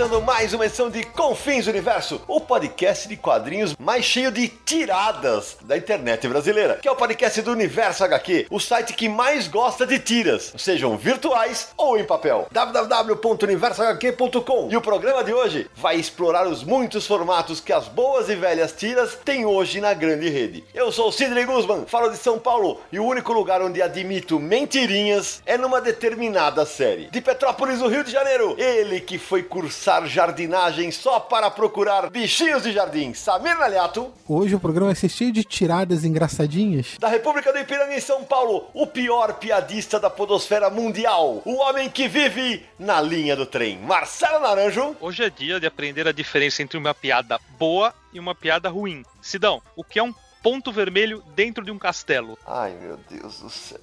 Começando 0.00 0.24
mais 0.24 0.54
uma 0.54 0.64
edição 0.64 0.88
de 0.88 1.04
Confins 1.04 1.66
Universo, 1.66 2.22
o 2.26 2.40
podcast 2.40 3.06
de 3.06 3.18
quadrinhos 3.18 3.76
mais 3.78 4.02
cheio 4.02 4.32
de 4.32 4.48
tiradas 4.48 5.58
da 5.60 5.76
internet 5.76 6.26
brasileira, 6.26 6.78
que 6.80 6.88
é 6.88 6.90
o 6.90 6.96
podcast 6.96 7.42
do 7.42 7.52
Universo 7.52 8.02
HQ, 8.04 8.46
o 8.50 8.58
site 8.58 8.94
que 8.94 9.10
mais 9.10 9.46
gosta 9.46 9.86
de 9.86 9.98
tiras, 9.98 10.54
sejam 10.56 10.96
virtuais 10.96 11.68
ou 11.76 11.98
em 11.98 12.04
papel. 12.04 12.48
www.universohq.com 12.50 14.68
E 14.70 14.76
o 14.76 14.80
programa 14.80 15.22
de 15.22 15.34
hoje 15.34 15.70
vai 15.76 15.96
explorar 15.96 16.48
os 16.48 16.64
muitos 16.64 17.06
formatos 17.06 17.60
que 17.60 17.70
as 17.70 17.86
boas 17.86 18.30
e 18.30 18.34
velhas 18.34 18.72
tiras 18.72 19.18
têm 19.22 19.44
hoje 19.44 19.82
na 19.82 19.92
grande 19.92 20.30
rede. 20.30 20.64
Eu 20.72 20.90
sou 20.90 21.08
o 21.08 21.12
Sidney 21.12 21.44
Guzman, 21.44 21.84
falo 21.86 22.08
de 22.08 22.16
São 22.16 22.38
Paulo 22.38 22.80
e 22.90 22.98
o 22.98 23.04
único 23.04 23.34
lugar 23.34 23.60
onde 23.60 23.82
admito 23.82 24.40
mentirinhas 24.40 25.42
é 25.44 25.58
numa 25.58 25.78
determinada 25.78 26.64
série. 26.64 27.10
De 27.10 27.20
Petrópolis, 27.20 27.80
no 27.80 27.88
Rio 27.88 28.02
de 28.02 28.10
Janeiro, 28.10 28.54
ele 28.56 28.98
que 28.98 29.18
foi 29.18 29.42
cursar 29.90 30.06
jardinagem 30.06 30.92
só 30.92 31.18
para 31.18 31.50
procurar 31.50 32.10
bichinhos 32.10 32.62
de 32.62 32.72
jardim, 32.72 33.12
Samir 33.12 33.58
Naliato. 33.58 34.12
Hoje 34.28 34.54
o 34.54 34.60
programa 34.60 34.86
vai 34.86 34.94
ser 34.94 35.08
cheio 35.08 35.32
de 35.32 35.42
tiradas 35.42 36.04
engraçadinhas. 36.04 36.96
Da 37.00 37.08
República 37.08 37.52
do 37.52 37.58
Ipiranga 37.58 37.96
em 37.96 38.00
São 38.00 38.22
Paulo, 38.22 38.68
o 38.72 38.86
pior 38.86 39.34
piadista 39.34 39.98
da 39.98 40.08
podosfera 40.08 40.70
mundial, 40.70 41.42
o 41.44 41.56
homem 41.56 41.90
que 41.90 42.06
vive 42.06 42.64
na 42.78 43.00
linha 43.00 43.34
do 43.34 43.44
trem, 43.44 43.78
Marcelo 43.78 44.38
Naranjo. 44.40 44.96
Hoje 45.00 45.24
é 45.24 45.30
dia 45.30 45.58
de 45.58 45.66
aprender 45.66 46.06
a 46.06 46.12
diferença 46.12 46.62
entre 46.62 46.78
uma 46.78 46.94
piada 46.94 47.40
boa 47.58 47.92
e 48.12 48.20
uma 48.20 48.34
piada 48.34 48.68
ruim. 48.68 49.04
Sidão, 49.20 49.60
o 49.74 49.82
que 49.82 49.98
é 49.98 50.02
um 50.02 50.14
ponto 50.40 50.70
vermelho 50.70 51.22
dentro 51.34 51.64
de 51.64 51.72
um 51.72 51.78
castelo? 51.78 52.38
Ai 52.46 52.72
meu 52.80 52.96
Deus 53.10 53.40
do 53.40 53.50
céu. 53.50 53.80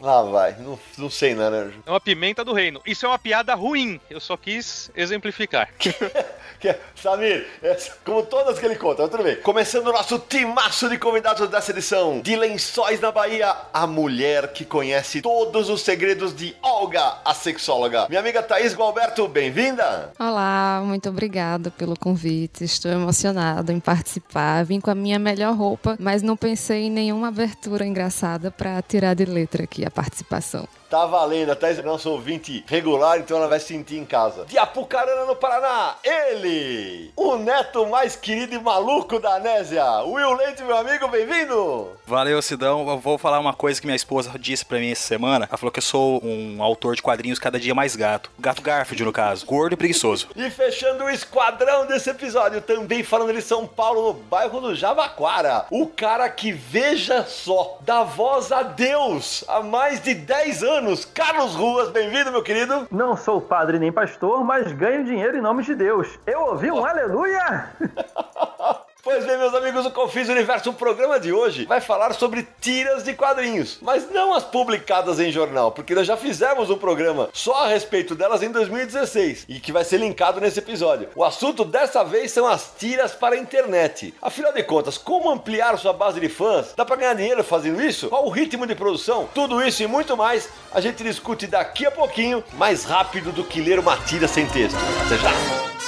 Lá 0.00 0.22
vai, 0.22 0.56
não, 0.58 0.78
não 0.96 1.10
sei, 1.10 1.34
Naranjo. 1.34 1.82
É 1.84 1.90
uma 1.90 2.00
pimenta 2.00 2.42
do 2.42 2.54
reino. 2.54 2.80
Isso 2.86 3.04
é 3.04 3.08
uma 3.08 3.18
piada 3.18 3.54
ruim. 3.54 4.00
Eu 4.08 4.18
só 4.18 4.36
quis 4.36 4.90
exemplificar. 4.96 5.68
Que 6.60 6.68
é- 6.68 6.80
Samir, 6.94 7.46
é 7.62 7.74
como 8.04 8.22
todas 8.24 8.58
que 8.58 8.66
ele 8.66 8.76
conta, 8.76 9.02
mas 9.02 9.10
tudo 9.10 9.24
bem. 9.24 9.36
Começando 9.36 9.86
o 9.86 9.92
nosso 9.92 10.18
timaço 10.18 10.90
de 10.90 10.98
convidados 10.98 11.48
dessa 11.48 11.70
edição. 11.70 12.20
De 12.20 12.36
Lençóis 12.36 13.00
na 13.00 13.10
Bahia, 13.10 13.54
a 13.72 13.86
mulher 13.86 14.52
que 14.52 14.66
conhece 14.66 15.22
todos 15.22 15.70
os 15.70 15.80
segredos 15.80 16.36
de 16.36 16.54
Olga, 16.62 17.14
a 17.24 17.32
sexóloga. 17.32 18.06
Minha 18.08 18.20
amiga 18.20 18.42
Thaís 18.42 18.74
Gualberto, 18.74 19.26
bem-vinda. 19.26 20.12
Olá, 20.18 20.82
muito 20.84 21.08
obrigada 21.08 21.70
pelo 21.70 21.98
convite. 21.98 22.62
Estou 22.62 22.90
emocionada 22.90 23.72
em 23.72 23.80
participar. 23.80 24.62
Vim 24.64 24.80
com 24.80 24.90
a 24.90 24.94
minha 24.94 25.18
melhor 25.18 25.54
roupa, 25.56 25.96
mas 25.98 26.20
não 26.20 26.36
pensei 26.36 26.82
em 26.84 26.90
nenhuma 26.90 27.28
abertura 27.28 27.86
engraçada 27.86 28.50
para 28.50 28.82
tirar 28.82 29.14
de 29.14 29.24
letra 29.24 29.64
aqui 29.64 29.82
a 29.86 29.90
participação. 29.90 30.68
Tá 30.90 31.06
valendo, 31.06 31.50
a 31.50 31.54
Thaís 31.54 31.78
é 31.78 31.82
nosso 31.82 32.10
ouvinte 32.10 32.64
regular, 32.66 33.16
então 33.20 33.36
ela 33.36 33.46
vai 33.46 33.60
se 33.60 33.66
sentir 33.66 33.96
em 33.96 34.04
casa. 34.04 34.44
De 34.46 34.58
Apucarana, 34.58 35.24
no 35.24 35.36
Paraná, 35.36 35.94
ele, 36.02 37.12
o 37.14 37.36
neto 37.36 37.86
mais 37.86 38.16
querido 38.16 38.56
e 38.56 38.58
maluco 38.58 39.20
da 39.20 39.36
Anésia, 39.36 39.84
Will 40.02 40.32
Leite, 40.32 40.64
meu 40.64 40.76
amigo, 40.76 41.06
bem-vindo. 41.06 41.92
Valeu, 42.04 42.42
Sidão. 42.42 42.88
Eu 42.88 42.98
vou 42.98 43.16
falar 43.16 43.38
uma 43.38 43.54
coisa 43.54 43.80
que 43.80 43.86
minha 43.86 43.94
esposa 43.94 44.36
disse 44.36 44.64
pra 44.64 44.80
mim 44.80 44.90
essa 44.90 45.06
semana. 45.06 45.46
Ela 45.48 45.56
falou 45.56 45.70
que 45.70 45.78
eu 45.78 45.82
sou 45.82 46.20
um 46.24 46.60
autor 46.60 46.96
de 46.96 47.02
quadrinhos 47.02 47.38
cada 47.38 47.60
dia 47.60 47.72
mais 47.72 47.94
gato. 47.94 48.28
Gato 48.36 48.60
Garfield, 48.60 49.04
no 49.04 49.12
caso. 49.12 49.46
Gordo 49.46 49.74
e 49.74 49.76
preguiçoso. 49.76 50.26
E 50.34 50.50
fechando 50.50 51.04
o 51.04 51.08
esquadrão 51.10 51.86
desse 51.86 52.10
episódio, 52.10 52.60
também 52.60 53.04
falando 53.04 53.32
de 53.32 53.42
São 53.42 53.64
Paulo, 53.64 54.08
no 54.08 54.12
bairro 54.12 54.60
do 54.60 54.74
Jabaquara. 54.74 55.66
O 55.70 55.86
cara 55.86 56.28
que, 56.28 56.50
veja 56.50 57.24
só, 57.24 57.78
dá 57.82 58.02
voz 58.02 58.50
a 58.50 58.64
Deus 58.64 59.44
há 59.46 59.62
mais 59.62 60.02
de 60.02 60.14
10 60.14 60.64
anos. 60.64 60.79
Carlos 60.80 61.54
Ruas, 61.54 61.90
bem-vindo, 61.90 62.32
meu 62.32 62.42
querido. 62.42 62.88
Não 62.90 63.14
sou 63.14 63.38
padre 63.38 63.78
nem 63.78 63.92
pastor, 63.92 64.42
mas 64.42 64.72
ganho 64.72 65.04
dinheiro 65.04 65.36
em 65.36 65.40
nome 65.42 65.62
de 65.62 65.74
Deus. 65.74 66.18
Eu 66.26 66.40
ouvi 66.40 66.70
um 66.70 66.82
aleluia! 66.82 67.70
Pois 69.02 69.24
bem, 69.24 69.38
meus 69.38 69.54
amigos 69.54 69.84
do 69.84 69.90
Confis 69.90 70.28
Universo, 70.28 70.68
o 70.68 70.74
programa 70.74 71.18
de 71.18 71.32
hoje 71.32 71.64
vai 71.64 71.80
falar 71.80 72.12
sobre 72.12 72.46
tiras 72.60 73.02
de 73.02 73.14
quadrinhos, 73.14 73.78
mas 73.80 74.10
não 74.10 74.34
as 74.34 74.44
publicadas 74.44 75.18
em 75.18 75.32
jornal, 75.32 75.72
porque 75.72 75.94
nós 75.94 76.06
já 76.06 76.18
fizemos 76.18 76.68
um 76.68 76.76
programa 76.76 77.30
só 77.32 77.64
a 77.64 77.68
respeito 77.68 78.14
delas 78.14 78.42
em 78.42 78.50
2016 78.50 79.46
e 79.48 79.58
que 79.58 79.72
vai 79.72 79.84
ser 79.84 79.96
linkado 79.96 80.38
nesse 80.38 80.58
episódio. 80.58 81.08
O 81.14 81.24
assunto 81.24 81.64
dessa 81.64 82.04
vez 82.04 82.30
são 82.30 82.46
as 82.46 82.74
tiras 82.78 83.12
para 83.12 83.36
a 83.36 83.38
internet. 83.38 84.12
Afinal 84.20 84.52
de 84.52 84.62
contas, 84.62 84.98
como 84.98 85.30
ampliar 85.30 85.78
sua 85.78 85.94
base 85.94 86.20
de 86.20 86.28
fãs? 86.28 86.74
Dá 86.76 86.84
para 86.84 86.96
ganhar 86.96 87.14
dinheiro 87.14 87.42
fazendo 87.42 87.80
isso? 87.80 88.10
Qual 88.10 88.26
o 88.26 88.30
ritmo 88.30 88.66
de 88.66 88.74
produção? 88.74 89.30
Tudo 89.34 89.62
isso 89.62 89.82
e 89.82 89.86
muito 89.86 90.14
mais 90.14 90.50
a 90.74 90.80
gente 90.80 91.02
discute 91.02 91.46
daqui 91.46 91.86
a 91.86 91.90
pouquinho, 91.90 92.44
mais 92.52 92.84
rápido 92.84 93.32
do 93.32 93.44
que 93.44 93.62
ler 93.62 93.78
uma 93.78 93.96
tira 93.96 94.28
sem 94.28 94.46
texto. 94.46 94.76
Até 95.06 95.16
já! 95.16 95.79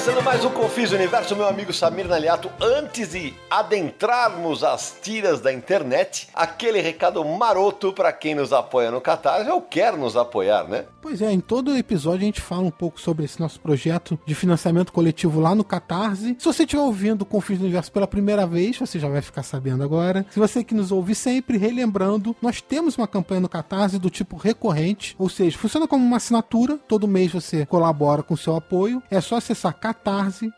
us 0.00 0.09
mais 0.30 0.44
um 0.44 0.50
Confis 0.50 0.92
Universo, 0.92 1.34
meu 1.34 1.48
amigo 1.48 1.72
Samir 1.72 2.06
Naliato. 2.06 2.48
Antes 2.62 3.10
de 3.10 3.34
adentrarmos 3.50 4.62
as 4.62 4.96
tiras 5.02 5.40
da 5.40 5.52
internet, 5.52 6.28
aquele 6.32 6.80
recado 6.80 7.24
maroto 7.24 7.92
para 7.92 8.12
quem 8.12 8.36
nos 8.36 8.52
apoia 8.52 8.92
no 8.92 9.00
Catarse 9.00 9.50
ou 9.50 9.60
quer 9.60 9.96
nos 9.96 10.16
apoiar, 10.16 10.68
né? 10.68 10.84
Pois 11.02 11.20
é, 11.20 11.32
em 11.32 11.40
todo 11.40 11.76
episódio 11.76 12.20
a 12.20 12.26
gente 12.26 12.40
fala 12.40 12.62
um 12.62 12.70
pouco 12.70 13.00
sobre 13.00 13.24
esse 13.24 13.40
nosso 13.40 13.58
projeto 13.58 14.16
de 14.24 14.32
financiamento 14.32 14.92
coletivo 14.92 15.40
lá 15.40 15.52
no 15.52 15.64
Catarse. 15.64 16.36
Se 16.38 16.44
você 16.44 16.62
estiver 16.62 16.82
ouvindo 16.82 17.22
o 17.22 17.26
Confins 17.26 17.58
do 17.58 17.64
Universo 17.64 17.90
pela 17.90 18.06
primeira 18.06 18.46
vez, 18.46 18.78
você 18.78 19.00
já 19.00 19.08
vai 19.08 19.22
ficar 19.22 19.42
sabendo 19.42 19.82
agora. 19.82 20.24
Se 20.30 20.38
você 20.38 20.62
que 20.62 20.74
nos 20.74 20.92
ouve 20.92 21.12
sempre, 21.12 21.58
relembrando, 21.58 22.36
nós 22.40 22.60
temos 22.60 22.96
uma 22.96 23.08
campanha 23.08 23.40
no 23.40 23.48
Catarse 23.48 23.98
do 23.98 24.08
tipo 24.08 24.36
recorrente, 24.36 25.16
ou 25.18 25.28
seja, 25.28 25.58
funciona 25.58 25.88
como 25.88 26.04
uma 26.04 26.18
assinatura, 26.18 26.78
todo 26.86 27.08
mês 27.08 27.32
você 27.32 27.66
colabora 27.66 28.22
com 28.22 28.36
seu 28.36 28.54
apoio. 28.54 29.02
É 29.10 29.20
só 29.20 29.34
acessar 29.34 29.74
catarse 29.74 30.19
así. 30.26 30.52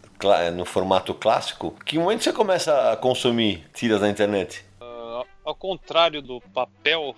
no 0.52 0.64
formato 0.64 1.14
clássico, 1.14 1.74
que 1.84 1.98
momento 1.98 2.24
você 2.24 2.32
começa 2.32 2.92
a 2.92 2.96
consumir 2.96 3.64
tiras 3.74 4.00
na 4.00 4.08
internet? 4.08 4.64
Uh, 4.80 5.26
ao 5.44 5.54
contrário 5.54 6.20
do 6.22 6.40
papel 6.52 7.14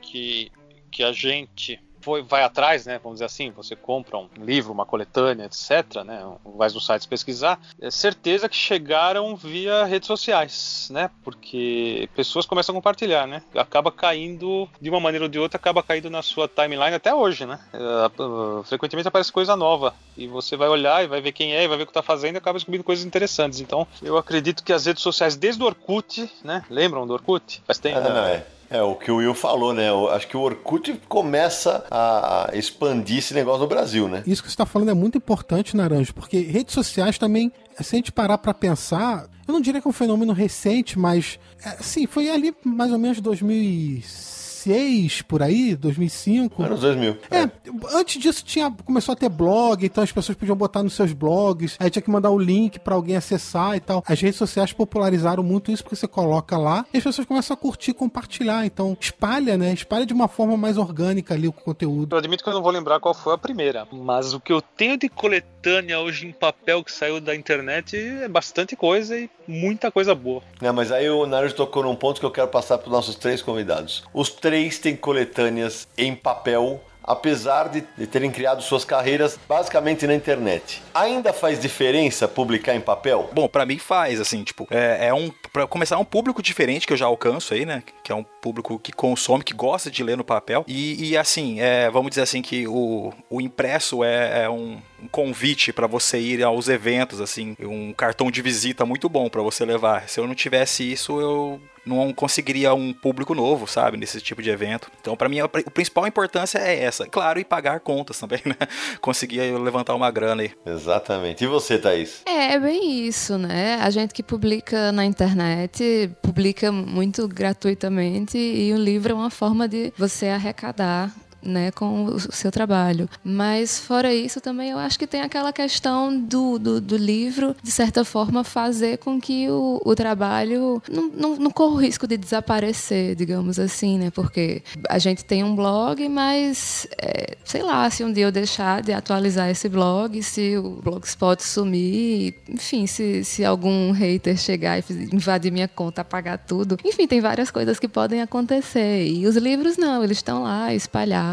que, 0.00 0.50
que 0.90 1.02
a 1.02 1.12
gente 1.12 1.80
foi, 2.02 2.22
vai 2.22 2.42
atrás, 2.42 2.84
né, 2.84 3.00
vamos 3.02 3.16
dizer 3.16 3.26
assim, 3.26 3.50
você 3.50 3.74
compra 3.76 4.18
um 4.18 4.28
livro, 4.38 4.72
uma 4.72 4.84
coletânea, 4.84 5.44
etc., 5.44 6.02
né, 6.04 6.22
vai 6.44 6.68
nos 6.68 6.84
sites 6.84 7.06
pesquisar, 7.06 7.60
é 7.80 7.90
certeza 7.90 8.48
que 8.48 8.56
chegaram 8.56 9.34
via 9.36 9.84
redes 9.84 10.06
sociais, 10.06 10.88
né, 10.90 11.10
porque 11.22 12.08
pessoas 12.14 12.44
começam 12.44 12.72
a 12.72 12.76
compartilhar, 12.76 13.26
né, 13.26 13.42
acaba 13.54 13.90
caindo, 13.90 14.68
de 14.80 14.90
uma 14.90 15.00
maneira 15.00 15.24
ou 15.24 15.28
de 15.28 15.38
outra, 15.38 15.56
acaba 15.56 15.82
caindo 15.82 16.10
na 16.10 16.22
sua 16.22 16.48
timeline 16.48 16.94
até 16.94 17.14
hoje, 17.14 17.46
né, 17.46 17.58
uh, 17.72 18.62
frequentemente 18.64 19.08
aparece 19.08 19.32
coisa 19.32 19.56
nova, 19.56 19.94
e 20.16 20.26
você 20.26 20.56
vai 20.56 20.68
olhar 20.68 21.04
e 21.04 21.06
vai 21.06 21.20
ver 21.20 21.32
quem 21.32 21.54
é, 21.54 21.64
e 21.64 21.68
vai 21.68 21.76
ver 21.76 21.84
o 21.84 21.86
que 21.86 21.90
está 21.90 22.02
fazendo 22.02 22.34
e 22.34 22.38
acaba 22.38 22.58
descobrindo 22.58 22.84
coisas 22.84 23.04
interessantes, 23.04 23.60
então 23.60 23.86
eu 24.02 24.16
acredito 24.18 24.64
que 24.64 24.72
as 24.72 24.86
redes 24.86 25.02
sociais, 25.02 25.36
desde 25.36 25.62
o 25.62 25.66
Orkut, 25.66 26.30
né, 26.42 26.64
lembram 26.68 27.06
do 27.06 27.12
Orkut? 27.12 27.62
Faz 27.66 27.78
tempo. 27.78 27.98
Ah, 27.98 28.08
não, 28.08 28.24
é. 28.24 28.44
É, 28.72 28.82
o 28.82 28.94
que 28.94 29.10
o 29.10 29.16
Will 29.16 29.34
falou, 29.34 29.74
né? 29.74 29.88
Eu 29.88 30.10
acho 30.10 30.26
que 30.26 30.36
o 30.36 30.40
Orkut 30.40 31.00
começa 31.08 31.84
a 31.90 32.50
expandir 32.54 33.18
esse 33.18 33.34
negócio 33.34 33.60
no 33.60 33.66
Brasil, 33.66 34.08
né? 34.08 34.22
Isso 34.26 34.42
que 34.42 34.48
você 34.48 34.54
está 34.54 34.66
falando 34.66 34.90
é 34.90 34.94
muito 34.94 35.18
importante, 35.18 35.76
Naranjo, 35.76 36.14
porque 36.14 36.40
redes 36.40 36.74
sociais 36.74 37.18
também, 37.18 37.52
se 37.80 37.94
a 37.94 37.98
gente 37.98 38.10
parar 38.10 38.38
para 38.38 38.54
pensar, 38.54 39.28
eu 39.46 39.52
não 39.52 39.60
diria 39.60 39.80
que 39.80 39.86
é 39.86 39.90
um 39.90 39.92
fenômeno 39.92 40.32
recente, 40.32 40.98
mas, 40.98 41.38
é, 41.64 41.82
sim, 41.82 42.06
foi 42.06 42.30
ali 42.30 42.54
mais 42.64 42.90
ou 42.90 42.98
menos 42.98 43.20
2006 43.20 44.41
2006, 44.66 45.22
por 45.22 45.42
aí, 45.42 45.74
2005. 45.74 46.62
Anos 46.62 46.80
2000. 46.80 47.16
É, 47.30 47.38
é, 47.38 47.50
antes 47.94 48.20
disso 48.20 48.44
tinha, 48.44 48.70
começou 48.70 49.12
a 49.12 49.16
ter 49.16 49.28
blog, 49.28 49.84
então 49.84 50.02
as 50.02 50.12
pessoas 50.12 50.36
podiam 50.36 50.56
botar 50.56 50.82
nos 50.82 50.94
seus 50.94 51.12
blogs, 51.12 51.76
aí 51.78 51.90
tinha 51.90 52.02
que 52.02 52.10
mandar 52.10 52.30
o 52.30 52.38
link 52.38 52.78
para 52.78 52.94
alguém 52.94 53.16
acessar 53.16 53.76
e 53.76 53.80
tal. 53.80 54.02
As 54.06 54.20
redes 54.20 54.38
sociais 54.38 54.72
popularizaram 54.72 55.42
muito 55.42 55.70
isso 55.70 55.82
porque 55.82 55.96
você 55.96 56.08
coloca 56.08 56.56
lá 56.56 56.84
e 56.92 56.98
as 56.98 57.04
pessoas 57.04 57.26
começam 57.26 57.54
a 57.54 57.56
curtir, 57.56 57.92
compartilhar. 57.92 58.64
Então 58.64 58.96
espalha, 59.00 59.56
né? 59.56 59.72
Espalha 59.72 60.06
de 60.06 60.12
uma 60.12 60.28
forma 60.28 60.56
mais 60.56 60.78
orgânica 60.78 61.34
ali 61.34 61.48
o 61.48 61.52
conteúdo. 61.52 62.14
Eu 62.14 62.18
admito 62.18 62.44
que 62.44 62.48
eu 62.48 62.54
não 62.54 62.62
vou 62.62 62.72
lembrar 62.72 63.00
qual 63.00 63.14
foi 63.14 63.34
a 63.34 63.38
primeira, 63.38 63.86
mas 63.90 64.32
o 64.32 64.40
que 64.40 64.52
eu 64.52 64.60
tenho 64.60 64.96
de 64.96 65.08
coletânea 65.08 66.00
hoje 66.00 66.26
em 66.26 66.32
papel 66.32 66.84
que 66.84 66.92
saiu 66.92 67.20
da 67.20 67.34
internet 67.34 67.96
é 67.96 68.28
bastante 68.28 68.76
coisa 68.76 69.18
e 69.18 69.30
muita 69.46 69.90
coisa 69.90 70.14
boa. 70.14 70.42
É, 70.60 70.70
mas 70.70 70.92
aí 70.92 71.08
o 71.08 71.26
Naruto 71.26 71.54
tocou 71.54 71.82
num 71.82 71.94
ponto 71.94 72.20
que 72.20 72.26
eu 72.26 72.30
quero 72.30 72.48
passar 72.48 72.78
para 72.78 72.86
os 72.86 72.92
nossos 72.92 73.14
três 73.14 73.42
convidados. 73.42 74.04
Os 74.12 74.30
três 74.30 74.51
têm 74.78 74.96
coletâneas 74.96 75.88
em 75.96 76.14
papel 76.14 76.80
apesar 77.04 77.68
de, 77.68 77.84
de, 77.96 78.06
terem 78.06 78.30
criado 78.30 78.62
suas 78.62 78.84
carreiras 78.84 79.38
basicamente 79.48 80.06
na 80.06 80.14
internet. 80.14 80.82
Ainda 80.94 81.32
faz 81.32 81.58
diferença 81.58 82.28
publicar 82.28 82.74
em 82.74 82.80
papel? 82.80 83.28
Bom, 83.32 83.48
para 83.48 83.66
mim 83.66 83.78
faz, 83.78 84.20
assim, 84.20 84.44
tipo, 84.44 84.66
é, 84.70 85.08
é 85.08 85.14
um 85.14 85.30
para 85.52 85.66
começar 85.66 85.96
é 85.96 85.98
um 85.98 86.04
público 86.04 86.42
diferente 86.42 86.86
que 86.86 86.92
eu 86.92 86.96
já 86.96 87.06
alcanço 87.06 87.52
aí, 87.52 87.66
né? 87.66 87.82
Que 88.02 88.12
é 88.12 88.14
um 88.14 88.22
público 88.22 88.78
que 88.78 88.92
consome, 88.92 89.44
que 89.44 89.52
gosta 89.52 89.90
de 89.90 90.02
ler 90.02 90.16
no 90.16 90.24
papel. 90.24 90.64
E, 90.66 91.10
e 91.10 91.16
assim, 91.16 91.60
é, 91.60 91.90
vamos 91.90 92.10
dizer 92.10 92.22
assim 92.22 92.40
que 92.40 92.66
o, 92.66 93.12
o 93.28 93.40
impresso 93.40 94.02
é, 94.02 94.44
é 94.44 94.50
um, 94.50 94.78
um 95.02 95.08
convite 95.08 95.72
para 95.72 95.86
você 95.86 96.18
ir 96.18 96.42
aos 96.42 96.68
eventos, 96.68 97.20
assim, 97.20 97.56
um 97.60 97.92
cartão 97.92 98.30
de 98.30 98.40
visita 98.40 98.86
muito 98.86 99.08
bom 99.08 99.28
para 99.28 99.42
você 99.42 99.64
levar. 99.64 100.08
Se 100.08 100.20
eu 100.20 100.26
não 100.26 100.34
tivesse 100.34 100.90
isso, 100.90 101.20
eu 101.20 101.60
não 101.84 102.12
conseguiria 102.12 102.72
um 102.74 102.92
público 102.92 103.34
novo, 103.34 103.66
sabe, 103.66 103.96
nesse 103.96 104.20
tipo 104.20 104.42
de 104.42 104.50
evento. 104.50 104.90
Então, 105.00 105.16
para 105.16 105.28
mim, 105.28 105.40
a, 105.40 105.48
principal 105.48 106.06
importância 106.06 106.58
é 106.58 106.84
essa. 106.84 107.06
Claro, 107.06 107.40
e 107.40 107.44
pagar 107.44 107.80
contas 107.80 108.18
também, 108.18 108.40
né? 108.46 108.56
Conseguir 109.00 109.40
levantar 109.58 109.94
uma 109.94 110.10
grana 110.10 110.42
aí. 110.42 110.52
Exatamente. 110.64 111.42
E 111.42 111.46
você, 111.46 111.78
Thaís? 111.78 112.22
É, 112.26 112.54
é 112.54 112.60
bem 112.60 113.06
isso, 113.06 113.36
né? 113.36 113.80
A 113.82 113.90
gente 113.90 114.14
que 114.14 114.22
publica 114.22 114.92
na 114.92 115.04
internet, 115.04 116.10
publica 116.22 116.70
muito 116.70 117.26
gratuitamente 117.26 118.38
e 118.38 118.72
o 118.72 118.76
livro 118.76 119.12
é 119.12 119.14
uma 119.14 119.30
forma 119.30 119.66
de 119.66 119.92
você 119.98 120.28
arrecadar 120.28 121.12
né, 121.42 121.70
com 121.70 122.04
o 122.04 122.20
seu 122.20 122.50
trabalho. 122.50 123.08
Mas 123.24 123.78
fora 123.78 124.14
isso 124.14 124.40
também 124.40 124.70
eu 124.70 124.78
acho 124.78 124.98
que 124.98 125.06
tem 125.06 125.22
aquela 125.22 125.52
questão 125.52 126.16
do, 126.16 126.58
do, 126.58 126.80
do 126.80 126.96
livro, 126.96 127.54
de 127.62 127.70
certa 127.70 128.04
forma, 128.04 128.44
fazer 128.44 128.98
com 128.98 129.20
que 129.20 129.48
o, 129.48 129.80
o 129.84 129.94
trabalho 129.94 130.82
não, 130.90 131.08
não, 131.08 131.36
não 131.36 131.50
corra 131.50 131.74
o 131.74 131.80
risco 131.80 132.06
de 132.06 132.16
desaparecer, 132.16 133.14
digamos 133.14 133.58
assim, 133.58 133.98
né? 133.98 134.10
Porque 134.10 134.62
a 134.88 134.98
gente 134.98 135.24
tem 135.24 135.44
um 135.44 135.54
blog, 135.54 136.08
mas 136.08 136.86
é, 136.98 137.36
sei 137.44 137.62
lá, 137.62 137.88
se 137.90 138.04
um 138.04 138.12
dia 138.12 138.24
eu 138.24 138.32
deixar 138.32 138.82
de 138.82 138.92
atualizar 138.92 139.50
esse 139.50 139.68
blog, 139.68 140.22
se 140.22 140.56
o 140.56 140.80
Blogspot 140.82 141.42
sumir, 141.42 142.34
enfim, 142.48 142.86
se, 142.86 143.24
se 143.24 143.44
algum 143.44 143.90
hater 143.92 144.36
chegar 144.36 144.78
e 144.78 144.84
invadir 145.12 145.52
minha 145.52 145.68
conta, 145.68 146.02
apagar 146.02 146.38
tudo. 146.38 146.76
Enfim, 146.84 147.06
tem 147.06 147.20
várias 147.20 147.50
coisas 147.50 147.78
que 147.78 147.88
podem 147.88 148.22
acontecer. 148.22 149.06
E 149.06 149.26
os 149.26 149.36
livros 149.36 149.76
não, 149.76 150.02
eles 150.02 150.18
estão 150.18 150.42
lá 150.42 150.74
espalhados. 150.74 151.31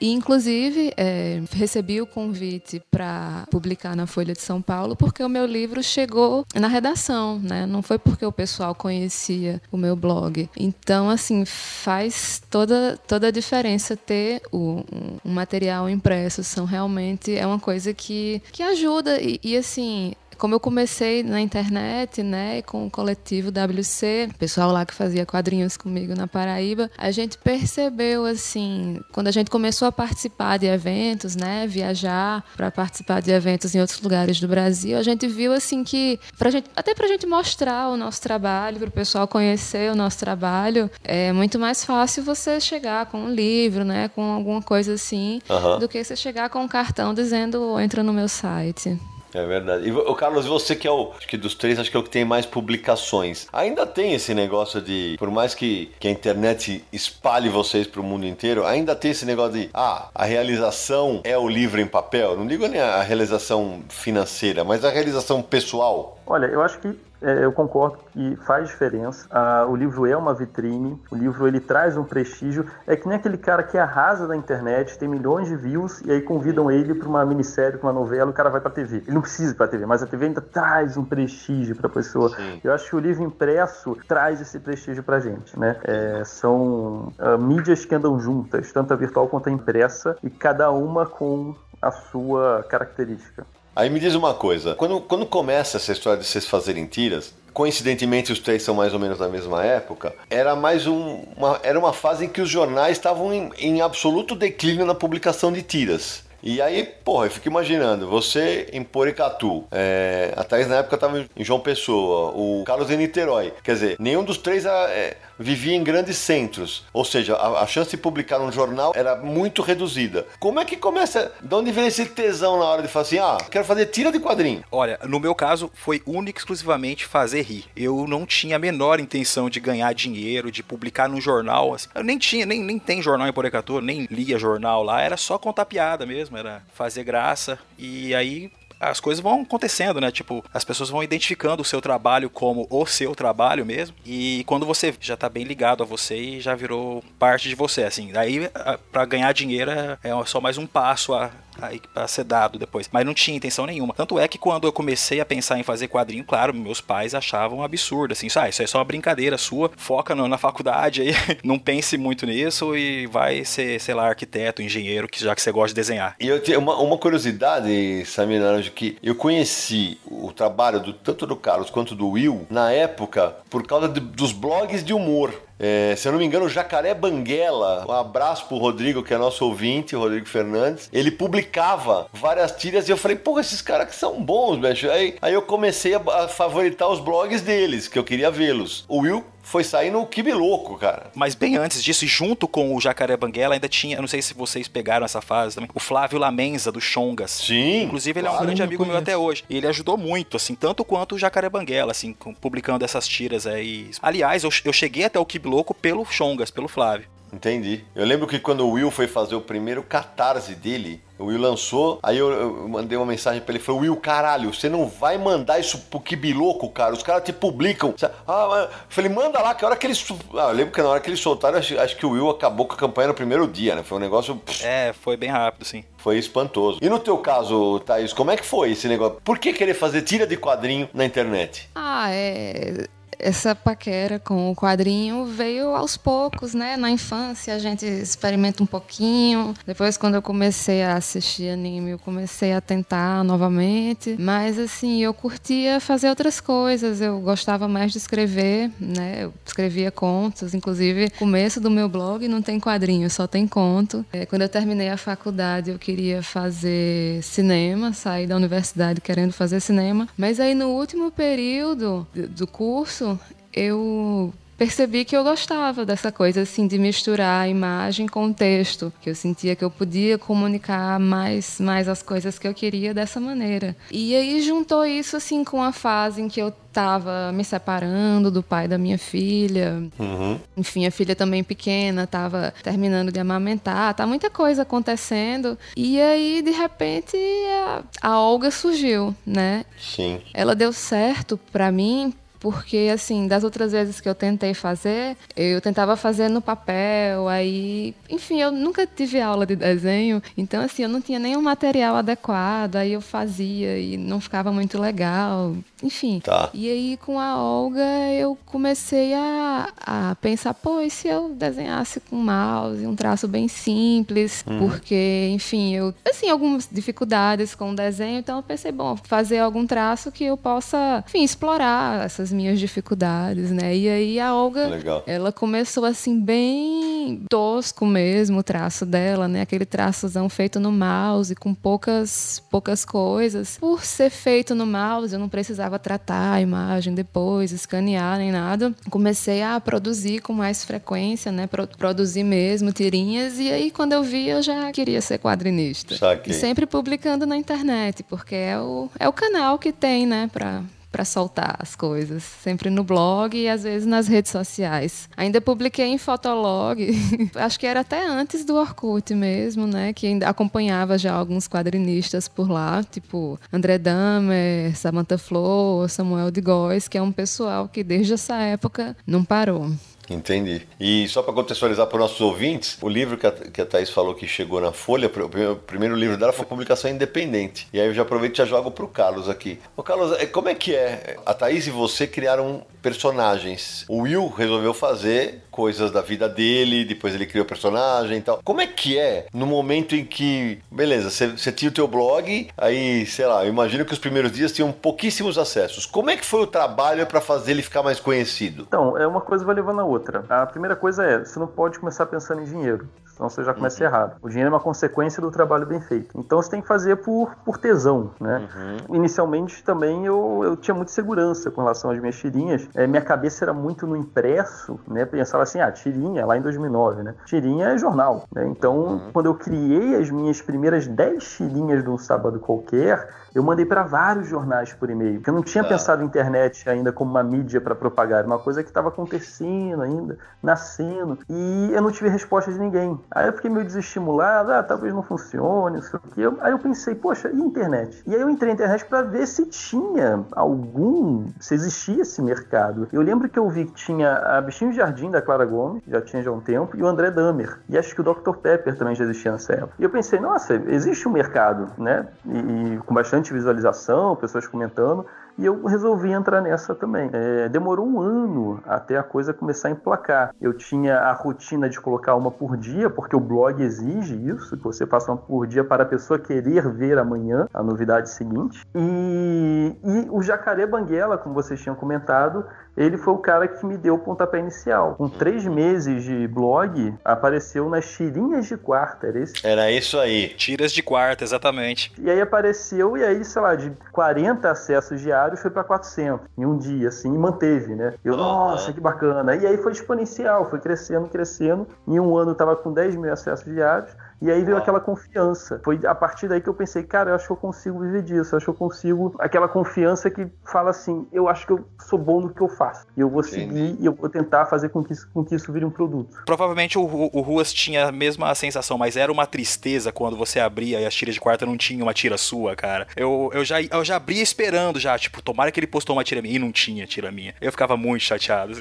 E, 0.00 0.10
inclusive, 0.10 0.92
é, 0.96 1.42
recebi 1.52 2.00
o 2.00 2.06
convite 2.06 2.82
para 2.90 3.46
publicar 3.50 3.94
na 3.96 4.06
Folha 4.06 4.32
de 4.32 4.40
São 4.40 4.60
Paulo 4.62 4.96
porque 4.96 5.22
o 5.22 5.28
meu 5.28 5.46
livro 5.46 5.82
chegou 5.82 6.44
na 6.54 6.68
redação, 6.68 7.38
né? 7.38 7.66
Não 7.66 7.82
foi 7.82 7.98
porque 7.98 8.24
o 8.24 8.32
pessoal 8.32 8.74
conhecia 8.74 9.60
o 9.70 9.76
meu 9.76 9.96
blog. 9.96 10.48
Então, 10.56 11.08
assim, 11.10 11.44
faz 11.44 12.42
toda, 12.50 12.98
toda 13.06 13.28
a 13.28 13.30
diferença 13.30 13.96
ter 13.96 14.42
o, 14.52 14.84
um 15.24 15.32
material 15.32 15.88
impresso. 15.88 16.42
São 16.42 16.64
realmente 16.64 17.36
é 17.36 17.46
uma 17.46 17.58
coisa 17.60 17.92
que, 17.92 18.42
que 18.52 18.62
ajuda 18.62 19.20
e, 19.20 19.38
e 19.42 19.56
assim 19.56 20.14
como 20.38 20.54
eu 20.54 20.60
comecei 20.60 21.22
na 21.22 21.40
internet, 21.40 22.22
né, 22.22 22.62
com 22.62 22.86
o 22.86 22.90
coletivo 22.90 23.50
WC, 23.50 24.30
pessoal 24.38 24.72
lá 24.72 24.84
que 24.84 24.94
fazia 24.94 25.26
quadrinhos 25.26 25.76
comigo 25.76 26.14
na 26.14 26.26
Paraíba, 26.26 26.90
a 26.96 27.10
gente 27.10 27.38
percebeu 27.38 28.24
assim, 28.24 29.00
quando 29.12 29.28
a 29.28 29.30
gente 29.30 29.50
começou 29.50 29.88
a 29.88 29.92
participar 29.92 30.58
de 30.58 30.66
eventos, 30.66 31.36
né, 31.36 31.66
viajar 31.66 32.44
para 32.56 32.70
participar 32.70 33.20
de 33.20 33.30
eventos 33.30 33.74
em 33.74 33.80
outros 33.80 34.00
lugares 34.00 34.40
do 34.40 34.48
Brasil, 34.48 34.98
a 34.98 35.02
gente 35.02 35.26
viu 35.26 35.52
assim 35.52 35.84
que 35.84 36.18
pra 36.38 36.50
gente, 36.50 36.68
até 36.76 36.94
pra 36.94 37.08
gente 37.08 37.26
mostrar 37.26 37.88
o 37.88 37.96
nosso 37.96 38.20
trabalho, 38.20 38.78
para 38.78 38.88
o 38.88 38.92
pessoal 38.92 39.26
conhecer 39.26 39.90
o 39.90 39.94
nosso 39.94 40.18
trabalho, 40.18 40.90
é 41.02 41.32
muito 41.32 41.58
mais 41.58 41.84
fácil 41.84 42.22
você 42.22 42.60
chegar 42.60 43.06
com 43.06 43.18
um 43.18 43.30
livro, 43.30 43.84
né, 43.84 44.08
com 44.08 44.22
alguma 44.22 44.62
coisa 44.62 44.94
assim, 44.94 45.40
uhum. 45.48 45.78
do 45.78 45.88
que 45.88 46.02
você 46.02 46.16
chegar 46.16 46.48
com 46.50 46.60
um 46.60 46.68
cartão 46.68 47.14
dizendo 47.14 47.78
entra 47.80 48.02
no 48.02 48.12
meu 48.12 48.28
site. 48.28 48.98
É 49.36 49.44
verdade. 49.44 49.86
E 49.86 49.92
o 49.92 50.14
Carlos, 50.14 50.46
você 50.46 50.74
que 50.74 50.88
é 50.88 50.90
o, 50.90 51.12
acho 51.14 51.28
que 51.28 51.36
dos 51.36 51.54
três, 51.54 51.78
acho 51.78 51.90
que 51.90 51.96
é 51.96 52.00
o 52.00 52.02
que 52.02 52.08
tem 52.08 52.24
mais 52.24 52.46
publicações. 52.46 53.46
Ainda 53.52 53.86
tem 53.86 54.14
esse 54.14 54.32
negócio 54.32 54.80
de, 54.80 55.14
por 55.18 55.30
mais 55.30 55.54
que, 55.54 55.92
que 56.00 56.08
a 56.08 56.10
internet 56.10 56.82
espalhe 56.90 57.50
vocês 57.50 57.86
para 57.86 58.00
o 58.00 58.04
mundo 58.04 58.24
inteiro, 58.24 58.64
ainda 58.64 58.96
tem 58.96 59.10
esse 59.10 59.26
negócio 59.26 59.52
de, 59.52 59.68
ah, 59.74 60.08
a 60.14 60.24
realização 60.24 61.20
é 61.22 61.36
o 61.36 61.46
livro 61.46 61.78
em 61.78 61.86
papel. 61.86 62.34
Não 62.34 62.46
digo 62.46 62.66
nem 62.66 62.80
a 62.80 63.02
realização 63.02 63.82
financeira, 63.90 64.64
mas 64.64 64.86
a 64.86 64.90
realização 64.90 65.42
pessoal. 65.42 66.18
Olha, 66.26 66.46
eu 66.46 66.62
acho 66.62 66.78
que 66.78 66.96
é, 67.20 67.44
eu 67.44 67.52
concordo 67.52 67.98
que 68.12 68.36
faz 68.36 68.68
diferença. 68.68 69.26
Ah, 69.30 69.66
o 69.68 69.74
livro 69.74 70.06
é 70.06 70.16
uma 70.16 70.34
vitrine, 70.34 71.00
o 71.10 71.16
livro 71.16 71.46
ele 71.46 71.60
traz 71.60 71.96
um 71.96 72.04
prestígio. 72.04 72.66
É 72.86 72.96
que 72.96 73.08
nem 73.08 73.16
aquele 73.16 73.38
cara 73.38 73.62
que 73.62 73.78
arrasa 73.78 74.26
na 74.26 74.36
internet, 74.36 74.98
tem 74.98 75.08
milhões 75.08 75.48
de 75.48 75.56
views 75.56 76.00
e 76.02 76.10
aí 76.10 76.20
convidam 76.20 76.70
ele 76.70 76.94
para 76.94 77.08
uma 77.08 77.24
minissérie, 77.24 77.78
para 77.78 77.88
uma 77.88 77.92
novela, 77.92 78.30
o 78.30 78.34
cara 78.34 78.50
vai 78.50 78.60
para 78.60 78.70
TV. 78.70 78.98
Ele 78.98 79.12
não 79.12 79.22
precisa 79.22 79.52
ir 79.52 79.56
para 79.56 79.68
TV, 79.68 79.86
mas 79.86 80.02
a 80.02 80.06
TV 80.06 80.26
ainda 80.26 80.40
traz 80.40 80.96
um 80.96 81.04
prestígio 81.04 81.76
para 81.76 81.86
a 81.86 81.90
pessoa. 81.90 82.28
Sim. 82.30 82.60
Eu 82.62 82.72
acho 82.72 82.88
que 82.88 82.96
o 82.96 82.98
livro 82.98 83.22
impresso 83.22 83.96
traz 84.06 84.40
esse 84.40 84.58
prestígio 84.58 85.02
para 85.02 85.18
gente, 85.20 85.58
né? 85.58 85.76
É, 85.84 86.22
são 86.24 87.12
uh, 87.18 87.38
mídias 87.38 87.84
que 87.84 87.94
andam 87.94 88.18
juntas, 88.18 88.72
tanto 88.72 88.92
a 88.92 88.96
virtual 88.96 89.28
quanto 89.28 89.48
a 89.48 89.52
impressa, 89.52 90.16
e 90.22 90.30
cada 90.30 90.70
uma 90.70 91.06
com 91.06 91.54
a 91.80 91.90
sua 91.90 92.64
característica. 92.68 93.46
Aí 93.76 93.90
me 93.90 94.00
diz 94.00 94.14
uma 94.14 94.32
coisa, 94.32 94.74
quando, 94.74 95.02
quando 95.02 95.26
começa 95.26 95.76
essa 95.76 95.92
história 95.92 96.18
de 96.18 96.26
vocês 96.26 96.46
fazerem 96.46 96.86
tiras, 96.86 97.34
coincidentemente 97.52 98.32
os 98.32 98.38
três 98.38 98.62
são 98.62 98.74
mais 98.74 98.94
ou 98.94 98.98
menos 98.98 99.18
da 99.18 99.28
mesma 99.28 99.62
época, 99.62 100.14
era 100.30 100.56
mais 100.56 100.86
um, 100.86 101.24
uma, 101.36 101.60
era 101.62 101.78
uma 101.78 101.92
fase 101.92 102.24
em 102.24 102.28
que 102.30 102.40
os 102.40 102.48
jornais 102.48 102.96
estavam 102.96 103.34
em, 103.34 103.50
em 103.58 103.82
absoluto 103.82 104.34
declínio 104.34 104.86
na 104.86 104.94
publicação 104.94 105.52
de 105.52 105.60
tiras. 105.60 106.24
E 106.42 106.62
aí, 106.62 106.84
porra, 106.84 107.26
eu 107.26 107.30
fico 107.30 107.48
imaginando, 107.48 108.08
você 108.08 108.66
em 108.72 108.82
Poricatu, 108.82 109.64
é, 109.70 110.32
a 110.36 110.42
Thaís 110.42 110.68
na 110.68 110.76
época 110.76 110.94
estava 110.94 111.26
em 111.36 111.44
João 111.44 111.60
Pessoa, 111.60 112.30
o 112.34 112.62
Carlos 112.64 112.90
em 112.90 112.96
Niterói. 112.96 113.52
Quer 113.62 113.72
dizer, 113.72 113.96
nenhum 113.98 114.24
dos 114.24 114.38
três 114.38 114.64
é, 114.64 115.18
vivia 115.38 115.74
em 115.74 115.82
grandes 115.82 116.16
centros. 116.16 116.84
Ou 116.92 117.04
seja, 117.04 117.34
a, 117.36 117.62
a, 117.62 117.66
chance 117.66 117.90
de 117.90 117.96
publicar 117.96 118.38
num 118.38 118.52
jornal 118.52 118.92
era 118.94 119.16
muito 119.16 119.62
reduzida. 119.62 120.26
Como 120.38 120.60
é 120.60 120.64
que 120.64 120.76
começa? 120.76 121.32
De 121.40 121.54
onde 121.54 121.72
vem 121.72 121.86
esse 121.86 122.06
tesão 122.06 122.58
na 122.58 122.64
hora 122.64 122.82
de 122.82 122.88
falar 122.88 123.02
assim, 123.02 123.18
ah, 123.18 123.38
quero 123.50 123.64
fazer 123.64 123.86
tira 123.86 124.10
de 124.12 124.18
quadrinho? 124.18 124.64
Olha, 124.70 124.98
no 125.04 125.20
meu 125.20 125.34
caso, 125.34 125.70
foi 125.74 126.02
único 126.06 126.38
exclusivamente 126.38 127.06
fazer 127.06 127.42
rir. 127.42 127.64
Eu 127.76 128.06
não 128.06 128.26
tinha 128.26 128.56
a 128.56 128.58
menor 128.58 129.00
intenção 129.00 129.50
de 129.50 129.60
ganhar 129.60 129.92
dinheiro, 129.94 130.50
de 130.50 130.62
publicar 130.62 131.08
num 131.08 131.20
jornal. 131.20 131.74
Assim. 131.74 131.88
Eu 131.94 132.04
nem 132.04 132.18
tinha, 132.18 132.46
nem, 132.46 132.60
nem 132.62 132.78
tem 132.78 133.02
jornal 133.02 133.28
em 133.28 133.32
Porecatu, 133.32 133.80
nem 133.80 134.06
lia 134.10 134.38
jornal 134.38 134.82
lá. 134.82 135.00
Era 135.00 135.16
só 135.16 135.38
contar 135.38 135.64
piada 135.66 136.06
mesmo, 136.06 136.36
era 136.36 136.62
fazer 136.72 137.04
graça. 137.04 137.58
E 137.78 138.14
aí 138.14 138.50
as 138.80 139.00
coisas 139.00 139.22
vão 139.22 139.42
acontecendo, 139.42 140.00
né? 140.00 140.10
Tipo, 140.10 140.44
as 140.52 140.64
pessoas 140.64 140.90
vão 140.90 141.02
identificando 141.02 141.62
o 141.62 141.64
seu 141.64 141.80
trabalho 141.80 142.28
como 142.28 142.66
o 142.70 142.86
seu 142.86 143.14
trabalho 143.14 143.64
mesmo. 143.64 143.96
E 144.04 144.44
quando 144.46 144.66
você 144.66 144.94
já 145.00 145.16
tá 145.16 145.28
bem 145.28 145.44
ligado 145.44 145.82
a 145.82 145.86
você 145.86 146.16
e 146.16 146.40
já 146.40 146.54
virou 146.54 147.02
parte 147.18 147.48
de 147.48 147.54
você, 147.54 147.84
assim. 147.84 148.12
Daí, 148.12 148.50
para 148.92 149.04
ganhar 149.04 149.32
dinheiro 149.32 149.70
é, 149.70 149.98
é 150.02 150.24
só 150.26 150.40
mais 150.40 150.58
um 150.58 150.66
passo 150.66 151.14
a, 151.14 151.30
aí 151.60 151.80
para 151.92 152.06
ser 152.08 152.24
dado 152.24 152.58
depois. 152.58 152.88
Mas 152.92 153.04
não 153.04 153.14
tinha 153.14 153.36
intenção 153.36 153.66
nenhuma. 153.66 153.94
Tanto 153.94 154.18
é 154.18 154.28
que 154.28 154.38
quando 154.38 154.66
eu 154.66 154.72
comecei 154.72 155.20
a 155.20 155.24
pensar 155.24 155.58
em 155.58 155.62
fazer 155.62 155.88
quadrinho, 155.88 156.24
claro, 156.24 156.54
meus 156.54 156.80
pais 156.80 157.14
achavam 157.14 157.62
absurdo, 157.62 158.12
assim, 158.12 158.28
ah, 158.36 158.48
isso 158.48 158.62
é 158.62 158.66
só 158.66 158.78
uma 158.78 158.84
brincadeira 158.84 159.38
sua, 159.38 159.70
foca 159.76 160.14
no, 160.14 160.28
na 160.28 160.38
faculdade 160.38 161.02
aí, 161.02 161.14
não 161.42 161.58
pense 161.58 161.96
muito 161.96 162.26
nisso 162.26 162.76
e 162.76 163.06
vai 163.06 163.44
ser, 163.44 163.80
sei 163.80 163.94
lá, 163.94 164.08
arquiteto, 164.08 164.62
engenheiro, 164.62 165.08
que 165.08 165.22
já 165.22 165.34
que 165.34 165.42
você 165.42 165.52
gosta 165.52 165.68
de 165.68 165.74
desenhar. 165.74 166.16
E 166.20 166.26
eu 166.26 166.42
tenho 166.42 166.58
uma, 166.58 166.76
uma 166.76 166.98
curiosidade, 166.98 168.04
Samir 168.04 168.40
Naranjo, 168.40 168.70
que 168.72 168.98
eu 169.02 169.14
conheci 169.14 169.98
o 170.04 170.32
trabalho 170.32 170.80
do, 170.80 170.92
tanto 170.92 171.26
do 171.26 171.36
Carlos 171.36 171.70
quanto 171.70 171.94
do 171.94 172.08
Will 172.10 172.46
na 172.50 172.70
época 172.72 173.36
por 173.50 173.66
causa 173.66 173.88
de, 173.88 174.00
dos 174.00 174.32
blogs 174.32 174.84
de 174.84 174.92
humor. 174.92 175.45
É, 175.58 175.94
se 175.96 176.06
eu 176.06 176.12
não 176.12 176.18
me 176.18 176.24
engano, 176.24 176.46
o 176.46 176.48
Jacaré 176.48 176.94
Banguela, 176.94 177.84
um 177.88 177.92
abraço 177.92 178.46
pro 178.46 178.58
Rodrigo, 178.58 179.02
que 179.02 179.14
é 179.14 179.18
nosso 179.18 179.44
ouvinte, 179.44 179.96
o 179.96 180.00
Rodrigo 180.00 180.26
Fernandes, 180.26 180.90
ele 180.92 181.10
publicava 181.10 182.06
várias 182.12 182.52
tiras 182.52 182.88
e 182.88 182.92
eu 182.92 182.96
falei, 182.96 183.16
pô, 183.16 183.40
esses 183.40 183.62
caras 183.62 183.88
que 183.88 183.94
são 183.94 184.22
bons, 184.22 184.58
bicho. 184.58 184.90
Aí, 184.90 185.16
aí 185.20 185.32
eu 185.32 185.42
comecei 185.42 185.94
a, 185.94 185.98
a 185.98 186.28
favoritar 186.28 186.88
os 186.88 187.00
blogs 187.00 187.40
deles, 187.40 187.88
que 187.88 187.98
eu 187.98 188.04
queria 188.04 188.30
vê-los. 188.30 188.84
O 188.88 188.98
Will 188.98 189.24
foi 189.46 189.62
sair 189.62 189.92
no 189.92 190.04
Kibe 190.04 190.32
Louco, 190.32 190.76
cara. 190.76 191.08
Mas 191.14 191.36
bem 191.36 191.56
antes 191.56 191.82
disso, 191.82 192.04
e 192.04 192.08
junto 192.08 192.48
com 192.48 192.74
o 192.74 192.80
Jacaré 192.80 193.16
Banguela, 193.16 193.54
ainda 193.54 193.68
tinha, 193.68 194.00
não 194.00 194.08
sei 194.08 194.20
se 194.20 194.34
vocês 194.34 194.66
pegaram 194.66 195.06
essa 195.06 195.20
fase 195.20 195.54
também, 195.54 195.70
o 195.72 195.78
Flávio 195.78 196.18
Lamenza, 196.18 196.72
do 196.72 196.80
Chongas. 196.80 197.30
Sim. 197.30 197.84
Inclusive, 197.84 198.18
ele 198.18 198.26
claro, 198.26 198.40
é 198.40 198.42
um 198.42 198.46
grande 198.46 198.62
amigo 198.64 198.84
meu 198.84 198.96
até 198.96 199.16
hoje. 199.16 199.44
E 199.48 199.56
ele 199.56 199.68
ajudou 199.68 199.96
muito, 199.96 200.36
assim, 200.36 200.56
tanto 200.56 200.84
quanto 200.84 201.14
o 201.14 201.18
Jacaré 201.18 201.48
Banguela, 201.48 201.92
assim, 201.92 202.12
publicando 202.40 202.84
essas 202.84 203.06
tiras 203.06 203.46
aí. 203.46 203.88
Aliás, 204.02 204.42
eu, 204.42 204.50
eu 204.64 204.72
cheguei 204.72 205.04
até 205.04 205.18
o 205.18 205.24
Kibe 205.24 205.48
Louco 205.48 205.72
pelo 205.72 206.04
Chongas, 206.04 206.50
pelo 206.50 206.66
Flávio. 206.66 207.08
Entendi. 207.32 207.84
Eu 207.94 208.04
lembro 208.04 208.26
que 208.26 208.38
quando 208.38 208.66
o 208.66 208.70
Will 208.72 208.90
foi 208.90 209.06
fazer 209.06 209.34
o 209.34 209.40
primeiro 209.40 209.82
catarse 209.82 210.54
dele, 210.54 211.02
o 211.18 211.26
Will 211.26 211.40
lançou, 211.40 211.98
aí 212.02 212.18
eu, 212.18 212.30
eu 212.30 212.68
mandei 212.68 212.96
uma 212.96 213.06
mensagem 213.06 213.40
pra 213.40 213.54
ele, 213.54 213.62
falei, 213.62 213.82
Will, 213.82 213.96
caralho, 213.96 214.52
você 214.52 214.68
não 214.68 214.86
vai 214.86 215.18
mandar 215.18 215.58
isso 215.58 215.78
pro 215.90 216.00
Kibiloco, 216.00 216.68
cara, 216.70 216.94
os 216.94 217.02
caras 217.02 217.24
te 217.24 217.32
publicam. 217.32 217.94
Ah, 218.26 218.68
falei, 218.88 219.10
manda 219.10 219.40
lá, 219.40 219.54
que 219.54 219.64
a 219.64 219.68
hora 219.68 219.76
que 219.76 219.86
eles... 219.86 220.04
Ah, 220.34 220.48
eu 220.48 220.52
lembro 220.52 220.72
que 220.72 220.82
na 220.82 220.88
hora 220.88 221.00
que 221.00 221.08
eles 221.08 221.20
soltaram, 221.20 221.58
acho, 221.58 221.78
acho, 221.78 221.96
que 221.96 222.06
o 222.06 222.10
Will 222.10 222.30
acabou 222.30 222.66
com 222.66 222.74
a 222.74 222.76
campanha 222.76 223.08
no 223.08 223.14
primeiro 223.14 223.46
dia, 223.46 223.74
né? 223.74 223.82
Foi 223.82 223.98
um 223.98 224.00
negócio... 224.00 224.40
É, 224.62 224.92
foi 224.92 225.16
bem 225.16 225.30
rápido, 225.30 225.64
sim. 225.64 225.84
Foi 225.96 226.18
espantoso. 226.18 226.78
E 226.82 226.88
no 226.88 226.98
teu 226.98 227.18
caso, 227.18 227.80
Thaís, 227.80 228.12
como 228.12 228.30
é 228.30 228.36
que 228.36 228.44
foi 228.44 228.72
esse 228.72 228.86
negócio? 228.86 229.20
Por 229.24 229.38
que 229.38 229.52
querer 229.52 229.74
fazer 229.74 230.02
tira 230.02 230.26
de 230.26 230.36
quadrinho 230.36 230.88
na 230.92 231.04
internet? 231.04 231.68
Ah, 231.74 232.10
é 232.10 232.86
essa 233.18 233.54
paquera 233.54 234.18
com 234.18 234.50
o 234.50 234.56
quadrinho 234.56 235.26
veio 235.26 235.74
aos 235.74 235.96
poucos, 235.96 236.54
né? 236.54 236.76
Na 236.76 236.90
infância 236.90 237.54
a 237.54 237.58
gente 237.58 237.84
experimenta 237.84 238.62
um 238.62 238.66
pouquinho. 238.66 239.54
Depois, 239.66 239.96
quando 239.96 240.14
eu 240.14 240.22
comecei 240.22 240.82
a 240.82 240.94
assistir 240.94 241.48
anime, 241.50 241.90
eu 241.90 241.98
comecei 241.98 242.52
a 242.52 242.60
tentar 242.60 243.24
novamente. 243.24 244.16
Mas, 244.18 244.58
assim, 244.58 245.02
eu 245.02 245.12
curtia 245.14 245.80
fazer 245.80 246.08
outras 246.08 246.40
coisas. 246.40 247.00
Eu 247.00 247.20
gostava 247.20 247.68
mais 247.68 247.92
de 247.92 247.98
escrever, 247.98 248.70
né? 248.80 249.24
Eu 249.24 249.34
escrevia 249.44 249.90
contos. 249.90 250.54
Inclusive, 250.54 251.10
começo 251.10 251.60
do 251.60 251.70
meu 251.70 251.88
blog 251.88 252.26
não 252.28 252.42
tem 252.42 252.60
quadrinho, 252.60 253.08
só 253.10 253.26
tem 253.26 253.46
conto. 253.46 254.04
É, 254.12 254.26
quando 254.26 254.42
eu 254.42 254.48
terminei 254.48 254.88
a 254.88 254.96
faculdade, 254.96 255.70
eu 255.70 255.78
queria 255.78 256.22
fazer 256.22 257.22
cinema, 257.22 257.92
sair 257.92 258.26
da 258.26 258.36
universidade 258.36 259.00
querendo 259.00 259.32
fazer 259.32 259.60
cinema. 259.60 260.08
Mas 260.16 260.40
aí, 260.40 260.54
no 260.54 260.68
último 260.68 261.10
período 261.10 262.06
do 262.14 262.46
curso, 262.46 263.05
eu 263.52 264.32
percebi 264.56 265.04
que 265.04 265.16
eu 265.16 265.22
gostava 265.22 265.84
dessa 265.84 266.10
coisa 266.10 266.42
assim 266.42 266.66
de 266.66 266.78
misturar 266.78 267.42
a 267.42 267.48
imagem 267.48 268.06
com 268.06 268.26
o 268.26 268.34
texto, 268.34 268.92
que 269.00 269.10
eu 269.10 269.14
sentia 269.14 269.54
que 269.54 269.64
eu 269.64 269.70
podia 269.70 270.18
comunicar 270.18 270.98
mais 270.98 271.60
mais 271.60 271.88
as 271.88 272.02
coisas 272.02 272.38
que 272.38 272.48
eu 272.48 272.54
queria 272.54 272.94
dessa 272.94 273.20
maneira. 273.20 273.76
E 273.90 274.14
aí 274.14 274.40
juntou 274.40 274.84
isso 274.84 275.16
assim 275.16 275.44
com 275.44 275.62
a 275.62 275.72
fase 275.72 276.22
em 276.22 276.28
que 276.28 276.40
eu 276.40 276.48
estava 276.48 277.32
me 277.32 277.42
separando 277.42 278.30
do 278.30 278.42
pai 278.42 278.68
da 278.68 278.76
minha 278.76 278.98
filha. 278.98 279.82
Uhum. 279.98 280.38
Enfim, 280.56 280.86
a 280.86 280.90
filha 280.90 281.16
também 281.16 281.42
pequena, 281.42 282.04
estava 282.04 282.52
terminando 282.62 283.10
de 283.10 283.18
amamentar, 283.18 283.94
tá 283.94 284.06
muita 284.06 284.28
coisa 284.28 284.62
acontecendo. 284.62 285.58
E 285.74 285.98
aí, 285.98 286.42
de 286.42 286.50
repente, 286.50 287.16
a, 287.64 287.82
a 288.02 288.20
Olga 288.20 288.50
surgiu, 288.50 289.14
né? 289.24 289.64
Sim. 289.78 290.20
Ela 290.34 290.54
deu 290.54 290.70
certo 290.70 291.40
para 291.50 291.72
mim 291.72 292.12
porque 292.46 292.88
assim, 292.94 293.26
das 293.26 293.42
outras 293.42 293.72
vezes 293.72 294.00
que 294.00 294.08
eu 294.08 294.14
tentei 294.14 294.54
fazer, 294.54 295.16
eu 295.36 295.60
tentava 295.60 295.96
fazer 295.96 296.28
no 296.28 296.40
papel, 296.40 297.26
aí, 297.26 297.92
enfim, 298.08 298.40
eu 298.40 298.52
nunca 298.52 298.86
tive 298.86 299.20
aula 299.20 299.44
de 299.44 299.56
desenho, 299.56 300.22
então 300.38 300.62
assim, 300.62 300.84
eu 300.84 300.88
não 300.88 301.00
tinha 301.00 301.18
nenhum 301.18 301.42
material 301.42 301.96
adequado, 301.96 302.76
aí 302.76 302.92
eu 302.92 303.00
fazia 303.00 303.76
e 303.80 303.96
não 303.96 304.20
ficava 304.20 304.52
muito 304.52 304.80
legal, 304.80 305.56
enfim. 305.82 306.20
Tá. 306.20 306.48
E 306.54 306.70
aí 306.70 306.96
com 306.98 307.18
a 307.18 307.36
Olga 307.36 307.80
eu 308.12 308.38
comecei 308.46 309.12
a, 309.12 309.72
a 309.80 310.14
pensar, 310.20 310.54
pô, 310.54 310.80
e 310.80 310.88
se 310.88 311.08
eu 311.08 311.30
desenhasse 311.30 311.98
com 311.98 312.14
mouse, 312.14 312.86
um 312.86 312.94
traço 312.94 313.26
bem 313.26 313.48
simples, 313.48 314.44
uhum. 314.46 314.68
porque, 314.68 315.30
enfim, 315.32 315.74
eu, 315.74 315.92
assim, 316.08 316.30
algumas 316.30 316.68
dificuldades 316.70 317.56
com 317.56 317.72
o 317.72 317.74
desenho, 317.74 318.20
então 318.20 318.36
eu 318.36 318.42
pensei, 318.44 318.70
bom, 318.70 318.96
fazer 318.96 319.38
algum 319.38 319.66
traço 319.66 320.12
que 320.12 320.22
eu 320.22 320.36
possa, 320.36 321.02
enfim, 321.08 321.24
explorar 321.24 322.04
essas 322.04 322.26
as 322.26 322.32
minhas 322.36 322.60
dificuldades, 322.60 323.50
né? 323.50 323.74
E 323.76 323.88
aí 323.88 324.20
a 324.20 324.34
Olga, 324.34 324.68
Legal. 324.68 325.02
ela 325.06 325.32
começou 325.32 325.84
assim 325.84 326.20
bem 326.20 327.22
tosco 327.28 327.86
mesmo 327.86 328.38
o 328.38 328.42
traço 328.42 328.84
dela, 328.84 329.26
né? 329.26 329.40
Aquele 329.40 329.64
traçozão 329.64 330.28
feito 330.28 330.60
no 330.60 330.70
mouse 330.70 331.34
com 331.34 331.54
poucas 331.54 332.42
poucas 332.50 332.84
coisas. 332.84 333.56
Por 333.58 333.84
ser 333.84 334.10
feito 334.10 334.54
no 334.54 334.66
mouse, 334.66 335.14
eu 335.14 335.18
não 335.18 335.28
precisava 335.28 335.78
tratar 335.78 336.34
a 336.34 336.40
imagem 336.40 336.94
depois, 336.94 337.52
escanear 337.52 338.18
nem 338.18 338.30
nada. 338.30 338.74
Comecei 338.90 339.42
a 339.42 339.58
produzir 339.58 340.20
com 340.20 340.32
mais 340.32 340.64
frequência, 340.64 341.32
né? 341.32 341.46
Pro 341.46 341.66
produzir 341.66 342.24
mesmo 342.24 342.72
tirinhas 342.72 343.38
e 343.38 343.50
aí 343.50 343.70
quando 343.70 343.92
eu 343.92 344.02
vi 344.02 344.28
eu 344.28 344.42
já 344.42 344.70
queria 344.72 345.00
ser 345.00 345.18
quadrinista. 345.18 345.96
Saquei. 345.96 346.32
E 346.32 346.34
sempre 346.34 346.66
publicando 346.66 347.26
na 347.26 347.36
internet, 347.36 348.02
porque 348.02 348.34
é 348.34 348.58
o, 348.58 348.90
é 348.98 349.08
o 349.08 349.12
canal 349.12 349.58
que 349.58 349.72
tem, 349.72 350.06
né, 350.06 350.28
para 350.32 350.62
para 350.96 351.04
soltar 351.04 351.58
as 351.58 351.76
coisas, 351.76 352.22
sempre 352.22 352.70
no 352.70 352.82
blog 352.82 353.36
e 353.36 353.50
às 353.50 353.64
vezes 353.64 353.86
nas 353.86 354.08
redes 354.08 354.32
sociais. 354.32 355.10
Ainda 355.14 355.42
publiquei 355.42 355.84
em 355.84 355.98
Fotolog, 355.98 356.80
acho 357.36 357.60
que 357.60 357.66
era 357.66 357.80
até 357.80 358.06
antes 358.06 358.46
do 358.46 358.54
Orkut 358.56 359.14
mesmo, 359.14 359.66
né, 359.66 359.92
que 359.92 360.06
ainda 360.06 360.26
acompanhava 360.26 360.96
já 360.96 361.12
alguns 361.12 361.46
quadrinistas 361.46 362.28
por 362.28 362.50
lá, 362.50 362.82
tipo 362.82 363.38
André 363.52 363.76
Damer, 363.76 364.74
Samantha 364.74 365.18
Flor, 365.18 365.86
Samuel 365.90 366.30
de 366.30 366.40
Góes, 366.40 366.88
que 366.88 366.96
é 366.96 367.02
um 367.02 367.12
pessoal 367.12 367.68
que 367.68 367.84
desde 367.84 368.14
essa 368.14 368.36
época 368.36 368.96
não 369.06 369.22
parou. 369.22 369.70
Entendi. 370.08 370.66
E 370.78 371.08
só 371.08 371.22
para 371.22 371.32
contextualizar 371.32 371.86
para 371.86 371.96
os 371.96 372.00
nossos 372.02 372.20
ouvintes, 372.20 372.78
o 372.80 372.88
livro 372.88 373.16
que 373.16 373.26
a, 373.26 373.32
que 373.32 373.60
a 373.60 373.66
Thaís 373.66 373.90
falou 373.90 374.14
que 374.14 374.26
chegou 374.26 374.60
na 374.60 374.72
Folha, 374.72 375.08
o 375.08 375.56
primeiro 375.56 375.94
livro 375.94 376.16
dela 376.16 376.32
foi 376.32 376.46
publicação 376.46 376.90
independente. 376.90 377.68
E 377.72 377.80
aí 377.80 377.86
eu 377.86 377.94
já 377.94 378.02
aproveito 378.02 378.34
e 378.34 378.38
já 378.38 378.44
jogo 378.44 378.70
para 378.70 378.84
o 378.84 378.88
Carlos 378.88 379.28
aqui. 379.28 379.58
Ô 379.76 379.82
Carlos, 379.82 380.12
é, 380.18 380.26
como 380.26 380.48
é 380.48 380.54
que 380.54 380.74
é? 380.74 381.16
A 381.24 381.34
Thaís 381.34 381.66
e 381.66 381.70
você 381.70 382.06
criaram 382.06 382.64
personagens. 382.80 383.84
O 383.88 384.02
Will 384.02 384.28
resolveu 384.28 384.72
fazer 384.72 385.42
coisas 385.56 385.90
da 385.90 386.00
vida 386.00 386.28
dele, 386.28 386.84
depois 386.84 387.14
ele 387.14 387.26
criou 387.26 387.44
o 387.44 387.48
personagem 387.48 388.18
e 388.18 388.22
tal. 388.22 388.40
Como 388.44 388.60
é 388.60 388.66
que 388.66 388.96
é 388.96 389.26
no 389.32 389.46
momento 389.46 389.96
em 389.96 390.04
que, 390.04 390.60
beleza, 390.70 391.10
você 391.10 391.50
tinha 391.50 391.70
o 391.70 391.74
teu 391.74 391.88
blog, 391.88 392.48
aí, 392.56 393.04
sei 393.06 393.26
lá, 393.26 393.44
eu 393.44 393.48
imagino 393.48 393.84
que 393.84 393.92
os 393.92 393.98
primeiros 393.98 394.30
dias 394.30 394.52
tinham 394.52 394.70
pouquíssimos 394.70 395.36
acessos. 395.36 395.84
Como 395.84 396.10
é 396.10 396.16
que 396.16 396.24
foi 396.24 396.42
o 396.42 396.46
trabalho 396.46 397.04
para 397.06 397.20
fazer 397.20 397.52
ele 397.52 397.62
ficar 397.62 397.82
mais 397.82 397.98
conhecido? 397.98 398.64
Então, 398.68 398.96
é 398.96 399.06
uma 399.06 399.20
coisa 399.20 399.44
vai 399.44 399.54
levando 399.54 399.80
a 399.80 399.84
outra 399.84 399.96
outra. 399.96 400.24
A 400.28 400.46
primeira 400.46 400.76
coisa 400.76 401.04
é, 401.04 401.18
você 401.24 401.38
não 401.38 401.46
pode 401.46 401.78
começar 401.78 402.06
pensando 402.06 402.42
em 402.42 402.44
dinheiro. 402.44 402.88
Senão 403.16 403.30
você 403.30 403.42
já 403.42 403.54
começa 403.54 403.82
uhum. 403.82 403.88
errado. 403.88 404.16
O 404.20 404.28
dinheiro 404.28 404.48
é 404.48 404.52
uma 404.52 404.60
consequência 404.60 405.22
do 405.22 405.30
trabalho 405.30 405.64
bem 405.64 405.80
feito. 405.80 406.18
Então 406.18 406.40
você 406.40 406.50
tem 406.50 406.60
que 406.60 406.68
fazer 406.68 406.96
por, 406.96 407.34
por 407.46 407.56
tesão, 407.56 408.10
né? 408.20 408.46
Uhum. 408.54 408.96
Inicialmente 408.96 409.64
também 409.64 410.04
eu, 410.04 410.42
eu 410.44 410.54
tinha 410.54 410.74
muita 410.74 410.92
segurança 410.92 411.50
com 411.50 411.62
relação 411.62 411.90
às 411.90 411.98
minhas 411.98 412.16
tirinhas. 412.16 412.68
É, 412.74 412.86
minha 412.86 413.00
cabeça 413.00 413.46
era 413.46 413.54
muito 413.54 413.86
no 413.86 413.96
impresso, 413.96 414.78
né? 414.86 415.06
Pensava 415.06 415.44
assim, 415.44 415.60
ah, 415.60 415.72
tirinha, 415.72 416.26
lá 416.26 416.36
em 416.36 416.42
2009, 416.42 417.02
né? 417.02 417.14
Tirinha 417.24 417.68
é 417.68 417.78
jornal, 417.78 418.24
né? 418.30 418.46
Então, 418.48 418.76
uhum. 418.76 419.10
quando 419.14 419.26
eu 419.26 419.34
criei 419.34 419.96
as 419.96 420.10
minhas 420.10 420.42
primeiras 420.42 420.86
10 420.86 421.24
tirinhas 421.24 421.82
de 421.82 421.88
um 421.88 421.96
sábado 421.96 422.38
qualquer, 422.38 423.08
eu 423.34 423.42
mandei 423.42 423.64
para 423.64 423.82
vários 423.82 424.28
jornais 424.28 424.72
por 424.72 424.90
e-mail, 424.90 425.16
porque 425.16 425.30
eu 425.30 425.34
não 425.34 425.42
tinha 425.42 425.62
tá. 425.62 425.68
pensado 425.68 426.02
em 426.02 426.06
internet 426.06 426.68
ainda 426.68 426.90
como 426.92 427.10
uma 427.10 427.22
mídia 427.22 427.60
para 427.60 427.74
propagar, 427.74 428.24
uma 428.24 428.38
coisa 428.38 428.62
que 428.62 428.70
estava 428.70 428.88
acontecendo 428.88 429.82
ainda, 429.82 430.18
nascendo, 430.42 431.18
e 431.28 431.70
eu 431.72 431.82
não 431.82 431.90
tive 431.90 432.08
resposta 432.08 432.50
de 432.50 432.58
ninguém. 432.58 432.98
Aí 433.10 433.26
eu 433.26 433.32
fiquei 433.32 433.50
meio 433.50 433.64
desestimulado, 433.64 434.52
ah, 434.52 434.62
talvez 434.62 434.92
não 434.92 435.02
funcione, 435.02 435.76
não 435.76 435.82
sei 435.82 435.98
o 435.98 436.02
quê. 436.14 436.22
Aí 436.40 436.52
eu 436.52 436.58
pensei, 436.58 436.94
poxa, 436.94 437.30
e 437.30 437.38
internet? 437.38 438.02
E 438.06 438.14
aí 438.14 438.20
eu 438.20 438.28
entrei 438.28 438.48
na 438.50 438.54
internet 438.54 438.84
para 438.86 439.02
ver 439.02 439.26
se 439.26 439.46
tinha 439.46 440.24
algum, 440.32 441.26
se 441.40 441.54
existia 441.54 442.02
esse 442.02 442.20
mercado. 442.22 442.88
Eu 442.92 443.02
lembro 443.02 443.28
que 443.28 443.38
eu 443.38 443.48
vi 443.48 443.66
que 443.66 443.72
tinha 443.72 444.14
a 444.14 444.40
Bichinho 444.40 444.72
Jardim 444.72 445.10
da 445.10 445.22
Clara 445.22 445.44
Gomes, 445.44 445.82
já 445.86 446.00
tinha 446.00 446.22
já 446.22 446.30
um 446.30 446.40
tempo, 446.40 446.76
e 446.76 446.82
o 446.82 446.86
André 446.86 447.10
Damer. 447.10 447.58
E 447.68 447.78
acho 447.78 447.94
que 447.94 448.00
o 448.00 448.04
Dr. 448.04 448.36
Pepper 448.36 448.76
também 448.76 448.94
já 448.94 449.04
existia 449.04 449.32
nessa 449.32 449.52
época. 449.52 449.74
E 449.78 449.82
eu 449.82 449.90
pensei, 449.90 450.18
nossa, 450.18 450.54
existe 450.54 451.08
um 451.08 451.12
mercado, 451.12 451.70
né? 451.78 452.06
E, 452.24 452.38
e 452.38 452.78
com 452.78 452.94
bastante 452.94 453.32
visualização, 453.32 454.16
pessoas 454.16 454.46
comentando, 454.46 455.06
e 455.38 455.44
eu 455.44 455.64
resolvi 455.64 456.10
entrar 456.10 456.40
nessa 456.40 456.74
também. 456.74 457.10
É, 457.12 457.48
demorou 457.48 457.86
um 457.86 458.00
ano 458.00 458.60
até 458.66 458.96
a 458.96 459.02
coisa 459.02 459.34
começar 459.34 459.68
a 459.68 459.70
emplacar. 459.70 460.34
Eu 460.40 460.52
tinha 460.52 460.98
a 460.98 461.12
rotina 461.12 461.68
de 461.68 461.80
colocar 461.80 462.14
uma 462.14 462.30
por 462.30 462.56
dia, 462.56 462.88
porque 462.88 463.14
o 463.14 463.20
blog 463.20 463.62
exige 463.62 464.14
isso, 464.14 464.56
que 464.56 464.64
você 464.64 464.86
faça 464.86 465.12
uma 465.12 465.18
por 465.18 465.46
dia 465.46 465.64
para 465.64 465.82
a 465.82 465.86
pessoa 465.86 466.18
querer 466.18 466.68
ver 466.72 466.98
amanhã 466.98 467.46
a 467.52 467.62
novidade 467.62 468.10
seguinte. 468.10 468.62
E, 468.74 469.76
e 469.84 470.08
o 470.10 470.22
Jacaré 470.22 470.66
Banguela, 470.66 471.18
como 471.18 471.34
vocês 471.34 471.60
tinham 471.60 471.76
comentado, 471.76 472.44
ele 472.76 472.98
foi 472.98 473.14
o 473.14 473.18
cara 473.18 473.48
que 473.48 473.64
me 473.64 473.76
deu 473.76 473.94
o 473.94 473.98
pontapé 473.98 474.38
inicial. 474.38 474.94
Com 474.96 475.08
três 475.08 475.44
meses 475.46 476.04
de 476.04 476.28
blog, 476.28 476.94
apareceu 477.04 477.68
nas 477.70 477.88
tirinhas 477.90 478.46
de 478.46 478.56
quarta, 478.56 479.06
era 479.06 479.18
esse? 479.18 479.46
Era 479.46 479.70
isso 479.70 479.98
aí. 479.98 480.28
Tiras 480.28 480.72
de 480.72 480.82
quarta, 480.82 481.24
exatamente. 481.24 481.92
E 481.98 482.10
aí 482.10 482.20
apareceu, 482.20 482.96
e 482.96 483.04
aí, 483.04 483.24
sei 483.24 483.42
lá, 483.42 483.54
de 483.54 483.72
40 483.92 484.50
acessos 484.50 485.00
diários 485.00 485.40
foi 485.40 485.50
para 485.50 485.64
400 485.64 486.26
em 486.36 486.44
um 486.44 486.58
dia, 486.58 486.88
assim, 486.88 487.14
e 487.14 487.18
manteve, 487.18 487.74
né? 487.74 487.94
Eu, 488.04 488.16
nossa, 488.16 488.72
que 488.72 488.80
bacana. 488.80 489.34
E 489.36 489.46
aí 489.46 489.56
foi 489.56 489.72
exponencial, 489.72 490.48
foi 490.50 490.60
crescendo, 490.60 491.08
crescendo. 491.08 491.66
Em 491.86 491.98
um 491.98 492.16
ano 492.16 492.32
eu 492.32 492.34
tava 492.34 492.56
com 492.56 492.72
10 492.72 492.96
mil 492.96 493.12
acessos 493.12 493.44
diários. 493.44 493.90
E 494.20 494.30
aí 494.30 494.44
veio 494.44 494.56
aquela 494.56 494.80
confiança. 494.80 495.60
Foi 495.64 495.78
a 495.86 495.94
partir 495.94 496.28
daí 496.28 496.40
que 496.40 496.48
eu 496.48 496.54
pensei, 496.54 496.82
cara, 496.82 497.10
eu 497.10 497.14
acho 497.14 497.26
que 497.26 497.32
eu 497.32 497.36
consigo 497.36 497.80
viver 497.80 498.02
disso. 498.02 498.34
Eu 498.34 498.36
acho 498.38 498.46
que 498.46 498.50
eu 498.50 498.54
consigo. 498.54 499.14
Aquela 499.18 499.48
confiança 499.48 500.10
que 500.10 500.26
fala 500.44 500.70
assim, 500.70 501.06
eu 501.12 501.28
acho 501.28 501.46
que 501.46 501.52
eu 501.52 501.64
sou 501.80 501.98
bom 501.98 502.20
no 502.20 502.30
que 502.30 502.40
eu 502.40 502.48
faço. 502.48 502.86
E 502.96 503.00
eu 503.00 503.10
vou 503.10 503.22
Sim. 503.22 503.30
seguir 503.30 503.76
e 503.78 503.86
eu 503.86 503.94
vou 503.94 504.08
tentar 504.08 504.46
fazer 504.46 504.68
com 504.70 504.82
que, 504.82 504.92
isso, 504.92 505.08
com 505.12 505.24
que 505.24 505.34
isso 505.34 505.52
vire 505.52 505.64
um 505.64 505.70
produto. 505.70 506.16
Provavelmente 506.24 506.78
o, 506.78 506.82
o 506.82 507.20
Ruas 507.20 507.52
tinha 507.52 507.88
a 507.88 507.92
mesma 507.92 508.34
sensação, 508.34 508.78
mas 508.78 508.96
era 508.96 509.12
uma 509.12 509.26
tristeza 509.26 509.92
quando 509.92 510.16
você 510.16 510.40
abria 510.40 510.80
e 510.80 510.86
as 510.86 510.94
tiras 510.94 511.14
de 511.14 511.20
quarta 511.20 511.44
não 511.44 511.56
tinha 511.56 511.82
uma 511.82 511.94
tira 511.94 512.16
sua, 512.16 512.56
cara. 512.56 512.86
Eu, 512.96 513.30
eu, 513.32 513.44
já, 513.44 513.60
eu 513.60 513.84
já 513.84 513.96
abria 513.96 514.22
esperando 514.22 514.80
já, 514.80 514.98
tipo, 514.98 515.20
tomara 515.22 515.50
que 515.50 515.60
ele 515.60 515.66
postou 515.66 515.96
uma 515.96 516.04
tira 516.04 516.22
minha. 516.22 516.36
E 516.36 516.38
não 516.38 516.52
tinha 516.52 516.86
tira 516.86 517.10
minha. 517.10 517.34
Eu 517.40 517.52
ficava 517.52 517.76
muito 517.76 518.02
chateado. 518.02 518.54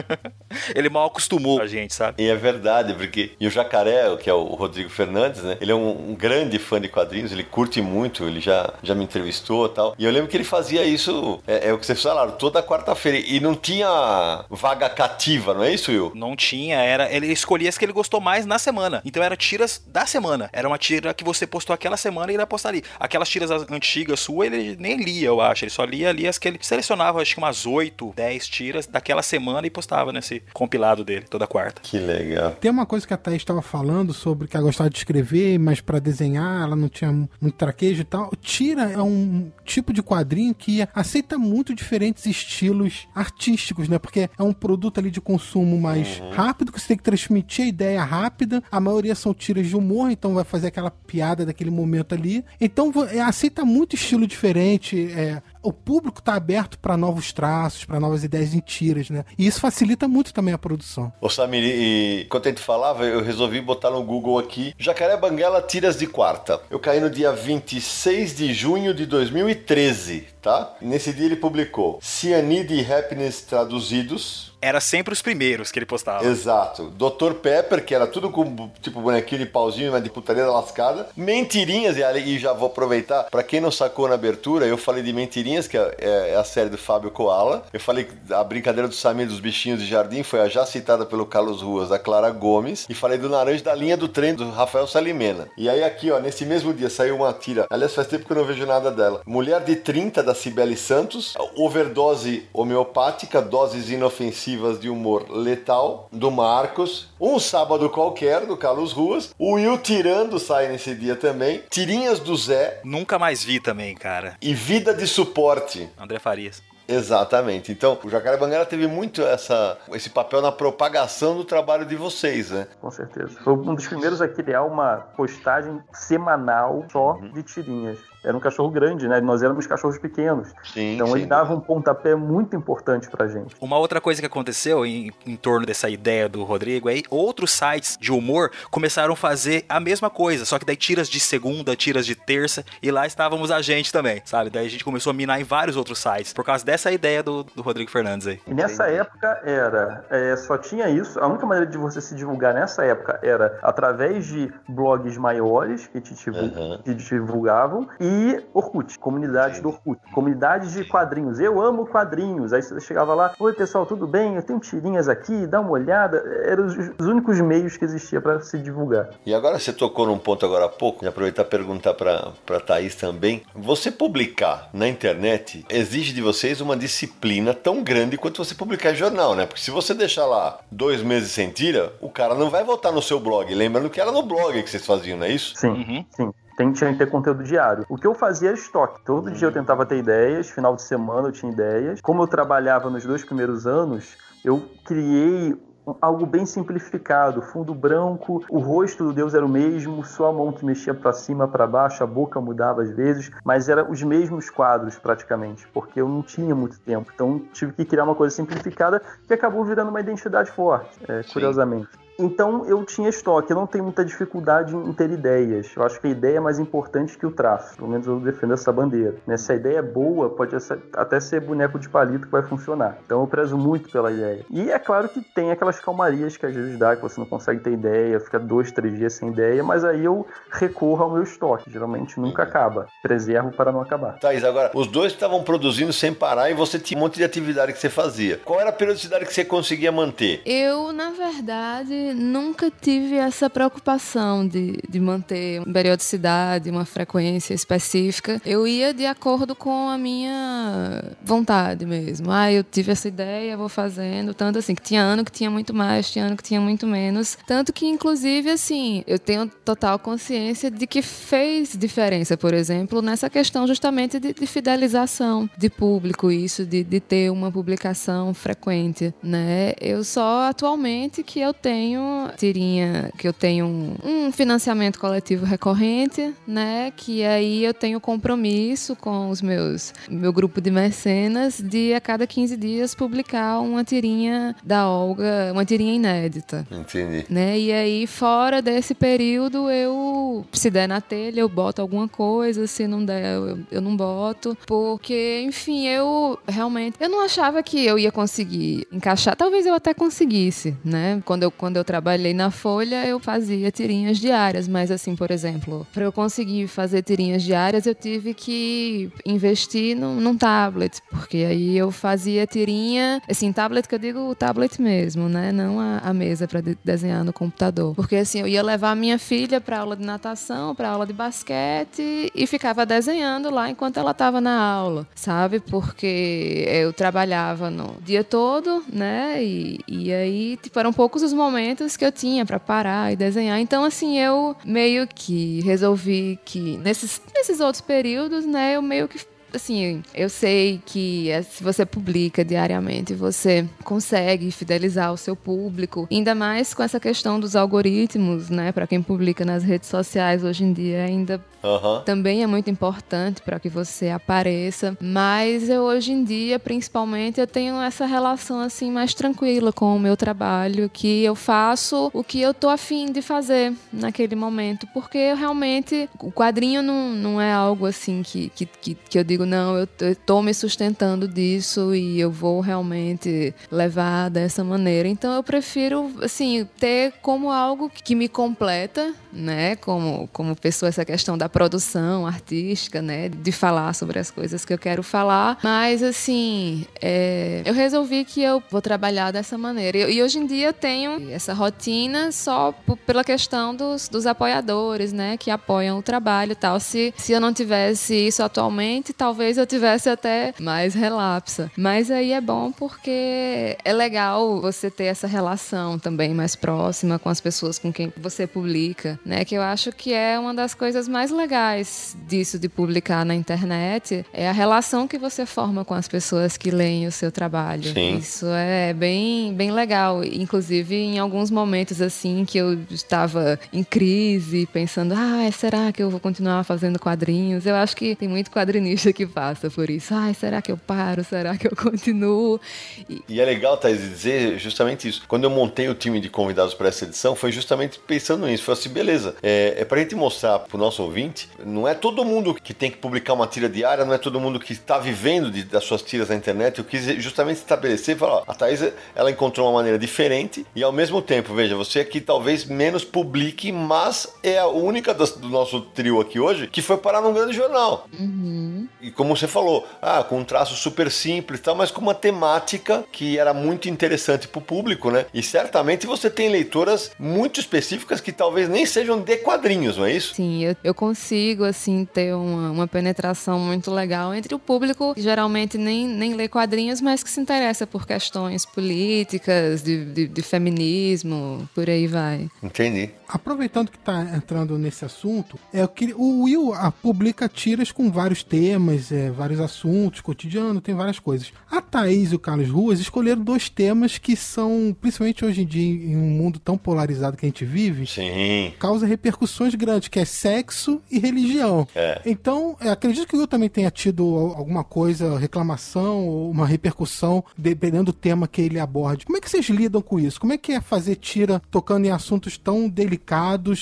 ele 0.74 0.88
mal 0.88 1.06
acostumou 1.06 1.60
a 1.60 1.66
gente, 1.66 1.94
sabe? 1.94 2.22
E 2.22 2.28
é 2.28 2.36
verdade, 2.36 2.94
porque. 2.94 3.32
E 3.40 3.46
o 3.46 3.50
jacaré, 3.50 4.14
que 4.16 4.28
é 4.28 4.34
o 4.34 4.44
Rodrigo 4.44 4.81
Fernandes, 4.88 5.42
né? 5.42 5.56
Ele 5.60 5.72
é 5.72 5.74
um, 5.74 6.10
um, 6.10 6.14
grande 6.14 6.58
fã 6.58 6.80
de 6.80 6.88
quadrinhos, 6.88 7.32
ele 7.32 7.44
curte 7.44 7.80
muito, 7.80 8.24
ele 8.24 8.40
já, 8.40 8.72
já 8.82 8.94
me 8.94 9.04
entrevistou 9.04 9.66
e 9.66 9.68
tal. 9.70 9.94
E 9.98 10.04
eu 10.04 10.10
lembro 10.10 10.28
que 10.28 10.36
ele 10.36 10.44
fazia 10.44 10.84
isso, 10.84 11.40
é, 11.46 11.68
é 11.68 11.72
o 11.72 11.78
que 11.78 11.86
vocês 11.86 12.02
falaram, 12.02 12.32
toda 12.32 12.62
quarta-feira. 12.62 13.18
E 13.18 13.40
não 13.40 13.54
tinha 13.54 14.44
vaga 14.50 14.88
cativa, 14.88 15.54
não 15.54 15.62
é 15.62 15.72
isso, 15.72 15.90
Will? 15.90 16.12
Não 16.14 16.36
tinha, 16.36 16.76
era. 16.76 17.12
Ele 17.12 17.26
escolhia 17.26 17.68
as 17.68 17.78
que 17.78 17.84
ele 17.84 17.92
gostou 17.92 18.20
mais 18.20 18.46
na 18.46 18.58
semana. 18.58 19.02
Então 19.04 19.22
era 19.22 19.36
tiras 19.36 19.82
da 19.86 20.06
semana. 20.06 20.48
Era 20.52 20.68
uma 20.68 20.78
tira 20.78 21.14
que 21.14 21.24
você 21.24 21.46
postou 21.46 21.74
aquela 21.74 21.96
semana 21.96 22.30
e 22.30 22.34
ele 22.34 22.42
ia 22.42 22.46
postar 22.46 22.70
ali. 22.70 22.82
Aquelas 22.98 23.28
tiras 23.28 23.50
antigas 23.50 24.20
sua, 24.20 24.46
ele 24.46 24.76
nem 24.78 24.96
lia, 24.96 25.28
eu 25.28 25.40
acho. 25.40 25.64
Ele 25.64 25.70
só 25.70 25.84
lia 25.84 26.08
ali 26.08 26.26
as 26.26 26.38
que 26.38 26.48
ele 26.48 26.58
selecionava, 26.60 27.20
acho 27.20 27.34
que 27.34 27.40
umas 27.40 27.66
8, 27.66 28.12
10 28.14 28.48
tiras 28.48 28.86
daquela 28.86 29.22
semana 29.22 29.66
e 29.66 29.70
postava 29.70 30.12
nesse 30.12 30.42
compilado 30.52 31.04
dele, 31.04 31.26
toda 31.28 31.46
quarta. 31.46 31.82
Que 31.82 31.98
legal. 31.98 32.52
Tem 32.52 32.70
uma 32.70 32.86
coisa 32.86 33.06
que 33.06 33.14
a 33.14 33.16
Thaís 33.16 33.42
estava 33.42 33.62
falando 33.62 34.12
sobre 34.12 34.48
que 34.48 34.56
ela 34.56 34.71
gostava 34.72 34.90
de 34.90 34.96
escrever, 34.96 35.58
mas 35.58 35.80
para 35.80 35.98
desenhar 35.98 36.62
ela 36.62 36.74
não 36.74 36.88
tinha 36.88 37.12
muito 37.12 37.54
traquejo 37.56 38.00
e 38.00 38.04
tal. 38.04 38.32
Tira 38.40 38.90
é 38.90 39.00
um 39.00 39.52
tipo 39.64 39.92
de 39.92 40.02
quadrinho 40.02 40.54
que 40.54 40.86
aceita 40.94 41.38
muito 41.38 41.74
diferentes 41.74 42.24
estilos 42.26 43.06
artísticos, 43.14 43.88
né? 43.88 43.98
Porque 43.98 44.30
é 44.38 44.42
um 44.42 44.52
produto 44.52 44.98
ali 44.98 45.10
de 45.10 45.20
consumo 45.20 45.78
mais 45.80 46.18
uhum. 46.18 46.30
rápido, 46.30 46.72
que 46.72 46.80
você 46.80 46.88
tem 46.88 46.96
que 46.96 47.02
transmitir 47.02 47.66
a 47.66 47.68
ideia 47.68 48.02
rápida. 48.02 48.62
A 48.70 48.80
maioria 48.80 49.14
são 49.14 49.34
tiras 49.34 49.66
de 49.66 49.76
humor, 49.76 50.10
então 50.10 50.34
vai 50.34 50.44
fazer 50.44 50.68
aquela 50.68 50.90
piada 50.90 51.44
daquele 51.44 51.70
momento 51.70 52.14
ali. 52.14 52.44
Então 52.60 52.92
é, 53.10 53.20
aceita 53.20 53.64
muito 53.64 53.94
estilo 53.94 54.26
diferente. 54.26 55.12
É, 55.12 55.42
o 55.62 55.72
público 55.72 56.18
está 56.18 56.34
aberto 56.34 56.78
para 56.78 56.96
novos 56.96 57.32
traços, 57.32 57.84
para 57.84 58.00
novas 58.00 58.24
ideias 58.24 58.54
em 58.54 58.60
tiras, 58.60 59.08
né? 59.10 59.24
E 59.38 59.46
isso 59.46 59.60
facilita 59.60 60.08
muito 60.08 60.34
também 60.34 60.52
a 60.52 60.58
produção. 60.58 61.12
Ô 61.20 61.28
Samir, 61.28 61.62
e 61.64 62.22
enquanto 62.24 62.46
a 62.46 62.50
gente 62.50 62.60
falava, 62.60 63.04
eu 63.04 63.22
resolvi 63.22 63.60
botar 63.60 63.90
no 63.90 64.02
Google 64.02 64.38
aqui 64.38 64.74
Jacaré 64.78 65.16
Banguela 65.16 65.62
Tiras 65.62 65.96
de 65.96 66.06
Quarta. 66.06 66.60
Eu 66.70 66.78
caí 66.78 67.00
no 67.00 67.10
dia 67.10 67.32
26 67.32 68.36
de 68.36 68.52
junho 68.52 68.92
de 68.92 69.06
2013, 69.06 70.26
tá? 70.42 70.74
E 70.80 70.84
nesse 70.84 71.12
dia 71.12 71.26
ele 71.26 71.36
publicou 71.36 71.98
Cyanide 72.02 72.74
e 72.74 72.92
Happiness 72.92 73.42
traduzidos, 73.42 74.52
era 74.62 74.80
sempre 74.80 75.12
os 75.12 75.20
primeiros 75.20 75.72
que 75.72 75.78
ele 75.80 75.84
postava. 75.84 76.24
Exato. 76.24 76.88
Dr. 76.90 77.34
Pepper, 77.34 77.84
que 77.84 77.92
era 77.92 78.06
tudo 78.06 78.30
com 78.30 78.70
tipo 78.80 79.00
bonequinho 79.00 79.40
de 79.40 79.46
pauzinho, 79.46 79.90
mas 79.90 80.04
de 80.04 80.08
putaria 80.08 80.46
lascada. 80.46 81.08
Mentirinhas, 81.16 81.96
e 81.96 82.38
já 82.38 82.52
vou 82.52 82.68
aproveitar, 82.68 83.24
para 83.24 83.42
quem 83.42 83.60
não 83.60 83.72
sacou 83.72 84.06
na 84.06 84.14
abertura, 84.14 84.64
eu 84.64 84.78
falei 84.78 85.02
de 85.02 85.12
Mentirinhas, 85.12 85.66
que 85.66 85.76
é, 85.76 85.96
é, 85.98 86.36
a 86.36 86.44
série 86.44 86.70
do 86.70 86.78
Fábio 86.78 87.10
Koala. 87.10 87.64
Eu 87.72 87.80
falei 87.80 88.08
a 88.30 88.44
brincadeira 88.44 88.86
do 88.86 88.94
Samir 88.94 89.26
dos 89.26 89.40
bichinhos 89.40 89.80
de 89.80 89.86
jardim 89.86 90.22
foi 90.22 90.40
a 90.40 90.48
já 90.48 90.64
citada 90.64 91.04
pelo 91.04 91.26
Carlos 91.26 91.60
Ruas, 91.60 91.88
da 91.88 91.98
Clara 91.98 92.30
Gomes. 92.30 92.86
E 92.88 92.94
falei 92.94 93.18
do 93.18 93.28
Naranja 93.28 93.64
da 93.64 93.74
linha 93.74 93.96
do 93.96 94.06
trem 94.06 94.32
do 94.32 94.48
Rafael 94.50 94.86
Salimena. 94.86 95.48
E 95.58 95.68
aí 95.68 95.82
aqui, 95.82 96.12
ó, 96.12 96.20
nesse 96.20 96.46
mesmo 96.46 96.72
dia 96.72 96.88
saiu 96.88 97.16
uma 97.16 97.32
tira. 97.32 97.66
Aliás, 97.68 97.94
faz 97.94 98.06
tempo 98.06 98.26
que 98.26 98.32
eu 98.32 98.36
não 98.36 98.44
vejo 98.44 98.64
nada 98.64 98.92
dela. 98.92 99.22
Mulher 99.26 99.60
de 99.64 99.74
30, 99.74 100.22
da 100.22 100.31
Cibele 100.34 100.76
Santos. 100.76 101.34
Overdose 101.56 102.48
homeopática, 102.52 103.40
doses 103.40 103.90
inofensivas 103.90 104.80
de 104.80 104.88
humor 104.88 105.26
letal, 105.30 106.08
do 106.12 106.30
Marcos. 106.30 107.08
Um 107.20 107.38
sábado 107.38 107.88
qualquer, 107.90 108.46
do 108.46 108.56
Carlos 108.56 108.92
Ruas. 108.92 109.34
O 109.38 109.54
Will 109.54 109.78
Tirando 109.78 110.38
sai 110.38 110.68
nesse 110.68 110.94
dia 110.94 111.16
também. 111.16 111.62
Tirinhas 111.70 112.20
do 112.20 112.36
Zé. 112.36 112.80
Nunca 112.84 113.18
mais 113.18 113.42
vi 113.44 113.60
também, 113.60 113.94
cara. 113.94 114.36
E 114.40 114.54
Vida 114.54 114.94
de 114.94 115.06
Suporte. 115.06 115.88
André 115.98 116.18
Farias. 116.18 116.62
Exatamente. 116.88 117.72
Então, 117.72 117.98
o 118.02 118.08
Jacaré 118.08 118.36
Banguela 118.36 118.66
teve 118.66 118.86
muito 118.86 119.22
essa, 119.22 119.78
esse 119.92 120.10
papel 120.10 120.42
na 120.42 120.52
propagação 120.52 121.36
do 121.36 121.44
trabalho 121.44 121.86
de 121.86 121.96
vocês, 121.96 122.50
né? 122.50 122.66
Com 122.80 122.90
certeza. 122.90 123.38
Foi 123.42 123.54
um 123.54 123.74
dos 123.74 123.86
primeiros 123.86 124.20
a 124.20 124.28
criar 124.28 124.64
uma 124.64 124.96
postagem 125.16 125.80
semanal 125.92 126.84
só 126.90 127.12
uhum. 127.14 127.32
de 127.32 127.42
tirinhas 127.42 127.98
era 128.24 128.36
um 128.36 128.40
cachorro 128.40 128.70
grande, 128.70 129.08
né? 129.08 129.20
Nós 129.20 129.42
éramos 129.42 129.66
cachorros 129.66 129.98
pequenos. 129.98 130.48
Sim, 130.72 130.94
então 130.94 131.06
sim. 131.08 131.14
ele 131.14 131.26
dava 131.26 131.54
um 131.54 131.60
pontapé 131.60 132.14
muito 132.14 132.56
importante 132.56 133.08
pra 133.10 133.26
gente. 133.26 133.54
Uma 133.60 133.78
outra 133.78 134.00
coisa 134.00 134.20
que 134.20 134.26
aconteceu 134.26 134.86
em, 134.86 135.12
em 135.26 135.36
torno 135.36 135.66
dessa 135.66 135.88
ideia 135.88 136.28
do 136.28 136.44
Rodrigo 136.44 136.88
é 136.88 137.02
outros 137.10 137.52
sites 137.52 137.96
de 138.00 138.12
humor 138.12 138.50
começaram 138.70 139.14
a 139.14 139.16
fazer 139.16 139.64
a 139.68 139.80
mesma 139.80 140.10
coisa, 140.10 140.44
só 140.44 140.58
que 140.58 140.64
daí 140.64 140.76
tiras 140.76 141.08
de 141.08 141.18
segunda, 141.18 141.74
tiras 141.74 142.06
de 142.06 142.14
terça, 142.14 142.64
e 142.82 142.90
lá 142.90 143.06
estávamos 143.06 143.50
a 143.50 143.60
gente 143.60 143.92
também, 143.92 144.22
sabe? 144.24 144.50
Daí 144.50 144.66
a 144.66 144.70
gente 144.70 144.84
começou 144.84 145.10
a 145.10 145.14
minar 145.14 145.40
em 145.40 145.44
vários 145.44 145.76
outros 145.76 145.98
sites, 145.98 146.32
por 146.32 146.44
causa 146.44 146.64
dessa 146.64 146.92
ideia 146.92 147.22
do, 147.22 147.44
do 147.44 147.62
Rodrigo 147.62 147.90
Fernandes 147.90 148.26
aí. 148.26 148.40
E 148.46 148.54
nessa 148.54 148.84
Entendi. 148.84 149.00
época 149.00 149.40
era, 149.44 150.04
é, 150.10 150.36
só 150.36 150.56
tinha 150.58 150.88
isso, 150.88 151.18
a 151.18 151.26
única 151.26 151.46
maneira 151.46 151.70
de 151.70 151.78
você 151.78 152.00
se 152.00 152.14
divulgar 152.14 152.54
nessa 152.54 152.84
época 152.84 153.18
era 153.22 153.58
através 153.62 154.26
de 154.26 154.52
blogs 154.68 155.16
maiores 155.16 155.86
que 155.86 156.00
te, 156.00 156.30
uhum. 156.30 156.78
que 156.84 156.94
te 156.94 157.08
divulgavam, 157.08 157.88
e 157.98 158.11
e 158.12 158.42
Orkut, 158.52 158.98
comunidades 158.98 159.60
do 159.60 159.68
Orkut, 159.68 160.00
comunidades 160.12 160.72
de 160.72 160.84
quadrinhos. 160.84 161.40
Eu 161.40 161.60
amo 161.60 161.86
quadrinhos. 161.86 162.52
Aí 162.52 162.62
você 162.62 162.78
chegava 162.80 163.14
lá, 163.14 163.34
oi 163.38 163.54
pessoal, 163.54 163.86
tudo 163.86 164.06
bem? 164.06 164.36
Eu 164.36 164.42
tenho 164.42 164.58
tirinhas 164.58 165.08
aqui, 165.08 165.46
dá 165.46 165.60
uma 165.60 165.70
olhada. 165.70 166.18
Eram 166.44 166.66
os, 166.66 166.76
os 166.76 167.06
únicos 167.06 167.40
meios 167.40 167.76
que 167.76 167.84
existia 167.84 168.20
para 168.20 168.40
se 168.40 168.58
divulgar. 168.58 169.10
E 169.24 169.34
agora 169.34 169.58
você 169.58 169.72
tocou 169.72 170.06
num 170.06 170.18
ponto 170.18 170.44
agora 170.44 170.66
há 170.66 170.68
pouco, 170.68 171.04
e 171.04 171.08
aproveitar 171.08 171.42
e 171.42 171.46
perguntar 171.46 171.94
para 171.94 172.32
para 172.44 172.60
Thaís 172.60 172.94
também. 172.94 173.42
Você 173.54 173.90
publicar 173.90 174.68
na 174.72 174.88
internet 174.88 175.64
exige 175.70 176.12
de 176.12 176.20
vocês 176.20 176.60
uma 176.60 176.76
disciplina 176.76 177.54
tão 177.54 177.82
grande 177.82 178.18
quanto 178.18 178.44
você 178.44 178.54
publicar 178.54 178.92
em 178.92 178.96
jornal, 178.96 179.34
né? 179.34 179.46
Porque 179.46 179.60
se 179.60 179.70
você 179.70 179.94
deixar 179.94 180.26
lá 180.26 180.58
dois 180.70 181.02
meses 181.02 181.30
sem 181.30 181.50
tira, 181.50 181.92
o 182.00 182.10
cara 182.10 182.34
não 182.34 182.50
vai 182.50 182.64
voltar 182.64 182.92
no 182.92 183.00
seu 183.00 183.18
blog. 183.18 183.52
Lembrando 183.54 183.88
que 183.88 184.00
era 184.00 184.12
no 184.12 184.22
blog 184.22 184.62
que 184.62 184.70
vocês 184.70 184.84
faziam, 184.84 185.18
não 185.18 185.26
é 185.26 185.30
isso? 185.30 185.54
Sim, 185.56 185.68
uhum. 185.68 186.04
sim 186.10 186.32
que 186.56 186.98
ter 186.98 187.10
conteúdo 187.10 187.42
diário. 187.42 187.84
O 187.88 187.96
que 187.96 188.06
eu 188.06 188.14
fazia 188.14 188.48
era 188.48 188.56
estoque. 188.56 189.04
Todo 189.04 189.30
dia 189.30 189.48
eu 189.48 189.52
tentava 189.52 189.84
ter 189.86 189.98
ideias, 189.98 190.50
final 190.50 190.76
de 190.76 190.82
semana 190.82 191.28
eu 191.28 191.32
tinha 191.32 191.52
ideias. 191.52 192.00
Como 192.00 192.22
eu 192.22 192.26
trabalhava 192.26 192.90
nos 192.90 193.04
dois 193.04 193.24
primeiros 193.24 193.66
anos, 193.66 194.16
eu 194.44 194.62
criei 194.84 195.56
algo 196.00 196.26
bem 196.26 196.46
simplificado, 196.46 197.42
fundo 197.42 197.74
branco, 197.74 198.44
o 198.48 198.58
rosto 198.58 199.04
do 199.04 199.12
Deus 199.12 199.34
era 199.34 199.44
o 199.44 199.48
mesmo, 199.48 200.04
só 200.04 200.26
a 200.26 200.32
mão 200.32 200.52
que 200.52 200.64
mexia 200.64 200.94
para 200.94 201.12
cima, 201.12 201.48
para 201.48 201.66
baixo, 201.66 202.04
a 202.04 202.06
boca 202.06 202.40
mudava 202.40 202.82
às 202.82 202.90
vezes, 202.90 203.30
mas 203.44 203.68
eram 203.68 203.90
os 203.90 204.02
mesmos 204.02 204.48
quadros 204.48 204.96
praticamente, 204.98 205.66
porque 205.68 206.00
eu 206.00 206.08
não 206.08 206.22
tinha 206.22 206.54
muito 206.54 206.78
tempo, 206.80 207.10
então 207.12 207.40
tive 207.52 207.72
que 207.72 207.84
criar 207.84 208.04
uma 208.04 208.14
coisa 208.14 208.34
simplificada 208.34 209.02
que 209.26 209.34
acabou 209.34 209.64
virando 209.64 209.88
uma 209.88 210.00
identidade 210.00 210.50
forte, 210.50 210.98
é, 211.08 211.22
curiosamente. 211.32 211.88
Então 212.18 212.64
eu 212.66 212.84
tinha 212.84 213.08
estoque, 213.08 213.50
eu 213.50 213.56
não 213.56 213.66
tenho 213.66 213.84
muita 213.84 214.04
dificuldade 214.04 214.74
em 214.74 214.92
ter 214.92 215.10
ideias. 215.10 215.70
Eu 215.74 215.82
acho 215.82 216.00
que 216.00 216.06
a 216.06 216.10
ideia 216.10 216.36
é 216.36 216.40
mais 216.40 216.58
importante 216.58 217.16
que 217.16 217.26
o 217.26 217.30
traço. 217.30 217.76
Pelo 217.76 217.88
menos 217.88 218.06
eu 218.06 218.20
defendo 218.20 218.54
essa 218.54 218.72
bandeira. 218.72 219.16
Né? 219.26 219.36
Se 219.36 219.52
a 219.52 219.54
ideia 219.54 219.78
é 219.78 219.82
boa, 219.82 220.30
pode 220.30 220.54
até 220.94 221.20
ser 221.20 221.40
boneco 221.40 221.78
de 221.78 221.88
palito 221.88 222.26
que 222.26 222.32
vai 222.32 222.42
funcionar. 222.42 222.98
Então 223.04 223.20
eu 223.20 223.26
prezo 223.26 223.56
muito 223.56 223.90
pela 223.90 224.10
ideia. 224.10 224.44
E 224.50 224.70
é 224.70 224.78
claro 224.78 225.08
que 225.08 225.20
tem 225.20 225.50
aquelas 225.50 225.80
calmarias 225.80 226.36
que 226.36 226.46
às 226.46 226.54
vezes 226.54 226.78
dá, 226.78 226.94
que 226.96 227.02
você 227.02 227.18
não 227.18 227.26
consegue 227.26 227.60
ter 227.60 227.72
ideia, 227.72 228.20
fica 228.20 228.38
dois, 228.38 228.70
três 228.70 228.94
dias 228.96 229.14
sem 229.14 229.30
ideia, 229.30 229.62
mas 229.62 229.84
aí 229.84 230.04
eu 230.04 230.26
recorro 230.50 231.04
ao 231.04 231.10
meu 231.10 231.22
estoque. 231.22 231.70
Geralmente 231.70 232.18
nunca 232.20 232.42
acaba. 232.42 232.86
Preservo 233.02 233.50
para 233.52 233.72
não 233.72 233.80
acabar. 233.80 234.18
Thaís, 234.18 234.44
agora, 234.44 234.70
os 234.74 234.86
dois 234.86 235.12
estavam 235.12 235.42
produzindo 235.42 235.92
sem 235.92 236.12
parar 236.12 236.50
e 236.50 236.54
você 236.54 236.78
tinha 236.78 236.98
um 236.98 237.02
monte 237.02 237.16
de 237.16 237.24
atividade 237.24 237.72
que 237.72 237.78
você 237.78 237.88
fazia. 237.88 238.40
Qual 238.44 238.60
era 238.60 238.70
a 238.70 238.72
periodicidade 238.72 239.24
que 239.24 239.34
você 239.34 239.44
conseguia 239.44 239.90
manter? 239.90 240.42
Eu, 240.44 240.92
na 240.92 241.10
verdade, 241.10 242.01
nunca 242.14 242.70
tive 242.70 243.16
essa 243.16 243.48
preocupação 243.48 244.46
de, 244.46 244.78
de 244.88 245.00
manter 245.00 245.60
uma 245.60 245.72
periodicidade, 245.72 246.70
uma 246.70 246.84
frequência 246.84 247.54
específica. 247.54 248.40
Eu 248.44 248.66
ia 248.66 248.92
de 248.92 249.06
acordo 249.06 249.54
com 249.54 249.88
a 249.88 249.98
minha 249.98 251.02
vontade 251.22 251.86
mesmo. 251.86 252.30
Ah, 252.30 252.50
eu 252.50 252.64
tive 252.64 252.92
essa 252.92 253.08
ideia, 253.08 253.56
vou 253.56 253.68
fazendo. 253.68 254.34
Tanto 254.34 254.58
assim, 254.58 254.74
que 254.74 254.82
tinha 254.82 255.02
ano 255.02 255.24
que 255.24 255.32
tinha 255.32 255.50
muito 255.50 255.74
mais, 255.74 256.10
tinha 256.10 256.26
ano 256.26 256.36
que 256.36 256.42
tinha 256.42 256.60
muito 256.60 256.86
menos. 256.86 257.36
Tanto 257.46 257.72
que, 257.72 257.86
inclusive, 257.86 258.50
assim, 258.50 259.04
eu 259.06 259.18
tenho 259.18 259.48
total 259.64 259.98
consciência 259.98 260.70
de 260.70 260.86
que 260.86 261.02
fez 261.02 261.76
diferença, 261.76 262.36
por 262.36 262.54
exemplo, 262.54 263.02
nessa 263.02 263.28
questão 263.28 263.66
justamente 263.66 264.18
de, 264.18 264.32
de 264.32 264.46
fidelização 264.46 265.48
de 265.56 265.68
público, 265.68 266.30
isso 266.30 266.64
de, 266.64 266.82
de 266.82 267.00
ter 267.00 267.30
uma 267.30 267.50
publicação 267.50 268.32
frequente, 268.34 269.14
né? 269.22 269.72
Eu 269.80 270.04
só 270.04 270.48
atualmente 270.48 271.22
que 271.22 271.40
eu 271.40 271.52
tenho 271.52 271.91
tirinha 272.36 273.10
que 273.16 273.26
eu 273.26 273.32
tenho 273.32 273.66
um, 273.66 273.96
um, 274.04 274.32
financiamento 274.32 274.98
coletivo 274.98 275.44
recorrente, 275.44 276.34
né? 276.46 276.92
Que 276.96 277.24
aí 277.24 277.64
eu 277.64 277.74
tenho 277.74 278.00
compromisso 278.00 278.96
com 278.96 279.30
os 279.30 279.42
meus 279.42 279.92
meu 280.08 280.32
grupo 280.32 280.60
de 280.60 280.70
mecenas 280.70 281.60
de 281.60 281.94
a 281.94 282.00
cada 282.00 282.26
15 282.26 282.56
dias 282.56 282.94
publicar 282.94 283.60
uma 283.60 283.84
tirinha 283.84 284.54
da 284.64 284.88
Olga, 284.88 285.50
uma 285.52 285.64
tirinha 285.64 285.94
inédita. 285.94 286.66
Entendi. 286.70 287.26
Né? 287.28 287.58
E 287.58 287.72
aí 287.72 288.06
fora 288.06 288.60
desse 288.60 288.94
período 288.94 289.70
eu 289.70 290.44
se 290.52 290.70
der 290.70 290.88
na 290.88 291.00
telha 291.00 291.40
eu 291.40 291.48
boto 291.48 291.80
alguma 291.80 292.08
coisa, 292.08 292.66
se 292.66 292.86
não 292.86 293.04
der 293.04 293.36
eu, 293.36 293.58
eu 293.70 293.80
não 293.80 293.96
boto, 293.96 294.56
porque 294.66 295.42
enfim, 295.46 295.86
eu 295.86 296.38
realmente 296.46 296.96
eu 297.00 297.08
não 297.08 297.24
achava 297.24 297.62
que 297.62 297.84
eu 297.84 297.98
ia 297.98 298.12
conseguir 298.12 298.86
encaixar, 298.92 299.36
talvez 299.36 299.66
eu 299.66 299.74
até 299.74 299.94
conseguisse, 299.94 300.76
né? 300.84 301.22
Quando 301.24 301.42
eu 301.42 301.50
quando 301.50 301.76
eu 301.76 301.81
trabalhei 301.84 302.34
na 302.34 302.50
Folha, 302.50 303.06
eu 303.06 303.18
fazia 303.18 303.70
tirinhas 303.70 304.18
diárias, 304.18 304.68
mas 304.68 304.90
assim, 304.90 305.16
por 305.16 305.30
exemplo, 305.30 305.86
para 305.92 306.04
eu 306.04 306.12
conseguir 306.12 306.66
fazer 306.66 307.02
tirinhas 307.02 307.42
diárias, 307.42 307.86
eu 307.86 307.94
tive 307.94 308.34
que 308.34 309.10
investir 309.24 309.96
num, 309.96 310.16
num 310.16 310.36
tablet, 310.36 311.00
porque 311.10 311.38
aí 311.38 311.76
eu 311.76 311.90
fazia 311.90 312.46
tirinha, 312.46 313.20
assim, 313.28 313.52
tablet 313.52 313.88
que 313.88 313.94
eu 313.94 313.98
digo 313.98 314.20
o 314.28 314.34
tablet 314.34 314.80
mesmo, 314.80 315.28
né? 315.28 315.52
Não 315.52 315.80
a, 315.80 315.98
a 315.98 316.12
mesa 316.12 316.46
para 316.48 316.60
de 316.60 316.76
desenhar 316.84 317.24
no 317.24 317.32
computador. 317.32 317.94
Porque 317.94 318.16
assim, 318.16 318.40
eu 318.40 318.48
ia 318.48 318.62
levar 318.62 318.90
a 318.90 318.94
minha 318.94 319.18
filha 319.18 319.60
para 319.60 319.80
aula 319.80 319.96
de 319.96 320.04
natação, 320.04 320.74
para 320.74 320.88
aula 320.88 321.06
de 321.06 321.12
basquete 321.12 322.30
e 322.34 322.46
ficava 322.46 322.84
desenhando 322.86 323.50
lá 323.50 323.70
enquanto 323.70 323.98
ela 323.98 324.12
estava 324.12 324.40
na 324.40 324.60
aula, 324.60 325.06
sabe? 325.14 325.60
Porque 325.60 326.64
eu 326.68 326.92
trabalhava 326.92 327.70
no 327.70 327.96
dia 328.02 328.24
todo, 328.24 328.84
né? 328.92 329.42
E, 329.42 329.80
e 329.88 330.12
aí, 330.12 330.58
tipo, 330.62 330.78
eram 330.78 330.92
poucos 330.92 331.22
os 331.22 331.32
momentos 331.32 331.71
que 331.96 332.04
eu 332.04 332.12
tinha 332.12 332.44
para 332.44 332.58
parar 332.58 333.12
e 333.12 333.16
desenhar. 333.16 333.58
Então, 333.60 333.84
assim, 333.84 334.18
eu 334.18 334.56
meio 334.64 335.06
que 335.06 335.60
resolvi 335.62 336.38
que 336.44 336.76
nesses, 336.78 337.20
nesses 337.34 337.60
outros 337.60 337.80
períodos, 337.80 338.44
né, 338.46 338.76
eu 338.76 338.82
meio 338.82 339.08
que 339.08 339.18
assim, 339.54 340.02
eu 340.14 340.28
sei 340.28 340.80
que 340.84 341.30
eh, 341.30 341.42
se 341.42 341.62
você 341.62 341.84
publica 341.84 342.44
diariamente, 342.44 343.14
você 343.14 343.68
consegue 343.84 344.50
fidelizar 344.50 345.12
o 345.12 345.16
seu 345.16 345.36
público, 345.36 346.08
ainda 346.10 346.34
mais 346.34 346.74
com 346.74 346.82
essa 346.82 347.00
questão 347.00 347.38
dos 347.38 347.56
algoritmos, 347.56 348.50
né? 348.50 348.72
Para 348.72 348.86
quem 348.86 349.02
publica 349.02 349.44
nas 349.44 349.62
redes 349.62 349.88
sociais 349.88 350.44
hoje 350.44 350.64
em 350.64 350.72
dia, 350.72 351.04
ainda 351.04 351.40
Uhum. 351.62 352.02
Também 352.04 352.42
é 352.42 352.46
muito 352.46 352.68
importante 352.70 353.40
para 353.40 353.58
que 353.60 353.68
você 353.68 354.10
apareça. 354.10 354.96
Mas 355.00 355.68
eu 355.68 355.82
hoje 355.82 356.12
em 356.12 356.24
dia, 356.24 356.58
principalmente, 356.58 357.40
eu 357.40 357.46
tenho 357.46 357.80
essa 357.80 358.04
relação 358.04 358.60
assim 358.60 358.90
mais 358.90 359.14
tranquila 359.14 359.72
com 359.72 359.96
o 359.96 360.00
meu 360.00 360.16
trabalho, 360.16 360.90
que 360.92 361.22
eu 361.22 361.34
faço 361.34 362.10
o 362.12 362.24
que 362.24 362.40
eu 362.40 362.52
tô 362.52 362.68
afim 362.68 363.12
de 363.12 363.22
fazer 363.22 363.72
naquele 363.92 364.34
momento. 364.34 364.86
Porque 364.92 365.18
eu 365.18 365.36
realmente. 365.36 366.08
O 366.20 366.32
quadrinho 366.32 366.82
não, 366.82 367.10
não 367.10 367.40
é 367.40 367.52
algo 367.52 367.86
assim 367.86 368.22
que, 368.22 368.48
que, 368.50 368.66
que, 368.66 368.94
que 368.94 369.18
eu 369.18 369.24
digo, 369.24 369.41
não, 369.46 369.76
eu, 369.76 370.16
tô 370.26 370.42
me 370.42 370.52
sustentando 370.54 371.26
disso 371.28 371.94
e 371.94 372.20
eu 372.20 372.30
vou 372.30 372.60
realmente 372.60 373.54
levar 373.70 374.28
dessa 374.30 374.62
maneira. 374.64 375.08
Então 375.08 375.32
eu 375.32 375.42
prefiro, 375.42 376.10
assim, 376.22 376.68
ter 376.78 377.12
como 377.22 377.50
algo 377.50 377.90
que 377.90 378.14
me 378.14 378.28
completa, 378.28 379.14
né? 379.32 379.76
Como, 379.76 380.28
como 380.32 380.54
pessoa, 380.54 380.88
essa 380.88 381.04
questão 381.04 381.36
da 381.36 381.48
produção 381.48 382.26
artística, 382.26 383.00
né? 383.00 383.28
De 383.28 383.52
falar 383.52 383.94
sobre 383.94 384.18
as 384.18 384.30
coisas 384.30 384.64
que 384.64 384.72
eu 384.72 384.78
quero 384.78 385.02
falar. 385.02 385.58
Mas, 385.62 386.02
assim, 386.02 386.86
é, 387.00 387.62
eu 387.64 387.74
resolvi 387.74 388.24
que 388.24 388.42
eu 388.42 388.62
vou 388.70 388.82
trabalhar 388.82 389.30
dessa 389.30 389.56
maneira. 389.56 389.98
E, 389.98 390.16
e 390.16 390.22
hoje 390.22 390.38
em 390.38 390.46
dia 390.46 390.68
eu 390.68 390.72
tenho 390.72 391.30
essa 391.30 391.52
rotina 391.52 392.32
só 392.32 392.72
pela 393.06 393.24
questão 393.24 393.74
dos, 393.74 394.08
dos 394.08 394.26
apoiadores, 394.26 395.12
né? 395.12 395.36
Que 395.36 395.50
apoiam 395.50 395.98
o 395.98 396.02
trabalho 396.02 396.52
e 396.52 396.56
tal. 396.56 396.78
Se, 396.78 397.12
se 397.16 397.32
eu 397.32 397.40
não 397.40 397.52
tivesse 397.52 398.14
isso 398.14 398.42
atualmente, 398.42 399.12
talvez 399.12 399.58
eu 399.58 399.66
tivesse 399.66 400.08
até 400.08 400.54
mais 400.58 400.94
relapsa. 400.94 401.70
Mas 401.76 402.10
aí 402.10 402.32
é 402.32 402.40
bom 402.40 402.70
porque 402.72 403.76
é 403.84 403.92
legal 403.92 404.60
você 404.60 404.90
ter 404.90 405.04
essa 405.04 405.26
relação 405.26 405.98
também 405.98 406.34
mais 406.34 406.54
próxima 406.54 407.18
com 407.18 407.28
as 407.28 407.40
pessoas 407.40 407.78
com 407.78 407.92
quem 407.92 408.12
você 408.16 408.46
publica, 408.46 409.18
né? 409.24 409.44
Que 409.44 409.54
eu 409.54 409.62
acho 409.62 409.92
que 409.92 410.12
é 410.12 410.38
uma 410.38 410.54
das 410.54 410.74
coisas 410.74 411.08
mais 411.08 411.30
legais 411.30 412.16
disso 412.26 412.58
de 412.58 412.68
publicar 412.68 413.24
na 413.24 413.34
internet 413.34 414.24
é 414.32 414.48
a 414.48 414.52
relação 414.52 415.06
que 415.06 415.18
você 415.18 415.46
forma 415.46 415.84
com 415.84 415.94
as 415.94 416.08
pessoas 416.08 416.56
que 416.56 416.70
leem 416.70 417.06
o 417.06 417.12
seu 417.12 417.30
trabalho. 417.30 417.92
Sim. 417.92 418.16
Isso 418.16 418.46
é 418.46 418.92
bem, 418.92 419.52
bem 419.54 419.70
legal. 419.70 420.24
Inclusive, 420.24 420.94
em 420.94 421.18
alguns 421.18 421.50
momentos 421.50 422.00
assim 422.00 422.44
que 422.44 422.58
eu 422.58 422.78
estava 422.90 423.58
em 423.72 423.84
crise, 423.84 424.68
pensando, 424.72 425.14
ah, 425.14 425.50
será 425.52 425.92
que 425.92 426.02
eu 426.02 426.10
vou 426.10 426.20
continuar 426.20 426.64
fazendo 426.64 426.98
quadrinhos? 426.98 427.66
Eu 427.66 427.74
acho 427.74 427.96
que 427.96 428.14
tem 428.14 428.28
muito 428.28 428.50
quadrinista 428.50 429.12
que 429.12 429.26
passa 429.26 429.70
por 429.70 429.90
isso. 429.90 430.14
Ah, 430.14 430.32
será 430.34 430.60
que 430.62 430.72
eu 430.72 430.76
paro? 430.76 431.24
Será 431.24 431.56
que 431.56 431.66
eu 431.66 431.76
continuo? 431.76 432.60
E, 433.08 433.22
e 433.28 433.40
é 433.40 433.44
legal, 433.44 433.76
Thais, 433.76 434.00
dizer 434.00 434.58
justamente 434.58 435.08
isso. 435.08 435.22
Quando 435.28 435.44
eu 435.44 435.50
montei 435.50 435.88
o 435.88 435.94
time 435.94 436.20
de 436.20 436.28
convidados 436.28 436.74
para 436.74 436.88
essa 436.88 437.04
edição, 437.04 437.34
foi 437.34 437.52
justamente 437.52 437.98
pensando 437.98 438.46
nisso. 438.46 438.64
Foi 438.64 438.74
assim, 438.74 438.88
beleza, 438.88 439.11
é, 439.42 439.76
é 439.78 439.84
para 439.84 439.98
a 439.98 440.02
gente 440.02 440.14
mostrar 440.14 440.58
para 440.58 440.76
o 440.76 440.80
nosso 440.80 441.02
ouvinte 441.02 441.48
não 441.64 441.86
é 441.86 441.94
todo 441.94 442.24
mundo 442.24 442.54
que 442.54 442.74
tem 442.74 442.90
que 442.90 442.96
publicar 442.96 443.32
uma 443.32 443.46
tira 443.46 443.68
diária, 443.68 444.04
não 444.04 444.14
é 444.14 444.18
todo 444.18 444.40
mundo 444.40 444.58
que 444.58 444.72
está 444.72 444.98
vivendo 444.98 445.50
de, 445.50 445.64
das 445.64 445.84
suas 445.84 446.02
tiras 446.02 446.28
na 446.28 446.34
internet. 446.34 446.78
Eu 446.78 446.84
quis 446.84 447.04
justamente 447.22 447.58
estabelecer 447.58 448.16
e 448.16 448.18
falar: 448.18 448.36
ó, 448.36 448.44
a 448.46 448.54
Thaís 448.54 448.82
ela 449.14 449.30
encontrou 449.30 449.66
uma 449.66 449.74
maneira 449.74 449.98
diferente 449.98 450.66
e 450.74 450.82
ao 450.82 450.92
mesmo 450.92 451.20
tempo, 451.22 451.54
veja, 451.54 451.76
você 451.76 452.00
aqui 452.00 452.20
talvez 452.20 452.64
menos 452.64 453.04
publique, 453.04 453.70
mas 453.72 454.28
é 454.42 454.58
a 454.58 454.66
única 454.66 455.14
do, 455.14 455.24
do 455.38 455.48
nosso 455.48 455.80
trio 455.80 456.20
aqui 456.20 456.38
hoje 456.38 456.66
que 456.66 456.82
foi 456.82 456.96
parar 456.96 457.20
num 457.20 457.32
grande 457.32 457.54
jornal. 457.54 458.06
Uhum. 458.18 458.88
E 459.00 459.10
como 459.10 459.36
você 459.36 459.46
falou, 459.46 459.86
ah, 460.00 460.22
com 460.22 460.38
um 460.38 460.44
traço 460.44 460.74
super 460.74 461.10
simples 461.10 461.60
e 461.60 461.62
tal, 461.62 461.74
mas 461.74 461.90
com 461.90 462.00
uma 462.00 462.14
temática 462.14 463.04
que 463.10 463.38
era 463.38 463.52
muito 463.52 463.88
interessante 463.88 464.48
para 464.48 464.58
o 464.58 464.62
público, 464.62 465.10
né? 465.10 465.26
E 465.34 465.42
certamente 465.42 466.06
você 466.06 466.30
tem 466.30 466.48
leitoras 466.48 467.10
muito 467.18 467.60
específicas 467.60 468.20
que 468.20 468.32
talvez 468.32 468.68
nem 468.68 468.86
sejam 468.86 469.01
de 469.24 469.36
quadrinhos, 469.38 469.96
não 469.96 470.04
é 470.04 470.12
isso? 470.12 470.34
Sim, 470.34 470.64
eu, 470.64 470.76
eu 470.82 470.94
consigo 470.94 471.22
consigo, 471.32 471.64
assim, 471.64 472.04
ter 472.04 472.34
uma, 472.34 472.70
uma 472.70 472.88
penetração 472.88 473.58
muito 473.58 473.90
legal 473.90 474.34
entre 474.34 474.54
o 474.54 474.58
público 474.58 475.14
que 475.14 475.22
geralmente 475.22 475.78
nem, 475.78 476.06
nem 476.06 476.34
lê 476.34 476.48
quadrinhos, 476.48 477.00
mas 477.00 477.22
que 477.22 477.30
se 477.30 477.40
interessa 477.40 477.86
por 477.86 478.06
questões 478.06 478.64
políticas, 478.64 479.82
de, 479.82 480.04
de, 480.06 480.28
de 480.28 480.42
feminismo, 480.42 481.68
por 481.74 481.88
aí 481.88 482.06
vai. 482.06 482.48
Entendi. 482.62 483.10
Aproveitando 483.32 483.90
que 483.90 483.96
está 483.96 484.36
entrando 484.36 484.76
nesse 484.76 485.06
assunto, 485.06 485.58
é 485.72 485.86
que 485.86 486.12
o 486.14 486.42
Will 486.42 486.74
a, 486.74 486.92
publica 486.92 487.48
tiras 487.48 487.90
com 487.90 488.10
vários 488.10 488.42
temas, 488.42 489.10
é, 489.10 489.30
vários 489.30 489.58
assuntos, 489.58 490.20
cotidiano, 490.20 490.82
tem 490.82 490.94
várias 490.94 491.18
coisas. 491.18 491.50
A 491.70 491.80
Thaís 491.80 492.32
e 492.32 492.34
o 492.34 492.38
Carlos 492.38 492.68
Ruas 492.68 493.00
escolheram 493.00 493.42
dois 493.42 493.70
temas 493.70 494.18
que 494.18 494.36
são, 494.36 494.94
principalmente 495.00 495.46
hoje 495.46 495.62
em 495.62 495.66
dia, 495.66 496.10
em 496.10 496.14
um 496.14 496.30
mundo 496.30 496.58
tão 496.58 496.76
polarizado 496.76 497.34
que 497.38 497.46
a 497.46 497.48
gente 497.48 497.64
vive, 497.64 498.06
Sim. 498.06 498.74
causa 498.78 499.06
repercussões 499.06 499.74
grandes, 499.74 500.08
que 500.08 500.18
é 500.18 500.26
sexo 500.26 501.00
e 501.10 501.18
religião. 501.18 501.88
É. 501.94 502.20
Então, 502.26 502.76
acredito 502.80 503.26
que 503.26 503.34
o 503.34 503.38
Will 503.38 503.48
também 503.48 503.70
tenha 503.70 503.90
tido 503.90 504.24
alguma 504.54 504.84
coisa, 504.84 505.38
reclamação 505.38 506.28
ou 506.28 506.50
uma 506.50 506.66
repercussão, 506.66 507.42
dependendo 507.56 508.02
do 508.02 508.12
tema 508.12 508.46
que 508.46 508.60
ele 508.60 508.78
aborde. 508.78 509.24
Como 509.24 509.38
é 509.38 509.40
que 509.40 509.48
vocês 509.48 509.66
lidam 509.70 510.02
com 510.02 510.20
isso? 510.20 510.38
Como 510.38 510.52
é 510.52 510.58
que 510.58 510.72
é 510.72 510.80
fazer 510.82 511.16
tira 511.16 511.62
tocando 511.70 512.04
em 512.04 512.10
assuntos 512.10 512.58
tão 512.58 512.88
delicados? 512.90 513.21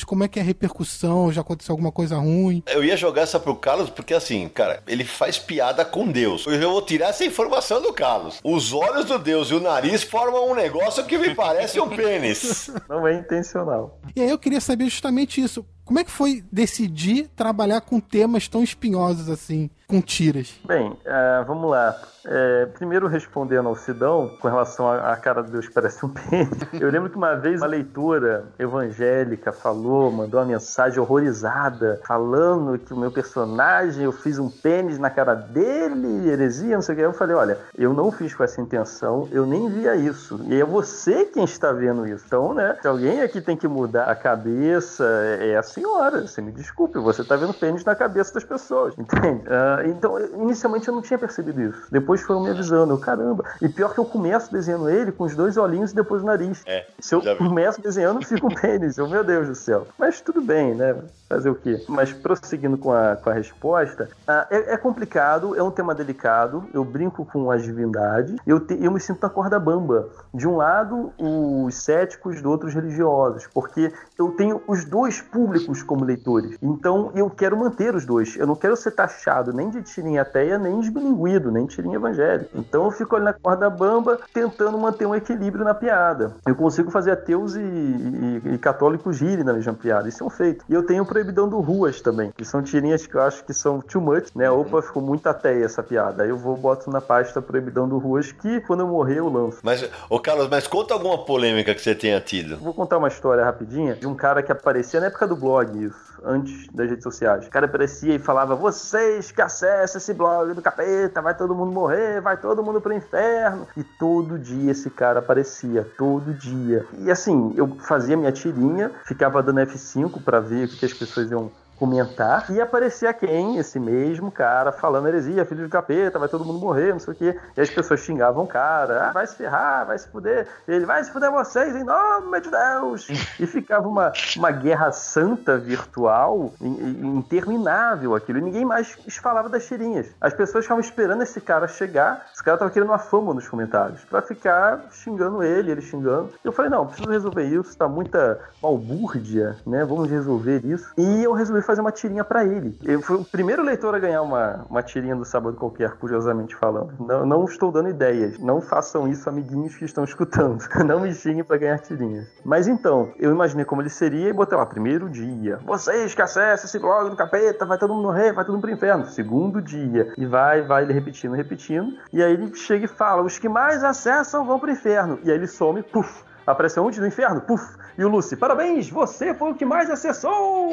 Como 0.05 0.25
é 0.25 0.29
que 0.29 0.39
é 0.39 0.43
a 0.43 0.45
repercussão? 0.45 1.33
Já 1.33 1.41
aconteceu 1.41 1.73
alguma 1.73 1.93
coisa 1.93 2.17
ruim? 2.17 2.63
Eu 2.67 2.85
ia 2.85 2.97
jogar 2.97 3.23
essa 3.23 3.41
pro 3.41 3.57
Carlos 3.57 3.91
porque, 3.91 4.15
assim, 4.15 4.49
cara, 4.49 4.83
ele 4.87 5.05
faz 5.05 5.39
piada 5.39 5.85
com 5.85 6.07
Deus. 6.07 6.47
Eu 6.47 6.71
vou 6.71 6.83
tirar 6.83 7.09
essa 7.09 7.25
informação 7.25 7.83
do 7.83 7.93
Carlos. 7.93 8.41
Os 8.45 8.73
olhos 8.73 9.07
do 9.07 9.19
Deus 9.19 9.51
e 9.51 9.55
o 9.55 9.61
nariz 9.61 10.03
formam 10.03 10.51
um 10.51 10.55
negócio 10.55 11.05
que 11.05 11.19
me 11.19 11.35
parece 11.35 11.81
um 11.81 11.89
pênis. 11.89 12.71
Não 12.89 13.07
é 13.07 13.15
intencional. 13.15 13.99
E 14.15 14.21
aí 14.21 14.31
eu 14.31 14.39
queria 14.39 14.61
saber 14.61 14.85
justamente 14.85 15.41
isso. 15.41 15.65
Como 15.91 15.99
é 15.99 16.05
que 16.05 16.11
foi 16.13 16.45
decidir 16.53 17.29
trabalhar 17.35 17.81
com 17.81 17.99
temas 17.99 18.47
tão 18.47 18.63
espinhosos 18.63 19.29
assim, 19.29 19.69
com 19.89 20.01
tiras? 20.01 20.61
Bem, 20.65 20.91
uh, 20.91 21.45
vamos 21.45 21.69
lá. 21.69 22.01
É, 22.25 22.67
primeiro 22.67 23.09
respondendo 23.09 23.69
ao 23.69 23.75
Sidão, 23.75 24.37
com 24.41 24.47
relação 24.47 24.91
à 24.91 25.17
cara 25.17 25.43
de 25.43 25.51
Deus 25.51 25.69
parece 25.69 26.05
um 26.05 26.09
pênis. 26.13 26.49
Eu 26.79 26.91
lembro 26.91 27.09
que 27.09 27.17
uma 27.17 27.35
vez 27.35 27.61
uma 27.61 27.67
leitora 27.67 28.45
evangélica 28.59 29.53
falou, 29.53 30.13
mandou 30.13 30.39
uma 30.39 30.47
mensagem 30.47 31.01
horrorizada, 31.01 32.01
falando 32.07 32.79
que 32.79 32.93
o 32.93 32.97
meu 32.97 33.11
personagem, 33.11 34.05
eu 34.05 34.13
fiz 34.13 34.39
um 34.39 34.51
pênis 34.51 34.99
na 34.99 35.09
cara 35.09 35.35
dele, 35.35 36.29
heresia, 36.29 36.75
não 36.75 36.83
sei 36.83 36.95
o 36.95 36.99
que. 36.99 37.05
Eu 37.05 37.13
falei, 37.13 37.35
olha, 37.35 37.59
eu 37.77 37.95
não 37.95 38.13
fiz 38.13 38.35
com 38.35 38.45
essa 38.45 38.61
intenção, 38.61 39.29
eu 39.33 39.47
nem 39.47 39.69
via 39.71 39.97
isso. 39.97 40.41
E 40.47 40.61
é 40.61 40.65
você 40.65 41.25
quem 41.25 41.45
está 41.45 41.73
vendo 41.73 42.07
isso. 42.07 42.25
Então, 42.27 42.53
né, 42.53 42.77
se 42.81 42.87
alguém 42.87 43.23
aqui 43.23 43.41
tem 43.41 43.57
que 43.57 43.67
mudar 43.67 44.05
a 44.05 44.15
cabeça, 44.15 45.05
é 45.41 45.57
a 45.57 45.63
senhora. 45.81 46.27
Você 46.27 46.41
me 46.41 46.53
desculpe, 46.53 46.99
você 46.99 47.23
está 47.23 47.35
vendo 47.35 47.55
pênis 47.55 47.85
na 47.85 47.95
cabeça 47.95 48.35
das 48.35 48.45
pessoas, 48.45 48.95
entende? 48.97 49.43
Uh, 49.49 49.89
então, 49.91 50.19
inicialmente 50.41 50.87
eu 50.87 50.95
não 50.95 51.03
tinha 51.03 51.19
percebido 51.19 51.61
isso. 51.61 51.87
Depois 51.91 52.21
depois 52.21 52.23
foram 52.23 52.43
me 52.43 52.51
avisando. 52.51 52.93
Eu, 52.93 52.99
caramba. 52.99 53.45
E 53.61 53.69
pior 53.69 53.93
que 53.95 54.01
eu 54.01 54.05
começo 54.05 54.53
desenhando 54.53 54.89
ele 54.89 55.13
com 55.13 55.25
os 55.25 55.35
dois 55.35 55.57
olhinhos 55.57 55.93
e 55.93 55.95
depois 55.95 56.23
o 56.23 56.27
nariz. 56.27 56.63
É, 56.67 56.87
Se 56.99 57.15
eu 57.15 57.23
começo 57.37 57.81
desenhando, 57.81 58.25
fica 58.25 58.47
um 58.47 58.55
pênis. 58.55 58.99
Eu, 58.99 59.09
meu 59.09 59.25
Deus 59.25 59.49
do 59.49 59.55
céu. 59.55 59.87
Mas 59.99 60.21
tudo 60.21 60.41
bem, 60.41 60.75
né? 60.75 60.97
Fazer 61.31 61.49
o 61.49 61.55
quê? 61.55 61.81
Mas 61.89 62.13
prosseguindo 62.13 62.77
com 62.77 62.93
a, 62.93 63.15
com 63.15 63.31
a 63.31 63.33
resposta, 63.33 64.09
uh, 64.29 64.47
é, 64.51 64.75
é, 64.75 64.77
complicado, 64.77 65.55
é 65.55 65.63
um 65.63 65.71
tema 65.71 65.95
delicado. 65.95 66.65
Eu 66.75 66.85
brinco 66.85 67.25
com 67.25 67.49
as 67.53 67.63
divindades. 67.63 68.35
Eu, 68.45 68.61
eu 68.81 68.91
me 68.91 68.99
sinto 68.99 69.23
na 69.23 69.29
corda 69.29 69.59
bamba. 69.61 70.09
De 70.35 70.49
um 70.49 70.57
lado, 70.57 71.13
os 71.17 71.77
céticos, 71.77 72.43
do 72.43 72.51
outro, 72.51 72.67
os 72.67 72.75
religiosos. 72.75 73.47
Porque 73.55 73.93
eu 74.19 74.33
tenho 74.33 74.61
os 74.67 74.85
dois 74.85 75.21
públicos 75.21 75.85
como 75.85 76.05
leitores. 76.05 76.59
Então, 76.61 77.13
eu 77.15 77.31
quero 77.31 77.57
manter 77.57 77.95
os 77.95 78.05
dois. 78.05 78.37
Eu 78.37 78.47
não 78.47 78.57
quero 78.57 78.77
ser 78.77 78.91
taxado 78.91 79.53
nem 79.53 79.71
de 79.71 79.83
tirinha 79.83 80.23
ateia, 80.23 80.59
nem 80.59 80.81
de 80.81 80.91
bilinguido, 80.91 81.53
nem 81.53 81.67
de 81.67 81.75
tirinha 81.77 81.97
evangélico. 81.97 82.51
Então 82.55 82.85
eu 82.87 82.91
fico 82.91 83.15
ali 83.15 83.27
na 83.27 83.33
corda 83.33 83.71
bamba 83.71 84.19
tentando 84.33 84.77
manter 84.77 85.07
um 85.07 85.15
equilíbrio 85.15 85.65
na 85.65 85.75
piada. 85.75 86.35
Eu 86.47 86.57
consigo 86.57 86.91
fazer 86.91 87.13
ateus 87.13 87.55
e, 87.55 87.61
e, 87.61 88.43
e 88.55 88.59
católicos 88.59 89.21
rirem 89.21 89.45
na 89.45 89.53
mesma 89.53 89.75
piada. 89.75 90.09
Isso 90.09 90.25
é 90.25 90.27
um 90.27 90.31
feito. 90.31 90.65
E 90.69 90.75
eu 90.75 90.85
tenho 90.85 91.03
o 91.03 91.07
Proibidão 91.21 91.51
do 91.51 91.61
Ruas 91.61 92.01
também, 92.01 92.33
que 92.35 92.47
são 92.47 92.63
tirinhas 92.63 93.07
que 93.07 93.15
eu 93.15 93.21
acho 93.21 93.45
que 93.45 93.53
são 93.53 93.79
too 93.79 94.01
much, 94.01 94.29
né? 94.35 94.51
Opa, 94.51 94.81
ficou 94.81 95.03
muito 95.03 95.27
ateia 95.27 95.67
essa 95.67 95.83
piada. 95.83 96.23
Aí 96.23 96.31
eu 96.31 96.37
vou 96.37 96.57
boto 96.57 96.91
na 96.91 96.99
pasta 96.99 97.43
Proibidão 97.43 97.87
do 97.87 97.99
Ruas, 97.99 98.33
que 98.33 98.61
quando 98.63 98.81
eu 98.81 98.87
morrer 98.87 99.19
eu 99.19 99.29
lanço. 99.29 99.59
Mas, 99.63 99.87
ô 100.09 100.19
Carlos, 100.19 100.49
mas 100.49 100.67
conta 100.67 100.95
alguma 100.95 101.19
polêmica 101.19 101.75
que 101.75 101.83
você 101.83 101.95
tenha 101.95 102.19
tido. 102.23 102.57
Vou 102.57 102.73
contar 102.73 102.97
uma 102.97 103.09
história 103.09 103.45
rapidinha 103.45 103.95
de 103.95 104.07
um 104.07 104.15
cara 104.15 104.43
que 104.43 104.51
aparecia 104.51 104.99
na 104.99 105.07
época 105.09 105.27
do 105.27 105.37
blog, 105.37 105.85
isso 105.85 106.10
antes 106.25 106.69
das 106.73 106.89
redes 106.89 107.03
sociais. 107.03 107.47
O 107.47 107.51
cara 107.51 107.67
aparecia 107.67 108.15
e 108.15 108.19
falava: 108.19 108.55
vocês 108.55 109.31
que 109.31 109.41
acessam 109.41 109.99
esse 109.99 110.15
blog 110.15 110.55
do 110.55 110.63
capeta, 110.63 111.23
vai 111.23 111.37
todo 111.37 111.55
mundo 111.55 111.73
morrer, 111.73 112.21
vai 112.21 112.37
todo 112.37 112.63
mundo 112.63 112.81
pro 112.81 112.93
inferno. 112.93 113.67
E 113.77 113.83
todo 113.83 114.39
dia 114.39 114.73
esse 114.73 114.91
cara 114.91 115.21
aparecia, 115.21 115.87
todo 115.97 116.33
dia. 116.33 116.87
E 116.99 117.11
assim, 117.11 117.53
eu 117.57 117.77
fazia 117.81 118.17
minha 118.17 118.33
tirinha, 118.33 118.91
ficava 119.05 119.43
dando 119.43 119.61
F5 119.61 120.23
para 120.23 120.41
ver 120.41 120.67
o 120.67 120.69
que 120.69 120.85
as 120.85 120.93
pessoas 120.93 121.31
iam 121.31 121.51
comentar 121.81 122.51
e 122.51 122.61
aparecia 122.61 123.11
quem? 123.15 123.57
Esse 123.57 123.81
mesmo 123.81 124.31
cara 124.31 124.71
falando 124.71 125.09
heresia, 125.09 125.47
filho 125.47 125.65
de 125.65 125.71
capeta, 125.71 126.19
vai 126.19 126.29
todo 126.29 126.45
mundo 126.45 126.59
morrer, 126.59 126.93
não 126.93 126.99
sei 127.01 127.15
o 127.15 127.17
quê. 127.17 127.41
E 127.57 127.61
as 127.61 127.71
pessoas 127.71 128.01
xingavam 128.01 128.45
o 128.45 128.47
cara, 128.47 129.09
ah, 129.09 129.13
vai 129.13 129.27
se 129.27 129.35
ferrar, 129.35 129.87
vai 129.87 129.99
se 129.99 130.07
fuder. 130.09 130.47
Ele 130.69 130.85
vai 130.85 131.03
se 131.03 131.11
fuder 131.11 131.31
vocês, 131.31 131.75
em 131.75 131.83
nome 131.83 132.39
de 132.43 132.51
Deus. 132.51 133.09
E 133.41 133.47
ficava 133.47 133.89
uma, 133.89 134.13
uma 134.37 134.51
guerra 134.51 134.93
santa 134.93 135.57
virtual 135.57 136.53
interminável 136.61 138.15
aquilo. 138.15 138.39
E 138.39 138.43
ninguém 138.43 138.67
mais 138.67 138.99
falava 139.23 139.49
das 139.49 139.67
tirinhas. 139.67 140.09
As 140.21 140.35
pessoas 140.35 140.67
ficavam 140.67 140.83
esperando 140.83 141.23
esse 141.23 141.41
cara 141.41 141.67
chegar. 141.67 142.27
Esse 142.35 142.45
cara 142.45 142.59
tava 142.59 142.71
querendo 142.71 142.91
uma 142.91 142.99
fama 142.99 143.33
nos 143.33 143.49
comentários 143.49 144.05
para 144.05 144.21
ficar 144.21 144.85
xingando 144.93 145.43
ele, 145.43 145.71
ele 145.71 145.81
xingando. 145.81 146.31
Eu 146.45 146.53
falei, 146.53 146.71
não, 146.71 146.87
preciso 146.87 147.09
resolver 147.11 147.45
isso, 147.45 147.75
tá 147.75 147.89
muita 147.89 148.39
balbúrdia, 148.61 149.57
né? 149.67 149.83
Vamos 149.85 150.11
resolver 150.11 150.61
isso. 150.65 150.93
E 150.99 151.25
eu 151.25 151.33
resolvi 151.33 151.63
fazer 151.71 151.81
uma 151.81 151.93
tirinha 151.93 152.25
para 152.25 152.45
ele. 152.45 152.77
Eu 152.83 153.01
fui 153.01 153.17
o 153.17 153.25
primeiro 153.25 153.63
leitor 153.63 153.95
a 153.95 153.99
ganhar 154.01 154.23
uma, 154.23 154.67
uma 154.69 154.83
tirinha 154.83 155.15
do 155.15 155.25
Sábado 155.25 155.57
Qualquer, 155.57 155.93
curiosamente 155.93 156.57
falando. 156.57 156.95
Não, 156.99 157.25
não 157.25 157.45
estou 157.45 157.71
dando 157.71 157.89
ideias. 157.89 158.39
Não 158.41 158.61
façam 158.61 159.07
isso, 159.07 159.29
amiguinhos 159.29 159.77
que 159.77 159.85
estão 159.85 160.03
escutando. 160.03 160.65
Não 160.85 161.01
me 161.01 161.13
xinguem 161.15 161.45
para 161.45 161.57
ganhar 161.57 161.79
tirinhas. 161.79 162.27
Mas 162.45 162.67
então, 162.67 163.13
eu 163.19 163.31
imaginei 163.31 163.65
como 163.65 163.83
ele 163.83 163.89
seria 163.89 164.29
e 164.29 164.33
botei 164.33 164.59
lá, 164.59 164.67
primeiro 164.67 165.09
dia. 165.09 165.61
Vocês 165.65 166.15
que 166.15 166.23
acessam 166.23 166.65
esse 166.65 166.79
blog 166.79 167.11
do 167.11 167.17
capeta, 167.17 167.65
vai 167.65 167.79
todo 167.79 167.95
mundo 167.95 168.07
morrer, 168.07 168.33
vai 168.33 168.45
todo 168.45 168.55
mundo 168.55 168.63
pro 168.63 168.73
inferno. 168.73 169.07
Segundo 169.07 169.63
dia. 169.63 170.13
E 170.19 170.27
vai, 170.27 170.63
vai, 170.63 170.83
ele 170.83 170.93
repetindo, 170.93 171.35
repetindo. 171.35 171.97
E 172.13 172.23
aí 172.23 172.33
ele 172.33 172.55
chega 172.57 172.87
e 172.87 172.89
fala: 172.89 173.23
os 173.23 173.39
que 173.39 173.49
mais 173.49 173.85
acessam 173.85 174.45
vão 174.45 174.59
pro 174.59 174.71
inferno. 174.71 175.21
E 175.23 175.31
aí 175.31 175.37
ele 175.37 175.47
some, 175.47 175.83
puf, 175.83 176.25
apareceu 176.53 176.85
onde? 176.85 177.01
No 177.01 177.07
inferno, 177.07 177.41
puf. 177.41 177.65
E 177.99 178.05
o 178.05 178.09
Lucy, 178.09 178.37
parabéns, 178.37 178.89
você 178.89 179.35
foi 179.35 179.51
o 179.51 179.55
que 179.55 179.65
mais 179.65 179.91
acessou! 179.91 180.73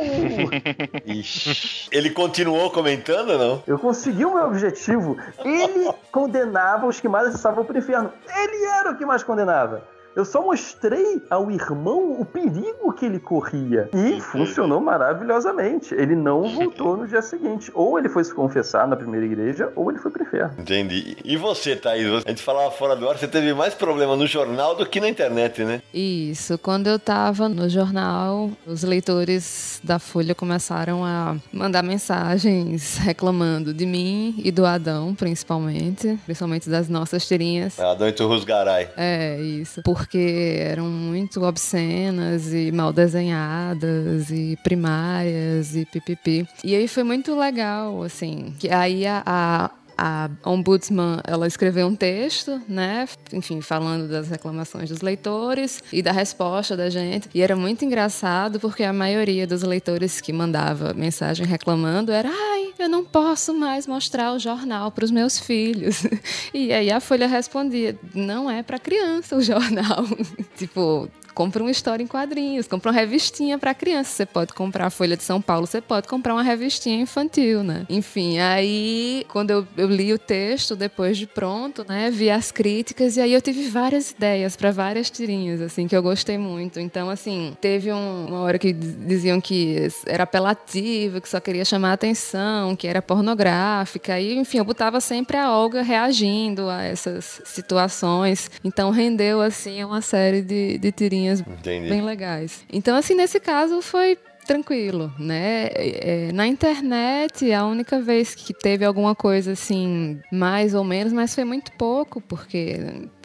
Ixi. 1.06 1.90
Ele 1.92 2.10
continuou 2.10 2.70
comentando 2.72 3.32
ou 3.32 3.38
não? 3.38 3.64
Eu 3.68 3.78
consegui 3.78 4.26
o 4.26 4.34
meu 4.34 4.46
objetivo. 4.46 5.18
Ele 5.44 5.92
condenava 6.12 6.86
os 6.86 7.00
que 7.00 7.08
mais 7.08 7.28
acessavam 7.28 7.66
pro 7.66 7.78
inferno. 7.78 8.12
Ele 8.34 8.66
era 8.66 8.92
o 8.92 8.98
que 8.98 9.06
mais 9.06 9.24
condenava. 9.24 9.84
Eu 10.18 10.26
só 10.26 10.42
mostrei 10.42 11.22
ao 11.30 11.52
irmão 11.52 12.20
o 12.20 12.26
perigo 12.26 12.92
que 12.94 13.06
ele 13.06 13.20
corria. 13.20 13.88
E 13.94 14.20
funcionou 14.20 14.82
maravilhosamente. 14.82 15.94
Ele 15.94 16.16
não 16.16 16.42
voltou 16.56 16.98
no 16.98 17.08
dia 17.08 17.22
seguinte. 17.22 17.70
Ou 17.72 18.00
ele 18.00 18.10
foi 18.10 18.24
se 18.24 18.34
confessar 18.34 18.88
na 18.88 18.96
primeira 18.96 19.28
igreja, 19.28 19.72
ou 19.76 19.92
ele 19.92 20.00
foi 20.00 20.10
pro 20.10 20.24
inferno. 20.24 20.56
Entendi. 20.58 21.18
E 21.24 21.38
você, 21.38 21.76
Thaís? 21.76 22.26
A 22.26 22.30
gente 22.30 22.42
falava 22.42 22.72
fora 22.72 22.96
do 22.96 23.08
ar, 23.08 23.16
você 23.16 23.28
teve 23.28 23.54
mais 23.54 23.76
problema 23.76 24.16
no 24.16 24.26
jornal 24.26 24.74
do 24.74 24.88
que 24.88 25.00
na 25.00 25.08
internet, 25.08 25.64
né? 25.64 25.84
Isso. 25.94 26.58
Quando 26.58 26.88
eu 26.88 26.98
tava 26.98 27.48
no 27.48 27.70
jornal, 27.70 28.50
os 28.66 28.82
leitores 28.82 29.80
da 29.84 30.00
Folha 30.00 30.34
começaram 30.34 31.06
a 31.06 31.36
mandar 31.54 31.84
mensagens 31.84 32.98
reclamando 32.98 33.72
de 33.72 33.86
mim 33.86 34.34
e 34.44 34.52
do 34.52 34.66
Adão, 34.66 35.14
principalmente. 35.14 36.18
Principalmente 36.26 36.68
das 36.72 36.90
nossas 36.90 37.28
tirinhas. 37.28 37.80
Adão 37.80 38.08
e 38.08 38.12
Turrusgaray. 38.12 38.90
É, 38.98 39.40
isso. 39.40 39.84
Por 39.84 40.07
porque 40.08 40.58
eram 40.62 40.86
muito 40.86 41.44
obscenas 41.44 42.54
e 42.54 42.72
mal 42.72 42.94
desenhadas 42.94 44.32
e 44.32 44.58
primárias 44.64 45.76
e 45.76 45.86
pipipi. 45.86 46.48
E 46.64 46.74
aí 46.74 46.88
foi 46.88 47.04
muito 47.04 47.38
legal, 47.38 48.02
assim, 48.02 48.54
que 48.58 48.70
aí 48.70 49.06
a, 49.06 49.22
a 49.26 49.70
a 49.98 50.30
ombudsman 50.46 51.20
ela 51.26 51.48
escreveu 51.48 51.88
um 51.88 51.96
texto, 51.96 52.62
né, 52.68 53.08
enfim, 53.34 53.62
falando 53.62 54.08
das 54.08 54.28
reclamações 54.28 54.90
dos 54.90 55.02
leitores 55.02 55.82
e 55.92 56.02
da 56.02 56.12
resposta 56.12 56.78
da 56.78 56.90
gente. 56.90 57.30
E 57.34 57.42
era 57.42 57.56
muito 57.56 57.84
engraçado 57.84 58.60
porque 58.60 58.84
a 58.84 58.94
maioria 58.94 59.48
dos 59.48 59.64
leitores 59.64 60.22
que 60.22 60.32
mandava 60.32 60.94
mensagem 60.94 61.46
reclamando 61.46 62.12
era: 62.12 62.30
"Ai, 62.30 62.74
eu 62.78 62.88
não 62.88 63.04
posso 63.04 63.54
mais 63.54 63.88
mostrar 63.88 64.34
o 64.34 64.40
jornal 64.40 64.92
para 64.92 65.06
os 65.06 65.12
meus 65.12 65.40
filhos". 65.40 66.04
E 66.54 66.72
aí 66.72 66.92
a 66.92 67.00
Folha 67.00 67.28
respondia: 67.28 67.98
"Não 68.14 68.50
é 68.50 68.62
para 68.64 68.80
criança 68.80 69.36
o 69.36 69.42
jornal". 69.42 70.06
tipo, 70.58 71.10
compra 71.38 71.62
uma 71.62 71.70
história 71.70 72.04
em 72.04 72.08
quadrinhos, 72.08 72.68
compra 72.68 72.90
uma 72.90 73.00
revistinha 73.00 73.60
para 73.60 73.72
criança. 73.76 74.10
Você 74.10 74.26
pode 74.26 74.54
comprar 74.54 74.88
a 74.88 74.90
Folha 74.90 75.16
de 75.16 75.22
São 75.22 75.40
Paulo, 75.40 75.68
você 75.68 75.80
pode 75.80 76.08
comprar 76.08 76.34
uma 76.34 76.42
revistinha 76.42 77.00
infantil, 77.00 77.62
né? 77.62 77.86
Enfim, 77.88 78.40
aí 78.40 79.24
quando 79.30 79.52
eu, 79.52 79.68
eu 79.78 79.88
li 79.88 80.12
o 80.12 80.18
texto 80.18 80.76
depois 80.76 81.16
de 81.16 81.28
pronto, 81.28 81.86
né, 81.88 82.10
vi 82.10 82.32
as 82.32 82.52
críticas 82.52 83.18
e 83.18 83.22
aí 83.22 83.34
eu 83.34 83.42
tive 83.42 83.70
várias 83.70 84.10
ideias 84.10 84.56
para 84.56 84.72
várias 84.72 85.12
tirinhas, 85.12 85.62
assim, 85.62 85.88
que 85.88 85.96
eu 85.96 86.02
gostei 86.02 86.40
muito. 86.40 86.80
Então, 86.80 87.08
assim, 87.08 87.56
teve 87.62 87.94
um, 87.94 88.26
uma 88.26 88.40
hora 88.40 88.58
que 88.58 88.74
diziam 88.74 89.40
que 89.40 89.90
era 90.08 90.24
apelativo, 90.24 91.22
que 91.22 91.30
só 91.30 91.40
queria 91.40 91.64
chamar 91.64 91.92
a 91.92 91.94
atenção, 91.94 92.76
que 92.76 92.88
era 92.88 93.00
pornográfica. 93.00 94.20
E, 94.20 94.36
enfim, 94.36 94.58
eu 94.58 94.66
botava 94.66 95.00
sempre 95.00 95.38
a 95.38 95.56
Olga 95.56 95.84
reagindo 95.84 96.68
a 96.68 96.82
essas 96.82 97.44
situações. 97.46 98.50
Então 98.64 98.90
rendeu 98.90 99.40
assim 99.40 99.84
uma 99.84 100.02
série 100.02 100.42
de, 100.42 100.80
de 100.80 100.92
tirinhas 100.92 101.27
Entendi. 101.48 101.90
bem 101.90 102.02
legais. 102.02 102.64
Então, 102.72 102.96
assim, 102.96 103.16
nesse 103.16 103.40
caso 103.40 103.82
foi 103.82 104.18
tranquilo, 104.48 105.14
né? 105.20 105.68
É, 105.74 106.32
na 106.34 106.48
internet, 106.48 107.52
a 107.52 107.66
única 107.66 108.02
vez 108.02 108.34
que 108.34 108.54
teve 108.54 108.86
alguma 108.86 109.14
coisa 109.14 109.52
assim, 109.52 110.20
mais 110.32 110.74
ou 110.74 110.84
menos, 110.84 111.12
mas 111.12 111.36
foi 111.36 111.44
muito 111.44 111.72
pouco, 111.74 112.22
porque, 112.22 112.80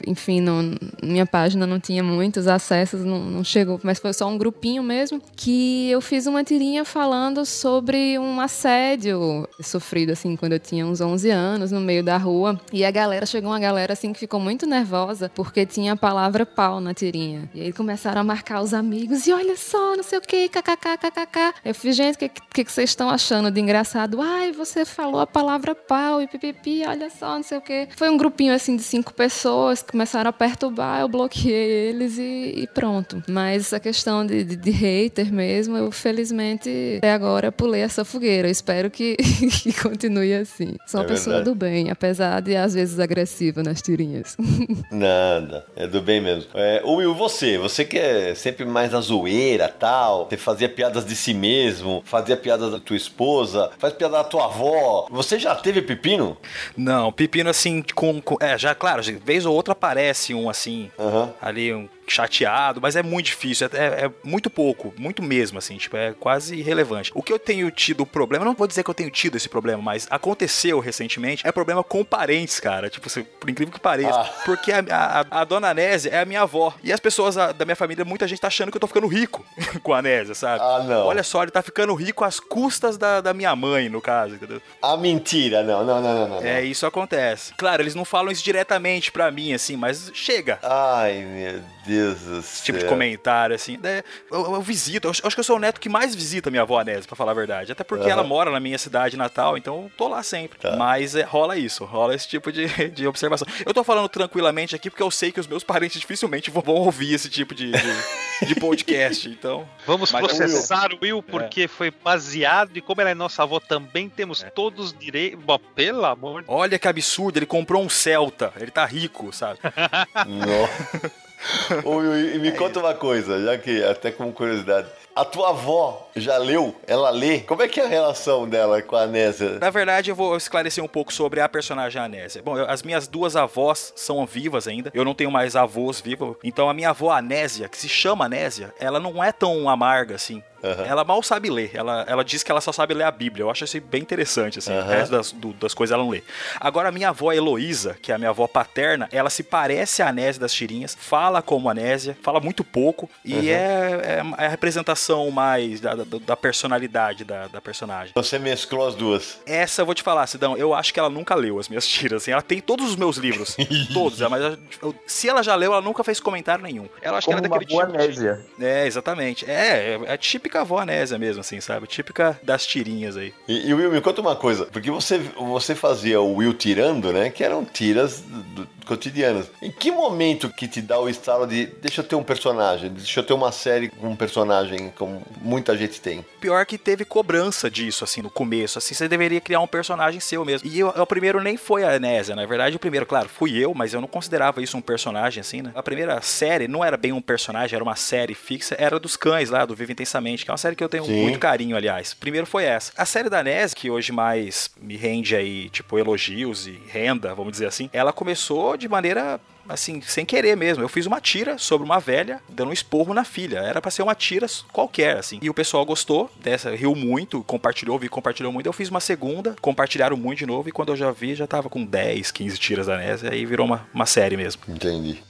enfim, 0.07 0.41
não, 0.41 0.75
minha 1.03 1.25
página 1.25 1.67
não 1.67 1.79
tinha 1.79 2.03
muitos 2.03 2.49
acessos, 2.49 3.05
não, 3.05 3.21
não, 3.21 3.45
chegou, 3.45 3.81
mas 3.85 4.01
foi 4.01 4.13
só 4.13 4.27
um 4.27 4.37
grupinho 4.37 4.83
mesmo, 4.83 5.23
que 5.37 5.89
eu 5.91 6.01
fiz 6.01 6.27
uma 6.27 6.43
tirinha 6.43 6.85
falando 6.85 7.47
sobre 7.47 8.19
um 8.19 8.41
assédio 8.41 9.49
sofrido, 9.61 10.11
assim, 10.11 10.35
quando 10.35 10.55
eu 10.55 10.61
tinha 10.61 10.85
uns 10.85 11.01
11 11.01 11.31
anos, 11.31 11.71
no 11.71 11.81
meio 11.81 12.03
da 12.03 12.17
rua, 12.17 12.61
e 12.73 12.85
a 12.85 12.91
galera, 12.91 13.25
chegou 13.27 13.51
uma 13.51 13.61
galera, 13.61 13.93
assim, 13.93 14.13
que 14.13 14.19
ficou 14.19 14.41
muito 14.41 14.67
nervosa, 14.67 15.31
porque 15.33 15.65
tinha 15.65 15.93
a 15.93 15.97
palavra 15.97 16.45
pau 16.45 16.81
na 16.81 16.93
tirinha. 16.93 17.49
E 17.55 17.61
aí 17.61 17.73
começaram 17.73 18.21
a 18.21 18.25
marcar 18.25 18.61
os 18.61 18.75
amigos, 18.75 19.27
e 19.29 19.33
olha 19.33 19.57
só, 19.57 19.97
não 19.97 20.03
sei 20.03 20.19
o 20.19 20.23
que, 20.23 20.49
kkkkk, 20.49 21.12
kkk. 21.13 21.55
Eu 21.65 21.75
fiz, 21.75 21.97
gente, 21.97 22.17
o 22.17 22.19
que, 22.19 22.29
que, 22.29 22.65
que, 22.65 22.73
vocês 22.73 22.91
estão 22.91 23.09
achando 23.09 23.51
de 23.51 23.61
engraçado? 23.61 24.21
Ai, 24.21 24.53
você 24.53 24.85
falou 24.85 25.21
a 25.21 25.27
palavra 25.27 25.75
pau 25.75 26.21
e 26.21 26.27
pipipi, 26.27 26.83
olha 26.87 27.11
só, 27.11 27.37
não 27.37 27.43
sei 27.43 27.59
o 27.59 27.61
quê. 27.61 27.89
Foi 27.97 28.09
um 28.09 28.17
grupinho 28.17 28.55
assim 28.55 28.77
de 28.77 28.83
cinco 28.83 29.13
pessoas 29.13 29.83
que 29.83 29.93
começaram 29.93 30.31
a 30.31 30.33
perturbar, 30.33 31.01
eu 31.01 31.09
bloqueei 31.09 31.53
eles 31.53 32.19
e, 32.19 32.55
e 32.57 32.67
pronto. 32.67 33.23
Mas 33.29 33.63
essa 33.63 33.81
questão 33.81 34.25
de, 34.27 34.45
de, 34.45 34.57
de, 34.57 34.71
hater 34.71 35.33
mesmo, 35.33 35.77
eu 35.77 35.91
felizmente 35.91 36.97
até 36.99 37.13
agora 37.13 37.53
pulei 37.53 37.83
essa 37.83 38.05
fogueira. 38.05 38.49
Eu 38.49 38.53
espero 38.53 38.91
que, 38.91 39.17
que 39.63 39.73
continue 39.81 40.35
assim. 40.35 40.77
Sou 40.87 41.01
uma 41.01 41.07
é 41.07 41.09
pessoa 41.09 41.37
verdade. 41.37 41.51
do 41.51 41.55
bem, 41.55 41.91
apesar 41.91 42.41
de 42.41 42.57
às 42.57 42.75
vezes 42.75 42.99
agressiva 42.99 43.63
nas 43.63 43.83
tirinhas. 43.83 44.37
Nada, 44.91 45.67
é 45.77 45.87
do 45.87 46.01
bem 46.01 46.21
mesmo. 46.21 46.51
É, 46.55 46.83
Will, 46.85 47.15
você, 47.15 47.59
você 47.59 47.85
que 47.85 47.99
é 47.99 48.35
sempre 48.35 48.65
mais 48.65 48.93
na 48.93 49.01
zoeira 49.01 49.69
tal, 49.69 50.29
você 50.29 50.37
fazia 50.37 50.69
piadas 50.69 51.02
piadas 51.03 51.05
de 51.05 51.17
si 51.17 51.35
mesmo, 51.35 52.03
fazia 52.05 52.37
piada 52.37 52.71
da 52.71 52.79
tua 52.79 52.97
esposa, 52.97 53.71
faz 53.79 53.93
piada 53.93 54.19
da 54.19 54.25
tua 54.25 54.47
avó. 54.47 55.07
Você 55.11 55.39
já 55.39 55.55
teve 55.55 55.83
pepino? 55.83 56.37
Não, 56.77 57.13
pepino 57.13 57.51
assim, 57.51 57.85
com. 57.95 58.21
com 58.21 58.37
é, 58.41 58.57
já, 58.57 58.75
claro, 58.75 59.03
vez 59.25 59.45
ou 59.45 59.55
outra 59.55 59.73
aparece 59.73 60.35
um 60.35 60.49
assim, 60.49 60.91
uhum. 60.99 61.29
ali, 61.41 61.73
um 61.75 61.89
chateado, 62.07 62.81
mas 62.81 62.97
é 62.97 63.03
muito 63.03 63.27
difícil, 63.27 63.69
é, 63.73 64.05
é, 64.05 64.11
muito 64.25 64.51
pouco, 64.51 64.93
muito 64.99 65.23
mesmo, 65.23 65.59
assim, 65.59 65.77
tipo, 65.77 65.97
é 65.97 66.13
quase 66.13 66.57
irrelevante. 66.57 67.11
O 67.15 67.23
que 67.23 67.33
eu 67.33 67.39
tenho 67.39 67.71
tido 67.71 68.05
problema, 68.05 68.45
não 68.45 68.55
vou 68.55 68.67
dizer 68.67 68.83
que 68.83 68.91
eu 68.91 68.95
tenho 68.95 69.11
tido 69.11 69.37
esse 69.37 69.49
problema, 69.49 69.83
mas 69.83 70.07
aconteceu 70.11 70.79
recentemente, 70.81 71.47
é 71.47 71.53
problema 71.53 71.83
com 71.83 72.05
parentes, 72.05 72.61
cara, 72.61 72.91
tipo, 72.91 73.09
por 73.39 73.49
incrível 73.49 73.73
que 73.73 73.81
pareça, 73.81 74.21
ah. 74.21 74.31
porque 74.45 74.73
a, 74.73 74.81
a, 74.91 75.41
a, 75.41 75.45
dona 75.45 75.73
Nésia 75.73 76.11
é 76.11 76.21
a 76.21 76.25
minha 76.25 76.43
avó, 76.43 76.75
e 76.83 76.93
as 76.93 77.01
pessoas 77.01 77.35
da 77.35 77.65
minha 77.65 77.77
família, 77.77 78.05
muita 78.05 78.27
gente 78.27 78.41
tá 78.41 78.49
achando 78.49 78.71
que 78.71 78.77
eu 78.77 78.81
tô 78.81 78.87
ficando 78.87 79.07
rico 79.07 79.45
com 79.83 79.95
a 79.95 80.03
Nésia, 80.03 80.35
sabe? 80.35 80.63
Ah, 80.63 80.85
não. 80.87 81.07
Olha 81.07 81.23
só, 81.23 81.43
ele 81.43 81.51
tá 81.51 81.63
ficando 81.63 81.95
rico 81.95 82.25
às 82.25 82.41
custas 82.41 82.97
da, 82.97 83.21
da 83.21 83.33
minha 83.33 83.55
mãe, 83.55 83.89
no 83.89 84.01
caso, 84.01 84.35
entendeu? 84.35 84.61
Ah, 84.81 84.97
mentira, 84.97 85.63
não, 85.63 85.85
não, 85.85 86.01
não, 86.01 86.15
não, 86.15 86.29
não. 86.29 86.43
É, 86.43 86.65
isso 86.65 86.87
acontece. 86.87 87.55
Claro, 87.55 87.83
eles 87.83 87.95
não 87.95 88.05
falam 88.05 88.31
isso 88.31 88.43
diretamente 88.43 89.11
pra 89.11 89.31
mim, 89.31 89.53
assim, 89.53 89.77
mas 89.77 90.11
chega. 90.15 90.59
Ai, 90.63 91.25
meu 91.25 91.53
Deus. 91.53 91.82
Deus 91.87 92.21
do 92.21 92.39
Esse 92.39 92.63
tipo 92.63 92.79
de 92.79 92.85
comentário, 92.85 93.55
assim. 93.55 93.79
É, 93.83 94.03
eu, 94.31 94.55
eu 94.55 94.63
visito, 94.63 95.09
eu 95.09 95.11
acho 95.11 95.35
que 95.35 95.41
eu 95.41 95.45
sou 95.45 95.57
o 95.57 95.59
neto 95.59 95.81
que 95.81 95.89
mais 95.89 96.15
visita 96.15 96.51
minha 96.51 96.63
avó 96.63 96.79
Anésia, 96.79 97.05
pra 97.07 97.17
falar 97.17 97.33
a 97.33 97.35
verdade. 97.35 97.73
Até 97.73 97.83
porque 97.85 98.05
Aham. 98.05 98.13
ela 98.13 98.25
mora 98.25 98.51
na 98.51 98.61
minha 98.61 98.79
cidade 98.79 99.17
natal, 99.17 99.57
então 99.57 99.85
eu 99.85 99.91
tô 99.97 100.09
lá 100.09 100.23
sempre. 100.23 100.59
Tá. 100.59 100.77
Mas 100.77 101.15
é, 101.17 101.23
rola 101.23 101.57
isso, 101.57 101.85
rola 101.85 102.15
esse 102.15 102.29
tipo 102.29 102.53
de, 102.53 102.67
de 102.91 103.07
observação. 103.07 103.47
Eu 103.65 103.75
tô 103.75 103.83
falando 103.83 104.09
tranquilamente 104.09 104.75
aqui 104.77 104.91
porque 104.91 105.03
eu 105.03 105.11
sei 105.11 105.33
que 105.33 105.41
os 105.41 105.47
meus 105.47 105.65
parentes 105.65 106.01
dificilmente 106.01 106.51
vão, 106.51 106.63
ouvir 106.67 107.15
esse 107.15 107.29
tipo 107.29 107.55
de, 107.55 107.71
de, 107.73 108.47
de 108.47 108.55
podcast, 108.55 109.29
então. 109.31 109.69
Vamos 109.87 110.11
Mas- 110.13 110.27
processar 110.27 110.93
o 110.93 110.99
Will 111.03 111.23
porque 111.23 111.69
foi 111.69 111.91
baseado 111.91 112.77
e 112.77 112.81
como 112.81 113.01
ela 113.01 113.11
é 113.11 113.15
nossa 113.15 113.43
avó 113.43 113.61
também 113.61 114.09
temos 114.09 114.45
todos 114.55 114.87
os 114.87 114.99
direitos. 114.99 115.43
Bom, 115.45 115.59
pelo 115.75 116.05
amor 116.05 116.43
de 116.43 116.51
Olha 116.51 116.79
que 116.79 116.89
absurdo, 116.89 117.39
ele 117.39 117.47
comprou 117.47 117.83
um 117.83 117.89
Celta, 117.89 118.53
ele 118.59 118.71
tá 118.71 118.85
rico, 118.85 119.33
sabe? 119.33 119.59
Não. 120.27 121.13
Ô, 121.85 122.03
e 122.05 122.39
me 122.39 122.53
conta 122.53 122.79
uma 122.81 122.95
coisa, 122.95 123.43
já 123.45 123.59
que 123.59 123.83
até 123.85 124.11
como 124.11 124.33
curiosidade. 124.33 124.89
A 125.15 125.27
tua 125.27 125.51
avó 125.51 126.09
já 126.17 126.39
leu? 126.39 126.75
Ela 126.87 127.11
lê? 127.11 127.41
Como 127.41 127.61
é 127.63 127.69
que 127.69 127.79
é 127.79 127.85
a 127.85 127.89
relação 127.89 128.49
dela 128.49 128.81
com 128.81 128.97
a 128.97 129.03
Anésia? 129.03 129.59
Na 129.61 129.69
verdade, 129.69 130.09
eu 130.11 130.17
vou 130.17 130.35
esclarecer 130.39 130.83
um 130.83 130.89
pouco 130.89 131.13
sobre 131.13 131.39
a 131.41 131.49
personagem 131.49 132.01
Anésia. 132.01 132.41
Bom, 132.43 132.57
eu- 132.57 132.69
as 132.71 132.83
minhas 132.83 133.07
duas 133.07 133.37
avós 133.37 133.93
são 133.95 134.25
vivas 134.25 134.67
ainda. 134.67 134.91
Eu 134.95 135.05
não 135.05 135.15
tenho 135.15 135.31
mais 135.31 135.55
avós 135.55 136.01
vivos. 136.01 136.37
Então 136.43 136.71
a 136.71 136.73
minha 136.73 136.91
avó 136.91 137.11
Anésia, 137.11 137.69
que 137.69 137.77
se 137.77 137.91
chama 137.91 138.25
Anésia, 138.25 138.73
ela 138.81 138.99
não 138.99 139.23
é 139.23 139.33
tão 139.33 139.69
amarga 139.69 140.15
assim. 140.15 140.43
Aham. 140.63 140.85
Ela 140.85 141.05
mal 141.05 141.23
sabe 141.23 141.51
ler. 141.51 141.71
Ela, 141.75 142.05
ela 142.09 142.25
diz 142.25 142.43
que 142.43 142.51
ela 142.51 142.61
só 142.61 142.73
sabe 142.73 142.95
ler 142.95 143.05
a 143.05 143.11
Bíblia. 143.11 143.43
Eu 143.45 143.51
acho 143.51 143.65
isso 143.65 143.81
bem 143.81 144.03
interessante, 144.03 144.59
assim. 144.59 144.73
O 144.73 144.79
Aham. 144.79 144.89
resto 144.91 145.11
das, 145.13 145.33
do- 145.33 145.53
das 145.55 145.75
coisas 145.75 145.93
ela 145.95 146.03
não 146.03 146.11
lê. 146.11 146.23
Agora, 146.61 146.89
a 146.89 146.93
minha 146.93 147.09
avó 147.11 147.33
Heloísa, 147.33 147.97
que 148.01 148.13
é 148.13 148.15
a 148.15 148.19
minha 148.19 148.31
avó 148.31 148.47
paterna, 148.47 149.09
ela 149.13 149.31
se 149.31 149.43
parece 149.43 150.03
a 150.03 150.09
Anésia 150.09 150.41
das 150.41 150.53
tirinhas, 150.53 150.97
fala 150.99 151.43
como 151.43 151.69
Anésia, 151.69 152.17
fala 152.23 152.41
muito 152.41 152.63
pouco, 152.65 153.09
e 153.25 153.35
Uhum. 153.35 153.41
é, 153.49 154.23
é 154.39 154.45
a 154.45 154.49
representação 154.49 155.31
mais 155.31 155.81
da, 155.81 155.95
da- 155.95 156.05
da 156.25 156.37
personalidade 156.37 157.25
da, 157.25 157.49
da 157.49 157.61
personagem. 157.61 158.13
Você 158.15 158.39
mesclou 158.39 158.87
as 158.87 158.95
duas. 158.95 159.41
Essa 159.47 159.83
eu 159.83 159.87
vou 159.87 159.95
te 159.95 160.03
falar, 160.03 160.27
Sidão, 160.27 160.57
eu 160.57 160.73
acho 160.75 160.93
que 160.95 161.01
ela 161.01 161.11
nunca 161.11 161.35
leu 161.35 161.59
as 161.59 161.69
minhas 161.69 161.87
tiras. 161.87 162.23
Assim, 162.23 162.31
ela 162.31 162.43
tem 162.43 162.61
todos 162.61 162.89
os 162.91 162.97
meus 162.97 163.17
livros. 163.17 163.57
todos, 163.93 164.21
mas 164.21 164.43
eu- 164.43 164.59
eu- 164.83 164.95
se 165.07 165.29
ela 165.29 165.43
já 165.43 165.55
leu, 165.55 165.73
ela 165.73 165.83
nunca 165.83 166.05
fez 166.05 166.21
comentário 166.21 166.63
nenhum. 166.63 166.89
Ela 167.01 167.19
acho 167.19 167.27
Como 167.27 167.41
que 167.41 167.47
ela 167.47 167.55
é 167.55 167.59
uma 167.59 167.59
daquele 167.59 167.73
boa 167.75 167.87
tipo. 167.87 167.99
de- 167.99 168.05
anésia. 168.05 168.47
É, 168.61 168.87
exatamente. 168.87 169.51
É, 169.51 169.99
é 170.07 170.13
a 170.13 170.17
típica 170.17 170.52
avó 170.61 170.79
anésia 170.79 171.19
mesmo, 171.19 171.41
assim, 171.41 171.61
sabe? 171.61 171.87
Típica 171.87 172.39
das 172.43 172.67
tirinhas 172.67 173.17
aí. 173.17 173.33
E, 173.49 173.69
e 173.69 173.75
Will, 173.75 173.91
me 173.91 174.01
conta 174.01 174.21
uma 174.21 174.37
coisa, 174.37 174.67
porque 174.67 174.91
você, 174.91 175.19
você 175.19 175.75
fazia 175.75 176.21
o 176.21 176.35
Will 176.37 176.55
tirando, 176.55 177.13
né? 177.13 177.31
Que 177.31 177.43
eram 177.43 177.65
tiras 177.65 178.21
do- 178.21 178.69
cotidianas. 178.87 179.51
Em 179.61 179.71
que 179.71 179.91
momento 179.91 180.49
que 180.49 180.67
te 180.69 180.81
dá 180.81 180.99
o 180.99 181.09
estalo 181.09 181.47
de 181.47 181.67
deixa 181.67 182.01
eu 182.01 182.05
ter 182.05 182.15
um 182.17 182.23
personagem, 182.23 182.91
deixa 182.91 183.21
eu 183.21 183.25
ter 183.25 183.33
uma 183.33 183.53
série 183.53 183.89
com 183.89 184.09
um 184.09 184.17
personagem 184.17 184.93
como 184.97 185.23
muita 185.41 185.77
gente 185.77 186.01
tem? 186.01 186.25
Pior 186.41 186.65
que 186.67 186.77
teve 186.79 187.05
cobrança 187.05 187.71
disso, 187.71 188.05
assim, 188.05 188.23
no 188.23 188.31
começo. 188.31 188.79
Assim, 188.79 188.95
você 188.95 189.09
deveria 189.09 189.41
criar 189.41 189.61
um 189.61 189.67
personagem 189.67 190.21
seu 190.21 190.45
mesmo. 190.45 190.69
E 190.69 190.79
eu- 190.81 190.89
o 190.89 191.07
primeiro 191.07 191.41
nem 191.41 191.57
foi 191.57 191.85
a 191.85 191.95
Anésia. 191.95 192.35
Na 192.35 192.45
verdade, 192.47 192.77
o 192.77 192.79
primeiro, 192.79 193.07
claro, 193.07 193.29
fui 193.29 193.57
eu, 193.57 193.73
mas 193.75 193.95
eu 193.95 194.01
não 194.01 194.09
considerava 194.09 194.61
isso 194.63 194.77
um 194.77 194.81
personagem, 194.81 195.41
assim, 195.41 195.63
né? 195.63 195.73
A 195.75 195.83
primeira 195.83 196.21
série 196.21 196.67
não 196.69 196.85
era 196.85 196.97
bem 196.97 197.13
um 197.13 197.21
personagem, 197.21 197.75
era 197.77 197.85
uma 197.85 197.97
série 197.97 198.35
fixa. 198.35 198.75
Era 198.79 198.99
dos 198.99 199.17
cães 199.17 199.51
lá, 199.51 199.65
do 199.65 199.75
Viva 199.75 199.93
Intensamente, 199.93 200.45
que 200.45 200.51
é 200.51 200.53
uma 200.53 200.59
série 200.59 200.75
que 200.77 200.83
eu 200.83 200.89
tenho 200.89 201.05
Sim. 201.05 201.23
muito 201.23 201.39
carinho, 201.39 201.77
aliás. 201.77 202.15
Primeiro 202.15 202.47
foi 202.47 202.65
essa. 202.65 202.93
A 202.97 203.05
série 203.07 203.29
da 203.29 203.39
Anésia, 203.41 203.77
que 203.77 203.91
hoje 203.91 204.11
mais 204.13 204.71
me 204.81 204.97
rende 204.97 205.37
aí, 205.37 205.69
tipo, 205.71 205.99
elogios 205.99 206.67
e 206.67 206.81
renda, 206.89 207.35
vamos 207.35 207.53
dizer 207.53 207.67
assim, 207.67 207.89
ela 207.93 208.13
começou 208.13 208.72
de 208.77 208.89
maneira 208.89 209.41
assim, 209.69 210.01
sem 210.01 210.25
querer 210.25 210.57
mesmo. 210.57 210.83
Eu 210.83 210.89
fiz 210.89 211.07
uma 211.07 211.21
tira 211.21 211.59
sobre 211.59 211.85
uma 211.85 211.99
velha 211.99 212.41
dando 212.49 212.71
um 212.71 212.73
esporro 212.73 213.15
na 213.15 213.25
filha. 213.25 213.59
Era 213.59 213.81
pra 213.81 213.91
ser 213.91 214.03
uma 214.03 214.15
tira 214.15 214.47
qualquer, 214.73 215.19
assim. 215.19 215.39
E 215.41 215.49
o 215.49 215.55
pessoal 215.55 215.85
gostou 215.85 216.31
dessa, 216.43 216.75
riu 216.75 216.95
muito, 216.95 217.43
compartilhou, 217.45 217.99
vi, 217.99 218.09
compartilhou 218.09 218.53
muito. 218.53 218.67
Eu 218.67 218.73
fiz 218.73 218.89
uma 218.89 219.01
segunda, 219.01 219.55
compartilharam 219.61 220.17
muito 220.17 220.39
de 220.39 220.47
novo. 220.47 220.69
E 220.69 220.73
quando 220.73 220.91
eu 220.91 220.97
já 220.97 221.11
vi, 221.11 221.35
já 221.35 221.47
tava 221.47 221.69
com 221.69 221.85
10, 221.85 222.31
15 222.31 222.59
tiras 222.59 222.87
da 222.87 222.97
Nésia. 222.97 223.31
Aí 223.31 223.47
virou 223.47 223.67
uma, 223.67 223.87
uma 223.95 224.07
série 224.07 224.37
mesmo. 224.37 224.63
Entendi. 224.69 225.23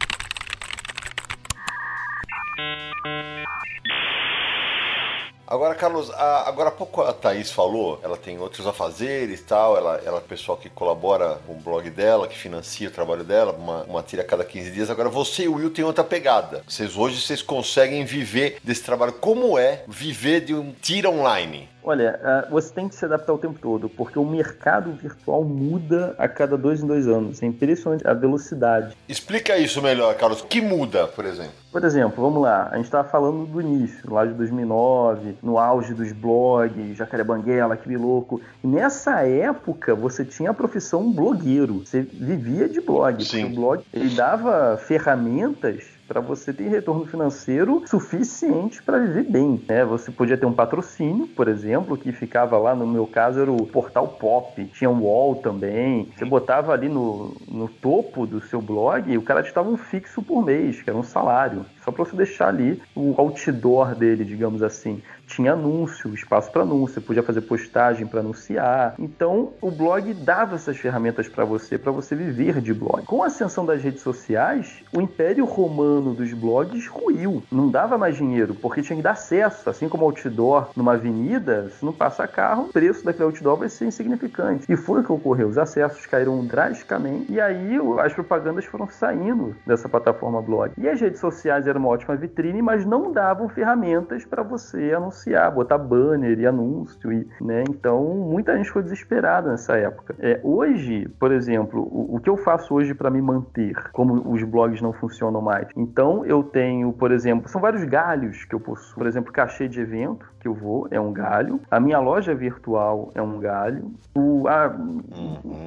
Agora, 5.53 5.75
Carlos, 5.75 6.09
a- 6.13 6.49
agora 6.49 6.71
há 6.71 6.73
pouco 6.73 7.03
a 7.03 7.13
Thaís 7.13 7.51
falou, 7.53 8.01
ela 8.03 8.17
tem 8.17 8.39
outros 8.39 8.67
afazeres 8.67 9.41
e 9.41 9.43
tal, 9.43 9.77
ela, 9.77 10.01
ela 10.03 10.17
é 10.17 10.21
pessoal 10.23 10.57
que 10.57 10.71
colabora 10.71 11.41
com 11.47 11.53
o 11.53 11.57
blog 11.57 11.91
dela, 11.91 12.27
que 12.27 12.39
financia 12.39 12.89
o 12.89 12.91
trabalho 12.91 13.23
dela, 13.23 13.53
uma, 13.53 13.83
uma 13.83 14.03
tira 14.03 14.23
a 14.23 14.25
cada 14.25 14.45
15 14.47 14.71
dias. 14.71 14.89
Agora, 14.89 15.11
você 15.11 15.43
e 15.43 15.49
o 15.49 15.57
Will 15.57 15.69
tem 15.71 15.85
outra 15.85 16.03
pegada. 16.03 16.65
Vocês 16.67 16.97
hoje 16.97 17.21
vocês 17.21 17.43
conseguem 17.43 18.03
viver 18.03 18.61
desse 18.65 18.83
trabalho. 18.83 19.13
Como 19.13 19.59
é 19.59 19.85
viver 19.87 20.41
de 20.41 20.55
um 20.55 20.73
tira 20.81 21.11
online? 21.11 21.69
Olha, 21.85 22.21
ah, 22.23 22.49
você 22.51 22.73
tem 22.73 22.89
que 22.89 22.95
se 22.95 23.05
adaptar 23.05 23.33
o 23.33 23.39
tempo 23.39 23.59
todo, 23.59 23.89
porque 23.89 24.19
o 24.19 24.25
mercado 24.25 24.93
virtual 24.93 25.43
muda 25.43 26.15
a 26.17 26.29
cada 26.29 26.57
dois 26.57 26.83
em 26.83 26.87
dois 26.87 27.09
anos. 27.09 27.43
É 27.43 27.47
impressionante 27.47 28.07
a 28.07 28.15
velocidade. 28.15 28.97
Explica 29.09 29.59
isso 29.59 29.83
melhor, 29.83 30.15
Carlos. 30.15 30.41
O 30.43 30.47
que 30.47 30.61
muda, 30.61 31.09
por 31.09 31.25
exemplo? 31.25 31.53
Por 31.73 31.83
exemplo, 31.85 32.23
vamos 32.23 32.43
lá, 32.43 32.69
a 32.71 32.77
gente 32.77 32.85
estava 32.85 33.09
falando 33.09 33.47
do 33.47 33.59
início, 33.59 34.13
lá 34.13 34.27
de 34.27 34.35
2009, 34.35 35.39
no 35.43 35.59
auge 35.59 35.95
dos 35.95 36.13
blogs, 36.13 36.99
Jacaré 36.99 37.25
Banguela, 37.25 37.75
aquele 37.75 37.97
louco. 37.97 38.43
E 38.63 38.67
nessa 38.67 39.27
época, 39.27 39.95
você 39.95 40.23
tinha 40.23 40.51
a 40.51 40.55
profissão 40.55 41.11
blogueiro. 41.11 41.79
Você 41.85 42.03
vivia 42.03 42.69
de 42.69 42.81
blog. 42.81 43.25
Sim. 43.25 43.47
O 43.47 43.55
blog 43.55 43.83
ele 43.93 44.15
dava 44.15 44.77
ferramentas 44.77 45.85
para 46.07 46.21
você 46.21 46.53
ter 46.53 46.69
retorno 46.69 47.07
financeiro 47.07 47.83
suficiente 47.87 48.83
para 48.83 48.99
viver 48.99 49.25
bem. 49.25 49.63
Né? 49.69 49.85
Você 49.85 50.11
podia 50.11 50.37
ter 50.37 50.47
um 50.47 50.53
patrocínio, 50.53 51.27
por 51.29 51.49
exemplo, 51.49 51.97
que 51.97 52.13
ficava 52.13 52.59
lá, 52.59 52.75
no 52.75 52.87
meu 52.87 53.07
caso, 53.07 53.41
era 53.41 53.51
o 53.51 53.67
Portal 53.67 54.09
Pop, 54.09 54.65
tinha 54.75 54.91
um 54.91 55.03
wall 55.05 55.37
também. 55.37 56.09
Você 56.17 56.25
botava 56.25 56.73
ali 56.73 56.89
no, 56.89 57.37
no 57.49 57.69
topo 57.69 58.27
do 58.27 58.41
seu 58.41 58.61
blog 58.61 59.11
e 59.11 59.19
o 59.19 59.23
cara 59.23 59.43
te 59.43 59.55
dava 59.55 59.71
um 59.71 59.77
fixo 59.77 60.23
por 60.23 60.45
mês, 60.45 60.83
que 60.83 60.91
era 60.91 60.99
um 60.99 61.03
salário. 61.03 61.65
Só 61.85 61.91
para 61.91 62.05
você 62.05 62.17
deixar 62.17 62.49
ali 62.49 62.81
o 62.95 63.15
outdoor 63.19 63.95
dele, 63.95 64.25
digamos 64.25 64.63
assim. 64.63 65.03
Tinha 65.27 65.53
anúncio, 65.55 66.13
espaço 66.15 66.51
para 66.53 66.63
anúncio, 66.63 67.01
podia 67.01 67.23
fazer 67.23 67.41
postagem 67.43 68.07
para 68.07 68.21
anunciar. 68.21 68.95
Então, 68.99 69.53
o 69.61 69.71
blog 69.71 70.13
dava 70.15 70.57
essas 70.57 70.77
ferramentas 70.77 71.29
para 71.29 71.45
você, 71.45 71.79
para 71.79 71.91
você 71.91 72.15
viver 72.15 72.61
de 72.61 72.73
blog. 72.75 73.05
Com 73.07 73.23
a 73.23 73.27
ascensão 73.27 73.65
das 73.65 73.83
redes 73.83 74.03
sociais, 74.03 74.83
o 74.95 75.01
império 75.01 75.45
romano 75.45 76.15
dos 76.15 76.33
blogs 76.33 76.87
ruiu. 76.87 77.43
Não 77.51 77.69
dava 77.69 77.97
mais 77.97 78.17
dinheiro, 78.17 78.55
porque 78.55 78.83
tinha 78.83 78.97
que 78.97 79.03
dar 79.03 79.13
acesso. 79.13 79.69
Assim 79.69 79.89
como 79.89 80.05
outdoor 80.05 80.71
numa 80.77 80.93
avenida, 80.93 81.71
se 81.71 81.85
não 81.85 81.93
passa 81.93 82.29
carro, 82.29 82.65
o 82.65 82.73
preço 82.73 83.05
daquele 83.05 83.25
outdoor 83.25 83.57
vai 83.57 83.69
ser 83.69 83.87
insignificante. 83.87 84.67
E 84.69 84.77
foi 84.77 85.01
o 85.01 85.05
que 85.05 85.13
ocorreu. 85.13 85.49
Os 85.49 85.59
acessos 85.59 86.07
caíram 86.07 86.45
drasticamente. 86.45 87.33
E 87.33 87.41
aí 87.41 87.79
as 88.01 88.13
propagandas 88.13 88.65
foram 88.67 88.89
saindo 88.89 89.57
dessa 89.67 89.89
plataforma 89.89 90.43
blog. 90.43 90.73
E 90.77 90.89
as 90.89 91.01
redes 91.01 91.21
sociais 91.21 91.67
eram 91.73 91.81
uma 91.81 91.91
ótima 91.91 92.17
vitrine, 92.17 92.63
mas 92.63 92.85
não 92.85 93.13
davam 93.13 93.49
ferramentas 93.49 94.25
para 94.25 94.43
você 94.43 94.93
anunciar, 94.93 95.51
botar 95.51 95.79
banner 95.79 96.39
e 96.39 96.47
anúncio. 96.47 97.13
E, 97.13 97.27
né? 97.41 97.65
Então, 97.69 98.03
muita 98.05 98.57
gente 98.57 98.67
ficou 98.67 98.83
desesperada 98.83 99.51
nessa 99.51 99.77
época. 99.77 100.15
É, 100.19 100.41
hoje, 100.43 101.09
por 101.19 101.33
exemplo, 101.33 101.83
o, 101.83 102.17
o 102.17 102.21
que 102.21 102.31
eu 102.31 102.37
faço 102.37 102.75
hoje 102.75 102.95
para 102.95 103.11
me 103.11 103.21
manter, 103.21 103.75
como 103.93 104.33
os 104.33 104.43
blogs 104.45 104.81
não 104.81 104.93
funcionam 104.93 105.41
mais? 105.41 105.69
Então, 105.77 106.25
eu 106.25 106.43
tenho, 106.43 106.93
por 106.93 107.11
exemplo, 107.11 107.49
são 107.49 107.61
vários 107.61 107.85
galhos 107.85 108.45
que 108.45 108.55
eu 108.55 108.61
possuo. 108.61 108.97
Por 108.97 109.07
exemplo, 109.07 109.33
cachê 109.33 109.69
de 109.69 109.81
evento 109.81 110.32
que 110.43 110.49
eu 110.49 110.55
vou 110.55 110.89
é 110.91 111.01
um 111.01 111.13
galho. 111.13 111.61
A 111.71 111.79
minha 111.79 112.01
loja 112.01 112.35
virtual 112.35 113.13
é 113.15 113.23
um 113.23 113.39
galho. 113.39 113.93
O, 114.13 114.49
a- 114.49 114.75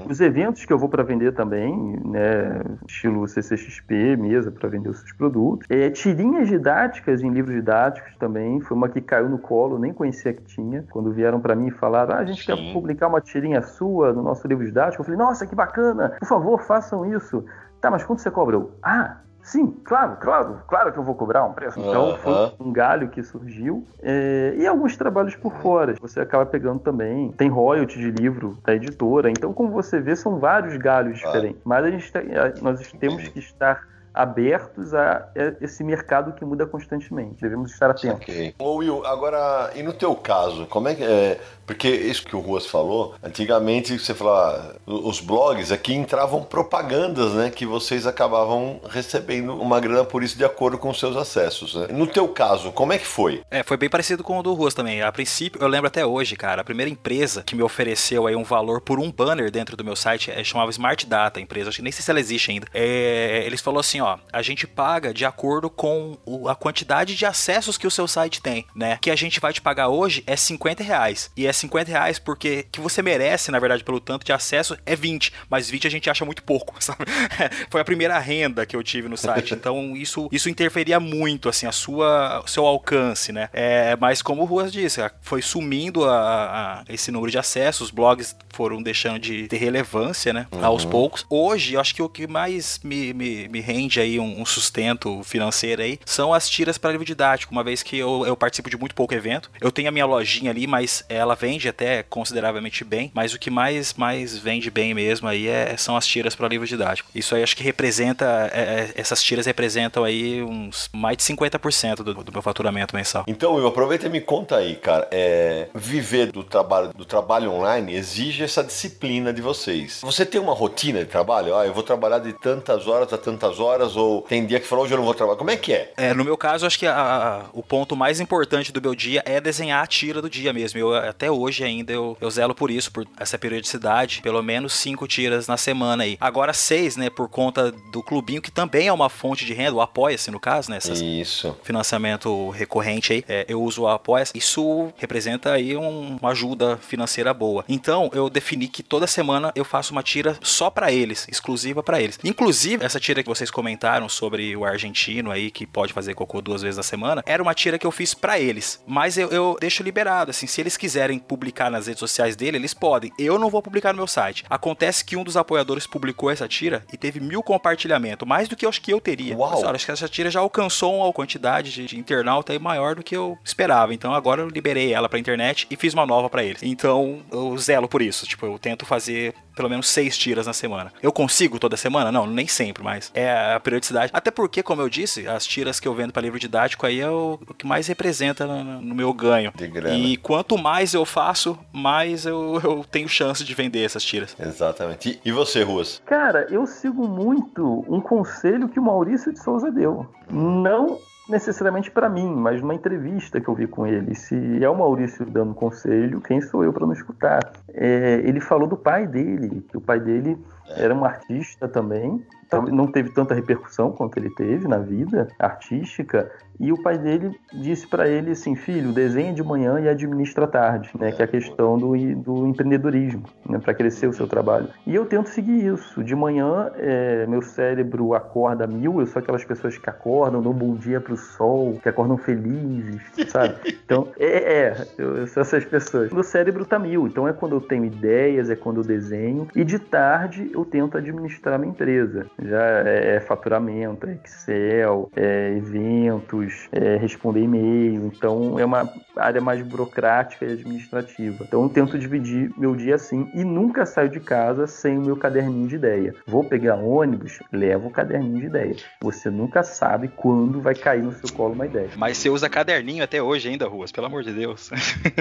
os 0.09 0.19
eventos 0.19 0.65
que 0.65 0.73
eu 0.73 0.77
vou 0.77 0.89
para 0.89 1.01
vender 1.01 1.31
também, 1.33 1.97
né, 2.05 2.61
estilo 2.85 3.25
CCXP, 3.25 4.17
mesa 4.17 4.51
para 4.51 4.67
vender 4.67 4.89
os 4.89 4.99
seus 4.99 5.13
produtos. 5.13 5.65
É, 5.69 5.89
tirinhas 5.89 6.49
didáticas 6.49 7.21
em 7.23 7.29
livros 7.29 7.55
didáticos 7.55 8.13
também, 8.17 8.59
foi 8.59 8.75
uma 8.75 8.89
que 8.89 8.99
caiu 8.99 9.29
no 9.29 9.39
colo, 9.39 9.79
nem 9.79 9.93
conhecia 9.93 10.33
que 10.33 10.43
tinha. 10.43 10.83
Quando 10.91 11.11
vieram 11.13 11.39
para 11.39 11.55
mim 11.55 11.67
e 11.67 11.71
falaram, 11.71 12.15
ah, 12.15 12.19
a 12.19 12.25
gente 12.25 12.45
quer 12.45 12.57
Sim. 12.57 12.73
publicar 12.73 13.07
uma 13.07 13.21
tirinha 13.21 13.61
sua 13.61 14.11
no 14.11 14.21
nosso 14.21 14.45
livro 14.45 14.65
didático. 14.65 15.01
Eu 15.01 15.05
falei, 15.05 15.17
nossa, 15.17 15.47
que 15.47 15.55
bacana, 15.55 16.09
por 16.19 16.27
favor, 16.27 16.61
façam 16.63 17.05
isso. 17.05 17.45
Tá, 17.79 17.89
mas 17.89 18.03
quanto 18.03 18.21
você 18.21 18.29
cobra? 18.29 18.55
Eu, 18.57 18.71
ah, 18.83 19.17
Sim, 19.45 19.67
claro, 19.83 20.17
claro, 20.19 20.61
claro 20.67 20.91
que 20.91 20.97
eu 20.97 21.03
vou 21.03 21.13
cobrar 21.13 21.45
um 21.45 21.53
preço. 21.53 21.79
Então 21.79 22.15
foi 22.17 22.33
um 22.59 22.73
galho 22.73 23.09
que 23.09 23.21
surgiu. 23.21 23.87
É, 24.01 24.55
e 24.57 24.65
alguns 24.65 24.97
trabalhos 24.97 25.35
por 25.35 25.53
fora. 25.61 25.93
Você 26.01 26.19
acaba 26.19 26.47
pegando 26.47 26.79
também. 26.79 27.31
Tem 27.33 27.47
royalty 27.47 27.99
de 27.99 28.09
livro 28.09 28.57
da 28.65 28.73
editora. 28.73 29.29
Então, 29.29 29.53
como 29.53 29.69
você 29.69 29.99
vê, 30.01 30.15
são 30.15 30.39
vários 30.39 30.75
galhos 30.77 31.21
Claro. 31.21 31.37
diferentes. 31.37 31.61
Mas 31.63 31.85
a 31.85 31.91
gente 31.91 32.11
nós 32.59 32.91
temos 32.99 33.27
que 33.27 33.37
estar 33.37 33.81
abertos 34.15 34.93
a 34.93 35.27
esse 35.61 35.83
mercado 35.83 36.33
que 36.33 36.45
muda 36.45 36.65
constantemente. 36.65 37.41
Devemos 37.41 37.71
estar 37.71 37.91
atentos. 37.91 38.21
Ok. 38.21 38.55
Ô 38.57 38.75
Will, 38.75 39.05
agora, 39.05 39.71
e 39.75 39.83
no 39.83 39.93
teu 39.93 40.15
caso, 40.15 40.65
como 40.67 40.87
é 40.87 40.95
que 40.95 41.03
é? 41.03 41.39
Porque 41.65 41.89
isso 41.89 42.23
que 42.25 42.35
o 42.35 42.39
Ruas 42.39 42.67
falou, 42.67 43.15
antigamente 43.23 43.97
você 43.97 44.13
falava, 44.13 44.75
os 44.85 45.19
blogs 45.19 45.71
aqui 45.71 45.93
entravam 45.93 46.43
propagandas, 46.43 47.33
né? 47.33 47.49
Que 47.49 47.65
vocês 47.65 48.05
acabavam 48.05 48.79
recebendo 48.87 49.59
uma 49.59 49.79
grana 49.79 50.05
por 50.05 50.23
isso 50.23 50.37
de 50.37 50.45
acordo 50.45 50.77
com 50.77 50.89
os 50.89 50.99
seus 50.99 51.17
acessos, 51.17 51.73
né? 51.75 51.87
No 51.89 52.05
teu 52.05 52.27
caso, 52.27 52.71
como 52.71 52.93
é 52.93 52.99
que 52.99 53.07
foi? 53.07 53.41
É, 53.49 53.63
foi 53.63 53.77
bem 53.77 53.89
parecido 53.89 54.23
com 54.23 54.37
o 54.37 54.43
do 54.43 54.53
Ruas 54.53 54.75
também. 54.75 55.01
A 55.01 55.11
princípio, 55.11 55.59
eu 55.61 55.67
lembro 55.67 55.87
até 55.87 56.05
hoje, 56.05 56.35
cara, 56.35 56.61
a 56.61 56.65
primeira 56.65 56.89
empresa 56.89 57.41
que 57.43 57.55
me 57.55 57.63
ofereceu 57.63 58.27
aí 58.27 58.35
um 58.35 58.43
valor 58.43 58.81
por 58.81 58.99
um 58.99 59.11
banner 59.11 59.49
dentro 59.49 59.75
do 59.75 59.83
meu 59.83 59.95
site 59.95 60.29
é, 60.29 60.43
chamava 60.43 60.69
Smart 60.69 61.05
Data, 61.07 61.39
a 61.39 61.41
empresa, 61.41 61.69
acho 61.69 61.77
que 61.77 61.83
nem 61.83 61.91
sei 61.91 62.03
se 62.03 62.11
ela 62.11 62.19
existe 62.19 62.51
ainda. 62.51 62.67
É, 62.73 63.43
eles 63.45 63.61
falaram 63.61 63.79
assim, 63.79 64.01
ó, 64.01 64.04
a 64.31 64.41
gente 64.41 64.67
paga 64.67 65.13
de 65.13 65.25
acordo 65.25 65.69
com 65.69 66.17
a 66.47 66.55
quantidade 66.55 67.15
de 67.15 67.25
acessos 67.25 67.77
que 67.77 67.87
o 67.87 67.91
seu 67.91 68.07
site 68.07 68.41
tem, 68.41 68.65
né? 68.75 68.97
Que 69.01 69.11
a 69.11 69.15
gente 69.15 69.39
vai 69.39 69.53
te 69.53 69.61
pagar 69.61 69.89
hoje 69.89 70.23
é 70.27 70.35
50 70.35 70.83
reais. 70.83 71.31
E 71.35 71.47
é 71.47 71.53
50 71.53 71.89
reais 71.89 72.19
porque 72.19 72.65
que 72.71 72.79
você 72.79 73.01
merece, 73.01 73.51
na 73.51 73.59
verdade, 73.59 73.83
pelo 73.83 73.99
tanto 73.99 74.25
de 74.25 74.33
acesso 74.33 74.77
é 74.85 74.95
20, 74.95 75.31
mas 75.49 75.69
20 75.69 75.87
a 75.87 75.89
gente 75.89 76.09
acha 76.09 76.25
muito 76.25 76.43
pouco, 76.43 76.75
sabe? 76.83 77.05
Foi 77.69 77.81
a 77.81 77.85
primeira 77.85 78.17
renda 78.19 78.65
que 78.65 78.75
eu 78.75 78.83
tive 78.83 79.07
no 79.07 79.17
site, 79.17 79.53
então 79.55 79.95
isso, 79.95 80.29
isso 80.31 80.49
interferia 80.49 80.99
muito, 80.99 81.49
assim, 81.49 81.65
a 81.65 81.71
sua, 81.71 82.41
o 82.43 82.47
seu 82.47 82.65
alcance, 82.65 83.31
né? 83.31 83.49
É, 83.53 83.95
mas 83.99 84.21
como 84.21 84.41
o 84.41 84.45
Ruas 84.45 84.71
disse, 84.71 85.01
foi 85.21 85.41
sumindo 85.41 86.05
a, 86.05 86.81
a, 86.81 86.83
esse 86.89 87.11
número 87.11 87.31
de 87.31 87.37
acessos, 87.37 87.87
os 87.87 87.91
blogs 87.91 88.35
foram 88.53 88.81
deixando 88.81 89.19
de 89.19 89.47
ter 89.47 89.57
relevância, 89.57 90.33
né? 90.33 90.47
Uhum. 90.51 90.63
Aos 90.63 90.85
poucos. 90.85 91.25
Hoje, 91.29 91.73
eu 91.73 91.79
acho 91.79 91.93
que 91.93 92.01
o 92.01 92.09
que 92.09 92.27
mais 92.27 92.79
me, 92.83 93.13
me, 93.13 93.47
me 93.47 93.59
rende 93.59 93.94
aí 93.99 94.19
um, 94.19 94.41
um, 94.41 94.45
sustento 94.45 95.21
financeiro 95.23 95.81
aí 95.81 95.99
são 96.05 96.33
as 96.33 96.49
tiras 96.49 96.77
para 96.77 96.91
livro 96.91 97.05
didático, 97.05 97.51
uma 97.51 97.63
vez 97.63 97.83
que 97.83 97.97
eu, 97.97 98.25
eu 98.25 98.35
participo 98.35 98.69
de 98.69 98.77
muito 98.77 98.95
pouco 98.95 99.13
evento. 99.13 99.49
Eu 99.59 99.71
tenho 99.71 99.89
a 99.89 99.91
minha 99.91 100.05
lojinha 100.05 100.51
ali, 100.51 100.67
mas 100.67 101.03
ela 101.09 101.35
vende 101.35 101.67
até 101.67 102.03
consideravelmente 102.03 102.83
bem, 102.83 103.11
mas 103.13 103.33
o 103.33 103.39
que 103.39 103.49
mais, 103.49 103.93
mais 103.93 104.37
vende 104.37 104.69
bem 104.69 104.93
mesmo 104.93 105.27
aí 105.27 105.47
é, 105.47 105.75
são 105.77 105.95
as 105.95 106.05
tiras 106.05 106.35
para 106.35 106.47
livro 106.47 106.67
didático. 106.67 107.09
Isso 107.13 107.35
aí 107.35 107.43
acho 107.43 107.55
que 107.55 107.63
representa, 107.63 108.49
é, 108.53 108.61
é, 108.61 108.91
essas 108.95 109.21
tiras 109.21 109.45
representam 109.45 110.03
aí 110.03 110.41
uns 110.41 110.89
mais 110.93 111.17
de 111.17 111.23
50% 111.23 111.97
do, 111.97 112.13
do 112.13 112.31
meu 112.31 112.41
faturamento 112.41 112.95
mensal. 112.95 113.23
Então, 113.27 113.57
eu 113.57 113.67
aproveita 113.67 114.07
e 114.07 114.09
me 114.09 114.21
conta 114.21 114.57
aí, 114.57 114.75
cara, 114.75 115.07
é, 115.11 115.67
viver 115.73 116.31
do 116.31 116.43
trabalho, 116.43 116.91
do 116.93 117.05
trabalho 117.05 117.51
online 117.51 117.93
exige 117.93 118.43
essa 118.43 118.63
disciplina 118.63 119.33
de 119.33 119.41
vocês. 119.41 119.99
Você 120.01 120.25
tem 120.25 120.39
uma 120.39 120.53
rotina 120.53 120.99
de 120.99 121.05
trabalho? 121.05 121.55
Ah, 121.55 121.65
eu 121.65 121.73
vou 121.73 121.83
trabalhar 121.83 122.19
de 122.19 122.33
tantas 122.33 122.87
horas 122.87 123.11
a 123.13 123.17
tantas 123.17 123.59
horas, 123.59 123.84
ou 123.95 124.21
tem 124.21 124.45
dia 124.45 124.59
que 124.59 124.67
falou, 124.67 124.85
hoje 124.85 124.93
eu 124.93 124.97
não 124.97 125.05
vou 125.05 125.13
trabalhar. 125.13 125.37
Como 125.37 125.51
é 125.51 125.57
que 125.57 125.73
é? 125.73 125.93
É, 125.97 126.13
no 126.13 126.23
meu 126.23 126.37
caso, 126.37 126.65
acho 126.65 126.79
que 126.79 126.87
a, 126.87 126.95
a, 126.95 127.45
o 127.53 127.61
ponto 127.61 127.95
mais 127.95 128.19
importante 128.19 128.71
do 128.71 128.81
meu 128.81 128.95
dia 128.95 129.21
é 129.25 129.39
desenhar 129.41 129.83
a 129.83 129.87
tira 129.87 130.21
do 130.21 130.29
dia 130.29 130.53
mesmo. 130.53 130.79
Eu, 130.79 130.95
até 130.95 131.29
hoje 131.29 131.63
ainda 131.63 131.91
eu, 131.91 132.17
eu 132.21 132.29
zelo 132.29 132.55
por 132.55 132.71
isso, 132.71 132.91
por 132.91 133.05
essa 133.19 133.37
periodicidade, 133.37 134.21
pelo 134.21 134.41
menos 134.41 134.73
cinco 134.73 135.07
tiras 135.07 135.47
na 135.47 135.57
semana 135.57 136.03
aí. 136.03 136.17
Agora 136.19 136.53
seis, 136.53 136.95
né, 136.95 137.09
por 137.09 137.27
conta 137.27 137.71
do 137.91 138.01
clubinho, 138.01 138.41
que 138.41 138.51
também 138.51 138.87
é 138.87 138.93
uma 138.93 139.09
fonte 139.09 139.45
de 139.45 139.53
renda, 139.53 139.75
o 139.75 139.81
Apoia-se 139.81 140.31
no 140.31 140.39
caso, 140.39 140.71
né? 140.71 140.77
Essas 140.77 141.01
isso. 141.01 141.57
Financiamento 141.63 142.49
recorrente 142.49 143.13
aí, 143.13 143.23
é, 143.27 143.45
eu 143.47 143.61
uso 143.61 143.83
o 143.83 143.87
Apoia-se. 143.87 144.37
Isso 144.37 144.91
representa 144.97 145.51
aí 145.51 145.75
um, 145.75 146.17
uma 146.21 146.31
ajuda 146.31 146.77
financeira 146.77 147.33
boa. 147.33 147.65
Então, 147.67 148.09
eu 148.13 148.29
defini 148.29 148.67
que 148.67 148.81
toda 148.83 149.07
semana 149.07 149.51
eu 149.55 149.65
faço 149.65 149.91
uma 149.91 150.03
tira 150.03 150.37
só 150.41 150.69
para 150.69 150.91
eles, 150.91 151.27
exclusiva 151.29 151.83
para 151.83 152.01
eles. 152.01 152.19
Inclusive, 152.23 152.83
essa 152.83 152.99
tira 152.99 153.21
que 153.21 153.29
vocês 153.29 153.51
comentaram 153.51 153.74
sobre 154.09 154.55
o 154.55 154.65
argentino 154.65 155.31
aí, 155.31 155.51
que 155.51 155.65
pode 155.65 155.93
fazer 155.93 156.13
cocô 156.13 156.41
duas 156.41 156.61
vezes 156.61 156.77
na 156.77 156.83
semana, 156.83 157.23
era 157.25 157.41
uma 157.41 157.53
tira 157.53 157.77
que 157.77 157.85
eu 157.85 157.91
fiz 157.91 158.13
para 158.13 158.39
eles. 158.39 158.81
Mas 158.85 159.17
eu, 159.17 159.29
eu 159.29 159.57
deixo 159.59 159.83
liberado, 159.83 160.31
assim, 160.31 160.47
se 160.47 160.61
eles 160.61 160.77
quiserem 160.77 161.19
publicar 161.19 161.69
nas 161.69 161.87
redes 161.87 161.99
sociais 161.99 162.35
dele, 162.35 162.57
eles 162.57 162.73
podem. 162.73 163.11
Eu 163.17 163.39
não 163.39 163.49
vou 163.49 163.61
publicar 163.61 163.93
no 163.93 163.97
meu 163.97 164.07
site. 164.07 164.43
Acontece 164.49 165.03
que 165.03 165.15
um 165.15 165.23
dos 165.23 165.37
apoiadores 165.37 165.87
publicou 165.87 166.29
essa 166.29 166.47
tira 166.47 166.83
e 166.91 166.97
teve 166.97 167.19
mil 167.19 167.41
compartilhamentos, 167.41 168.27
mais 168.27 168.47
do 168.47 168.55
que 168.55 168.65
eu 168.65 168.69
acho 168.69 168.81
que 168.81 168.91
eu 168.91 169.01
teria. 169.01 169.35
Uau. 169.35 169.51
Mas, 169.51 169.63
olha, 169.63 169.75
acho 169.75 169.85
que 169.85 169.91
essa 169.91 170.07
tira 170.07 170.29
já 170.29 170.39
alcançou 170.39 170.97
uma 170.97 171.11
quantidade 171.13 171.71
de, 171.71 171.85
de 171.85 171.99
internauta 171.99 172.53
aí 172.53 172.59
maior 172.59 172.95
do 172.95 173.03
que 173.03 173.15
eu 173.15 173.37
esperava. 173.43 173.93
Então 173.93 174.13
agora 174.13 174.41
eu 174.41 174.49
liberei 174.49 174.93
ela 174.93 175.09
pra 175.09 175.19
internet 175.19 175.67
e 175.69 175.75
fiz 175.75 175.93
uma 175.93 176.05
nova 176.05 176.29
para 176.29 176.43
eles. 176.43 176.61
Então 176.63 177.21
eu 177.31 177.57
zelo 177.57 177.87
por 177.87 178.01
isso. 178.01 178.25
Tipo, 178.25 178.45
eu 178.45 178.59
tento 178.59 178.85
fazer 178.85 179.33
pelo 179.55 179.69
menos 179.69 179.87
seis 179.87 180.17
tiras 180.17 180.45
na 180.45 180.53
semana. 180.53 180.91
Eu 181.01 181.11
consigo 181.11 181.57
toda 181.57 181.77
semana? 181.77 182.11
Não, 182.11 182.27
nem 182.27 182.47
sempre, 182.47 182.83
mas 182.83 183.11
é 183.13 183.53
a 183.55 183.59
periodicidade. 183.59 184.11
Até 184.13 184.29
porque, 184.29 184.61
como 184.61 184.81
eu 184.81 184.89
disse, 184.89 185.27
as 185.27 185.45
tiras 185.45 185.79
que 185.79 185.87
eu 185.87 185.93
vendo 185.93 186.11
para 186.11 186.21
livro 186.21 186.39
didático 186.39 186.85
aí 186.85 186.99
é 186.99 187.09
o, 187.09 187.39
o 187.47 187.53
que 187.53 187.65
mais 187.65 187.87
representa 187.87 188.45
no, 188.45 188.81
no, 188.81 188.95
meu 188.95 189.13
ganho. 189.13 189.51
De 189.55 189.67
grana. 189.67 189.95
E 189.95 190.17
quanto 190.17 190.57
mais 190.57 190.93
eu 190.93 191.05
faço, 191.05 191.57
mais 191.71 192.25
eu, 192.25 192.59
eu 192.63 192.85
tenho 192.89 193.07
chance 193.07 193.43
de 193.43 193.53
vender 193.53 193.83
essas 193.83 194.03
tiras. 194.03 194.35
Exatamente. 194.39 195.19
E, 195.23 195.29
e 195.29 195.31
você, 195.31 195.63
Ruas? 195.63 196.01
Cara, 196.05 196.47
eu 196.49 196.65
sigo 196.67 197.07
muito 197.07 197.85
um 197.87 198.01
conselho 198.01 198.69
que 198.69 198.79
o 198.79 198.83
Maurício 198.83 199.31
de 199.31 199.41
Souza 199.41 199.71
deu. 199.71 200.07
Não 200.29 200.99
necessariamente 201.27 201.89
para 201.89 202.09
mim, 202.09 202.33
mas 202.35 202.61
numa 202.61 202.75
entrevista 202.75 203.41
que 203.41 203.47
eu 203.47 203.55
vi 203.55 203.67
com 203.67 203.85
ele. 203.85 204.13
Se 204.15 204.63
é 204.63 204.69
o 204.69 204.77
Maurício 204.77 205.25
dando 205.25 205.53
conselho, 205.53 206.21
quem 206.21 206.41
sou 206.41 206.63
eu 206.63 206.71
para 206.71 206.85
não 206.85 206.93
escutar? 206.93 207.39
É, 207.73 208.21
ele 208.23 208.39
falou 208.39 208.67
do 208.67 208.77
pai 208.77 209.07
dele, 209.07 209.65
que 209.69 209.77
o 209.77 209.81
pai 209.81 209.99
dele 209.99 210.37
era 210.77 210.93
um 210.93 211.05
artista 211.05 211.67
também, 211.67 212.23
não 212.71 212.87
teve 212.87 213.09
tanta 213.09 213.33
repercussão 213.33 213.91
quanto 213.91 214.17
ele 214.17 214.29
teve 214.29 214.67
na 214.67 214.77
vida 214.77 215.27
artística, 215.39 216.31
e 216.59 216.71
o 216.71 216.81
pai 216.81 216.97
dele 216.97 217.37
disse 217.53 217.85
para 217.87 218.07
ele 218.07 218.31
assim, 218.31 218.55
filho, 218.55 218.93
desenha 218.93 219.33
de 219.33 219.43
manhã 219.43 219.79
e 219.79 219.89
administra 219.89 220.47
tarde, 220.47 220.89
né, 220.97 221.11
que 221.11 221.21
é 221.21 221.25
a 221.25 221.27
questão 221.27 221.77
do, 221.77 221.95
do 222.15 222.47
empreendedorismo, 222.47 223.23
né, 223.47 223.59
para 223.59 223.73
crescer 223.73 224.07
o 224.07 224.13
seu 224.13 224.27
trabalho. 224.27 224.69
E 224.87 224.95
eu 224.95 225.05
tento 225.05 225.27
seguir 225.29 225.65
isso. 225.65 226.03
De 226.03 226.15
manhã, 226.15 226.71
é, 226.75 227.25
meu 227.27 227.41
cérebro 227.41 228.13
acorda 228.13 228.65
mil, 228.65 228.99
eu 228.99 229.07
sou 229.07 229.21
aquelas 229.21 229.43
pessoas 229.43 229.77
que 229.77 229.89
acordam, 229.89 230.41
dão 230.41 230.51
um 230.51 230.55
bom 230.55 230.75
dia 230.75 231.01
pro 231.01 231.17
sol, 231.17 231.77
que 231.81 231.89
acordam 231.89 232.17
felizes, 232.17 233.01
sabe? 233.27 233.55
Então, 233.85 234.07
é, 234.17 234.53
é 234.53 234.87
eu 234.97 235.27
sou 235.27 235.41
essas 235.41 235.65
pessoas. 235.65 236.11
Meu 236.11 236.23
cérebro 236.23 236.65
tá 236.65 236.79
mil, 236.79 237.07
então 237.07 237.27
é 237.27 237.33
quando 237.33 237.55
eu 237.55 237.61
tenho 237.61 237.85
ideias, 237.85 238.49
é 238.49 238.55
quando 238.55 238.79
eu 238.79 238.83
desenho, 238.83 239.47
e 239.55 239.63
de 239.63 239.77
tarde 239.77 240.49
eu 240.53 240.63
tento 240.63 240.97
administrar 240.97 241.59
minha 241.59 241.71
empresa. 241.71 242.27
Já 242.41 242.61
é, 242.61 243.15
é 243.15 243.19
faturamento, 243.19 244.07
é 244.07 244.17
Excel, 244.23 245.09
é 245.15 245.53
eventos, 245.57 246.67
é 246.71 246.97
responder 246.97 247.41
e-mail. 247.41 248.11
Então 248.13 248.59
é 248.59 248.65
uma 248.65 248.91
área 249.15 249.41
mais 249.41 249.61
burocrática 249.61 250.45
e 250.45 250.53
administrativa. 250.53 251.43
Então 251.47 251.63
eu 251.63 251.69
tento 251.69 251.97
dividir 251.97 252.51
meu 252.57 252.75
dia 252.75 252.95
assim 252.95 253.29
e 253.33 253.43
nunca 253.43 253.85
saio 253.85 254.09
de 254.09 254.19
casa 254.19 254.67
sem 254.67 254.97
o 254.97 255.01
meu 255.01 255.15
caderninho 255.15 255.67
de 255.67 255.75
ideia. 255.75 256.13
Vou 256.27 256.43
pegar 256.43 256.75
ônibus, 256.75 257.39
levo 257.51 257.87
o 257.87 257.91
caderninho 257.91 258.39
de 258.39 258.45
ideia. 258.47 258.75
Você 259.01 259.29
nunca 259.29 259.63
sabe 259.63 260.09
quando 260.09 260.61
vai 260.61 260.75
cair 260.75 261.03
no 261.03 261.13
seu 261.13 261.33
colo 261.35 261.53
uma 261.53 261.65
ideia. 261.65 261.89
Mas 261.95 262.17
você 262.17 262.29
usa 262.29 262.49
caderninho 262.49 263.03
até 263.03 263.21
hoje 263.21 263.49
ainda, 263.49 263.67
Ruas, 263.67 263.91
pelo 263.91 264.07
amor 264.07 264.23
de 264.23 264.31
Deus. 264.31 264.69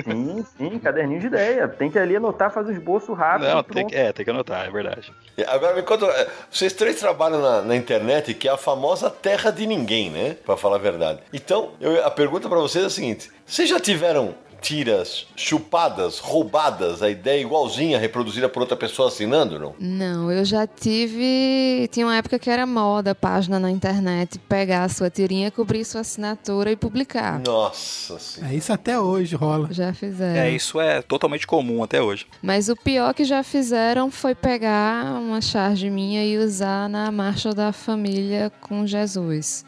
Sim, 0.05 0.45
sim, 0.57 0.79
caderninho 0.79 1.21
de 1.21 1.27
ideia. 1.27 1.69
Tem 1.69 1.91
que 1.91 1.99
ali 1.99 2.17
anotar, 2.17 2.51
fazer 2.51 2.73
um 2.73 2.75
esboço 2.75 3.13
rápido. 3.13 3.49
Não, 3.49 3.63
tem 3.63 3.87
que, 3.87 3.95
é, 3.95 4.13
tem 4.13 4.25
que 4.25 4.31
anotar, 4.31 4.67
é 4.67 4.71
verdade. 4.71 5.13
Agora 5.47 5.75
me 5.75 5.83
conta, 5.83 6.07
é, 6.07 6.29
vocês 6.51 6.73
três 6.73 7.04
trabalham 7.05 7.43
na, 7.43 7.61
na, 7.61 7.77
internet 7.77 8.33
que 8.33 8.49
é 8.49 8.51
a 8.51 8.57
famosa 8.57 9.11
terra 9.11 9.51
de 9.51 9.67
ninguém, 9.67 10.09
né? 10.09 10.37
Para 10.47 10.57
falar 10.57 10.77
a 10.77 10.79
verdade. 10.79 11.21
Então, 11.35 11.73
eu, 11.79 12.03
a 12.05 12.11
pergunta 12.11 12.49
para 12.49 12.59
vocês 12.59 12.83
é 12.83 12.87
a 12.87 12.91
seguinte: 12.91 13.31
vocês 13.47 13.69
já 13.69 13.79
tiveram 13.79 14.35
tiras 14.65 15.27
chupadas, 15.37 16.19
roubadas, 16.19 17.03
a 17.03 17.11
ideia 17.11 17.43
igualzinha 17.43 17.99
reproduzida 17.99 18.49
por 18.49 18.63
outra 18.63 18.75
pessoa 18.75 19.09
assinando, 19.09 19.59
não? 19.59 19.75
Não, 19.79 20.33
eu 20.33 20.43
já 20.43 20.67
tive. 20.67 21.87
Tinha 21.93 22.07
uma 22.07 22.17
época 22.17 22.39
que 22.39 22.49
era 22.49 22.65
moda, 22.67 23.15
página 23.15 23.61
na 23.61 23.71
internet, 23.71 24.39
pegar 24.39 24.85
a 24.85 24.89
sua 24.89 25.11
tirinha, 25.11 25.51
cobrir 25.51 25.85
sua 25.85 26.01
assinatura 26.01 26.73
e 26.73 26.77
publicar. 26.77 27.43
Nossa 27.45 28.19
senhora. 28.19 28.55
É 28.55 28.57
isso 28.57 28.73
até 28.73 28.99
hoje 28.99 29.37
rola. 29.37 29.69
Já 29.71 29.93
fizeram. 29.93 30.41
É, 30.41 30.51
isso 30.51 30.81
é 30.81 31.03
totalmente 31.03 31.47
comum 31.47 31.83
até 31.83 32.01
hoje. 32.01 32.27
Mas 32.41 32.71
o 32.71 32.77
pior 32.77 33.13
que 33.13 33.25
já 33.25 33.43
fizeram 33.43 34.11
foi 34.11 34.35
pegar 34.35 35.21
uma 35.21 35.43
charge 35.43 35.91
minha 35.91 36.25
e 36.25 36.39
usar 36.39 36.89
na 36.89 37.13
Marcha 37.13 37.53
da 37.53 37.71
Família 37.71 38.51
com 38.63 38.87
Jesus. 38.87 39.63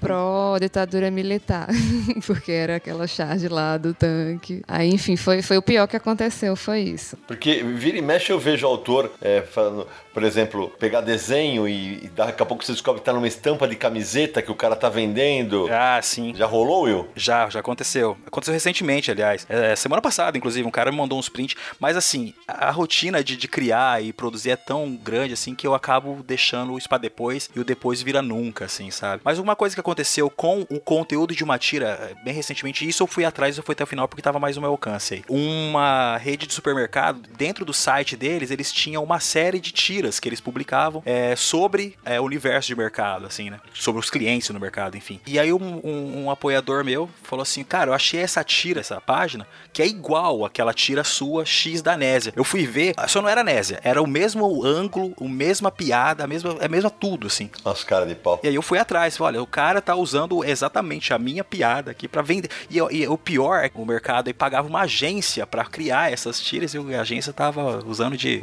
Pró-ditadura 0.00 1.10
militar, 1.10 1.68
porque 2.26 2.52
era 2.52 2.76
aquela 2.76 3.06
charge 3.06 3.48
lá 3.48 3.76
do 3.76 3.94
tanque. 3.94 4.62
Aí, 4.66 4.90
enfim, 4.90 5.16
foi, 5.16 5.42
foi 5.42 5.56
o 5.56 5.62
pior 5.62 5.86
que 5.86 5.96
aconteceu, 5.96 6.56
foi 6.56 6.80
isso. 6.80 7.16
Porque 7.26 7.62
vira 7.62 7.98
e 7.98 8.02
mexe 8.02 8.32
eu 8.32 8.38
vejo 8.38 8.66
o 8.66 8.70
autor 8.70 9.12
é, 9.20 9.42
falando, 9.42 9.86
por 10.12 10.22
exemplo, 10.22 10.70
pegar 10.78 11.00
desenho 11.00 11.68
e, 11.68 12.04
e 12.04 12.10
daqui 12.14 12.42
a 12.42 12.46
pouco 12.46 12.64
você 12.64 12.72
descobre 12.72 13.00
que 13.00 13.04
tá 13.04 13.12
numa 13.12 13.28
estampa 13.28 13.68
de 13.68 13.76
camiseta 13.76 14.40
que 14.40 14.50
o 14.50 14.54
cara 14.54 14.74
tá 14.74 14.88
vendendo. 14.88 15.68
Ah, 15.70 16.00
sim. 16.02 16.34
Já 16.34 16.46
rolou, 16.46 16.84
Will? 16.84 17.08
Já, 17.14 17.48
já 17.50 17.60
aconteceu. 17.60 18.16
Aconteceu 18.26 18.54
recentemente, 18.54 19.10
aliás. 19.10 19.46
É, 19.48 19.76
semana 19.76 20.00
passada, 20.00 20.36
inclusive, 20.36 20.66
um 20.66 20.70
cara 20.70 20.90
me 20.90 20.96
mandou 20.96 21.18
uns 21.18 21.28
prints. 21.28 21.56
Mas 21.78 21.96
assim, 21.96 22.32
a, 22.48 22.68
a 22.68 22.70
rotina 22.70 23.22
de, 23.22 23.36
de 23.36 23.48
criar 23.48 24.02
e 24.02 24.12
produzir 24.12 24.50
é 24.50 24.56
tão 24.56 24.96
grande 24.96 25.34
assim 25.34 25.54
que 25.54 25.66
eu 25.66 25.74
acabo 25.74 26.24
deixando 26.26 26.76
isso 26.78 26.88
pra 26.88 26.98
depois 26.98 27.50
e 27.54 27.60
o 27.60 27.64
depois 27.64 28.02
vira 28.02 28.22
nunca, 28.22 28.64
assim, 28.64 28.90
sabe? 28.90 29.20
Mas 29.24 29.35
uma 29.38 29.56
coisa 29.56 29.74
que 29.74 29.80
aconteceu 29.80 30.28
com 30.30 30.66
o 30.70 30.80
conteúdo 30.80 31.34
de 31.34 31.44
uma 31.44 31.58
tira, 31.58 32.16
bem 32.24 32.34
recentemente, 32.34 32.86
isso 32.86 33.02
eu 33.02 33.06
fui 33.06 33.24
atrás, 33.24 33.56
eu 33.56 33.62
fui 33.62 33.72
até 33.72 33.84
o 33.84 33.86
final 33.86 34.08
porque 34.08 34.22
tava 34.22 34.38
mais 34.38 34.56
no 34.56 34.62
meu 34.62 34.70
alcance 34.70 35.14
aí. 35.14 35.24
Uma 35.28 36.16
rede 36.16 36.46
de 36.46 36.52
supermercado, 36.52 37.20
dentro 37.36 37.64
do 37.64 37.72
site 37.72 38.16
deles, 38.16 38.50
eles 38.50 38.72
tinham 38.72 39.02
uma 39.02 39.20
série 39.20 39.60
de 39.60 39.72
tiras 39.72 40.18
que 40.18 40.28
eles 40.28 40.40
publicavam 40.40 41.02
é, 41.04 41.34
sobre 41.36 41.96
é, 42.04 42.20
o 42.20 42.24
universo 42.24 42.68
de 42.68 42.76
mercado, 42.76 43.26
assim, 43.26 43.50
né? 43.50 43.60
Sobre 43.74 44.00
os 44.00 44.10
clientes 44.10 44.48
no 44.50 44.60
mercado, 44.60 44.96
enfim. 44.96 45.20
E 45.26 45.38
aí 45.38 45.52
um, 45.52 45.80
um, 45.84 46.24
um 46.24 46.30
apoiador 46.30 46.84
meu 46.84 47.08
falou 47.22 47.42
assim, 47.42 47.64
cara, 47.64 47.90
eu 47.90 47.94
achei 47.94 48.20
essa 48.20 48.42
tira, 48.44 48.80
essa 48.80 49.00
página, 49.00 49.46
que 49.72 49.82
é 49.82 49.86
igual 49.86 50.44
àquela 50.44 50.72
tira 50.72 51.04
sua 51.04 51.44
X 51.44 51.82
da 51.82 51.96
Nésia. 51.96 52.32
Eu 52.36 52.44
fui 52.44 52.66
ver, 52.66 52.94
só 53.08 53.20
não 53.20 53.28
era 53.28 53.42
Nésia, 53.42 53.80
era 53.82 54.02
o 54.02 54.06
mesmo 54.06 54.64
ângulo, 54.64 55.14
a 55.20 55.24
mesma 55.24 55.70
piada, 55.70 56.24
a 56.24 56.26
mesma, 56.26 56.56
a 56.60 56.68
mesma 56.68 56.90
tudo, 56.90 57.26
assim. 57.26 57.50
Nossa, 57.64 57.84
cara 57.84 58.06
de 58.06 58.14
pau. 58.14 58.40
E 58.42 58.48
aí 58.48 58.54
eu 58.54 58.62
fui 58.62 58.78
atrás, 58.78 59.16
falei, 59.16 59.25
olha, 59.26 59.42
o 59.42 59.46
cara 59.46 59.80
tá 59.80 59.94
usando 59.94 60.44
exatamente 60.44 61.12
a 61.12 61.18
minha 61.18 61.44
piada 61.44 61.90
aqui 61.90 62.08
para 62.08 62.22
vender. 62.22 62.48
E, 62.70 62.78
e, 62.78 63.06
o 63.06 63.18
pior 63.18 63.64
é 63.64 63.68
que 63.68 63.80
o 63.80 63.84
mercado 63.84 64.28
aí 64.28 64.34
pagava 64.34 64.68
uma 64.68 64.82
agência 64.82 65.46
para 65.46 65.64
criar 65.64 66.12
essas 66.12 66.40
tiras 66.40 66.74
e 66.74 66.94
a 66.94 67.00
agência 67.00 67.32
tava 67.32 67.84
usando 67.84 68.16
de, 68.16 68.40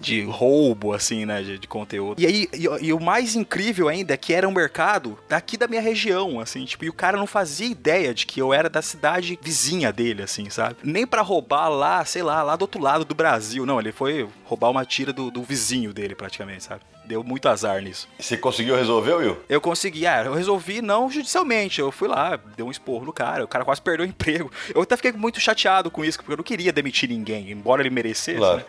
de 0.00 0.24
roubo, 0.24 0.92
assim, 0.92 1.24
né, 1.24 1.42
de, 1.42 1.58
de 1.58 1.68
conteúdo. 1.68 2.20
E 2.20 2.26
aí, 2.26 2.48
e, 2.52 2.86
e, 2.86 2.92
o 2.92 3.00
mais 3.00 3.34
incrível 3.34 3.88
ainda 3.88 4.14
é 4.14 4.16
que 4.16 4.32
era 4.32 4.48
um 4.48 4.52
mercado 4.52 5.18
daqui 5.28 5.56
da 5.56 5.68
minha 5.68 5.80
região, 5.80 6.40
assim, 6.40 6.64
tipo, 6.64 6.84
e 6.84 6.88
o 6.88 6.92
cara 6.92 7.16
não 7.16 7.26
fazia 7.26 7.66
ideia 7.66 8.12
de 8.12 8.26
que 8.26 8.40
eu 8.40 8.52
era 8.52 8.68
da 8.68 8.82
cidade 8.82 9.38
vizinha 9.40 9.92
dele, 9.92 10.22
assim, 10.22 10.50
sabe? 10.50 10.76
Nem 10.82 11.06
para 11.06 11.22
roubar 11.22 11.68
lá, 11.68 12.04
sei 12.04 12.22
lá, 12.22 12.42
lá 12.42 12.56
do 12.56 12.62
outro 12.62 12.80
lado 12.80 13.04
do 13.04 13.14
Brasil. 13.14 13.64
Não, 13.64 13.80
ele 13.80 13.92
foi 13.92 14.28
roubar 14.44 14.70
uma 14.70 14.84
tira 14.84 15.12
do, 15.12 15.30
do 15.30 15.42
vizinho 15.42 15.92
dele, 15.92 16.14
praticamente, 16.14 16.64
sabe? 16.64 16.82
Deu 17.06 17.22
muito 17.22 17.48
azar 17.48 17.80
nisso. 17.82 18.08
E 18.18 18.22
você 18.22 18.36
conseguiu 18.36 18.74
resolver, 18.74 19.14
Will? 19.14 19.36
Eu 19.48 19.60
consegui, 19.60 20.06
ah, 20.06 20.24
eu 20.24 20.34
resolvi 20.34 20.82
não 20.82 21.08
judicialmente. 21.10 21.80
Eu 21.80 21.92
fui 21.92 22.08
lá, 22.08 22.36
dei 22.56 22.64
um 22.66 22.70
esporro 22.70 23.04
no 23.06 23.12
cara, 23.12 23.44
o 23.44 23.48
cara 23.48 23.64
quase 23.64 23.80
perdeu 23.80 24.04
o 24.04 24.08
emprego. 24.08 24.50
Eu 24.74 24.82
até 24.82 24.96
fiquei 24.96 25.12
muito 25.12 25.38
chateado 25.40 25.90
com 25.90 26.04
isso, 26.04 26.18
porque 26.18 26.32
eu 26.32 26.36
não 26.36 26.44
queria 26.44 26.72
demitir 26.72 27.08
ninguém, 27.08 27.50
embora 27.50 27.80
ele 27.82 27.90
merecesse, 27.90 28.38
Claro. 28.38 28.58
né? 28.58 28.64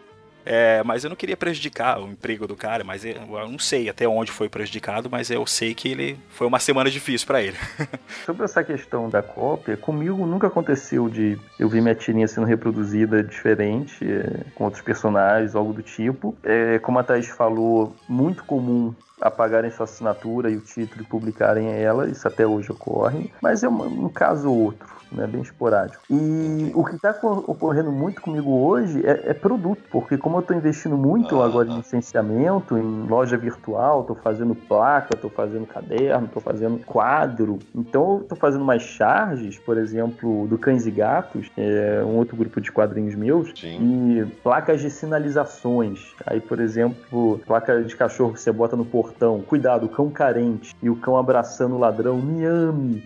É, 0.50 0.82
mas 0.84 1.04
eu 1.04 1.10
não 1.10 1.16
queria 1.16 1.36
prejudicar 1.36 2.00
o 2.00 2.08
emprego 2.08 2.48
do 2.48 2.56
cara, 2.56 2.84
mas 2.84 3.04
eu, 3.04 3.14
eu 3.14 3.50
não 3.50 3.60
sei 3.60 3.90
até 3.90 4.08
onde 4.08 4.32
foi 4.32 4.48
prejudicado, 4.48 5.10
mas 5.10 5.30
eu 5.30 5.46
sei 5.46 5.74
que 5.74 5.90
ele 5.90 6.18
foi 6.30 6.48
uma 6.48 6.60
semana 6.60 6.90
difícil 6.90 7.28
pra 7.28 7.42
ele. 7.42 7.58
Sobre 8.26 8.46
essa 8.46 8.64
questão 8.64 9.10
da 9.10 9.22
cópia, 9.22 9.76
comigo 9.76 10.26
nunca 10.26 10.48
aconteceu 10.48 11.10
de 11.10 11.38
eu 11.60 11.68
ver 11.68 11.82
minha 11.82 11.94
tirinha 11.94 12.28
sendo 12.28 12.48
reproduzida 12.48 13.22
diferente, 13.22 14.06
é, 14.10 14.46
com 14.56 14.64
outros 14.64 14.82
personagens, 14.82 15.54
algo 15.54 15.74
do 15.74 15.84
tipo. 15.84 16.36
É, 16.44 16.80
como 16.80 16.98
a 16.98 17.04
Thaís 17.04 17.28
falou, 17.28 17.94
muito 18.08 18.46
comum 18.46 18.96
apagarem 19.22 19.72
sua 19.72 19.86
assinatura 19.86 20.50
e 20.50 20.58
o 20.58 20.62
título 20.62 21.02
e 21.02 21.06
publicarem 21.06 21.72
ela, 21.72 22.08
isso 22.08 22.28
até 22.28 22.46
hoje 22.46 22.72
ocorre, 22.72 23.32
mas 23.42 23.64
é 23.64 23.70
um, 23.70 24.10
caso 24.10 24.50
ou 24.50 24.58
outro. 24.58 24.98
Né, 25.10 25.26
bem 25.26 25.42
esporádico. 25.42 26.04
E 26.10 26.70
o 26.76 26.84
que 26.84 26.96
está 26.98 27.18
ocorrendo 27.22 27.90
muito 27.94 28.22
comigo 28.22 28.52
hoje 28.52 29.02
é, 29.06 29.30
é 29.30 29.34
produto, 29.34 29.82
porque 29.90 30.18
como 30.18 30.36
eu 30.36 30.42
estou 30.42 30.54
investindo 30.54 30.98
muito 30.98 31.42
agora 31.42 31.70
em 31.70 31.78
licenciamento, 31.78 32.78
em 32.78 33.08
loja 33.08 33.38
virtual, 33.38 34.02
estou 34.02 34.18
fazendo 34.18 34.54
placa, 34.54 35.16
estou 35.16 35.30
fazendo 35.30 35.66
caderno, 35.66 36.26
estou 36.26 36.42
fazendo 36.42 36.84
quadro, 36.84 37.58
então 37.74 38.20
estou 38.22 38.38
fazendo 38.38 38.66
mais 38.66 38.82
charges, 38.82 39.58
por 39.58 39.78
exemplo, 39.78 40.46
do 40.46 40.58
Cães 40.58 40.86
e 40.86 40.92
Gatos, 40.92 41.50
é 41.56 42.04
um 42.04 42.18
outro 42.18 42.36
grupo 42.36 42.60
de 42.60 42.70
quadrinhos 42.70 43.16
meus, 43.16 43.54
Sim. 43.58 43.80
e 43.80 44.26
placas 44.44 44.82
de 44.82 44.90
sinalizações. 44.90 46.14
Aí, 46.26 46.42
por 46.42 46.60
exemplo, 46.60 47.40
placa 47.46 47.82
de 47.82 47.96
cachorro 47.96 48.34
que 48.34 48.42
você 48.42 48.52
bota 48.52 48.76
no 48.76 48.84
portão, 48.84 49.07
cuidado, 49.48 49.88
cão 49.90 50.10
carente, 50.10 50.76
e 50.82 50.90
o 50.90 50.96
cão 50.96 51.18
abraçando 51.18 51.76
o 51.76 51.80
ladrão, 51.80 52.18
me 52.18 52.46
ame. 52.46 53.04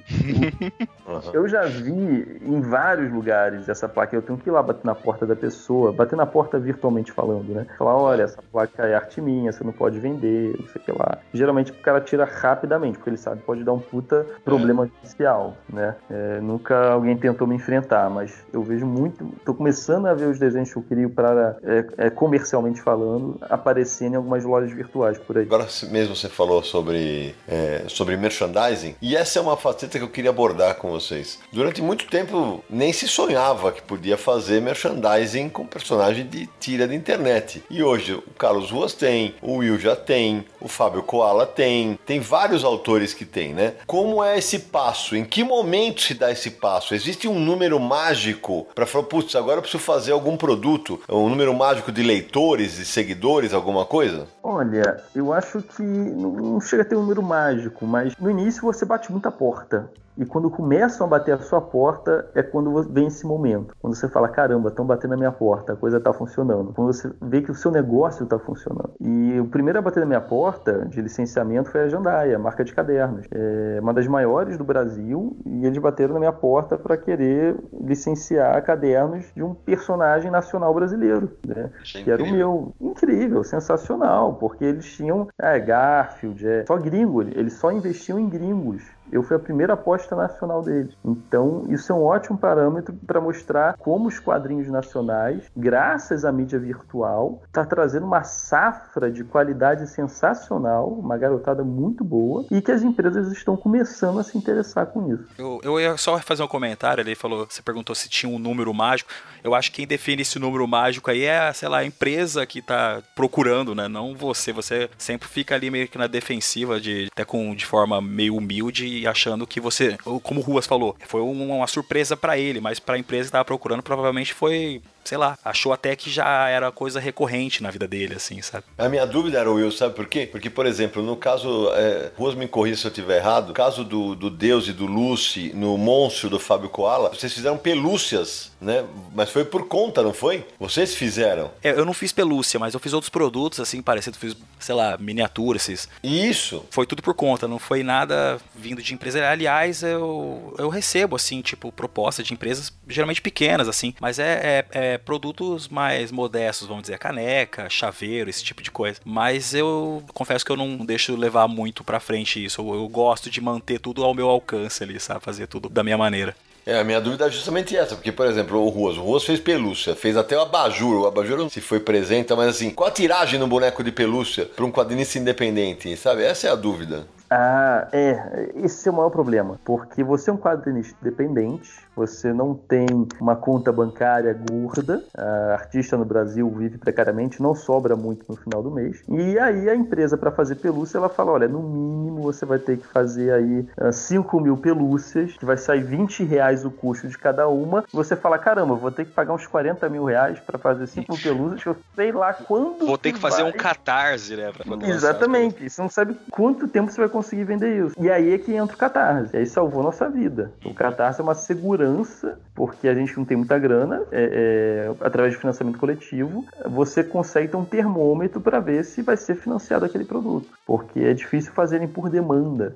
Eu 1.34 1.48
já 1.48 1.64
vi 1.64 2.40
em 2.42 2.62
vários 2.62 3.12
lugares 3.12 3.68
essa 3.68 3.88
placa. 3.88 4.16
Eu 4.16 4.22
tenho 4.22 4.38
que 4.38 4.50
ir 4.50 4.52
lá 4.52 4.64
bater 4.64 4.86
na 4.86 4.96
porta 4.96 5.26
da 5.26 5.36
pessoa, 5.36 5.92
bater 5.92 6.16
na 6.16 6.26
porta 6.26 6.60
virtualmente 6.60 7.12
falando, 7.12 7.54
né? 7.54 7.66
Falar, 7.78 7.96
olha, 7.98 8.24
essa 8.24 8.42
placa 8.52 8.88
é 8.88 8.96
arte 8.96 9.22
minha, 9.22 9.52
você 9.52 9.64
não 9.64 9.72
pode 9.72 10.00
vender, 10.00 10.56
não 10.60 10.68
sei 10.68 10.82
o 10.82 10.86
que 10.86 10.92
lá. 10.92 11.18
Geralmente 11.34 11.72
o 11.72 11.76
cara 11.76 12.00
tira 12.02 12.26
rapidamente, 12.26 12.98
porque 12.98 13.10
ele 13.10 13.18
sabe 13.18 13.40
que 13.40 13.46
pode 13.46 13.64
dar 13.64 13.74
um 13.74 13.80
puta 13.80 14.26
problema 14.44 14.88
judicial, 14.88 15.56
né? 15.72 15.96
É, 16.10 16.40
nunca 16.40 16.92
alguém 16.92 17.18
tentou 17.18 17.48
me 17.48 17.56
enfrentar, 17.56 18.10
mas 18.10 18.46
eu 18.54 18.64
vejo 18.64 18.86
muito. 18.86 19.26
Tô 19.46 19.54
começando 19.54 20.06
a 20.08 20.14
ver 20.14 20.26
os 20.26 20.40
desenhos 20.40 20.72
que 20.72 20.78
eu 20.78 20.84
crio 20.84 21.10
para, 21.10 21.58
é, 21.64 21.86
é, 21.98 22.10
comercialmente 22.10 22.82
falando, 22.82 23.38
aparecendo 23.42 24.14
em 24.14 24.18
algumas 24.18 24.44
lojas 24.44 24.72
virtuais 24.72 25.18
por 25.18 25.38
aí. 25.38 25.44
Agora 25.44 25.68
mesmo 25.92 26.16
você 26.16 26.30
falou 26.30 26.64
sobre, 26.64 27.36
é, 27.48 27.84
sobre 27.88 28.18
merchandising, 28.18 28.96
e 29.02 29.16
essa 29.16 29.40
é 29.40 29.42
uma 29.42 29.58
faceta 29.58 29.98
que 29.98 30.04
eu 30.04 30.10
queria 30.10 30.30
abordar 30.30 30.76
com 30.76 30.92
vocês. 30.92 31.40
Durante 31.52 31.82
muito 31.82 32.08
tempo 32.08 32.64
nem 32.70 32.94
se 32.94 33.08
sonhava 33.08 33.72
que 33.72 33.82
podia 33.82 34.18
fazer 34.18 34.62
merchandising 34.62 35.50
com 35.50 35.66
personagem 35.66 36.26
de 36.26 36.48
tira 36.60 36.88
de 36.88 36.96
internet. 36.96 37.64
E 37.70 37.84
hoje 37.84 38.14
o 38.14 38.24
Carlos 38.38 38.72
Ruas 38.72 38.94
tem, 38.94 39.36
o 39.42 39.58
Will 39.58 39.80
já 39.80 39.96
tem, 39.96 40.46
o 40.60 40.68
Fábio 40.68 41.04
Koala 41.04 41.46
tem, 41.46 42.00
tem 42.06 42.20
vários 42.20 42.64
autores 42.64 43.14
que 43.14 43.26
tem, 43.26 43.54
né? 43.54 43.74
Como 43.86 44.24
é 44.24 44.38
esse 44.38 44.60
passo? 44.60 45.16
Em 45.16 45.26
que 45.26 45.44
momento 45.44 46.02
se 46.02 46.14
dá 46.14 46.32
esse 46.32 46.52
passo? 46.52 46.94
Existe 46.94 47.28
um 47.28 47.40
número 47.40 47.80
mágico 47.80 48.68
para 48.74 48.86
falar, 48.86 49.06
putz, 49.06 49.36
agora 49.36 49.58
eu 49.58 49.62
preciso 49.62 49.84
fazer 49.84 50.12
algum 50.12 50.38
produto? 50.38 51.02
Um 51.10 51.30
número 51.30 51.54
mágico 51.54 51.92
de 51.92 52.04
leitores 52.04 52.78
e 52.78 52.86
seguidores, 52.86 53.54
alguma 53.54 53.86
coisa? 53.86 54.28
Olha, 54.44 55.04
eu 55.14 55.32
acho 55.32 55.62
que 55.62 55.84
não 55.84 56.60
chega 56.60 56.82
a 56.82 56.86
ter 56.86 56.96
um 56.96 57.02
número 57.02 57.22
mágico, 57.22 57.86
mas 57.86 58.16
no 58.18 58.30
início 58.30 58.64
você 58.64 58.86
bate 58.86 59.12
muita 59.12 59.32
porta. 59.32 59.92
E 60.18 60.26
quando 60.26 60.50
começam 60.50 61.06
a 61.06 61.10
bater 61.10 61.34
a 61.34 61.40
sua 61.40 61.62
porta, 61.62 62.30
é 62.36 62.44
quando 62.44 62.84
vem 62.84 63.08
esse 63.08 63.26
momento. 63.26 63.76
Quando 63.80 63.96
você 63.96 64.08
fala, 64.08 64.28
caramba, 64.28 64.70
estão 64.70 64.86
batendo 64.86 65.12
na 65.12 65.18
minha 65.18 65.32
porta, 65.32 65.74
a 65.74 65.76
coisa 65.76 65.98
está 65.98 66.14
funcionando. 66.14 66.74
Quando 66.74 66.94
você 66.94 67.12
vê 67.22 67.42
que 67.42 67.52
o 67.52 67.56
seu 67.56 67.72
negócio 67.72 68.24
está 68.24 68.38
funcionando. 68.38 68.92
E 69.00 69.40
o 69.40 69.46
primeiro 69.46 69.80
a 69.80 69.82
bater 69.82 70.02
na 70.02 70.06
minha 70.06 70.22
porta 70.22 70.86
de 70.86 71.02
licenciamento 71.02 71.70
foi 71.70 71.82
a 71.82 71.88
Jandaia, 71.88 72.38
marca 72.38 72.64
de 72.64 72.74
cadernos. 72.74 73.26
É 73.32 73.80
uma 73.82 73.94
das 73.94 74.08
maiores 74.08 74.58
do 74.58 74.64
Brasil 74.64 75.38
e 75.46 75.66
eles 75.66 75.78
bateram 75.78 76.14
na 76.14 76.20
minha 76.20 76.32
porta 76.32 76.78
para 76.78 76.98
querer 76.98 77.56
licenciar 77.80 78.62
cadernos 78.64 79.32
de 79.36 79.44
um 79.44 79.54
personagem 79.54 80.30
nacional 80.30 80.74
brasileiro, 80.74 81.32
né? 81.46 81.70
Que 81.84 82.10
era 82.12 82.22
o 82.22 82.32
meu. 82.32 82.74
Incrível, 82.80 83.44
sensacional, 83.44 84.34
porque 84.34 84.66
eles 84.66 84.86
tinham 84.94 85.28
é, 85.40 85.60
Garfield, 85.60 86.48
é, 86.48 86.66
só 86.68 86.78
gringo, 86.78 87.22
eles 87.22 87.54
só 87.54 87.72
investiam 87.72 88.20
em 88.20 88.30
gringos. 88.30 88.84
Eu 89.12 89.24
fui 89.24 89.36
a 89.36 89.40
primeira 89.40 89.74
aposta 89.74 90.16
nacional 90.16 90.62
deles. 90.62 90.96
Então, 91.04 91.66
isso 91.70 91.92
é 91.92 91.96
um 91.96 92.04
ótimo 92.04 92.38
parâmetro 92.38 92.94
para 93.06 93.20
mostrar 93.20 93.76
como 93.78 94.08
os 94.08 94.20
quadrinhos 94.20 94.68
nacionais, 94.68 95.44
graças 95.56 96.24
à 96.24 96.32
mídia 96.32 96.60
virtual, 96.60 97.42
está 97.46 97.66
trazendo 97.66 98.06
uma 98.06 98.24
safra 98.24 99.12
de 99.12 99.24
qualidade 99.24 99.88
sensacional, 99.90 100.90
uma 100.90 101.18
garotada 101.18 101.64
muito 101.64 102.04
boa, 102.04 102.46
e 102.50 102.62
que 102.62 102.72
as 102.72 102.84
empresas 102.84 103.32
estão 103.32 103.58
começando 103.58 104.20
a 104.20 104.24
se 104.24 104.38
interessar 104.38 104.88
com 104.88 105.14
isso. 105.14 105.26
Eu, 105.38 105.60
eu 105.64 105.80
ia 105.80 105.98
só 105.98 106.18
fazer 106.20 106.44
um 106.44 106.48
comentário, 106.48 107.02
ele 107.02 107.16
falou, 107.16 107.48
você 107.50 107.62
perguntou 107.62 107.96
se 107.96 108.10
tinha 108.10 108.32
um 108.32 108.40
número 108.40 108.74
mágico. 108.74 109.10
Eu 109.44 109.56
acho 109.56 109.72
que 109.72 109.78
quem 109.78 109.88
define 109.88 110.22
esse 110.22 110.38
número 110.38 110.68
mágico 110.68 111.10
aí 111.10 111.24
é, 111.24 111.52
sei 111.54 111.68
lá, 111.68 111.80
a 111.80 111.86
empresa 111.86 112.46
que 112.46 112.62
tá 112.62 113.02
procurando, 113.16 113.74
né? 113.74 113.88
Não 113.88 114.16
você. 114.16 114.54
Você 114.54 114.90
sempre 114.98 115.28
fica 115.28 115.56
ali 115.56 115.72
meio 115.72 115.88
que 115.88 115.98
na 115.98 116.08
defensiva, 116.08 116.80
de, 116.80 117.08
até 117.12 117.26
com, 117.26 117.56
de 117.56 117.66
forma 117.66 118.02
meio 118.02 118.36
humilde 118.36 119.01
achando 119.08 119.46
que 119.48 119.60
você, 119.60 119.98
como 120.24 120.40
o 120.40 120.44
Ruas 120.44 120.66
falou, 120.66 120.96
foi 121.08 121.22
um- 121.22 121.56
uma 121.58 121.68
surpresa 121.68 122.16
pra 122.18 122.38
ele, 122.38 122.60
mas 122.62 122.80
pra 122.80 122.98
empresa 122.98 123.26
que 123.28 123.32
tava 123.32 123.46
procurando 123.46 123.82
provavelmente 123.84 124.34
foi 124.34 124.82
sei 125.04 125.18
lá, 125.18 125.38
achou 125.44 125.74
até 125.74 125.96
que 125.96 126.10
já 126.10 126.48
era 126.50 126.72
coisa 126.72 127.00
recorrente 127.00 127.64
na 127.64 127.72
vida 127.72 127.88
dele, 127.88 128.16
assim, 128.16 128.42
sabe? 128.42 128.66
A 128.78 128.90
minha 128.90 129.06
dúvida 129.06 129.40
era, 129.40 129.50
Will, 129.50 129.72
sabe 129.72 129.96
por 129.96 130.08
quê? 130.08 130.28
Porque, 130.30 130.50
por 130.50 130.66
exemplo, 130.66 131.02
no 131.02 131.16
caso, 131.16 131.70
é, 131.74 132.12
Ruas 132.18 132.36
me 132.36 132.48
corrija 132.48 132.82
se 132.82 132.88
eu 132.88 132.90
estiver 132.90 133.18
errado, 133.18 133.50
no 133.50 133.54
caso 133.54 133.84
do, 133.84 134.16
do 134.16 134.30
Deus 134.30 134.68
e 134.68 134.74
do 134.74 134.86
Lucy, 134.86 135.52
no 135.54 135.78
monstro 135.78 136.30
do 136.30 136.40
Fábio 136.40 136.70
Koala, 136.70 137.10
vocês 137.10 137.34
fizeram 137.34 137.58
pelúcias, 137.58 138.52
né? 138.60 138.86
Mas 139.14 139.30
foi 139.30 139.46
por 139.46 139.68
conta, 139.68 140.04
não 140.04 140.14
foi? 140.14 140.46
Vocês 140.60 140.94
fizeram. 140.94 141.52
É, 141.64 141.72
eu 141.72 141.86
não 141.86 141.94
fiz 141.94 142.12
pelúcia, 142.12 142.60
mas 142.60 142.74
eu 142.74 142.80
fiz 142.80 142.94
outros 142.94 143.10
produtos, 143.10 143.60
assim, 143.60 143.82
parecidos, 143.82 144.20
fiz, 144.20 144.36
sei 144.60 144.76
lá, 144.76 144.98
miniaturas, 144.98 145.62
esses. 145.62 145.90
Isso. 146.04 146.66
Foi 146.70 146.86
tudo 146.86 147.02
por 147.02 147.14
conta, 147.14 147.48
não 147.48 147.60
foi 147.60 147.84
nada 147.84 148.40
vindo 148.56 148.82
de 148.82 148.94
empresa. 148.94 149.28
Aliás, 149.28 149.84
eu, 149.84 150.54
eu 150.58 150.70
recebo, 150.70 151.16
assim, 151.16 151.42
tipo, 151.42 151.72
proposta 151.72 152.24
de 152.24 152.34
empresas 152.34 152.74
geralmente 152.88 153.22
pequenas, 153.22 153.68
assim, 153.68 153.94
mas 154.00 154.20
é, 154.20 154.66
é, 154.72 154.91
é 154.91 154.91
produtos 154.98 155.68
mais 155.68 156.12
modestos, 156.12 156.68
vamos 156.68 156.84
dizer, 156.84 156.98
caneca, 156.98 157.70
chaveiro, 157.70 158.30
esse 158.30 158.44
tipo 158.44 158.62
de 158.62 158.72
coisa. 158.72 159.00
Mas 159.06 159.54
eu 159.54 160.04
confesso 160.14 160.46
que 160.46 160.52
eu 160.52 160.58
não 160.58 160.78
deixo 160.86 161.16
levar 161.16 161.48
muito 161.48 161.84
pra 161.84 162.00
frente 162.00 162.44
isso. 162.44 162.62
Eu, 162.62 162.76
eu 162.76 162.88
gosto 162.88 163.30
de 163.30 163.42
manter 163.42 163.80
tudo 163.80 164.04
ao 164.04 164.14
meu 164.14 164.30
alcance 164.30 164.84
ali, 164.84 165.00
sabe? 165.00 165.24
Fazer 165.24 165.48
tudo 165.48 165.70
da 165.70 165.84
minha 165.84 165.98
maneira. 165.98 166.36
É, 166.66 166.80
a 166.80 166.84
minha 166.84 167.02
dúvida 167.02 167.26
é 167.26 167.30
justamente 167.30 167.76
essa, 167.76 167.96
porque, 167.96 168.12
por 168.12 168.28
exemplo, 168.28 168.60
o 168.60 168.70
Ruas, 168.70 168.96
o 168.96 169.02
Ruas 169.02 169.24
fez 169.24 169.40
pelúcia, 169.40 169.96
fez 169.96 170.16
até 170.16 170.38
o 170.38 170.42
abajur, 170.42 171.02
o 171.02 171.08
abajur 171.08 171.50
se 171.50 171.60
foi 171.60 171.80
presente, 171.80 172.34
mas 172.36 172.50
assim, 172.50 172.70
qual 172.70 172.88
a 172.88 172.92
tiragem 172.92 173.40
no 173.40 173.48
boneco 173.48 173.84
de 173.84 173.92
pelúcia 173.92 174.46
para 174.46 174.64
um 174.64 174.72
quadrinista 174.72 175.18
independente, 175.18 175.96
sabe? 175.98 176.24
Essa 176.24 176.48
é 176.48 176.52
a 176.52 176.56
dúvida. 176.56 177.08
Ah, 177.34 177.88
é. 177.94 178.52
Esse 178.56 178.90
é 178.90 178.92
o 178.92 178.96
maior 178.96 179.10
problema. 179.10 179.58
Porque 179.64 180.04
você 180.04 180.30
é 180.30 180.34
um 180.34 180.38
quadrinista 180.38 180.98
independente, 181.02 181.72
você 181.96 182.34
não 182.34 182.54
tem 182.54 182.86
uma 183.22 183.38
conta 183.38 183.72
bancária 183.72 184.38
gorda, 184.50 185.02
a 185.18 185.54
artista 185.54 185.96
no 185.96 186.04
Brasil 186.04 186.50
vive 186.50 186.78
precariamente, 186.78 187.42
não 187.42 187.56
sobra 187.56 187.96
muito 187.96 188.26
no 188.28 188.36
final 188.36 188.62
do 188.62 188.70
mês. 188.70 189.02
E 189.08 189.40
aí 189.40 189.70
a 189.70 189.76
empresa, 189.76 190.18
para 190.18 190.30
fazer 190.30 190.56
pelúcia, 190.56 190.98
ela 190.98 191.08
fala: 191.08 191.32
olha, 191.32 191.48
no 191.48 191.62
mínimo 191.62 192.22
você 192.22 192.46
vai 192.46 192.60
ter 192.60 192.78
que 192.78 192.88
fazer 192.88 193.32
aí 193.32 193.66
5 193.94 194.40
mil 194.42 194.58
pelúcias, 194.58 195.32
que 195.38 195.46
vai 195.46 195.58
sair 195.58 195.84
20 195.84 196.26
reais 196.26 196.66
o 196.66 196.72
custo 196.72 197.08
de 197.08 197.18
cada 197.18 197.48
uma. 197.48 197.86
Você 197.94 198.14
fala: 198.14 198.38
caramba, 198.38 198.76
vou 198.76 198.92
ter 198.92 199.06
que 199.06 199.12
pagar 199.12 199.34
uns 199.34 199.48
40 199.48 199.88
mil 199.88 200.04
reais 200.04 200.38
para 200.42 200.60
fazer 200.60 200.86
5 200.86 201.14
mil 201.14 201.22
pelúcias, 201.22 201.64
que 201.64 201.70
eu 201.70 201.78
sei 201.96 202.12
lá 202.12 202.34
quando. 202.34 202.86
Vou 202.86 202.98
ter 202.98 203.14
que 203.14 203.20
fazer 203.20 203.44
vai... 203.44 203.52
um 203.52 203.56
catarse, 203.56 204.36
né? 204.36 204.52
Exatamente. 204.84 205.70
Você 205.70 205.82
não 205.82 205.90
sabe 205.90 206.18
quanto 206.30 206.68
tempo 206.68 206.92
você 206.92 207.00
vai 207.00 207.10
conseguir 207.10 207.21
vender 207.44 207.86
isso. 207.86 207.96
E 208.00 208.10
aí 208.10 208.34
é 208.34 208.38
que 208.38 208.54
entra 208.54 208.76
o 208.76 208.80
catarse. 208.80 209.36
E 209.36 209.40
aí 209.40 209.46
salvou 209.46 209.84
nossa 209.84 210.10
vida. 210.10 210.52
O 210.66 210.74
catarse 210.74 211.20
é 211.20 211.24
uma 211.24 211.36
segurança 211.36 211.62
segurança, 211.82 212.40
porque 212.56 212.88
a 212.88 212.94
gente 212.94 213.18
não 213.18 213.26
tem 213.26 213.38
muita 213.38 213.58
grana, 213.58 214.02
é, 214.12 214.88
é, 214.90 215.06
através 215.06 215.34
de 215.34 215.40
financiamento 215.40 215.78
coletivo, 215.78 216.46
você 216.66 217.04
consegue 217.04 217.48
ter 217.48 217.58
um 217.58 217.66
termômetro 217.66 218.42
para 218.42 218.60
ver 218.60 218.84
se 218.84 219.02
vai 219.02 219.18
ser 219.18 219.36
financiado 219.36 219.86
aquele 219.86 220.06
produto, 220.06 220.48
porque 220.66 221.00
é 221.00 221.14
difícil 221.14 221.52
fazerem 221.54 221.88
por 221.88 222.10
demanda. 222.10 222.76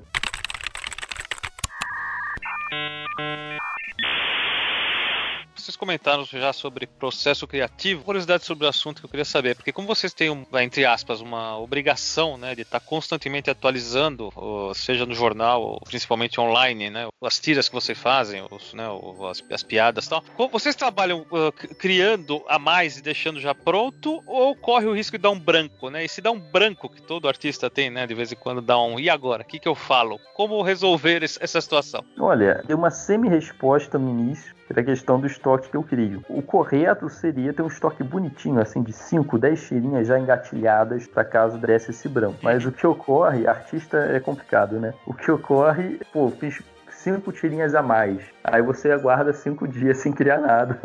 Vocês 5.75 5.77
comentaram 5.77 6.23
já 6.25 6.53
sobre 6.53 6.87
processo 6.87 7.45
criativo, 7.45 8.03
curiosidade 8.03 8.45
sobre 8.45 8.65
o 8.65 8.69
assunto 8.69 9.01
que 9.01 9.05
eu 9.05 9.09
queria 9.09 9.25
saber, 9.25 9.55
porque 9.55 9.71
como 9.71 9.87
vocês 9.87 10.13
têm, 10.13 10.45
entre 10.61 10.85
aspas, 10.85 11.21
uma 11.21 11.57
obrigação, 11.59 12.37
né, 12.37 12.55
de 12.55 12.61
estar 12.61 12.79
constantemente 12.79 13.49
atualizando, 13.49 14.31
seja 14.73 15.05
no 15.05 15.13
jornal, 15.13 15.61
ou 15.61 15.81
principalmente 15.81 16.39
online, 16.39 16.89
né, 16.89 17.07
as 17.21 17.39
tiras 17.39 17.67
que 17.67 17.75
vocês 17.75 17.97
fazem, 17.97 18.45
os, 18.49 18.73
né, 18.73 18.85
as, 19.29 19.43
as 19.51 19.63
piadas 19.63 20.05
e 20.05 20.09
tal, 20.09 20.23
vocês 20.49 20.75
trabalham 20.75 21.25
uh, 21.31 21.51
criando 21.75 22.43
a 22.47 22.57
mais 22.57 22.97
e 22.97 23.01
deixando 23.01 23.39
já 23.39 23.53
pronto, 23.53 24.23
ou 24.25 24.55
corre 24.55 24.85
o 24.85 24.95
risco 24.95 25.17
de 25.17 25.23
dar 25.23 25.31
um 25.31 25.39
branco, 25.39 25.89
né, 25.89 26.05
e 26.05 26.09
se 26.09 26.21
dá 26.21 26.31
um 26.31 26.39
branco 26.39 26.87
que 26.87 27.01
todo 27.01 27.27
artista 27.27 27.69
tem, 27.69 27.89
né, 27.89 28.07
de 28.07 28.13
vez 28.13 28.31
em 28.31 28.35
quando 28.35 28.61
dá 28.61 28.79
um, 28.79 28.99
e 28.99 29.09
agora, 29.09 29.41
o 29.41 29.45
que 29.45 29.59
que 29.59 29.67
eu 29.67 29.75
falo? 29.75 30.19
Como 30.33 30.61
resolver 30.61 31.23
essa 31.23 31.59
situação? 31.59 32.03
Olha, 32.17 32.63
deu 32.65 32.77
uma 32.77 32.91
semi-resposta 32.91 33.97
no 33.97 34.09
início, 34.09 34.54
que 34.67 34.79
é 34.79 34.81
a 34.81 34.85
questão 34.85 35.19
do 35.19 35.27
estoque 35.27 35.69
que 35.69 35.77
eu 35.77 35.83
crio. 35.83 36.23
O 36.27 36.41
correto 36.41 37.09
seria 37.09 37.53
ter 37.53 37.61
um 37.61 37.67
estoque 37.67 38.03
bonitinho, 38.03 38.59
assim, 38.59 38.81
de 38.81 38.91
5, 38.91 39.37
10 39.37 39.67
tirinhas 39.67 40.07
já 40.07 40.19
engatilhadas 40.19 41.07
para 41.07 41.23
caso 41.23 41.57
desse 41.57 41.91
esse 41.91 42.09
branco. 42.09 42.39
Mas 42.41 42.65
o 42.65 42.71
que 42.71 42.85
ocorre, 42.85 43.47
artista 43.47 43.97
é 43.97 44.19
complicado, 44.19 44.79
né? 44.79 44.93
O 45.05 45.13
que 45.13 45.29
ocorre, 45.29 45.99
pô, 46.11 46.29
fiz 46.29 46.61
cinco 46.89 47.31
tirinhas 47.31 47.75
a 47.75 47.83
mais. 47.83 48.23
Aí 48.43 48.61
você 48.61 48.91
aguarda 48.91 49.31
cinco 49.31 49.67
dias 49.67 49.97
sem 49.97 50.11
criar 50.11 50.39
nada. 50.39 50.79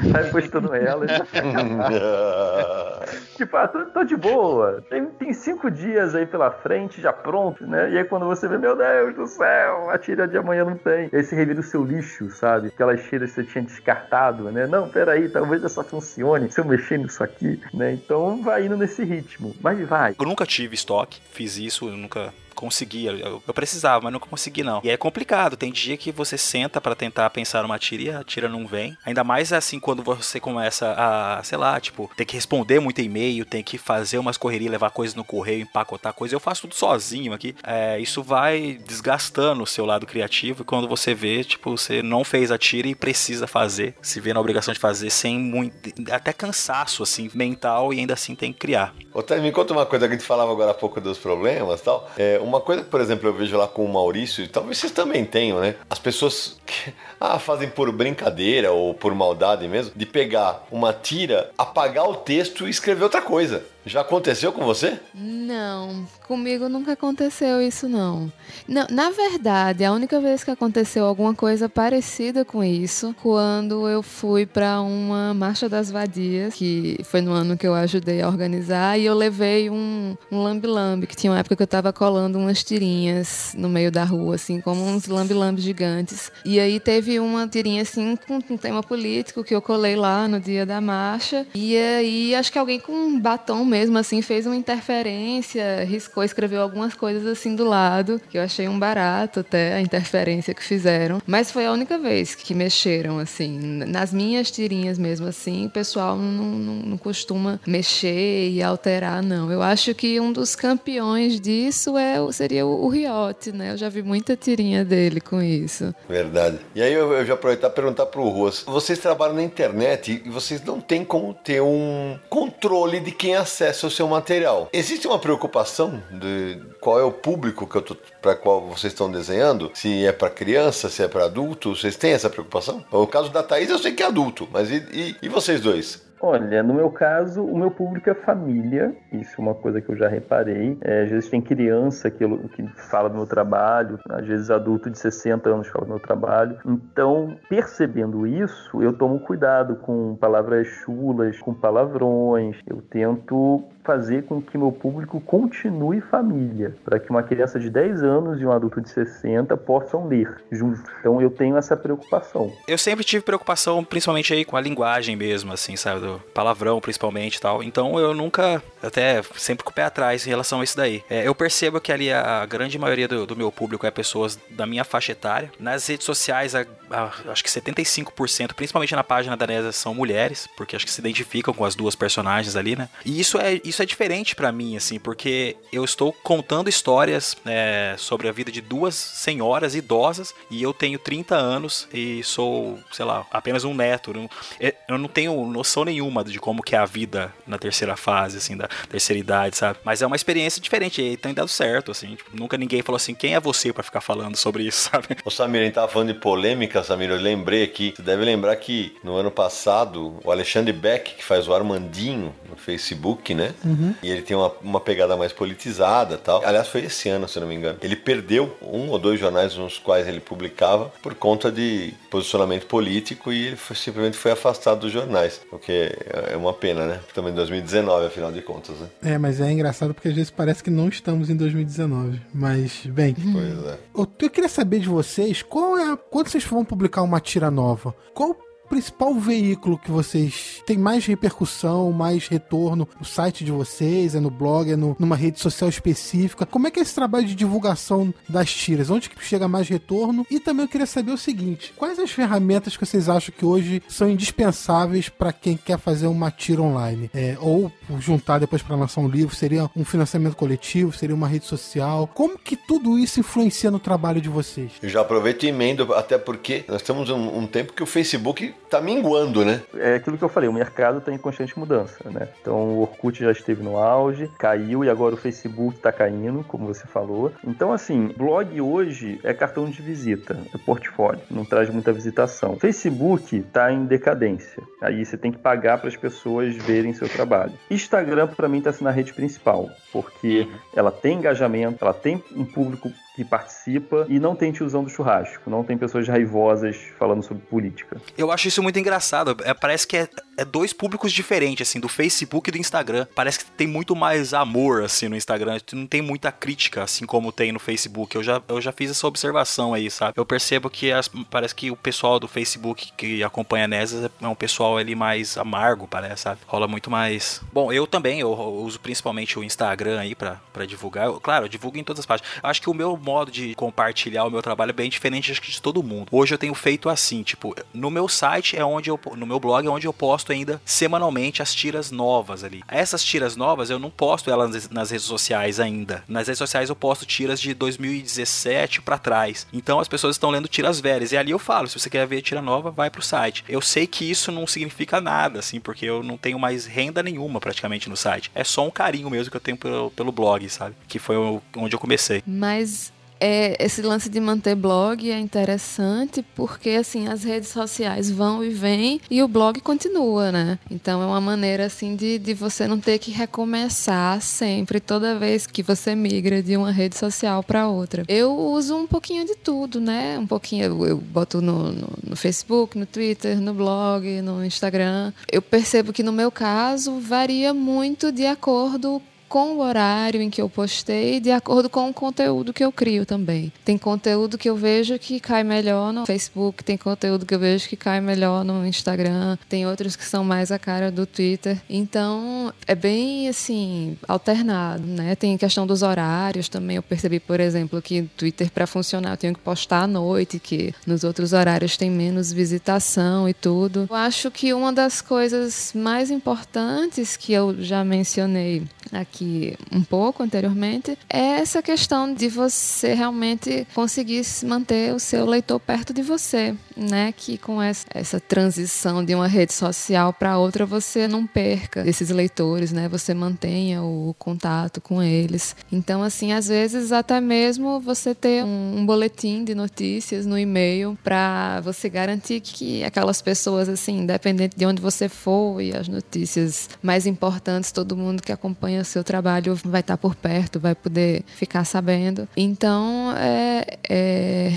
Aí 0.00 0.30
postando 0.30 0.74
elas. 0.74 1.10
tipo, 3.36 3.56
ah, 3.56 3.68
tô, 3.68 3.84
tô, 3.86 4.04
de 4.04 4.16
boa. 4.16 4.82
Tem, 4.88 5.04
tem 5.06 5.32
cinco 5.32 5.70
dias 5.70 6.14
aí 6.14 6.26
pela 6.26 6.50
frente, 6.50 7.00
já 7.00 7.12
pronto, 7.12 7.66
né? 7.66 7.90
E 7.90 7.98
aí 7.98 8.04
quando 8.04 8.26
você 8.26 8.46
vê, 8.48 8.58
meu 8.58 8.76
Deus 8.76 9.14
do 9.14 9.26
céu, 9.26 9.90
a 9.90 9.98
tira 9.98 10.26
de 10.26 10.38
amanhã 10.38 10.64
não 10.64 10.76
tem. 10.76 11.10
Aí 11.12 11.22
você 11.22 11.36
revira 11.36 11.60
o 11.60 11.62
seu 11.62 11.84
lixo, 11.84 12.30
sabe? 12.30 12.68
Aquelas 12.68 13.02
tiras 13.04 13.30
que 13.30 13.36
você 13.36 13.44
tinha 13.44 13.64
descartado, 13.64 14.50
né? 14.50 14.66
Não, 14.66 14.88
peraí, 14.88 15.28
talvez 15.28 15.62
essa 15.62 15.84
funcione 15.84 16.50
se 16.50 16.60
eu 16.60 16.64
mexer 16.64 16.98
nisso 16.98 17.22
aqui, 17.22 17.60
né? 17.74 17.92
Então 17.92 18.42
vai 18.42 18.64
indo 18.66 18.76
nesse 18.76 19.04
ritmo. 19.04 19.54
Mas 19.60 19.78
vai. 19.86 20.16
Eu 20.18 20.26
nunca 20.26 20.46
tive 20.46 20.74
estoque, 20.74 21.20
fiz 21.30 21.56
isso, 21.56 21.88
eu 21.88 21.96
nunca 21.96 22.32
conseguia. 22.54 23.10
Eu, 23.12 23.42
eu, 23.46 23.54
precisava, 23.54 24.04
mas 24.04 24.12
nunca 24.12 24.26
consegui, 24.26 24.62
não. 24.62 24.80
E 24.84 24.90
é 24.90 24.96
complicado. 24.96 25.56
Tem 25.56 25.72
dia 25.72 25.96
que 25.96 26.12
você 26.12 26.36
senta 26.38 26.80
para 26.80 26.94
tentar 26.94 27.28
pensar 27.30 27.64
uma 27.64 27.78
tira 27.78 28.02
e 28.02 28.10
a 28.10 28.24
tira 28.24 28.48
não 28.48 28.66
vem. 28.66 28.96
Ainda 29.04 29.24
mais 29.24 29.52
assim 29.52 29.78
quando 29.78 30.02
você 30.02 30.40
começa 30.40 30.94
a, 30.96 31.42
sei 31.42 31.58
lá, 31.58 31.80
tipo, 31.80 32.10
ter 32.16 32.24
que 32.24 32.34
responder 32.34 32.80
muito 32.80 33.00
e-mail, 33.00 33.44
tem 33.44 33.62
que 33.62 33.78
fazer 33.78 34.18
umas 34.18 34.36
correrias, 34.36 34.70
levar 34.70 34.90
coisas 34.90 35.14
no 35.14 35.24
correio, 35.24 35.62
empacotar 35.62 36.12
coisas. 36.12 36.32
Eu 36.32 36.40
faço 36.40 36.62
tudo 36.62 36.74
sozinho 36.74 37.32
aqui. 37.32 37.54
É, 37.62 37.98
isso 37.98 38.22
vai 38.22 38.78
desgastando 38.86 39.62
o 39.62 39.66
seu 39.66 39.84
lado 39.84 40.06
criativo. 40.06 40.62
E 40.62 40.64
quando 40.64 40.88
você 40.88 41.14
vê, 41.14 41.44
tipo, 41.44 41.76
você 41.76 42.02
não 42.02 42.24
fez 42.24 42.50
a 42.50 42.58
tira 42.58 42.88
e 42.88 42.94
precisa 42.94 43.46
fazer, 43.46 43.94
se 44.02 44.20
vê 44.20 44.32
na 44.32 44.40
obrigação 44.40 44.72
de 44.72 44.80
fazer 44.80 45.10
sem 45.10 45.38
muito. 45.38 45.92
até 46.10 46.32
cansaço, 46.32 47.02
assim, 47.02 47.30
mental 47.34 47.92
e 47.92 48.00
ainda 48.00 48.14
assim 48.14 48.34
tem 48.34 48.52
que 48.52 48.58
criar. 48.58 48.94
Otávio, 49.12 49.42
me 49.42 49.52
conta 49.52 49.72
uma 49.72 49.86
coisa 49.86 50.06
que 50.06 50.14
a 50.14 50.16
gente 50.16 50.26
falava 50.26 50.50
agora 50.50 50.70
há 50.70 50.74
pouco 50.74 51.00
dos 51.00 51.18
problemas 51.18 51.80
tal. 51.80 52.10
É, 52.16 52.38
uma 52.42 52.60
coisa 52.60 52.82
que, 52.82 52.90
por 52.90 53.00
exemplo, 53.00 53.28
eu 53.28 53.32
vejo 53.32 53.56
lá 53.56 53.66
com 53.66 53.84
o 53.84 53.88
Maurício, 53.88 54.44
e 54.44 54.48
talvez 54.48 54.78
vocês 54.78 54.92
também 54.92 55.24
tenham, 55.24 55.60
né? 55.60 55.76
As 55.88 55.98
pessoas 55.98 56.58
que, 56.66 56.92
ah, 57.20 57.38
fazem 57.38 57.68
por 57.68 57.90
brincadeira 57.92 58.72
ou 58.72 58.94
por 58.94 59.14
maldade 59.14 59.66
mesmo, 59.68 59.92
de 59.94 60.06
pegar 60.06 60.66
uma 60.70 60.92
tira, 60.92 61.50
apagar 61.56 62.08
o 62.08 62.16
texto 62.16 62.66
e 62.66 62.70
escrever 62.70 63.04
outra 63.04 63.22
coisa. 63.22 63.64
Já 63.84 64.02
aconteceu 64.02 64.52
com 64.52 64.64
você? 64.64 64.98
Não, 65.12 66.06
comigo 66.28 66.68
nunca 66.68 66.92
aconteceu 66.92 67.60
isso 67.60 67.88
não. 67.88 68.32
não. 68.68 68.86
Na 68.88 69.10
verdade, 69.10 69.84
a 69.84 69.92
única 69.92 70.20
vez 70.20 70.44
que 70.44 70.50
aconteceu 70.50 71.04
alguma 71.04 71.34
coisa 71.34 71.68
parecida 71.68 72.44
com 72.44 72.62
isso, 72.62 73.14
quando 73.20 73.88
eu 73.88 74.02
fui 74.02 74.46
para 74.46 74.80
uma 74.80 75.34
marcha 75.34 75.68
das 75.68 75.90
vadias, 75.90 76.54
que 76.54 76.98
foi 77.04 77.20
no 77.20 77.32
ano 77.32 77.56
que 77.56 77.66
eu 77.66 77.74
ajudei 77.74 78.22
a 78.22 78.28
organizar, 78.28 78.98
e 78.98 79.04
eu 79.04 79.14
levei 79.14 79.68
um, 79.68 80.16
lambe-lambe, 80.30 81.08
que 81.08 81.16
tinha 81.16 81.32
uma 81.32 81.40
época 81.40 81.56
que 81.56 81.62
eu 81.62 81.64
estava 81.64 81.92
colando 81.92 82.38
umas 82.38 82.62
tirinhas 82.62 83.52
no 83.56 83.68
meio 83.68 83.90
da 83.90 84.04
rua, 84.04 84.36
assim, 84.36 84.60
como 84.60 84.84
uns 84.84 85.06
lambe-lambe 85.06 85.60
gigantes. 85.60 86.30
E 86.44 86.60
aí 86.60 86.78
teve 86.78 87.18
uma 87.18 87.48
tirinha 87.48 87.82
assim 87.82 88.16
com 88.16 88.36
um 88.36 88.56
tema 88.56 88.82
político 88.82 89.42
que 89.42 89.54
eu 89.54 89.60
colei 89.60 89.96
lá 89.96 90.28
no 90.28 90.38
dia 90.38 90.64
da 90.64 90.80
marcha. 90.80 91.46
E 91.52 91.76
aí 91.76 92.34
acho 92.34 92.52
que 92.52 92.58
alguém 92.58 92.78
com 92.78 92.92
um 92.92 93.18
batom 93.18 93.71
mesmo, 93.72 93.96
assim, 93.96 94.20
fez 94.20 94.44
uma 94.46 94.54
interferência, 94.54 95.82
riscou, 95.84 96.22
escreveu 96.22 96.60
algumas 96.60 96.92
coisas 96.92 97.26
assim 97.26 97.56
do 97.56 97.64
lado, 97.64 98.20
que 98.28 98.36
eu 98.36 98.42
achei 98.42 98.68
um 98.68 98.78
barato 98.78 99.40
até 99.40 99.72
a 99.72 99.80
interferência 99.80 100.52
que 100.52 100.62
fizeram. 100.62 101.22
Mas 101.26 101.50
foi 101.50 101.64
a 101.64 101.72
única 101.72 101.96
vez 101.96 102.34
que 102.34 102.54
mexeram, 102.54 103.18
assim. 103.18 103.58
Nas 103.86 104.12
minhas 104.12 104.50
tirinhas 104.50 104.98
mesmo, 104.98 105.26
assim, 105.26 105.66
o 105.66 105.70
pessoal 105.70 106.18
não, 106.18 106.44
não, 106.44 106.74
não 106.74 106.98
costuma 106.98 107.58
mexer 107.66 108.50
e 108.50 108.62
alterar, 108.62 109.22
não. 109.22 109.50
Eu 109.50 109.62
acho 109.62 109.94
que 109.94 110.20
um 110.20 110.32
dos 110.32 110.54
campeões 110.54 111.40
disso 111.40 111.96
é, 111.96 112.16
seria 112.30 112.66
o, 112.66 112.86
Riot, 112.88 113.52
né? 113.52 113.72
Eu 113.72 113.78
já 113.78 113.88
vi 113.88 114.02
muita 114.02 114.36
tirinha 114.36 114.84
dele 114.84 115.18
com 115.18 115.40
isso. 115.40 115.94
Verdade. 116.06 116.58
E 116.74 116.82
aí 116.82 116.92
eu, 116.92 117.10
eu 117.14 117.24
já 117.24 117.32
aproveitar 117.32 117.68
e 117.68 117.70
perguntar 117.70 118.04
pro 118.04 118.28
Ruas. 118.28 118.64
Vocês 118.66 118.98
trabalham 118.98 119.36
na 119.36 119.42
internet 119.42 120.22
e 120.26 120.28
vocês 120.28 120.62
não 120.62 120.78
têm 120.78 121.06
como 121.06 121.32
ter 121.32 121.62
um 121.62 122.18
controle 122.28 123.00
de 123.00 123.12
quem 123.12 123.34
acessa 123.34 123.61
acesso 123.62 123.86
ao 123.86 123.90
seu 123.90 124.08
material. 124.08 124.68
Existe 124.72 125.06
uma 125.06 125.18
preocupação 125.18 126.02
de 126.10 126.60
qual 126.80 126.98
é 126.98 127.04
o 127.04 127.12
público 127.12 127.66
que 127.66 127.76
eu 127.76 127.82
tô 127.82 127.96
para 128.20 128.34
qual 128.34 128.66
vocês 128.66 128.92
estão 128.92 129.10
desenhando? 129.10 129.70
Se 129.74 130.04
é 130.04 130.12
para 130.12 130.30
criança, 130.30 130.88
se 130.88 131.02
é 131.02 131.08
para 131.08 131.24
adulto? 131.24 131.74
Vocês 131.74 131.96
têm 131.96 132.12
essa 132.12 132.28
preocupação? 132.28 132.84
O 132.90 133.06
caso 133.06 133.30
da 133.30 133.42
Thaís 133.42 133.70
eu 133.70 133.78
sei 133.78 133.92
que 133.92 134.02
é 134.02 134.06
adulto, 134.06 134.48
mas 134.50 134.70
e, 134.70 134.84
e, 134.92 135.16
e 135.22 135.28
vocês 135.28 135.60
dois? 135.60 136.02
Olha, 136.24 136.62
no 136.62 136.72
meu 136.72 136.88
caso, 136.88 137.44
o 137.44 137.58
meu 137.58 137.72
público 137.72 138.08
é 138.08 138.14
família. 138.14 138.94
Isso 139.12 139.40
é 139.40 139.42
uma 139.42 139.56
coisa 139.56 139.80
que 139.80 139.90
eu 139.90 139.96
já 139.96 140.06
reparei. 140.06 140.78
É, 140.80 141.02
às 141.02 141.10
vezes 141.10 141.28
tem 141.28 141.40
criança 141.40 142.08
que, 142.12 142.22
eu, 142.22 142.48
que 142.50 142.64
fala 142.88 143.10
do 143.10 143.16
meu 143.16 143.26
trabalho, 143.26 143.98
às 144.08 144.24
vezes 144.24 144.48
adulto 144.48 144.88
de 144.88 144.96
60 144.96 145.50
anos 145.50 145.66
fala 145.66 145.84
do 145.84 145.88
meu 145.88 145.98
trabalho. 145.98 146.56
Então, 146.64 147.36
percebendo 147.48 148.24
isso, 148.24 148.80
eu 148.80 148.92
tomo 148.92 149.18
cuidado 149.18 149.74
com 149.74 150.14
palavras 150.14 150.68
chulas, 150.68 151.40
com 151.40 151.52
palavrões. 151.52 152.56
Eu 152.68 152.80
tento 152.82 153.64
fazer 153.84 154.24
com 154.24 154.40
que 154.40 154.56
meu 154.56 154.72
público 154.72 155.20
continue 155.20 156.00
família, 156.00 156.74
para 156.84 156.98
que 156.98 157.10
uma 157.10 157.22
criança 157.22 157.58
de 157.58 157.68
10 157.68 158.02
anos 158.02 158.40
e 158.40 158.46
um 158.46 158.52
adulto 158.52 158.80
de 158.80 158.88
60 158.90 159.56
possam 159.56 160.06
ler 160.06 160.42
juntos. 160.50 160.82
Então 161.00 161.20
eu 161.20 161.30
tenho 161.30 161.56
essa 161.56 161.76
preocupação. 161.76 162.52
Eu 162.66 162.78
sempre 162.78 163.04
tive 163.04 163.24
preocupação, 163.24 163.84
principalmente 163.84 164.32
aí 164.32 164.44
com 164.44 164.56
a 164.56 164.60
linguagem 164.60 165.16
mesmo, 165.16 165.52
assim, 165.52 165.76
sabe, 165.76 166.00
do 166.00 166.20
palavrão 166.32 166.80
principalmente 166.80 167.36
e 167.36 167.40
tal. 167.40 167.62
Então 167.62 167.98
eu 167.98 168.14
nunca, 168.14 168.62
até 168.82 169.22
sempre 169.36 169.64
com 169.64 169.70
o 169.70 169.74
pé 169.74 169.84
atrás 169.84 170.26
em 170.26 170.30
relação 170.30 170.60
a 170.60 170.64
isso 170.64 170.76
daí. 170.76 171.02
É, 171.08 171.26
eu 171.26 171.34
percebo 171.34 171.80
que 171.80 171.92
ali 171.92 172.12
a 172.12 172.44
grande 172.46 172.78
maioria 172.78 173.08
do, 173.08 173.26
do, 173.26 173.36
meu 173.36 173.50
público 173.50 173.86
é 173.86 173.90
pessoas 173.90 174.38
da 174.50 174.66
minha 174.66 174.84
faixa 174.84 175.12
etária. 175.12 175.50
Nas 175.58 175.86
redes 175.86 176.06
sociais, 176.06 176.54
a, 176.54 176.64
a, 176.90 177.10
acho 177.30 177.42
que 177.42 177.50
75%, 177.50 178.54
principalmente 178.54 178.94
na 178.94 179.04
página 179.04 179.36
da 179.36 179.46
Nesa, 179.46 179.72
são 179.72 179.94
mulheres, 179.94 180.48
porque 180.56 180.76
acho 180.76 180.84
que 180.84 180.92
se 180.92 181.00
identificam 181.00 181.52
com 181.52 181.64
as 181.64 181.74
duas 181.74 181.94
personagens 181.94 182.56
ali, 182.56 182.76
né? 182.76 182.88
E 183.04 183.18
isso 183.18 183.38
é 183.38 183.60
isso 183.72 183.82
é 183.82 183.86
diferente 183.86 184.36
para 184.36 184.52
mim, 184.52 184.76
assim, 184.76 184.98
porque 184.98 185.56
eu 185.72 185.82
estou 185.82 186.12
contando 186.12 186.68
histórias 186.68 187.34
é, 187.46 187.94
sobre 187.96 188.28
a 188.28 188.32
vida 188.32 188.52
de 188.52 188.60
duas 188.60 188.94
senhoras 188.94 189.74
idosas 189.74 190.34
e 190.50 190.62
eu 190.62 190.74
tenho 190.74 190.98
30 190.98 191.34
anos 191.34 191.88
e 191.92 192.22
sou, 192.22 192.78
sei 192.92 193.06
lá, 193.06 193.26
apenas 193.30 193.64
um 193.64 193.74
neto. 193.74 194.12
É, 194.60 194.74
eu 194.88 194.98
não 194.98 195.08
tenho 195.08 195.46
noção 195.46 195.86
nenhuma 195.86 196.22
de 196.22 196.38
como 196.38 196.62
que 196.62 196.76
é 196.76 196.78
a 196.78 196.84
vida 196.84 197.32
na 197.46 197.58
terceira 197.58 197.96
fase, 197.96 198.36
assim, 198.36 198.56
da 198.56 198.68
terceira 198.90 199.18
idade, 199.18 199.56
sabe? 199.56 199.78
Mas 199.82 200.02
é 200.02 200.06
uma 200.06 200.16
experiência 200.16 200.60
diferente 200.60 201.00
e 201.00 201.16
tem 201.16 201.32
dado 201.32 201.48
certo, 201.48 201.90
assim. 201.90 202.14
Tipo, 202.14 202.36
nunca 202.36 202.58
ninguém 202.58 202.82
falou 202.82 202.96
assim, 202.96 203.14
quem 203.14 203.34
é 203.34 203.40
você 203.40 203.72
para 203.72 203.82
ficar 203.82 204.02
falando 204.02 204.36
sobre 204.36 204.64
isso, 204.64 204.90
sabe? 204.92 205.16
Ô 205.24 205.30
Samir, 205.30 205.62
a 205.62 205.64
gente 205.64 205.74
tava 205.74 205.88
falando 205.88 206.12
de 206.12 206.20
polêmica, 206.20 206.82
Samir, 206.82 207.08
eu 207.08 207.16
lembrei 207.16 207.62
aqui, 207.62 207.94
você 207.96 208.02
deve 208.02 208.22
lembrar 208.22 208.54
que 208.56 208.94
no 209.02 209.16
ano 209.16 209.30
passado, 209.30 210.20
o 210.22 210.30
Alexandre 210.30 210.74
Beck, 210.74 211.14
que 211.14 211.24
faz 211.24 211.48
o 211.48 211.54
Armandinho 211.54 212.34
no 212.50 212.56
Facebook, 212.56 213.34
né? 213.34 213.54
Uhum. 213.64 213.94
E 214.02 214.10
ele 214.10 214.22
tem 214.22 214.36
uma, 214.36 214.52
uma 214.62 214.80
pegada 214.80 215.16
mais 215.16 215.32
politizada 215.32 216.16
tal. 216.18 216.44
Aliás, 216.44 216.68
foi 216.68 216.84
esse 216.84 217.08
ano, 217.08 217.28
se 217.28 217.38
eu 217.38 217.42
não 217.42 217.48
me 217.48 217.54
engano. 217.54 217.78
Ele 217.82 217.96
perdeu 217.96 218.56
um 218.60 218.90
ou 218.90 218.98
dois 218.98 219.18
jornais 219.18 219.56
nos 219.56 219.78
quais 219.78 220.06
ele 220.06 220.20
publicava 220.20 220.92
por 221.02 221.14
conta 221.14 221.50
de 221.50 221.94
posicionamento 222.10 222.66
político 222.66 223.32
e 223.32 223.46
ele 223.48 223.56
foi, 223.56 223.76
simplesmente 223.76 224.16
foi 224.16 224.32
afastado 224.32 224.80
dos 224.80 224.92
jornais. 224.92 225.40
O 225.50 225.58
que 225.58 225.90
é 226.30 226.36
uma 226.36 226.52
pena, 226.52 226.86
né? 226.86 227.00
Também 227.14 227.32
em 227.32 227.36
2019, 227.36 228.06
afinal 228.06 228.32
de 228.32 228.42
contas, 228.42 228.76
né? 228.78 228.88
É, 229.02 229.18
mas 229.18 229.40
é 229.40 229.50
engraçado 229.50 229.94
porque 229.94 230.08
às 230.08 230.14
vezes 230.14 230.30
parece 230.30 230.62
que 230.62 230.70
não 230.70 230.88
estamos 230.88 231.30
em 231.30 231.36
2019. 231.36 232.20
Mas, 232.32 232.86
bem. 232.86 233.14
Pois 233.14 233.66
é. 233.66 233.78
Eu, 233.94 234.08
eu 234.20 234.30
queria 234.30 234.48
saber 234.48 234.80
de 234.80 234.88
vocês 234.88 235.42
qual 235.42 235.78
é. 235.78 235.96
Quando 236.10 236.28
vocês 236.28 236.44
vão 236.44 236.64
publicar 236.64 237.02
uma 237.02 237.20
tira 237.20 237.50
nova, 237.50 237.94
qual 238.14 238.36
principal 238.72 239.12
veículo 239.16 239.76
que 239.76 239.90
vocês 239.90 240.62
têm 240.64 240.78
mais 240.78 241.04
repercussão, 241.04 241.92
mais 241.92 242.26
retorno 242.26 242.88
no 242.98 243.04
site 243.04 243.44
de 243.44 243.52
vocês, 243.52 244.14
é 244.14 244.20
no 244.20 244.30
blog, 244.30 244.72
é 244.72 244.76
no, 244.76 244.96
numa 244.98 245.14
rede 245.14 245.38
social 245.38 245.68
específica? 245.68 246.46
Como 246.46 246.66
é 246.66 246.70
que 246.70 246.78
é 246.78 246.82
esse 246.82 246.94
trabalho 246.94 247.26
de 247.26 247.34
divulgação 247.34 248.14
das 248.26 248.50
tiras? 248.50 248.88
Onde 248.88 249.10
que 249.10 249.22
chega 249.22 249.46
mais 249.46 249.68
retorno? 249.68 250.26
E 250.30 250.40
também 250.40 250.64
eu 250.64 250.70
queria 250.70 250.86
saber 250.86 251.12
o 251.12 251.18
seguinte: 251.18 251.74
quais 251.76 251.98
as 251.98 252.12
ferramentas 252.12 252.74
que 252.74 252.86
vocês 252.86 253.10
acham 253.10 253.34
que 253.36 253.44
hoje 253.44 253.82
são 253.88 254.08
indispensáveis 254.08 255.10
para 255.10 255.34
quem 255.34 255.54
quer 255.54 255.78
fazer 255.78 256.06
uma 256.06 256.30
tira 256.30 256.62
online? 256.62 257.10
É, 257.12 257.36
ou 257.38 257.70
juntar 257.98 258.38
depois 258.38 258.62
para 258.62 258.74
lançar 258.74 259.02
um 259.02 259.08
livro? 259.08 259.36
Seria 259.36 259.70
um 259.76 259.84
financiamento 259.84 260.34
coletivo? 260.34 260.96
Seria 260.96 261.14
uma 261.14 261.28
rede 261.28 261.44
social? 261.44 262.08
Como 262.14 262.38
que 262.38 262.56
tudo 262.56 262.98
isso 262.98 263.20
influencia 263.20 263.70
no 263.70 263.78
trabalho 263.78 264.18
de 264.18 264.30
vocês? 264.30 264.72
Eu 264.82 264.88
já 264.88 265.02
aproveito 265.02 265.42
e 265.42 265.48
emendo, 265.48 265.92
até 265.92 266.16
porque 266.16 266.64
nós 266.66 266.80
temos 266.80 267.10
um, 267.10 267.36
um 267.36 267.46
tempo 267.46 267.74
que 267.74 267.82
o 267.82 267.86
Facebook 267.86 268.54
tá 268.68 268.80
minguando, 268.80 269.44
né? 269.44 269.62
É 269.74 269.94
aquilo 269.94 270.16
que 270.16 270.24
eu 270.24 270.28
falei, 270.28 270.48
o 270.48 270.52
mercado 270.52 270.98
está 270.98 271.12
em 271.12 271.18
constante 271.18 271.58
mudança, 271.58 271.98
né? 272.10 272.28
Então 272.40 272.56
o 272.70 272.80
Orkut 272.82 273.22
já 273.22 273.30
esteve 273.30 273.62
no 273.62 273.76
auge, 273.76 274.30
caiu 274.38 274.84
e 274.84 274.90
agora 274.90 275.14
o 275.14 275.18
Facebook 275.18 275.76
está 275.76 275.92
caindo, 275.92 276.44
como 276.44 276.66
você 276.66 276.86
falou. 276.86 277.32
Então 277.46 277.72
assim, 277.72 278.08
blog 278.16 278.60
hoje 278.60 279.20
é 279.22 279.34
cartão 279.34 279.68
de 279.68 279.82
visita, 279.82 280.38
é 280.54 280.58
portfólio, 280.58 281.20
não 281.30 281.44
traz 281.44 281.68
muita 281.70 281.92
visitação. 281.92 282.56
Facebook 282.58 283.36
está 283.36 283.72
em 283.72 283.84
decadência. 283.84 284.62
Aí 284.80 285.04
você 285.04 285.16
tem 285.16 285.30
que 285.30 285.38
pagar 285.38 285.78
para 285.78 285.88
as 285.88 285.96
pessoas 285.96 286.56
verem 286.56 286.92
seu 286.92 287.08
trabalho. 287.08 287.52
Instagram 287.70 288.28
para 288.28 288.48
mim 288.48 288.58
está 288.58 288.72
sendo 288.72 288.88
a 288.88 288.92
rede 288.92 289.12
principal, 289.12 289.68
porque 289.92 290.48
ela 290.74 290.90
tem 290.90 291.18
engajamento, 291.18 291.84
ela 291.84 291.94
tem 291.94 292.22
um 292.34 292.44
público 292.44 292.90
que 293.14 293.24
participa 293.24 294.06
e 294.08 294.18
não 294.18 294.34
tem 294.34 294.52
tiozão 294.52 294.82
do 294.82 294.90
churrasco, 294.90 295.50
não 295.50 295.62
tem 295.62 295.76
pessoas 295.76 296.08
raivosas 296.08 296.76
falando 296.98 297.22
sobre 297.22 297.42
política. 297.44 298.00
Eu 298.16 298.30
acho 298.30 298.48
isso 298.48 298.62
muito 298.62 298.78
engraçado. 298.78 299.36
É, 299.44 299.52
parece 299.52 299.86
que 299.86 299.96
é, 299.96 300.08
é, 300.38 300.44
dois 300.44 300.72
públicos 300.72 301.12
diferentes, 301.12 301.68
assim, 301.68 301.78
do 301.78 301.88
Facebook 301.88 302.48
e 302.48 302.52
do 302.52 302.58
Instagram. 302.58 303.06
Parece 303.14 303.40
que 303.40 303.50
tem 303.50 303.66
muito 303.66 303.94
mais 303.94 304.32
amor, 304.32 304.82
assim, 304.82 305.08
no 305.08 305.16
Instagram. 305.16 305.58
Não 305.72 305.86
tem 305.86 306.00
muita 306.00 306.32
crítica, 306.32 306.82
assim 306.82 307.04
como 307.04 307.30
tem 307.30 307.52
no 307.52 307.58
Facebook. 307.58 308.16
Eu 308.16 308.22
já, 308.22 308.42
eu 308.48 308.60
já 308.60 308.72
fiz 308.72 308.90
essa 308.90 309.06
observação 309.06 309.74
aí, 309.74 309.90
sabe? 309.90 310.14
Eu 310.16 310.24
percebo 310.24 310.70
que 310.70 310.90
as, 310.90 311.08
parece 311.30 311.54
que 311.54 311.70
o 311.70 311.76
pessoal 311.76 312.18
do 312.18 312.26
Facebook 312.26 312.92
que 312.96 313.22
acompanha 313.22 313.68
Nesas 313.68 314.10
é 314.20 314.26
um 314.26 314.34
pessoal 314.34 314.78
ali 314.78 314.94
mais 314.94 315.36
amargo, 315.36 315.86
parece, 315.86 316.22
sabe? 316.22 316.40
Rola 316.46 316.66
muito 316.66 316.90
mais. 316.90 317.42
Bom, 317.52 317.70
eu 317.72 317.86
também, 317.86 318.20
eu 318.20 318.30
uso 318.30 318.80
principalmente 318.80 319.38
o 319.38 319.44
Instagram 319.44 320.00
aí 320.00 320.14
para 320.14 320.66
divulgar. 320.66 321.06
Eu, 321.06 321.20
claro, 321.20 321.44
eu 321.44 321.48
divulgo 321.48 321.76
em 321.76 321.84
todas 321.84 322.00
as 322.00 322.06
páginas. 322.06 322.30
Eu 322.42 322.48
acho 322.48 322.62
que 322.62 322.70
o 322.70 322.74
meu 322.74 323.01
modo 323.02 323.30
de 323.30 323.54
compartilhar 323.54 324.24
o 324.24 324.30
meu 324.30 324.42
trabalho 324.42 324.70
é 324.70 324.72
bem 324.72 324.90
diferente 324.90 325.32
acho 325.32 325.40
que 325.40 325.50
de 325.50 325.60
todo 325.60 325.82
mundo. 325.82 326.08
Hoje 326.10 326.34
eu 326.34 326.38
tenho 326.38 326.54
feito 326.54 326.88
assim, 326.88 327.22
tipo, 327.22 327.54
no 327.72 327.90
meu 327.90 328.08
site 328.08 328.56
é 328.56 328.64
onde 328.64 328.90
eu 328.90 328.98
no 329.16 329.26
meu 329.26 329.40
blog 329.40 329.66
é 329.66 329.70
onde 329.70 329.86
eu 329.86 329.92
posto 329.92 330.32
ainda 330.32 330.60
semanalmente 330.64 331.42
as 331.42 331.54
tiras 331.54 331.90
novas 331.90 332.44
ali. 332.44 332.62
Essas 332.68 333.02
tiras 333.02 333.36
novas 333.36 333.70
eu 333.70 333.78
não 333.78 333.90
posto 333.90 334.30
elas 334.30 334.68
nas 334.70 334.90
redes 334.90 335.06
sociais 335.06 335.58
ainda. 335.60 336.04
Nas 336.08 336.26
redes 336.26 336.38
sociais 336.38 336.68
eu 336.68 336.76
posto 336.76 337.04
tiras 337.04 337.40
de 337.40 337.54
2017 337.54 338.82
para 338.82 338.98
trás. 338.98 339.46
Então 339.52 339.80
as 339.80 339.88
pessoas 339.88 340.16
estão 340.16 340.30
lendo 340.30 340.48
tiras 340.48 340.80
velhas 340.80 341.12
e 341.12 341.16
ali 341.16 341.30
eu 341.30 341.38
falo, 341.38 341.68
se 341.68 341.78
você 341.78 341.90
quer 341.90 342.06
ver 342.06 342.22
tira 342.22 342.42
nova, 342.42 342.70
vai 342.70 342.90
pro 342.90 343.02
site. 343.02 343.44
Eu 343.48 343.60
sei 343.60 343.86
que 343.86 344.08
isso 344.08 344.30
não 344.30 344.46
significa 344.46 345.00
nada 345.00 345.38
assim, 345.38 345.60
porque 345.60 345.86
eu 345.86 346.02
não 346.02 346.16
tenho 346.16 346.38
mais 346.38 346.66
renda 346.66 347.02
nenhuma 347.02 347.40
praticamente 347.40 347.88
no 347.88 347.96
site. 347.96 348.30
É 348.34 348.44
só 348.44 348.66
um 348.66 348.70
carinho 348.70 349.10
mesmo 349.10 349.30
que 349.30 349.36
eu 349.36 349.40
tenho 349.40 349.56
pelo, 349.56 349.90
pelo 349.90 350.12
blog, 350.12 350.48
sabe? 350.48 350.74
Que 350.88 350.98
foi 350.98 351.16
onde 351.56 351.74
eu 351.74 351.80
comecei. 351.80 352.22
Mas 352.26 352.91
é, 353.22 353.56
esse 353.60 353.80
lance 353.82 354.08
de 354.08 354.18
manter 354.18 354.56
blog 354.56 355.08
é 355.08 355.16
interessante 355.16 356.24
porque 356.34 356.70
assim 356.70 357.06
as 357.06 357.22
redes 357.22 357.50
sociais 357.50 358.10
vão 358.10 358.42
e 358.42 358.48
vêm 358.48 359.00
e 359.08 359.22
o 359.22 359.28
blog 359.28 359.60
continua, 359.60 360.32
né? 360.32 360.58
Então 360.68 361.00
é 361.00 361.06
uma 361.06 361.20
maneira 361.20 361.66
assim 361.66 361.94
de, 361.94 362.18
de 362.18 362.34
você 362.34 362.66
não 362.66 362.80
ter 362.80 362.98
que 362.98 363.12
recomeçar 363.12 364.20
sempre 364.20 364.80
toda 364.80 365.20
vez 365.20 365.46
que 365.46 365.62
você 365.62 365.94
migra 365.94 366.42
de 366.42 366.56
uma 366.56 366.72
rede 366.72 366.98
social 366.98 367.44
para 367.44 367.68
outra. 367.68 368.02
Eu 368.08 368.36
uso 368.36 368.74
um 368.74 368.88
pouquinho 368.88 369.24
de 369.24 369.36
tudo, 369.36 369.80
né? 369.80 370.18
Um 370.18 370.26
pouquinho 370.26 370.64
eu, 370.64 370.86
eu 370.86 370.96
boto 370.96 371.40
no, 371.40 371.70
no, 371.70 371.88
no 372.02 372.16
Facebook, 372.16 372.76
no 372.76 372.86
Twitter, 372.86 373.40
no 373.40 373.54
blog, 373.54 374.20
no 374.20 374.44
Instagram. 374.44 375.12
Eu 375.30 375.40
percebo 375.40 375.92
que 375.92 376.02
no 376.02 376.12
meu 376.12 376.32
caso 376.32 376.98
varia 376.98 377.54
muito 377.54 378.10
de 378.10 378.26
acordo 378.26 379.00
com 379.32 379.54
o 379.54 379.60
horário 379.60 380.20
em 380.20 380.28
que 380.28 380.42
eu 380.42 380.48
postei, 380.50 381.18
de 381.18 381.30
acordo 381.30 381.70
com 381.70 381.88
o 381.88 381.94
conteúdo 381.94 382.52
que 382.52 382.62
eu 382.62 382.70
crio 382.70 383.06
também. 383.06 383.50
Tem 383.64 383.78
conteúdo 383.78 384.36
que 384.36 384.46
eu 384.46 384.54
vejo 384.54 384.98
que 384.98 385.18
cai 385.18 385.42
melhor 385.42 385.90
no 385.90 386.04
Facebook, 386.04 386.62
tem 386.62 386.76
conteúdo 386.76 387.24
que 387.24 387.34
eu 387.34 387.38
vejo 387.38 387.66
que 387.66 387.74
cai 387.74 387.98
melhor 387.98 388.44
no 388.44 388.66
Instagram, 388.66 389.38
tem 389.48 389.66
outros 389.66 389.96
que 389.96 390.04
são 390.04 390.22
mais 390.22 390.52
a 390.52 390.58
cara 390.58 390.90
do 390.90 391.06
Twitter. 391.06 391.58
Então, 391.66 392.52
é 392.66 392.74
bem 392.74 393.26
assim, 393.26 393.96
alternado, 394.06 394.86
né? 394.86 395.14
Tem 395.16 395.38
questão 395.38 395.66
dos 395.66 395.80
horários 395.80 396.50
também. 396.50 396.76
Eu 396.76 396.82
percebi, 396.82 397.18
por 397.18 397.40
exemplo, 397.40 397.80
que 397.80 398.02
Twitter 398.02 398.50
para 398.50 398.66
funcionar 398.66 399.12
eu 399.12 399.16
tenho 399.16 399.32
que 399.32 399.40
postar 399.40 399.84
à 399.84 399.86
noite, 399.86 400.38
que 400.38 400.74
nos 400.86 401.04
outros 401.04 401.32
horários 401.32 401.78
tem 401.78 401.90
menos 401.90 402.30
visitação 402.30 403.26
e 403.26 403.32
tudo. 403.32 403.86
Eu 403.88 403.96
acho 403.96 404.30
que 404.30 404.52
uma 404.52 404.74
das 404.74 405.00
coisas 405.00 405.72
mais 405.74 406.10
importantes 406.10 407.16
que 407.16 407.32
eu 407.32 407.56
já 407.62 407.82
mencionei 407.82 408.64
aqui 408.92 409.56
um 409.70 409.82
pouco 409.82 410.22
anteriormente, 410.22 410.96
é 411.08 411.40
essa 411.40 411.62
questão 411.62 412.12
de 412.12 412.28
você 412.28 412.94
realmente 412.94 413.66
conseguir 413.74 414.22
manter 414.44 414.94
o 414.94 414.98
seu 414.98 415.24
leitor 415.24 415.58
perto 415.58 415.92
de 415.92 416.02
você, 416.02 416.54
né? 416.76 417.12
Que 417.16 417.38
com 417.38 417.60
essa, 417.60 417.86
essa 417.94 418.20
transição 418.20 419.04
de 419.04 419.14
uma 419.14 419.26
rede 419.26 419.52
social 419.52 420.12
para 420.12 420.38
outra 420.38 420.66
você 420.66 421.08
não 421.08 421.26
perca 421.26 421.88
esses 421.88 422.10
leitores, 422.10 422.72
né? 422.72 422.88
Você 422.88 423.14
mantenha 423.14 423.82
o 423.82 424.14
contato 424.18 424.80
com 424.80 425.02
eles. 425.02 425.56
Então, 425.70 426.02
assim, 426.02 426.32
às 426.32 426.48
vezes 426.48 426.92
até 426.92 427.20
mesmo 427.20 427.80
você 427.80 428.14
ter 428.14 428.44
um, 428.44 428.78
um 428.78 428.86
boletim 428.86 429.44
de 429.44 429.54
notícias 429.54 430.26
no 430.26 430.38
e-mail 430.38 430.98
para 431.02 431.60
você 431.60 431.88
garantir 431.88 432.40
que 432.40 432.84
aquelas 432.84 433.22
pessoas, 433.22 433.68
assim, 433.68 434.00
independente 434.00 434.56
de 434.56 434.66
onde 434.66 434.82
você 434.82 435.08
for 435.08 435.60
e 435.60 435.74
as 435.74 435.88
notícias 435.88 436.68
mais 436.82 437.06
importantes, 437.06 437.72
todo 437.72 437.96
mundo 437.96 438.22
que 438.22 438.32
acompanha 438.32 438.81
o 438.82 438.84
seu 438.84 439.02
trabalho 439.02 439.54
vai 439.64 439.80
estar 439.80 439.96
por 439.96 440.14
perto, 440.14 440.60
vai 440.60 440.74
poder 440.74 441.24
ficar 441.26 441.64
sabendo. 441.64 442.28
Então, 442.36 443.14
é, 443.16 443.78
é 443.88 444.52